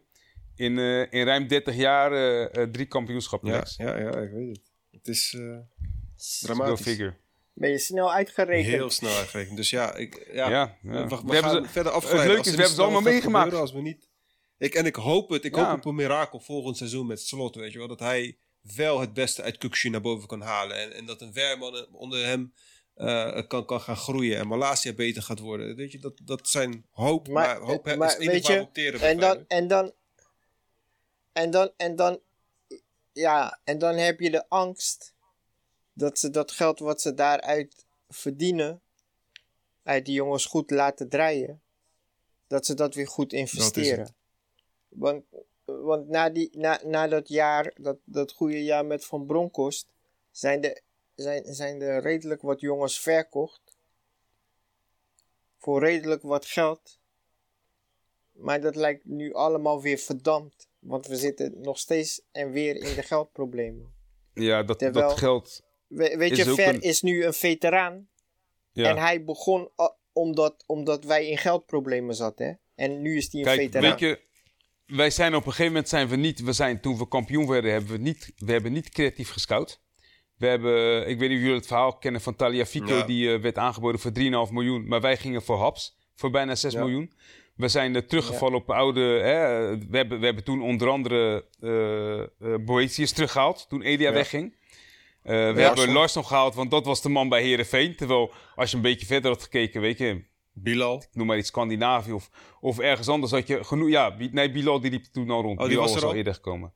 In, 0.56 0.80
eh, 0.80 1.00
in 1.00 1.26
ruim 1.26 1.48
30 1.48 1.76
jaar 1.76 2.12
eh, 2.12 2.62
eh, 2.64 2.70
drie 2.70 2.86
kampioenschappen, 2.86 3.50
ja, 3.50 3.56
Lex. 3.58 3.76
ja, 3.76 3.98
ja, 4.00 4.10
ik 4.18 4.32
weet 4.32 4.48
het. 4.48 4.62
Het 4.92 5.08
is 5.08 5.34
eh, 5.34 5.58
dramatisch. 6.42 6.82
figure. 6.86 7.16
Ben 7.54 7.70
je 7.70 7.78
snel 7.80 8.14
uitgerekend? 8.14 8.66
Heel 8.74 8.90
snel 8.90 9.16
uitgerekend. 9.18 9.58
Dus 9.58 9.70
ja, 9.70 9.94
ik, 9.96 10.30
ja, 10.34 10.50
Ja, 10.50 10.78
we, 10.82 10.92
ja. 10.94 11.08
we, 11.08 11.08
We 11.08 11.34
hebben 11.34 11.44
gaan 11.52 11.64
ze- 11.66 11.70
verder 11.72 11.94
het 11.94 12.04
leuke 12.04 12.04
Als 12.04 12.04
is, 12.04 12.12
we 12.12 12.30
hebben 12.30 12.56
ze 12.56 12.62
iets 12.72 12.78
allemaal 12.80 13.02
meegemaakt. 13.02 13.44
gebeuren, 13.44 13.60
Als 13.60 13.72
we 13.72 13.82
niet... 13.82 14.10
ik, 14.58 14.74
en 14.74 14.86
ik 14.86 14.96
hoop 14.96 15.30
het. 15.30 15.46
Ik 15.46 15.56
Ja. 15.56 15.68
hoop 15.70 15.78
op 15.78 15.86
een 15.86 15.96
mirakel 15.96 16.40
volgend 16.40 16.78
seizoen 16.78 17.08
met 17.08 17.22
slot. 17.22 17.56
Weet 17.56 17.72
je 17.72 17.78
wel. 17.78 17.88
Dat 17.88 18.00
hij 18.00 18.38
wel 18.62 19.00
het 19.00 19.14
beste 19.14 19.42
uit 19.42 19.58
Kukshu 19.58 19.90
naar 19.90 20.02
boven 20.02 20.28
kan 20.28 20.42
halen. 20.42 20.78
En, 20.78 20.94
en 20.94 21.06
dat 21.06 21.22
een 21.22 21.34
Werman 21.34 21.88
onder 21.92 22.26
hem 22.26 22.54
eh, 23.00 23.47
kan, 23.47 23.66
kan 23.66 23.82
gaan 23.82 23.97
groeien. 23.97 24.38
En 24.38 24.47
Malasia 24.47 24.93
beter 24.93 25.22
gaat 25.22 25.39
worden. 25.39 25.76
Weet 25.76 25.91
je, 25.91 26.00
dat, 26.00 26.14
dat 26.24 26.47
zijn 26.47 26.86
hoop. 26.91 27.28
Maar, 27.28 27.34
Maar- 27.34 27.70
hoop 27.70 27.95
maar 27.95 28.20
is 28.20 28.26
weet 28.28 28.47
je, 28.47 28.97
En 29.00 29.20
dan, 29.20 29.45
en 29.47 29.68
dan, 29.68 29.91
en 31.34 31.52
dan, 31.52 31.72
en 31.78 31.95
dan, 31.95 32.20
ja, 33.12 33.60
en 33.64 33.78
dan 33.78 33.95
heb 33.95 34.20
je 34.20 34.30
de 34.30 34.50
angst 34.50 35.14
dat 35.93 36.20
ze 36.20 36.30
dat 36.30 36.52
geld 36.52 36.80
wat 36.80 37.02
ze 37.02 37.14
daaruit 37.14 37.86
verdienen, 38.10 38.82
uit 39.84 40.06
die 40.06 40.14
jongens 40.16 40.45
goed 40.45 40.72
laten 40.72 41.10
draaien, 41.10 41.62
dat 42.47 42.66
ze 42.66 42.74
dat 42.74 42.95
weer 42.95 43.08
goed 43.08 43.34
investeren. 43.34 44.16
Want, 44.88 45.24
want 45.66 46.08
na, 46.08 46.30
die, 46.30 46.50
na, 46.58 46.80
na 46.86 47.08
dat 47.08 47.28
jaar, 47.28 47.74
dat, 47.76 47.97
dat 48.04 48.32
goede 48.32 48.64
jaar 48.64 48.86
met 48.86 49.06
Van 49.06 49.26
Bronckhorst, 49.26 49.88
zijn 50.32 50.64
er, 50.64 50.82
zijn, 51.22 51.53
zijn 51.53 51.82
er 51.82 52.01
redelijk 52.01 52.41
wat 52.41 52.59
jongens 52.59 52.99
verkocht. 52.99 53.78
Voor 55.57 55.80
redelijk 55.80 56.22
wat 56.22 56.45
geld. 56.45 56.99
Maar 58.32 58.61
dat 58.61 58.76
lijkt 58.76 59.05
nu 59.05 59.34
allemaal 59.34 59.82
weer 59.82 59.97
verdampt. 59.97 60.67
Want 60.80 61.07
we 61.07 61.15
zitten 61.15 61.61
nog 61.61 61.80
steeds 61.80 62.22
en 62.32 62.51
weer 62.51 62.76
in 62.76 62.95
de 62.95 63.03
geldproblemen. 63.03 63.93
Ja, 64.34 64.63
dat, 64.63 64.80
Terwijl- 64.80 65.07
dat 65.07 65.17
geldt. 65.17 65.63
We- 65.88 66.17
weet 66.17 66.36
je, 66.38 66.43
Ver 66.45 66.67
een- 66.74 66.82
is 66.82 67.01
nu 67.01 67.26
een 67.26 67.34
veteraan. 67.34 68.09
Ja. 68.72 68.89
En 68.89 68.97
hij 68.97 69.24
begon 69.24 69.70
omdat, 70.13 70.63
omdat 70.67 71.03
wij 71.03 71.28
in 71.28 71.38
geldproblemen 71.38 72.15
zaten. 72.15 72.45
Hè? 72.47 72.53
En 72.76 73.01
nu 73.01 73.17
is 73.17 73.32
hij 73.32 73.39
een 73.41 73.45
Kijk, 73.47 73.59
veteraan. 73.59 73.89
weet 73.89 73.99
je, 73.99 74.20
wij 74.86 75.09
zijn 75.09 75.36
op 75.36 75.41
een 75.45 75.49
gegeven 75.51 75.72
moment 75.72 75.89
zijn 75.89 76.07
we 76.07 76.15
niet, 76.15 76.39
we 76.41 76.53
zijn 76.53 76.82
toen 76.82 76.97
we 76.97 77.07
kampioen 77.07 77.47
werden, 77.47 77.72
hebben 77.72 77.91
we 77.91 77.97
niet, 77.97 78.32
we 78.38 78.51
hebben 78.51 78.72
niet 78.72 78.89
creatief 78.89 79.30
gescout. 79.30 79.80
We 80.40 80.48
hebben, 80.48 81.08
ik 81.08 81.20
weet 81.20 81.30
niet 81.30 81.38
of 81.38 81.44
jullie 81.44 81.58
het 81.58 81.68
verhaal 81.68 81.98
kennen 81.98 82.22
van 82.22 82.36
Talia 82.36 82.66
Fico, 82.66 82.94
Ja. 82.96 83.04
die 83.06 83.34
eh, 83.34 83.40
werd 83.42 83.58
aangeboden 83.58 84.00
voor 84.02 84.12
3,5 84.48 84.52
miljoen, 84.54 84.88
maar 84.88 85.02
wij 85.02 85.18
gingen 85.18 85.42
voor 85.42 85.58
Haps 85.58 85.98
voor 86.16 86.30
bijna 86.32 86.56
6 86.56 86.74
Ja. 86.74 86.80
miljoen. 86.80 87.12
We 87.56 87.68
zijn 87.68 87.96
er 87.96 88.06
teruggevallen 88.06 88.56
op 88.58 88.70
oude, 88.72 89.02
hè, 89.02 89.68
we, 89.90 89.98
hebben, 89.98 90.20
we 90.20 90.26
hebben 90.26 90.44
toen 90.44 90.62
onder 90.62 90.90
andere 90.90 91.46
eh, 92.40 92.56
Boetius 92.66 93.12
teruggehaald, 93.12 93.66
toen 93.70 93.82
Elia 93.82 94.08
Ja. 94.08 94.14
wegging. 94.14 94.58
We 95.24 95.32
hebben 95.34 95.64
Larsson. 95.64 95.94
Larsson 95.94 96.26
gehaald, 96.26 96.56
want 96.56 96.72
dat 96.72 96.86
was 96.86 97.02
de 97.02 97.10
man 97.10 97.30
bij 97.30 97.42
Herenveen. 97.44 97.96
Terwijl, 97.96 98.32
als 98.56 98.70
je 98.72 98.76
een 98.76 98.82
beetje 98.84 99.06
verder 99.06 99.32
had 99.32 99.44
gekeken, 99.44 99.82
weet 99.82 99.98
je, 99.98 100.24
Bilal. 100.64 101.03
noem 101.14 101.28
maar 101.28 101.38
iets 101.38 101.47
Scandinavië 101.47 102.12
of, 102.12 102.30
of 102.60 102.80
ergens 102.80 103.07
anders 103.07 103.32
had 103.32 103.47
je 103.47 103.64
genoeg. 103.64 103.89
Ja, 103.89 104.16
nee, 104.32 104.51
Bilal 104.51 104.80
die 104.80 104.91
liep 104.91 105.05
toen 105.05 105.30
al 105.30 105.41
rond. 105.41 105.60
die 105.60 105.68
Bilal 105.68 105.84
was 105.84 105.95
er 105.95 106.01
al 106.03 106.10
al? 106.10 106.16
eerder 106.16 106.34
gekomen. 106.34 106.74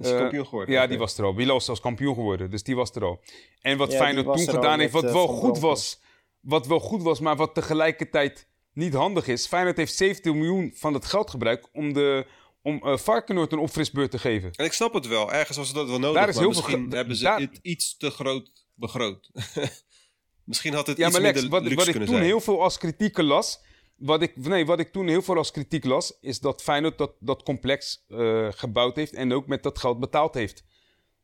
Is 0.00 0.10
Eh, 0.10 0.18
kampioen 0.18 0.46
geworden. 0.46 0.74
Ja, 0.74 0.86
die 0.86 0.98
was 0.98 1.18
er 1.18 1.24
al. 1.24 1.34
Bilal 1.34 1.56
is 1.56 1.64
zelfs 1.64 1.80
kampioen 1.80 2.14
geworden, 2.14 2.50
dus 2.50 2.62
die 2.62 2.76
was 2.76 2.90
er 2.94 3.04
al. 3.04 3.20
En 3.60 3.76
wat 3.76 3.92
Ja, 3.92 3.98
Feyenoord 3.98 4.36
toen 4.36 4.54
gedaan 4.54 4.78
heeft, 4.80 4.92
wat 4.92 5.04
eh, 5.04 5.12
wel 5.12 5.26
goed 5.26 5.58
was, 5.58 6.00
wat 6.40 6.66
wel 6.66 6.80
goed 6.80 7.02
was, 7.02 7.20
maar 7.20 7.36
wat 7.36 7.54
tegelijkertijd 7.54 8.48
niet 8.72 8.94
handig 8.94 9.26
is. 9.28 9.46
Feyenoord 9.46 9.76
heeft 9.76 9.94
17 9.94 10.36
miljoen 10.38 10.72
van 10.74 10.94
het 10.94 11.04
geld 11.04 11.30
gebruikt 11.30 11.68
om 11.72 11.92
de 11.92 12.26
om 12.64 12.80
eh 12.82 12.96
Varkenoord 12.96 13.52
een 13.52 13.58
opfrisbeurt 13.58 14.10
te 14.10 14.18
geven. 14.18 14.50
En 14.52 14.64
ik 14.64 14.72
snap 14.72 14.94
het 14.94 15.06
wel. 15.06 15.32
Ergens 15.32 15.56
was 15.56 15.72
dat 15.72 15.88
wel 15.88 15.98
nodig. 15.98 16.14
Daar 16.20 16.28
is 16.28 16.34
maar 16.34 16.44
heel 16.44 16.52
veel 16.52 16.62
misschien 16.62 16.90
ge- 16.90 16.96
hebben 16.96 17.16
ze 17.16 17.24
daar- 17.24 17.40
het 17.40 17.58
iets 17.62 17.96
te 17.96 18.10
groot 18.10 18.50
begroot. 18.74 19.30
misschien 20.52 20.74
had 20.74 20.86
het 20.86 20.96
Ja, 20.96 21.04
iets 21.06 21.12
maar 21.12 21.22
Lex, 21.22 21.40
minder 21.40 21.50
wat, 21.60 21.62
luxe 21.68 21.76
wat 21.76 21.94
ik 21.94 21.94
toen 22.00 22.06
zijn. 22.14 22.22
heel 22.22 22.40
veel 22.40 22.62
als 22.62 22.78
kritiek 22.78 23.18
las. 23.18 23.60
Wat 23.96 24.22
ik, 24.22 24.36
nee, 24.36 24.66
wat 24.66 24.80
ik 24.80 24.92
toen 24.92 25.08
heel 25.08 25.22
veel 25.22 25.36
als 25.36 25.50
kritiek 25.50 25.84
las, 25.84 26.18
is 26.20 26.40
dat 26.40 26.62
Feyenoord 26.62 26.98
dat, 26.98 27.12
dat 27.20 27.42
complex 27.42 28.04
eh, 28.08 28.48
gebouwd 28.50 28.96
heeft 28.96 29.12
en 29.12 29.32
ook 29.32 29.46
met 29.46 29.62
dat 29.62 29.78
geld 29.78 30.00
betaald 30.00 30.34
heeft. 30.34 30.64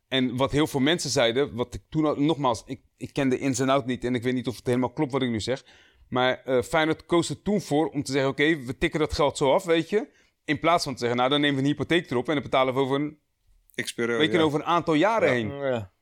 En 0.08 0.36
wat 0.36 0.52
heel 0.52 0.66
veel 0.66 0.80
mensen 0.80 1.10
zeiden, 1.10 1.54
wat 1.54 1.74
ik 1.74 1.82
toen 1.88 2.06
al, 2.06 2.14
nogmaals, 2.16 2.62
ik, 2.66 2.80
ik 2.96 3.12
ken 3.12 3.28
de 3.28 3.38
ins 3.38 3.58
en 3.58 3.68
out 3.68 3.86
niet 3.86 4.04
en 4.04 4.14
ik 4.14 4.22
weet 4.22 4.34
niet 4.34 4.46
of 4.48 4.56
het 4.56 4.66
helemaal 4.66 4.92
klopt 4.92 5.12
wat 5.12 5.22
ik 5.22 5.28
nu 5.30 5.40
zeg. 5.40 5.64
Maar 6.08 6.42
eh 6.44 6.62
Feyenoord 6.62 7.06
koos 7.06 7.28
er 7.30 7.42
toen 7.42 7.60
voor 7.60 7.88
om 7.88 8.02
te 8.02 8.12
zeggen, 8.12 8.30
oké, 8.30 8.56
we 8.64 8.78
tikken 8.78 9.00
dat 9.00 9.14
geld 9.14 9.36
zo 9.36 9.52
af, 9.52 9.64
weet 9.64 9.88
je. 9.90 10.08
In 10.44 10.60
plaats 10.60 10.84
van 10.84 10.92
te 10.92 10.98
zeggen, 10.98 11.16
nou 11.18 11.30
dan 11.30 11.40
nemen 11.40 11.56
we 11.56 11.62
een 11.62 11.68
hypotheek 11.68 12.10
erop 12.10 12.28
en 12.28 12.34
dan 12.34 12.42
betalen 12.42 12.74
we 12.74 12.80
over 12.80 12.96
een, 13.00 13.18
Ik 13.74 13.86
speel, 13.86 14.06
weet 14.06 14.32
je, 14.32 14.38
ja. 14.38 14.44
over 14.44 14.60
een 14.60 14.66
aantal 14.66 14.94
jaren 14.94 15.28
Ja. 15.28 15.34
heen. 15.34 15.48
Ja. 15.70 15.92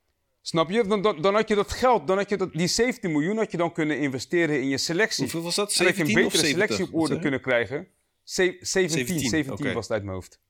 Snap 0.46 0.70
je? 0.70 0.86
Dan, 0.86 1.02
dan, 1.02 1.20
dan 1.22 1.34
had 1.34 1.48
je 1.48 1.54
dat 1.54 1.72
geld, 1.72 2.06
dan 2.06 2.16
had 2.16 2.28
je 2.28 2.36
dat, 2.36 2.52
die 2.52 2.66
17 2.66 3.12
miljoen 3.12 3.36
had 3.36 3.50
je 3.50 3.56
dan 3.56 3.72
kunnen 3.72 3.98
investeren 3.98 4.60
in 4.60 4.68
je 4.68 4.78
selectie. 4.78 5.22
Hoeveel 5.22 5.42
was 5.42 5.54
dat? 5.54 5.76
En 5.76 5.84
dat 5.84 5.94
je 5.96 6.00
een 6.00 6.06
17 6.06 6.26
of 6.26 6.32
betere 6.32 6.46
70? 6.48 6.76
selectie 6.76 6.94
op 6.94 7.00
orde 7.02 7.18
kunnen 7.20 7.40
krijgen. 7.40 7.88
Ze- 8.22 8.56
17, 8.60 8.88
17, 9.06 9.28
17, 9.28 9.52
oké. 9.52 9.72
was 9.72 9.82
het 9.84 9.92
uit 9.92 10.02
mijn 10.02 10.14
hoofd. 10.14 10.40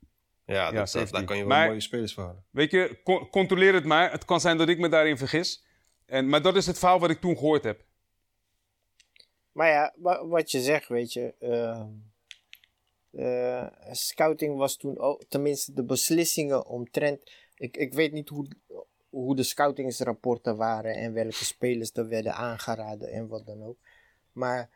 Ja, 0.46 0.64
dat, 0.64 0.74
dat- 0.74 0.90
17. 0.90 1.14
daar 1.18 1.24
kan 1.26 1.36
je 1.36 1.42
wel 1.46 1.56
Maar- 1.56 1.66
mooie 1.68 1.80
spelers 1.80 2.14
voor 2.14 2.24
halen. 2.24 2.44
Weet 2.50 2.70
je, 2.70 3.00
con- 3.04 3.28
controleer 3.30 3.74
het 3.74 3.84
maar. 3.84 4.12
Het 4.12 4.24
kan 4.24 4.40
zijn 4.40 4.56
dat 4.58 4.68
ik 4.68 4.78
me 4.78 4.88
daarin 4.88 5.18
vergis. 5.18 5.64
En, 6.06 6.28
maar 6.28 6.42
dat 6.42 6.56
is 6.56 6.66
het 6.66 6.78
verhaal 6.78 7.00
wat 7.00 7.10
ik 7.10 7.20
toen 7.20 7.36
gehoord 7.36 7.64
heb. 7.64 7.84
Maar 9.52 9.68
ja, 9.68 9.94
wa- 9.96 10.26
wat 10.26 10.50
je 10.50 10.60
zegt, 10.60 10.88
weet 10.88 11.12
je. 11.12 11.34
ehm, 11.40 11.86
eh, 13.10 13.66
scouting 13.90 14.56
was 14.56 14.76
toen 14.76 14.98
ook, 14.98 15.24
tenminste 15.28 15.72
de 15.72 15.84
beslissingen 15.84 16.66
omtrent. 16.66 17.32
Ik, 17.54 17.76
ik 17.76 17.94
weet 17.94 18.12
niet 18.12 18.28
hoe, 18.28 18.46
hoe 19.22 19.36
de 19.36 19.42
scoutingsrapporten 19.42 20.56
waren 20.56 20.94
en 20.94 21.12
welke 21.12 21.44
spelers 21.44 21.90
er 21.92 22.08
werden 22.08 22.34
aangeraden 22.34 23.12
en 23.12 23.28
wat 23.28 23.46
dan 23.46 23.62
ook. 23.62 23.78
Maar 24.32 24.70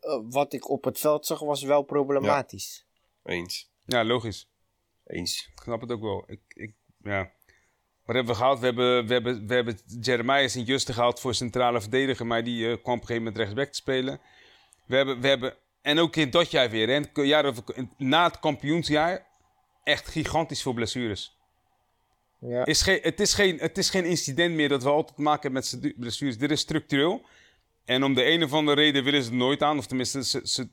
eh, 0.00 0.20
wat 0.22 0.52
ik 0.52 0.68
op 0.68 0.84
het 0.84 0.98
veld 0.98 1.26
zag 1.26 1.40
was 1.40 1.62
wel 1.62 1.82
problematisch. 1.82 2.86
Eens. 3.24 3.70
Ja, 3.84 4.04
logisch. 4.04 4.48
Eens. 5.06 5.50
Ik 5.52 5.60
snap 5.62 5.80
het 5.80 5.92
ook 5.92 6.00
wel. 6.00 6.24
Ik, 6.26 6.40
ik, 6.48 6.74
ja. 7.02 7.32
Wat 8.04 8.14
hebben 8.14 8.34
we 8.34 8.38
gehaald? 8.38 8.58
We 8.58 8.64
hebben, 8.64 9.06
we 9.06 9.12
hebben, 9.12 9.46
we 9.46 9.54
hebben 9.54 9.78
Jeremiah 10.00 10.48
Sint-Juste 10.48 10.92
gehaald 10.92 11.20
voor 11.20 11.34
centrale 11.34 11.80
verdediger, 11.80 12.26
maar 12.26 12.44
die 12.44 12.70
eh, 12.70 12.82
kwam 12.82 12.94
op 12.94 13.00
een 13.00 13.06
gegeven 13.06 13.16
moment 13.16 13.36
rechtsback 13.36 13.68
te 13.68 13.76
spelen. 13.76 14.20
We 14.86 14.96
hebben, 14.96 15.20
we 15.20 15.28
hebben, 15.28 15.56
en 15.82 15.98
ook 15.98 16.16
in 16.16 16.30
dat 16.30 16.50
jaar 16.50 16.70
weer, 16.70 16.88
hè, 16.88 17.80
na 17.96 18.24
het 18.24 18.38
kampioensjaar, 18.38 19.26
echt 19.82 20.08
gigantisch 20.08 20.62
veel 20.62 20.72
blessures. 20.72 21.37
Ja. 22.40 22.64
Is 22.64 22.82
geen, 22.82 22.98
het, 23.02 23.20
is 23.20 23.34
geen, 23.34 23.58
het 23.58 23.78
is 23.78 23.90
geen 23.90 24.04
incident 24.04 24.54
meer 24.54 24.68
dat 24.68 24.82
we 24.82 24.88
altijd 24.88 25.16
te 25.16 25.22
maken 25.22 25.52
hebben 25.52 25.80
met 25.80 25.94
blessures. 25.96 26.38
Dit 26.38 26.50
is 26.50 26.60
structureel. 26.60 27.26
En 27.84 28.04
om 28.04 28.14
de 28.14 28.24
een 28.24 28.42
of 28.44 28.52
andere 28.52 28.80
reden 28.80 29.04
willen 29.04 29.22
ze 29.22 29.28
het 29.28 29.38
nooit 29.38 29.62
aan. 29.62 29.78
Of 29.78 29.86
tenminste, 29.86 30.24
ze, 30.24 30.40
ze, 30.44 30.68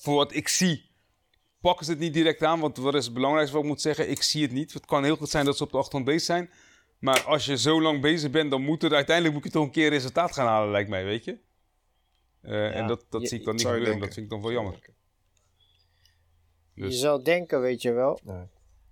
voor 0.00 0.14
wat 0.14 0.34
ik 0.34 0.48
zie, 0.48 0.90
pakken 1.60 1.84
ze 1.86 1.90
het 1.90 2.00
niet 2.00 2.14
direct 2.14 2.42
aan. 2.42 2.60
Want 2.60 2.76
wat 2.76 2.94
is 2.94 3.04
het 3.04 3.14
belangrijkste 3.14 3.54
wat 3.56 3.64
ik 3.64 3.70
moet 3.70 3.80
zeggen? 3.80 4.10
Ik 4.10 4.22
zie 4.22 4.42
het 4.42 4.52
niet. 4.52 4.72
Het 4.72 4.84
kan 4.86 5.04
heel 5.04 5.16
goed 5.16 5.30
zijn 5.30 5.44
dat 5.44 5.56
ze 5.56 5.62
op 5.62 5.70
de 5.70 5.76
achtergrond 5.76 6.04
bezig 6.06 6.22
zijn. 6.22 6.50
Maar 6.98 7.22
als 7.24 7.44
je 7.44 7.58
zo 7.58 7.82
lang 7.82 8.00
bezig 8.00 8.30
bent, 8.30 8.50
dan 8.50 8.62
moet 8.62 8.82
er 8.82 8.94
uiteindelijk 8.94 9.34
moet 9.34 9.44
je 9.44 9.50
toch 9.50 9.64
een 9.64 9.70
keer 9.70 9.88
resultaat 9.88 10.32
gaan 10.32 10.46
halen, 10.46 10.70
lijkt 10.70 10.88
mij, 10.90 11.04
weet 11.04 11.24
je? 11.24 11.38
Eh, 12.40 12.76
en 12.76 12.86
dat, 12.86 13.04
dat 13.08 13.20
je- 13.20 13.28
zie 13.28 13.38
ik 13.38 13.44
dan 13.44 13.52
niet 13.54 13.62
je 13.62 13.68
gebeuren. 13.68 13.90
denken. 13.90 14.06
Dat 14.06 14.14
vind 14.14 14.26
ik 14.26 14.32
dan 14.32 14.42
wel 14.42 14.52
jammer. 14.52 14.78
Je 16.74 16.82
Dus- 16.82 17.00
zou 17.00 17.22
denken, 17.22 17.60
weet 17.60 17.82
je 17.82 17.92
wel. 17.92 18.20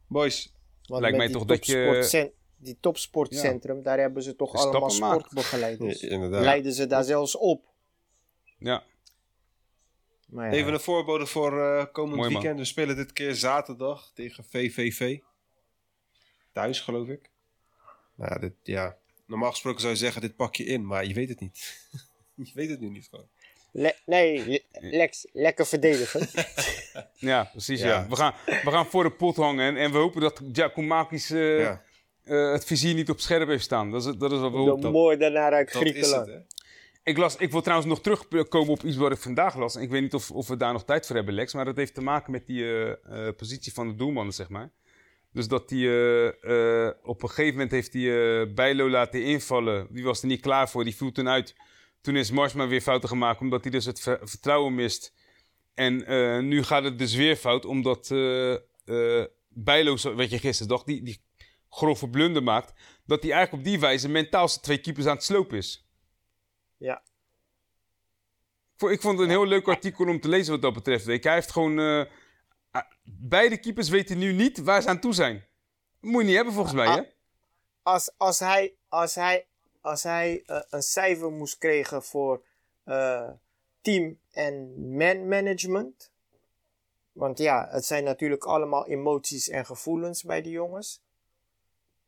Boys, 0.08 0.52
Want 0.90 1.02
Lijkt 1.02 1.16
met 1.16 1.26
mij 1.26 1.34
toch 1.36 1.44
dat 1.48 1.66
je- 1.66 2.32
Die 2.56 2.76
topsportcentrum, 2.80 3.82
daar 3.82 3.98
hebben 3.98 4.22
ze 4.22 4.36
toch 4.36 4.54
allemaal 4.54 4.90
sportbegeleiders. 4.90 6.00
Ja. 6.00 6.28
Leiden 6.28 6.72
ze 6.72 6.86
daar 6.86 7.04
zelfs 7.04 7.36
op. 7.36 7.64
Ja, 8.58 8.84
Maar 10.26 10.46
ja, 10.46 10.52
even 10.52 10.72
een 10.72 10.80
voorbode 10.80 11.26
voor 11.26 11.60
eh, 11.62 11.84
komend 11.92 12.16
Mooi, 12.16 12.30
man. 12.30 12.40
weekend. 12.42 12.58
We 12.58 12.64
spelen 12.64 12.96
dit 12.96 13.12
keer 13.12 13.34
zaterdag 13.34 14.10
tegen 14.14 14.44
VVV. 14.44 15.18
Thuis, 16.52 16.80
geloof 16.80 17.08
ik. 17.08 17.30
Nou, 18.14 18.32
ja, 18.32 18.38
dit, 18.38 18.54
ja. 18.62 18.96
Normaal 19.26 19.50
gesproken 19.50 19.80
zou 19.80 19.92
je 19.92 19.98
zeggen, 19.98 20.20
dit 20.20 20.36
pak 20.36 20.54
je 20.56 20.64
in, 20.64 20.86
maar 20.86 21.06
je 21.06 21.14
weet 21.14 21.28
het 21.28 21.40
niet. 21.40 21.88
je 22.34 22.50
weet 22.54 22.70
het 22.70 22.80
nu 22.80 22.88
niet 22.88 23.06
gewoon. 23.10 23.28
Le- 23.72 23.94
nee, 24.06 24.46
le- 24.48 24.62
Lex, 24.90 25.26
lekker 25.32 25.66
verdedigen. 25.66 26.28
ja 27.30 27.44
precies. 27.52 27.80
Ja. 27.80 27.86
Ja. 27.88 28.06
We, 28.08 28.16
gaan, 28.16 28.34
we 28.46 28.70
gaan 28.70 28.86
voor 28.86 29.02
de 29.02 29.10
pot 29.10 29.36
hangen. 29.36 29.66
En, 29.66 29.76
en 29.76 29.92
we 29.92 29.98
hopen 29.98 30.20
dat 30.20 30.40
Giacomakis 30.52 31.30
eh 31.30 31.58
ja, 31.60 31.82
eh, 32.24 32.52
het 32.52 32.64
vizier 32.64 32.94
niet 32.94 33.10
op 33.10 33.20
scherp 33.20 33.48
heeft 33.48 33.64
staan. 33.64 33.90
Dat 33.90 34.06
is, 34.06 34.14
dat 34.18 34.32
is 34.32 34.38
wat 34.38 34.50
we 34.50 34.56
De 34.56 34.62
hopen. 34.70 34.90
moordenaar 34.92 35.52
uit 35.52 35.72
dat 35.72 35.82
is 35.82 35.90
Griekenland. 35.90 36.26
het, 36.26 36.34
hè. 36.34 36.40
Ik, 37.02 37.16
las, 37.16 37.36
ik 37.36 37.50
wil 37.50 37.60
trouwens 37.60 37.88
nog 37.88 38.00
terugkomen 38.00 38.68
op 38.72 38.82
iets 38.82 38.96
wat 38.96 39.12
ik 39.12 39.18
vandaag 39.18 39.56
las. 39.56 39.76
Ik 39.76 39.90
weet 39.90 40.02
niet 40.02 40.14
of, 40.14 40.30
of 40.30 40.48
we 40.48 40.56
daar 40.56 40.72
nog 40.72 40.84
tijd 40.84 41.06
voor 41.06 41.16
hebben, 41.16 41.34
Lex. 41.34 41.54
Maar 41.54 41.64
dat 41.64 41.76
heeft 41.76 41.94
te 41.94 42.00
maken 42.02 42.32
met 42.32 42.46
die 42.46 42.64
eh, 42.64 42.90
eh, 43.26 43.34
positie 43.36 43.72
van 43.72 43.88
de 43.88 43.94
doelman, 43.94 44.32
zeg 44.32 44.48
maar. 44.48 44.70
Dus 45.32 45.48
dat 45.48 45.70
hij 45.70 45.78
eh, 45.78 46.26
eh, 46.86 46.94
op 47.02 47.22
een 47.22 47.28
gegeven 47.28 47.52
moment 47.52 47.70
heeft 47.70 47.92
hij 47.92 48.52
Bijlo 48.54 48.90
laten 48.90 49.22
invallen. 49.22 49.86
Die 49.90 50.04
was 50.04 50.20
er 50.20 50.26
niet 50.28 50.40
klaar 50.40 50.68
voor, 50.70 50.84
die 50.84 50.96
viel 50.96 51.12
toen 51.12 51.28
uit. 51.28 51.54
Toen 52.00 52.16
is 52.16 52.30
Marsma 52.30 52.66
weer 52.66 52.80
fouten 52.80 53.08
gemaakt, 53.08 53.40
omdat 53.40 53.62
hij 53.62 53.70
dus 53.70 53.84
het 53.84 54.00
ver- 54.00 54.28
vertrouwen 54.28 54.74
mist. 54.74 55.14
En 55.74 56.06
eh, 56.06 56.38
nu 56.38 56.62
gaat 56.62 56.84
het 56.84 56.98
dus 56.98 57.14
weer 57.14 57.36
fout, 57.36 57.64
omdat 57.64 58.10
eh 58.10 58.52
eh 58.84 59.26
Bijlo, 59.52 59.96
weet 60.16 60.30
je, 60.30 60.38
gisteren 60.38 60.68
dacht, 60.68 60.86
die, 60.86 61.02
die 61.02 61.22
grove 61.70 62.08
blunder 62.08 62.42
maakt. 62.42 62.72
Dat 63.06 63.22
hij 63.22 63.32
eigenlijk 63.32 63.62
op 63.62 63.70
die 63.70 63.80
wijze 63.80 64.08
mentaal 64.08 64.48
zijn 64.48 64.62
twee 64.62 64.78
keepers 64.78 65.06
aan 65.06 65.14
het 65.14 65.24
slopen 65.24 65.56
is. 65.56 65.86
Ja. 66.76 67.02
Ik 68.72 68.76
vond- 68.76 68.92
Ik 68.92 69.00
vond 69.00 69.18
het 69.18 69.28
een 69.28 69.34
heel 69.34 69.46
leuk 69.46 69.68
artikel 69.68 70.06
om 70.08 70.20
te 70.20 70.28
lezen 70.28 70.52
wat 70.52 70.62
dat 70.62 70.74
betreft. 70.74 71.06
Hij 71.06 71.20
heeft 71.22 71.50
gewoon... 71.50 71.78
ah, 72.70 72.82
beide 73.04 73.58
keepers 73.58 73.88
weten 73.88 74.18
nu 74.18 74.32
niet 74.32 74.58
waar 74.58 74.82
ze 74.82 74.88
aan 74.88 75.00
toe 75.00 75.14
zijn. 75.14 75.34
Dat 76.00 76.10
moet 76.10 76.20
je 76.20 76.26
niet 76.26 76.36
hebben 76.36 76.54
volgens 76.54 76.74
mij, 76.74 76.86
hè? 76.94 77.02
Als, 77.82 78.12
als 78.16 78.38
hij, 78.38 78.74
als 78.88 79.14
hij, 79.14 79.46
als 79.80 80.02
hij 80.02 80.42
eh, 80.46 80.60
een 80.70 80.82
cijfer 80.82 81.32
moest 81.32 81.58
krijgen 81.58 82.02
voor 82.02 82.44
eh, 82.84 83.30
team 83.80 84.18
en 84.30 84.88
man 84.96 85.28
management. 85.28 86.10
Want 87.12 87.38
ja, 87.38 87.68
het 87.70 87.84
zijn 87.84 88.04
natuurlijk 88.04 88.44
allemaal 88.44 88.86
emoties 88.86 89.48
en 89.48 89.66
gevoelens 89.66 90.22
bij 90.22 90.42
die 90.42 90.52
jongens. 90.52 91.02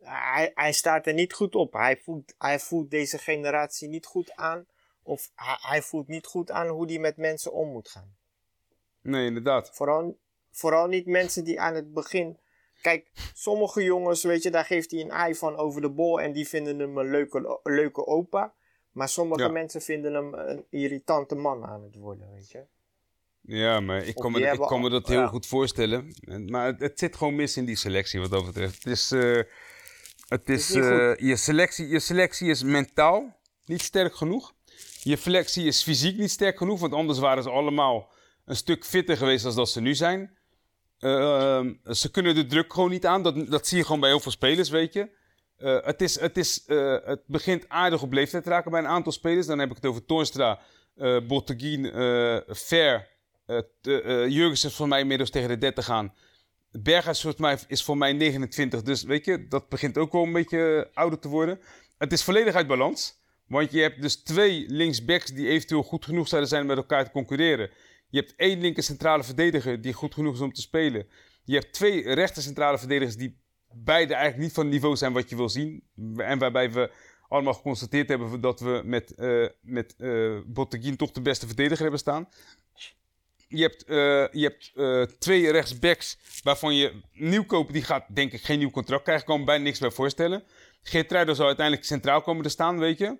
Hij, 0.02 0.52
hij 0.54 0.72
staat 0.72 1.06
er 1.06 1.14
niet 1.14 1.32
goed 1.32 1.54
op. 1.54 1.72
Hij 1.72 1.96
voelt, 1.96 2.34
hij 2.38 2.58
voelt 2.58 2.90
deze 2.90 3.18
generatie 3.18 3.88
niet 3.88 4.06
goed 4.06 4.36
aan. 4.36 4.66
Of 5.02 5.30
hij, 5.34 5.56
hij 5.60 5.82
voelt 5.82 6.08
niet 6.08 6.26
goed 6.26 6.50
aan 6.50 6.68
hoe 6.68 6.86
hij 6.86 6.98
met 6.98 7.16
mensen 7.16 7.52
om 7.52 7.68
moet 7.68 7.88
gaan. 7.88 8.16
Nee, 9.02 9.26
inderdaad. 9.26 9.70
Vooral, 9.74 10.18
vooral 10.50 10.86
niet 10.86 11.06
mensen 11.06 11.44
die 11.44 11.60
aan 11.60 11.74
het 11.74 11.92
begin. 11.92 12.38
Kijk, 12.82 13.10
sommige 13.34 13.82
jongens, 13.82 14.22
weet 14.22 14.42
je, 14.42 14.50
daar 14.50 14.64
geeft 14.64 14.90
hij 14.90 15.00
een 15.00 15.10
ei 15.10 15.34
van 15.34 15.56
over 15.56 15.80
de 15.80 15.90
bol 15.90 16.20
en 16.20 16.32
die 16.32 16.48
vinden 16.48 16.78
hem 16.78 16.98
een 16.98 17.10
leuke, 17.10 17.60
leuke 17.62 18.06
opa. 18.06 18.54
Maar 18.92 19.08
sommige 19.08 19.42
Ja. 19.42 19.48
mensen 19.48 19.80
vinden 19.82 20.14
hem 20.14 20.34
een 20.34 20.64
irritante 20.70 21.34
man 21.34 21.64
aan 21.64 21.82
het 21.82 21.96
worden, 21.96 22.32
weet 22.32 22.50
je. 22.50 22.64
Ja, 23.40 23.80
maar 23.80 24.04
ik 24.06 24.14
kan 24.14 24.32
me, 24.32 24.40
ik 24.40 24.58
kan 24.60 24.80
me 24.80 24.90
dat 24.90 25.06
heel 25.08 25.20
ja. 25.20 25.26
goed 25.26 25.46
voorstellen. 25.46 26.14
En- 26.20 26.50
Maar 26.50 26.66
het, 26.66 26.80
het 26.80 26.98
zit 26.98 27.16
gewoon 27.16 27.34
mis 27.34 27.56
in 27.56 27.64
die 27.64 27.76
selectie 27.76 28.20
wat 28.20 28.30
dat 28.30 28.44
betreft. 28.44 28.84
Het 28.84 28.92
is, 28.92 29.10
eh, 29.12 29.40
het 30.28 30.48
is, 30.48 30.74
eh, 30.74 31.14
je, 31.16 31.36
selectie, 31.36 31.88
je 31.88 31.98
selectie 32.00 32.48
is 32.50 32.62
mentaal 32.62 33.36
niet 33.64 33.82
sterk 33.82 34.14
genoeg. 34.14 34.52
Je 35.02 35.16
selectie 35.16 35.66
is 35.66 35.82
fysiek 35.82 36.18
niet 36.18 36.30
sterk 36.30 36.56
genoeg, 36.56 36.80
want 36.80 36.92
anders 36.92 37.18
waren 37.18 37.42
ze 37.42 37.50
allemaal 37.50 38.12
een 38.44 38.56
stuk 38.56 38.84
fitter 38.84 39.16
geweest 39.16 39.44
dan 39.44 39.54
dat 39.54 39.68
ze 39.68 39.80
nu 39.80 39.94
zijn. 39.94 40.36
Eh, 41.02 41.56
ehm, 41.56 41.72
ze 41.94 42.10
kunnen 42.10 42.34
de 42.34 42.46
druk 42.46 42.72
gewoon 42.72 42.90
niet 42.90 43.06
aan. 43.06 43.22
Dat, 43.22 43.50
dat 43.50 43.66
zie 43.66 43.78
je 43.78 43.84
gewoon 43.84 44.00
bij 44.00 44.08
heel 44.08 44.20
veel 44.20 44.30
spelers, 44.30 44.70
weet 44.70 44.92
je. 44.92 45.08
Eh, 45.56 45.78
het, 45.82 46.00
is, 46.02 46.20
het, 46.20 46.36
is, 46.36 46.64
eh, 46.64 46.96
het 47.04 47.22
begint 47.26 47.68
aardig 47.68 48.02
op 48.02 48.12
leeftijd 48.12 48.42
te 48.44 48.50
raken 48.50 48.70
bij 48.70 48.80
een 48.80 48.86
aantal 48.86 49.12
spelers. 49.12 49.46
Dan 49.46 49.58
heb 49.58 49.70
ik 49.70 49.76
het 49.76 49.86
over 49.86 50.02
eh 50.96 51.16
Botteguin, 51.26 51.92
eh 51.92 52.36
t- 53.80 53.86
eh, 53.86 54.28
Jurgensen 54.28 54.68
is 54.68 54.76
voor 54.76 54.88
mij 54.88 55.00
inmiddels 55.00 55.30
tegen 55.30 55.48
de 55.48 55.58
30 55.58 55.84
gaan. 55.84 56.14
Berghuis 56.70 57.16
is 57.16 57.22
voor 57.22 57.34
mij, 57.38 57.58
is 57.66 57.82
voor 57.82 57.96
mij 57.96 58.12
29. 58.12 58.82
Dus 58.82 59.02
weet 59.02 59.24
je, 59.24 59.48
dat 59.48 59.68
begint 59.68 59.98
ook 59.98 60.12
wel 60.12 60.22
een 60.22 60.32
beetje 60.32 60.90
ouder 60.94 61.18
te 61.18 61.28
worden. 61.28 61.60
Het 61.98 62.12
is 62.12 62.22
volledig 62.22 62.54
uit 62.54 62.66
balans. 62.66 63.20
Want 63.46 63.72
je 63.72 63.80
hebt 63.80 64.02
dus 64.02 64.16
twee 64.16 64.64
linksbacks 64.68 65.30
die 65.30 65.48
eventueel 65.48 65.82
goed 65.82 66.04
genoeg 66.04 66.28
zouden 66.28 66.50
zijn 66.50 66.62
om 66.62 66.68
met 66.68 66.76
elkaar 66.76 67.04
te 67.04 67.10
concurreren. 67.10 67.70
Je 68.12 68.18
hebt 68.18 68.34
één 68.36 68.60
linker 68.60 68.82
centrale 68.82 69.22
verdediger 69.22 69.80
die 69.80 69.92
goed 69.92 70.14
genoeg 70.14 70.34
is 70.34 70.40
om 70.40 70.52
te 70.52 70.60
spelen. 70.60 71.06
Je 71.44 71.54
hebt 71.54 71.72
twee 71.72 72.14
rechter 72.14 72.42
centrale 72.42 72.78
verdedigers 72.78 73.16
die 73.16 73.40
beide 73.74 74.14
eigenlijk 74.14 74.44
niet 74.44 74.52
van 74.52 74.68
niveau 74.68 74.96
zijn 74.96 75.12
wat 75.12 75.28
je 75.28 75.36
wil 75.36 75.48
zien. 75.48 75.82
En 76.16 76.38
waarbij 76.38 76.72
we 76.72 76.90
allemaal 77.28 77.54
geconstateerd 77.54 78.08
hebben 78.08 78.40
dat 78.40 78.60
we 78.60 78.82
met, 78.84 79.14
eh 79.14 79.46
met 79.60 79.94
eh 79.98 80.38
Botteguin 80.46 80.96
toch 80.96 81.10
de 81.10 81.20
beste 81.20 81.46
verdediger 81.46 81.82
hebben 81.82 82.00
staan. 82.00 82.28
Je 83.48 83.62
hebt, 83.62 83.84
eh, 83.84 83.96
je 84.32 84.52
hebt 84.74 85.20
twee 85.20 85.50
rechtsbacks 85.50 86.18
waarvan 86.42 86.74
je 86.76 87.00
nieuwkoper, 87.12 87.72
die 87.72 87.82
gaat 87.82 88.04
denk 88.14 88.32
ik 88.32 88.42
geen 88.42 88.58
nieuw 88.58 88.70
contract 88.70 89.02
krijgen. 89.02 89.26
Kan 89.26 89.38
me 89.38 89.44
bijna 89.44 89.64
niks 89.64 89.78
bij 89.78 89.90
voorstellen. 89.90 90.44
Geertruiden 90.82 91.36
zal 91.36 91.46
uiteindelijk 91.46 91.86
centraal 91.86 92.22
komen 92.22 92.42
te 92.42 92.48
staan, 92.48 92.78
weet 92.78 92.98
je. 92.98 93.18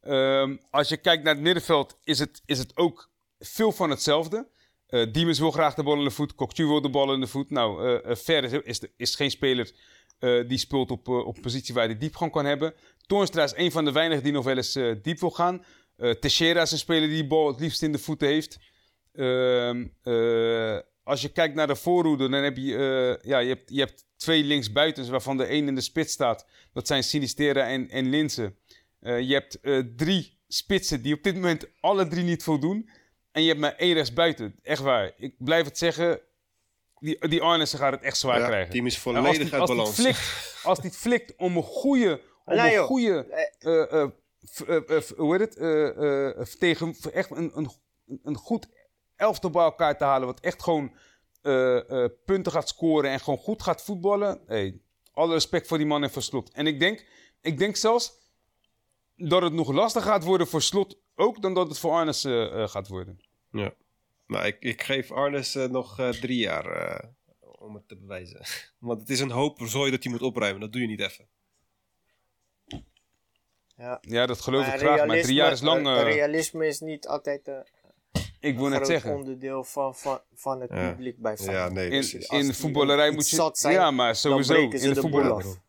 Ehm, 0.00 0.56
als 0.70 0.88
je 0.88 0.96
kijkt 0.96 1.24
naar 1.24 1.34
het 1.34 1.42
middenveld, 1.42 1.98
is 2.04 2.18
het, 2.18 2.42
is 2.46 2.58
het 2.58 2.76
ook 2.76 3.12
veel 3.46 3.72
van 3.72 3.90
hetzelfde. 3.90 4.48
Diemers 5.12 5.38
wil 5.38 5.50
graag 5.50 5.74
de 5.74 5.82
bal 5.82 5.98
in 5.98 6.04
de 6.04 6.10
voet. 6.10 6.34
Cocktu 6.34 6.66
wil 6.66 6.80
de 6.80 6.90
bal 6.90 7.12
in 7.12 7.20
de 7.20 7.26
voet. 7.26 7.50
Nou, 7.50 8.00
Ver 8.16 8.64
is, 8.66 8.80
is, 8.96 9.14
geen 9.14 9.30
speler 9.30 9.72
die 10.46 10.58
speelt 10.58 10.90
op, 10.90 11.08
op 11.08 11.38
positie 11.40 11.74
waar 11.74 11.86
hij 11.86 11.98
diepgang 11.98 12.32
kan 12.32 12.44
hebben. 12.44 12.74
Toornstra 13.06 13.42
is 13.42 13.52
een 13.56 13.72
van 13.72 13.84
de 13.84 13.92
weinigen 13.92 14.24
die 14.24 14.32
nog 14.32 14.44
wel 14.44 14.56
eens 14.56 14.72
diep 15.02 15.20
wil 15.20 15.30
gaan. 15.30 15.64
Teixeira 16.20 16.62
is 16.62 16.70
een 16.72 16.78
speler 16.78 17.08
die 17.08 17.22
de 17.22 17.28
bal 17.28 17.46
het 17.46 17.60
liefst 17.60 17.82
in 17.82 17.92
de 17.92 17.98
voeten 17.98 18.28
heeft. 18.28 18.58
Ehm, 19.14 19.86
eh, 20.02 20.78
als 21.02 21.22
je 21.22 21.28
kijkt 21.28 21.54
naar 21.54 21.66
de 21.66 21.76
voorhoede, 21.76 22.28
dan 22.28 22.42
heb 22.42 22.56
je, 22.56 23.18
ja, 23.22 23.38
je, 23.38 23.48
hebt, 23.48 23.70
je 23.70 23.78
hebt 23.78 24.06
twee 24.16 24.44
linksbuitens 24.44 25.08
waarvan 25.08 25.36
de 25.36 25.44
één 25.44 25.68
in 25.68 25.74
de 25.74 25.80
spits 25.80 26.12
staat. 26.12 26.46
Dat 26.72 26.86
zijn 26.86 27.04
Sinistera 27.04 27.68
en, 27.68 27.90
en 27.90 28.10
je 29.00 29.32
hebt 29.32 29.58
drie 29.96 30.38
spitsen 30.48 31.02
die 31.02 31.14
op 31.14 31.22
dit 31.22 31.34
moment 31.34 31.66
alle 31.80 32.08
drie 32.08 32.24
niet 32.24 32.42
voldoen. 32.42 32.90
En 33.34 33.42
je 33.42 33.48
hebt 33.48 33.60
maar 33.60 33.74
één 33.76 33.94
rechtsbuiten. 33.94 34.58
Echt 34.62 34.82
waar. 34.82 35.12
Ik 35.16 35.34
blijf 35.38 35.64
het 35.64 35.78
zeggen. 35.78 36.20
Die, 36.98 37.28
die 37.28 37.42
Arnissen 37.42 37.78
gaat 37.78 37.92
het 37.92 38.02
echt 38.02 38.16
zwaar 38.16 38.40
Ja, 38.40 38.46
krijgen. 38.46 38.72
team 38.72 38.86
is 38.86 38.98
volledig 38.98 39.26
als 39.28 39.38
die, 39.38 39.52
uit 39.52 39.60
als 39.60 39.70
die 39.70 39.78
balans. 39.78 39.96
flikt, 39.96 40.60
als 40.62 40.78
die 40.80 40.90
het 40.90 40.98
flikt 40.98 41.34
om 41.36 41.56
een 41.56 41.62
goede, 41.62 42.20
om 42.44 42.56
Nee, 42.56 42.76
een 42.76 42.84
goede, 42.84 43.26
eh, 43.58 43.92
eh, 43.92 44.02
eh, 44.96 45.02
hoe 45.16 45.32
heet 45.36 45.40
het, 45.40 45.56
Eh, 45.56 46.28
eh, 46.40 46.46
tegen 46.58 46.94
echt 47.12 47.30
een, 47.30 47.50
een, 47.54 47.70
een 48.22 48.36
goed 48.36 48.68
elftal 49.16 49.50
bij 49.50 49.62
elkaar 49.64 49.98
te 49.98 50.04
halen, 50.04 50.26
wat 50.26 50.40
echt 50.40 50.62
gewoon 50.62 50.94
eh, 51.42 51.90
eh, 52.04 52.10
punten 52.24 52.52
gaat 52.52 52.68
scoren 52.68 53.10
en 53.10 53.20
gewoon 53.20 53.38
goed 53.38 53.62
gaat 53.62 53.82
voetballen. 53.82 54.40
Hey, 54.46 54.80
alle 55.12 55.32
respect 55.32 55.66
voor 55.66 55.78
die 55.78 55.86
man 55.86 56.02
en 56.02 56.10
voor 56.10 56.22
Slot. 56.22 56.50
En 56.52 56.66
ik 56.66 56.80
denk, 56.80 57.06
ik 57.40 57.58
denk 57.58 57.76
zelfs 57.76 58.12
dat 59.16 59.42
het 59.42 59.52
nog 59.52 59.72
lastiger 59.72 60.10
gaat 60.10 60.24
worden 60.24 60.46
voor 60.46 60.62
Slot 60.62 60.96
ook 61.16 61.42
dan 61.42 61.54
dat 61.54 61.68
het 61.68 61.78
voor 61.78 61.90
Arnes 61.92 62.24
eh, 62.24 62.62
eh, 62.62 62.68
gaat 62.68 62.88
worden. 62.88 63.20
Ja. 63.50 63.72
Nou, 64.26 64.46
ik, 64.46 64.56
ik 64.60 64.82
geef 64.82 65.12
Arnes 65.12 65.54
eh, 65.54 65.68
nog 65.68 65.98
eh, 65.98 66.08
drie 66.08 66.38
jaar 66.38 66.66
eh, 66.66 67.08
om 67.58 67.74
het 67.74 67.88
te 67.88 67.96
bewijzen. 67.96 68.40
Want 68.78 69.00
het 69.00 69.10
is 69.10 69.20
een 69.20 69.30
hoop 69.30 69.58
zooi 69.64 69.90
dat 69.90 70.02
hij 70.02 70.12
moet 70.12 70.22
opruimen. 70.22 70.60
Dat 70.60 70.72
doe 70.72 70.80
je 70.80 70.86
niet 70.88 71.00
even. 71.00 71.28
Ja. 73.76 73.98
Ja, 74.00 74.26
dat 74.26 74.40
geloof 74.40 74.66
Maar 74.66 74.74
ik 74.74 74.80
graag. 74.80 75.06
Maar 75.06 75.20
drie 75.22 75.34
jaar 75.34 75.52
is 75.52 75.60
lang. 75.60 75.82
realisme- 75.86 76.10
realisme 76.12 76.66
is 76.66 76.80
niet 76.80 77.06
altijd 77.08 77.48
een 77.48 77.64
ik 78.40 78.56
wil 78.56 78.64
net 78.68 78.74
groot 78.74 78.86
zeggen. 78.86 79.14
onderdeel 79.14 79.64
van, 79.64 79.94
van, 79.94 80.20
van 80.34 80.60
het 80.60 80.70
Ja. 80.70 80.90
publiek 80.90 81.18
bij 81.18 81.32
Ja, 81.38 81.44
Feyenoord. 81.44 81.72
nee, 81.72 81.90
In, 81.90 82.20
in 82.46 82.54
voetballerij 82.54 83.10
moet 83.10 83.30
je. 83.30 83.36
zat 83.36 83.58
zijn, 83.58 83.74
ja, 83.74 83.90
maar 83.90 84.16
sowieso. 84.16 84.54
In 84.54 84.70
de, 84.70 84.78
de 84.92 85.00
voetbal, 85.00 85.22
boel 85.22 85.32
af. 85.32 85.60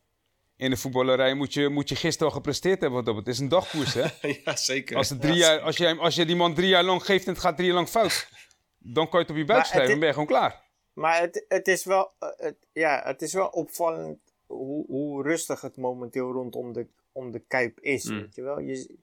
In 0.58 0.70
de 0.70 0.78
voetballerij 0.78 1.34
moet 1.34 1.54
je, 1.54 1.70
moet 1.70 1.90
je 1.90 1.96
gisteren 1.96 2.28
al 2.28 2.36
gepresteerd 2.36 2.82
hebben. 2.82 3.04
Wat 3.04 3.14
op. 3.14 3.18
Het 3.18 3.28
is 3.28 3.40
een 3.40 3.50
dagkoers, 3.50 3.94
hè? 3.94 4.08
ja, 4.44 4.56
zeker. 4.56 4.98
Als, 4.98 5.10
het 5.10 5.22
drie 5.22 5.36
jaar, 5.36 5.60
als, 5.60 5.78
je, 5.78 5.98
als 5.98 6.16
je 6.16 6.26
die 6.26 6.36
man 6.36 6.54
drie 6.54 6.68
jaar 6.68 6.84
lang 6.84 7.06
geeft 7.06 7.26
en 7.26 7.32
het 7.32 7.42
gaat 7.42 7.56
drie 7.56 7.68
jaar 7.68 7.76
lang 7.76 7.90
fout, 7.90 8.30
dan 8.78 9.10
kan 9.10 9.20
je 9.20 9.26
het 9.26 9.30
op 9.30 9.38
je 9.38 9.46
buik 9.46 9.66
schrijven 9.66 9.94
en 9.94 10.00
ben 10.00 10.08
je 10.08 10.14
gewoon 10.14 10.30
klaar. 10.30 10.64
Maar 10.94 11.22
het, 11.22 11.46
het, 11.48 11.68
is 11.68 11.86
wel, 11.86 12.12
eh, 12.20 12.30
het, 12.38 12.58
ja, 12.72 13.02
het 13.04 13.22
is 13.22 13.34
wel 13.34 13.48
opvallend 13.48 14.20
hoe, 14.46 14.86
hoe 14.86 15.24
rustig 15.24 15.62
het 15.62 15.78
momenteel 15.78 16.32
rondom 16.32 16.74
de, 16.74 16.88
om 17.12 17.32
de 17.32 17.40
Kuip 17.40 17.80
is. 17.80 18.04
Mm. 18.04 18.20
Weet 18.20 18.36
je 18.36 18.42
wel? 18.42 18.60
Je, 18.60 18.98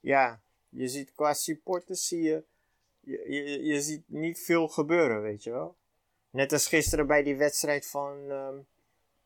ja, 0.00 0.42
je 0.68 0.88
ziet 0.88 1.12
qua 1.14 1.34
supporters 1.34 2.06
zie 2.06 2.22
je, 2.22 2.44
je, 3.00 3.24
je, 3.28 3.62
je 3.64 3.80
ziet 3.80 4.02
niet 4.06 4.40
veel 4.40 4.68
gebeuren, 4.68 5.22
weet 5.22 5.42
je 5.42 5.50
wel. 5.50 5.76
Net 6.30 6.52
als 6.52 6.66
gisteren 6.66 7.06
bij 7.06 7.22
die 7.22 7.36
wedstrijd 7.36 7.86
van, 7.86 8.30
ehm, 8.30 8.56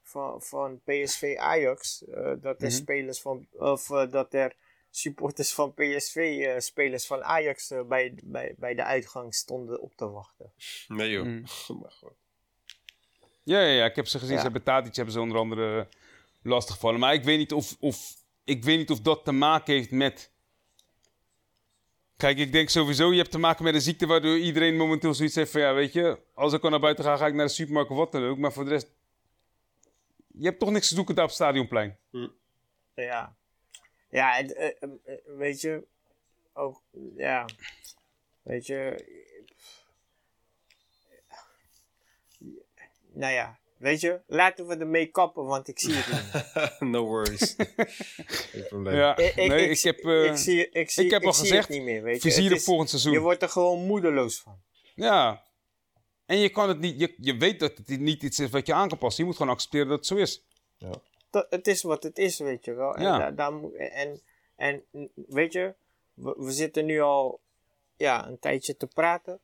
van, 0.08 0.42
van 0.42 0.80
PSV 0.84 1.34
Ajax. 1.38 2.04
eh, 2.04 2.32
dat 2.40 2.62
er 2.62 2.66
Mhm. 2.68 2.76
spelers 2.76 3.20
van, 3.20 3.46
of 3.52 3.90
eh, 3.90 4.10
dat 4.10 4.34
er 4.34 4.52
supporters 4.90 5.52
van 5.52 5.74
PSV, 5.74 6.16
eh, 6.16 6.58
spelers 6.58 7.06
van 7.06 7.22
Ajax 7.24 7.72
bij, 7.88 8.14
bij, 8.24 8.54
bij 8.58 8.74
de 8.74 8.84
uitgang 8.84 9.34
stonden 9.34 9.80
op 9.80 9.92
te 9.96 10.10
wachten. 10.10 10.52
Nee 10.88 11.10
joh. 11.10 11.24
Mm. 11.24 11.42
Maar 11.82 11.90
goed. 11.92 12.12
Ja, 13.42 13.60
ja, 13.60 13.72
ja, 13.72 13.84
ik 13.84 13.96
heb 13.96 14.06
ze 14.06 14.18
gezien. 14.18 14.32
Ja. 14.34 14.38
Ze 14.38 14.44
hebben 14.44 14.62
Tadic 14.62 14.94
hebben 14.94 15.14
ze 15.14 15.20
onder 15.20 15.38
andere 15.38 15.88
lastig 16.42 16.74
gevallen. 16.74 17.00
Maar 17.00 17.14
ik 17.14 17.24
weet 17.24 17.38
niet 17.38 17.52
of, 17.52 17.76
of, 17.80 18.14
ik 18.44 18.64
weet 18.64 18.78
niet 18.78 18.90
of 18.90 19.00
dat 19.00 19.24
te 19.24 19.32
maken 19.32 19.74
heeft 19.74 19.90
met... 19.90 20.30
Kijk, 22.16 22.38
ik 22.38 22.52
denk 22.52 22.68
sowieso, 22.68 23.10
je 23.12 23.18
hebt 23.18 23.30
te 23.30 23.38
maken 23.38 23.64
met 23.64 23.74
een 23.74 23.80
ziekte 23.80 24.06
waardoor 24.06 24.38
iedereen 24.38 24.76
momenteel 24.76 25.14
zoiets 25.14 25.34
heeft 25.34 25.50
van... 25.50 25.60
Ja, 25.60 25.74
weet 25.74 25.92
je, 25.92 26.18
als 26.34 26.52
ik 26.52 26.62
al 26.62 26.70
naar 26.70 26.80
buiten 26.80 27.04
ga, 27.04 27.16
ga 27.16 27.26
ik 27.26 27.34
naar 27.34 27.46
de 27.46 27.52
supermarkt 27.52 27.90
of 27.90 27.96
wat 27.96 28.12
dan 28.12 28.24
ook. 28.24 28.38
Maar 28.38 28.52
voor 28.52 28.64
de 28.64 28.70
rest... 28.70 28.88
Je 30.38 30.46
hebt 30.46 30.58
toch 30.58 30.70
niks 30.70 30.88
te 30.88 30.94
zoeken 30.94 31.14
daar 31.14 31.24
op 31.24 31.30
het 31.30 31.38
stadionplein. 31.40 31.96
Ja. 32.94 33.36
Ja, 34.10 34.32
het, 34.32 34.52
eh, 34.54 34.66
eh, 34.66 34.72
eh, 35.04 35.18
weet 35.26 35.60
je, 35.60 35.84
ook, 36.52 36.82
ja, 37.16 37.46
weet 38.42 38.66
je, 38.66 39.04
nou 43.12 43.32
ja, 43.32 43.58
weet 43.76 44.00
je, 44.00 44.20
laten 44.26 44.66
we 44.66 44.76
ermee 44.76 45.06
kappen, 45.06 45.44
want 45.44 45.68
ik 45.68 45.78
zie 45.80 45.94
het 45.94 46.06
niet. 46.80 46.80
no 46.92 47.04
worries. 47.04 47.54
Geen 48.50 48.66
probleem. 48.68 48.94
Ja, 48.96 49.16
Ik, 49.16 49.34
ik, 49.34 49.48
nee, 49.48 49.68
ik, 49.68 49.70
ik, 49.78 49.82
heb, 49.82 49.98
ik 49.98 50.36
zie, 50.36 50.68
ik 50.70 50.90
zie, 50.90 51.04
ik 51.04 51.10
heb 51.10 51.24
al 51.24 51.32
gezegd, 51.32 51.68
het 51.68 51.76
niet 51.76 51.84
meer, 51.86 52.02
weet 52.02 52.22
je. 52.22 52.28
vizier 52.30 52.48
Het 52.50 52.58
is- 52.58 52.64
volgend 52.64 52.88
seizoen. 52.88 53.12
Je 53.12 53.18
wordt 53.20 53.42
er 53.42 53.48
gewoon 53.48 53.86
moedeloos 53.86 54.40
van. 54.40 54.60
Ja. 54.94 55.46
En 56.28 56.38
je 56.38 56.48
kan 56.50 56.68
het 56.68 56.78
niet, 56.78 57.00
je, 57.00 57.14
je 57.18 57.36
weet 57.36 57.60
dat 57.60 57.76
het 57.76 58.00
niet 58.00 58.22
iets 58.22 58.38
is 58.38 58.50
wat 58.50 58.66
je 58.66 58.74
aan 58.74 58.88
kan 58.88 58.98
passen. 58.98 59.22
Je 59.22 59.28
moet 59.28 59.38
gewoon 59.38 59.52
accepteren 59.52 59.88
dat 59.88 59.96
het 59.98 60.06
zo 60.06 60.16
is. 60.16 60.44
Dat, 61.30 61.46
het 61.50 61.66
is 61.66 61.82
wat 61.82 62.02
het 62.02 62.18
is, 62.18 62.38
weet 62.38 62.64
je 62.64 62.74
wel. 62.74 62.94
En, 62.94 63.02
Ja. 63.02 63.18
daar, 63.18 63.34
daar 63.34 63.52
moet- 63.52 63.74
en, 63.74 64.20
en 64.56 64.84
weet 65.14 65.52
je, 65.52 65.74
we, 66.14 66.34
we 66.38 66.50
zitten 66.52 66.84
nu 66.86 67.00
al 67.00 67.40
ja, 67.96 68.26
een 68.26 68.38
tijdje 68.38 68.76
te 68.76 68.86
praten. 68.86 69.40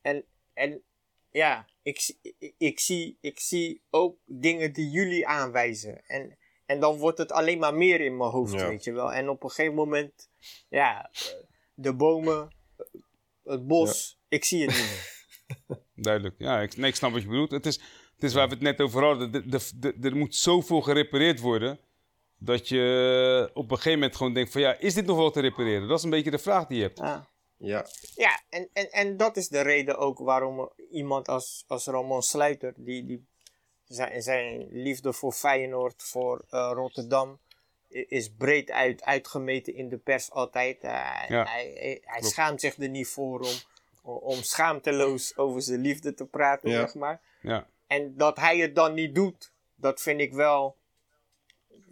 En, 0.00 0.24
en 0.52 0.82
ja, 1.30 1.66
ik, 1.82 2.00
zie- 2.00 2.18
ik, 2.38 2.54
ik, 2.58 2.80
zie, 2.80 3.18
ik 3.20 3.40
zie 3.40 3.82
ook 3.90 4.18
dingen 4.26 4.72
die 4.72 4.90
jullie 4.90 5.26
aanwijzen. 5.26 6.06
En, 6.06 6.38
en 6.66 6.80
dan 6.80 6.98
wordt 6.98 7.18
het 7.18 7.32
alleen 7.32 7.58
maar 7.58 7.74
meer 7.74 8.00
in 8.00 8.16
mijn 8.16 8.30
hoofd, 8.30 8.52
Ja. 8.52 8.68
weet 8.68 8.84
je 8.84 8.92
wel. 8.92 9.12
En 9.12 9.28
op 9.28 9.42
een 9.42 9.50
gegeven 9.50 9.74
moment, 9.74 10.28
ja, 10.68 11.10
de 11.74 11.94
bomen, 11.94 12.54
het 13.44 13.66
bos, 13.66 14.18
ik 14.28 14.44
zie 14.44 14.66
het 14.66 14.70
niet 14.76 14.90
meer. 14.90 15.12
Duidelijk. 16.04 16.34
Ja, 16.38 16.60
ik, 16.60 16.76
nee, 16.76 16.88
ik 16.90 16.96
snap 16.96 17.12
wat 17.12 17.22
je 17.22 17.28
bedoelt. 17.28 17.50
Het 17.50 17.66
is, 17.66 17.74
het 18.14 18.24
is 18.24 18.34
waar 18.34 18.48
we 18.48 18.54
het 18.54 18.62
net 18.62 18.80
over 18.80 19.02
hadden. 19.04 19.32
De, 19.32 19.48
de, 19.48 19.70
de- 19.76 19.96
er 20.08 20.16
moet 20.16 20.34
zoveel 20.34 20.80
gerepareerd 20.80 21.40
worden. 21.40 21.78
Dat 22.38 22.68
je 22.68 23.50
op 23.54 23.70
een 23.70 23.76
gegeven 23.76 23.98
moment 23.98 24.16
gewoon 24.16 24.32
denkt 24.34 24.52
van 24.52 24.60
ja, 24.60 24.78
is 24.78 24.94
dit 24.94 25.06
nog 25.06 25.16
wel 25.16 25.30
te 25.30 25.40
repareren? 25.40 25.88
Dat 25.88 25.98
is 25.98 26.04
een 26.04 26.10
beetje 26.10 26.30
de 26.30 26.38
vraag 26.38 26.66
die 26.66 26.76
je 26.76 26.82
hebt. 26.82 26.98
Ja. 26.98 27.28
Ja. 27.56 27.86
Ja, 28.14 28.40
en, 28.48 28.68
en, 28.72 28.90
en 28.90 29.16
dat 29.16 29.36
is 29.36 29.48
de 29.48 29.60
reden 29.60 29.98
ook 29.98 30.18
waarom 30.18 30.70
iemand 30.90 31.28
als, 31.28 31.64
als 31.66 31.86
Ramon 31.86 32.22
Sluiter, 32.22 32.72
die, 32.76 33.06
die 33.06 33.26
zijn, 33.84 34.22
zijn 34.22 34.66
liefde 34.70 35.12
voor 35.12 35.32
Feyenoord, 35.32 36.02
voor 36.02 36.44
eh, 36.50 36.70
Rotterdam, 36.74 37.38
is 37.88 38.30
breed 38.38 38.70
uit, 38.70 39.02
uitgemeten 39.04 39.74
in 39.74 39.88
de 39.88 39.96
pers 39.96 40.30
altijd. 40.30 40.78
Ja, 40.82 41.44
hij 41.44 42.00
hij, 42.04 42.22
schaamt 42.22 42.60
zich 42.60 42.76
er 42.76 42.88
niet 42.88 43.08
voor 43.08 43.40
om, 43.40 43.54
om, 44.04 44.42
schaamteloos 44.42 45.36
over 45.36 45.62
zijn 45.62 45.80
liefde 45.80 46.14
te 46.14 46.26
praten, 46.26 46.70
Ja. 46.70 46.80
zeg 46.80 46.94
maar. 46.94 47.20
Ja. 47.40 47.66
En 47.86 48.16
dat 48.16 48.36
hij 48.36 48.58
het 48.58 48.74
dan 48.74 48.94
niet 48.94 49.14
doet, 49.14 49.52
dat 49.74 50.00
vind 50.02 50.20
ik 50.20 50.32
wel, 50.32 50.76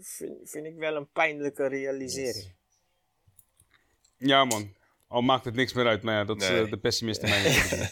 vind, 0.01 0.51
vind 0.51 0.67
ik 0.67 0.77
wel 0.77 0.97
een 0.97 1.11
pijnlijke 1.11 1.67
realisering. 1.67 2.53
ja, 4.17 4.45
man. 4.45 4.75
Al 5.09 5.23
maakt 5.23 5.45
het 5.45 5.55
niks 5.55 5.73
meer 5.73 5.87
uit. 5.87 6.03
Maar 6.03 6.15
ja, 6.15 6.25
dat 6.25 6.43
is 6.43 6.49
eh, 6.49 6.71
de 6.71 6.79
pessimist 6.79 7.23
in 7.23 7.29
mij. 7.29 7.43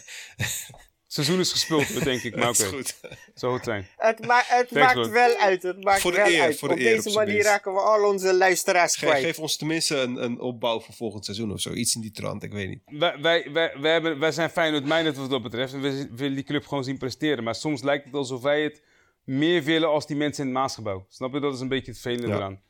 Het 1.11 1.23
seizoen 1.25 1.39
is 1.45 1.51
gespeeld, 1.51 2.03
denk 2.03 2.21
ik. 2.23 2.35
Maar 2.35 2.45
Dat 2.45 2.59
oké, 2.59 2.63
is 2.67 2.73
goed. 2.73 2.99
zou 3.33 3.53
het 3.53 3.63
zijn. 3.63 3.87
Het, 3.97 4.25
ma 4.27 4.43
het 4.45 4.67
Thanks, 4.67 4.95
maakt 4.95 5.09
wel 5.09 5.35
uit. 5.37 5.63
Het 5.63 5.83
maakt 5.83 6.01
Voor 6.01 6.11
de 6.11 6.17
wel 6.17 6.27
eer, 6.27 6.41
uit. 6.41 6.57
voor 6.59 6.67
de 6.67 6.73
op 6.73 6.79
eer, 6.79 6.95
deze 6.95 7.09
op 7.09 7.15
manier 7.15 7.33
minst. 7.33 7.47
raken 7.47 7.73
we 7.73 7.79
al 7.79 8.09
onze 8.09 8.33
luisteraars 8.33 8.95
Ge- 8.95 9.05
kwijt. 9.05 9.23
geef 9.23 9.39
ons 9.39 9.55
tenminste 9.57 9.97
een, 9.97 10.23
een 10.23 10.39
opbouw 10.39 10.79
voor 10.79 10.93
volgend 10.93 11.25
seizoen 11.25 11.51
of 11.51 11.59
zo. 11.59 11.73
Iets 11.73 11.95
in 11.95 12.01
die 12.01 12.11
trant, 12.11 12.43
ik 12.43 12.51
weet 12.51 12.69
niet. 12.69 12.81
Wij, 12.85 13.21
wij, 13.21 13.51
wij, 13.51 13.73
wij, 13.79 13.91
hebben, 13.91 14.19
wij 14.19 14.31
zijn 14.31 14.49
Feyenoord 14.49 14.85
minded 14.85 15.17
wat 15.17 15.29
dat 15.29 15.41
betreft. 15.43 15.73
En 15.73 15.81
we 15.81 16.07
willen 16.15 16.35
die 16.35 16.43
club 16.43 16.67
gewoon 16.67 16.83
zien 16.83 16.97
presteren. 16.97 17.43
Maar 17.43 17.55
soms 17.55 17.81
lijkt 17.81 18.05
het 18.05 18.13
alsof 18.13 18.41
wij 18.41 18.61
het 18.63 18.81
meer 19.23 19.63
willen 19.63 19.89
als 19.89 20.07
die 20.07 20.15
mensen 20.17 20.43
in 20.43 20.49
het 20.49 20.59
Maasgebouw. 20.59 21.05
Snap 21.09 21.33
je? 21.33 21.39
Dat 21.39 21.53
is 21.53 21.59
een 21.59 21.67
beetje 21.67 21.91
het 21.91 21.99
vervelende 21.99 22.31
Ja. 22.31 22.35
eraan. 22.39 22.61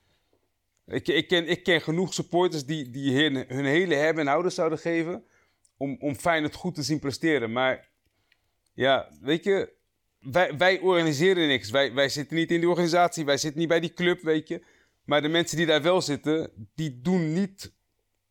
Ik, 0.87 1.07
ik, 1.07 1.27
ken, 1.27 1.47
ik 1.47 1.63
ken 1.63 1.81
genoeg 1.81 2.13
supporters 2.13 2.65
die, 2.65 2.89
die 2.89 3.13
hun, 3.21 3.45
hun 3.47 3.65
hele 3.65 3.95
hebben 3.95 4.23
en 4.23 4.29
houden 4.29 4.51
zouden 4.51 4.79
geven... 4.79 5.23
Om, 5.77 5.97
om 5.99 6.15
Feyenoord 6.15 6.55
goed 6.55 6.75
te 6.75 6.83
zien 6.83 6.99
presteren. 6.99 7.51
Maar 7.51 7.89
ja, 8.73 9.09
weet 9.21 9.43
je... 9.43 9.79
Wij, 10.19 10.57
wij 10.57 10.79
organiseren 10.79 11.47
niks. 11.47 11.69
Wij, 11.69 11.93
wij 11.93 12.09
zitten 12.09 12.37
niet 12.37 12.51
in 12.51 12.59
die 12.59 12.69
organisatie. 12.69 13.25
Wij 13.25 13.37
zitten 13.37 13.59
niet 13.59 13.69
bij 13.69 13.79
die 13.79 13.93
club, 13.93 14.21
weet 14.21 14.47
je. 14.47 14.63
Maar 15.05 15.21
de 15.21 15.27
mensen 15.27 15.57
die 15.57 15.65
daar 15.65 15.81
wel 15.81 16.01
zitten, 16.01 16.51
die 16.75 17.01
doen 17.01 17.33
niet 17.33 17.73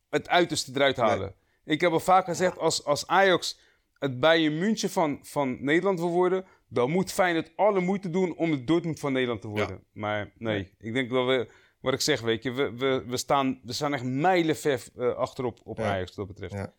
het 0.08 0.28
uiterste 0.28 0.70
eruit 0.74 0.96
halen. 0.96 1.34
Ik 1.64 1.80
heb 1.80 1.92
al 1.92 2.00
vaak 2.00 2.24
gezegd, 2.24 2.58
als, 2.58 2.84
als 2.84 3.06
Ajax 3.06 3.58
het 3.98 4.20
Bayern 4.20 4.58
München 4.58 4.90
van, 4.90 5.18
van 5.22 5.64
Nederland 5.64 5.98
wil 5.98 6.10
worden, 6.10 6.44
dan 6.68 6.90
moet 6.90 7.12
Feyenoord 7.12 7.52
alle 7.56 7.80
moeite 7.80 8.10
doen 8.10 8.36
om 8.36 8.50
het 8.50 8.66
Dortmund 8.66 9.00
van 9.00 9.12
Nederland 9.12 9.40
te 9.40 9.48
worden. 9.48 9.84
Maar 9.92 10.32
nee, 10.38 10.74
ik 10.78 10.92
denk 10.92 11.10
dat 11.10 11.26
we, 11.26 11.48
wat 11.80 11.92
ik 11.92 12.00
zeg, 12.00 12.20
weet 12.20 12.42
je, 12.42 12.52
we, 12.52 12.76
we, 12.76 13.04
we, 13.06 13.16
staan, 13.16 13.60
we 13.62 13.72
staan 13.72 13.94
echt 13.94 14.04
mijlenver 14.04 14.82
eh, 14.96 15.14
achterop 15.14 15.60
op 15.64 15.78
Ja. 15.78 15.84
Ajax 15.84 16.14
wat 16.14 16.26
dat 16.26 16.36
betreft. 16.36 16.52
Ja. 16.52 16.74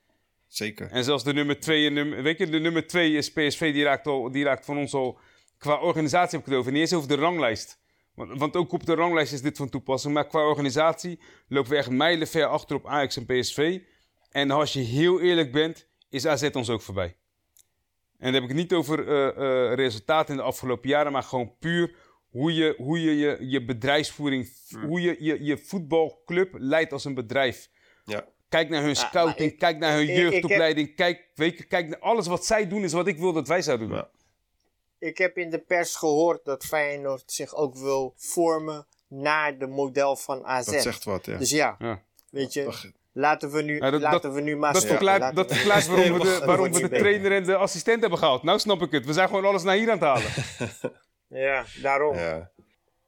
Zeker. 0.52 0.92
En 0.92 1.04
zelfs 1.04 1.24
de 1.24 1.34
nummer 1.34 1.60
2, 1.60 1.90
nummer, 1.90 2.24
weet 2.24 2.38
je, 2.38 2.50
de 2.50 2.60
nummer 2.60 2.88
2 2.88 3.14
is 3.14 3.32
PSV, 3.32 3.74
die 3.74 3.84
raakt, 3.84 4.08
al, 4.08 4.32
die 4.32 4.44
raakt 4.44 4.66
van 4.66 4.78
ons 4.78 4.94
al, 4.94 5.20
qua 5.58 5.80
organisatie 5.80 6.38
heb 6.38 6.40
ik 6.40 6.46
het 6.46 6.60
over, 6.60 6.72
niet 6.72 6.82
eens 6.82 6.94
over 6.94 7.08
de 7.08 7.16
ranglijst. 7.16 7.80
Want, 8.14 8.40
want 8.40 8.56
ook 8.56 8.72
op 8.72 8.86
de 8.86 8.94
ranglijst 8.94 9.34
is 9.34 9.42
dit 9.42 9.58
van 9.58 9.70
toepassing. 9.70 10.14
Maar 10.14 10.28
qua 10.28 10.48
organisatie 10.48 11.20
lopen 11.48 11.72
we 11.72 11.78
echt 11.78 11.90
mijlenver 11.90 12.46
achter 12.46 12.76
op 12.76 12.88
Ajax 12.88 13.18
en 13.18 13.26
PSV. 13.26 13.80
En 14.30 14.52
als 14.52 14.74
je 14.74 14.80
heel 14.80 15.22
eerlijk 15.22 15.52
bent, 15.52 15.88
is 16.10 16.26
AZ 16.26 16.50
ons 16.54 16.70
ook 16.70 16.82
voorbij. 16.82 17.16
En 18.18 18.32
dan 18.32 18.34
heb 18.34 18.44
ik 18.44 18.50
het 18.50 18.58
niet 18.58 18.74
over 18.74 19.08
eh, 19.08 19.74
resultaten 19.74 20.32
in 20.34 20.40
de 20.40 20.46
afgelopen 20.46 20.90
jaren, 20.90 21.12
maar 21.12 21.24
gewoon 21.24 21.58
puur 21.60 21.96
hoe 22.30 22.54
je 22.54 22.74
hoe 22.78 23.02
je, 23.02 23.18
je, 23.18 23.38
je 23.40 23.66
bedrijfsvoering, 23.66 24.50
hoe 24.86 25.02
je, 25.02 25.16
je 25.20 25.44
je 25.44 25.58
voetbalclub 25.58 26.56
leidt 26.58 26.92
als 26.92 27.06
een 27.06 27.14
bedrijf. 27.14 27.70
Ja. 28.06 28.28
Kijk 28.52 28.70
naar 28.70 28.80
hun 28.82 28.90
Ja, 28.90 28.96
scouting, 28.96 29.52
ik- 29.52 29.60
kijk 29.60 29.78
naar 29.78 29.92
hun 29.94 30.02
ik- 30.02 30.10
ik 30.10 30.16
heb- 30.16 30.32
jeugdopleiding, 30.32 30.96
kijk, 30.96 31.28
weet 31.36 31.58
je, 31.58 31.64
kijk 31.64 31.88
naar 31.88 32.00
alles 32.00 32.28
wat 32.28 32.46
zij 32.46 32.68
doen 32.68 32.84
is 32.84 32.94
wat 32.94 33.08
ik 33.08 33.18
wil 33.18 33.34
dat 33.34 33.48
wij 33.48 33.62
zouden 33.62 33.88
doen. 33.88 33.98
Ja. 33.98 34.10
Ik 35.00 35.18
heb 35.18 35.38
in 35.38 35.50
de 35.50 35.60
pers 35.60 35.96
gehoord 35.96 36.46
dat 36.46 36.66
Feyenoord 36.66 37.24
zich 37.32 37.56
ook 37.56 37.76
wil 37.76 38.14
vormen 38.18 38.86
naar 39.08 39.58
de 39.58 39.68
model 39.68 40.16
van 40.16 40.46
AZ. 40.46 40.66
Dat 40.72 40.82
zegt 40.82 41.04
wat, 41.04 41.26
ja. 41.26 41.38
Dus 41.38 41.50
ja, 41.50 41.76
Ja. 41.80 42.02
weet 42.30 42.54
je, 42.54 42.92
laten 43.12 43.52
we 43.52 43.62
nu, 43.62 43.76
Ja, 43.76 43.90
dat- 43.90 44.02
laten 44.02 44.34
we 44.34 44.42
nu 44.42 44.56
maar 44.58 44.74
Dat 44.74 44.86
verklaart, 44.86 45.36
dat 45.36 45.54
verklaart 45.54 45.88
waarom 45.92 46.18
we 46.18 46.24
de, 46.24 46.42
waarom 46.46 46.72
we 46.72 46.80
de 46.90 46.90
trainer 46.90 47.32
en 47.32 47.44
de 47.44 47.56
assistent 47.56 48.02
hebben 48.02 48.20
gehaald. 48.20 48.44
Nou 48.44 48.60
snap 48.60 48.82
ik 48.82 48.92
het. 48.92 49.06
We 49.06 49.14
zijn 49.14 49.28
gewoon 49.28 49.46
alles 49.46 49.64
naar 49.64 49.76
hier 49.76 49.92
aan 49.92 49.98
het 50.00 50.08
halen. 50.08 50.32
Ja, 51.28 51.66
daarom. 51.82 52.16
Ja, 52.16 52.52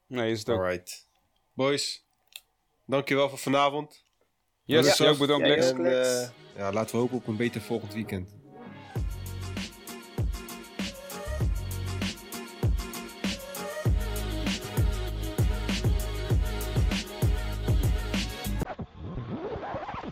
Nee, 0.07 0.31
is 0.31 0.39
het 0.39 0.49
ook. 0.49 0.57
alright. 0.59 1.07
Boys, 1.53 2.05
dankjewel 2.85 3.29
voor 3.29 3.37
vanavond. 3.37 4.02
Yes, 4.65 4.97
Ja. 4.97 5.09
ook 5.09 5.17
bedankt 5.17 5.47
Lex. 5.47 5.71
En 5.71 6.31
ja, 6.57 6.71
laten 6.71 6.95
we 6.95 7.01
hopen 7.01 7.17
op 7.17 7.27
een 7.27 7.35
beter 7.35 7.61
volgend 7.61 7.93
weekend. 7.93 8.29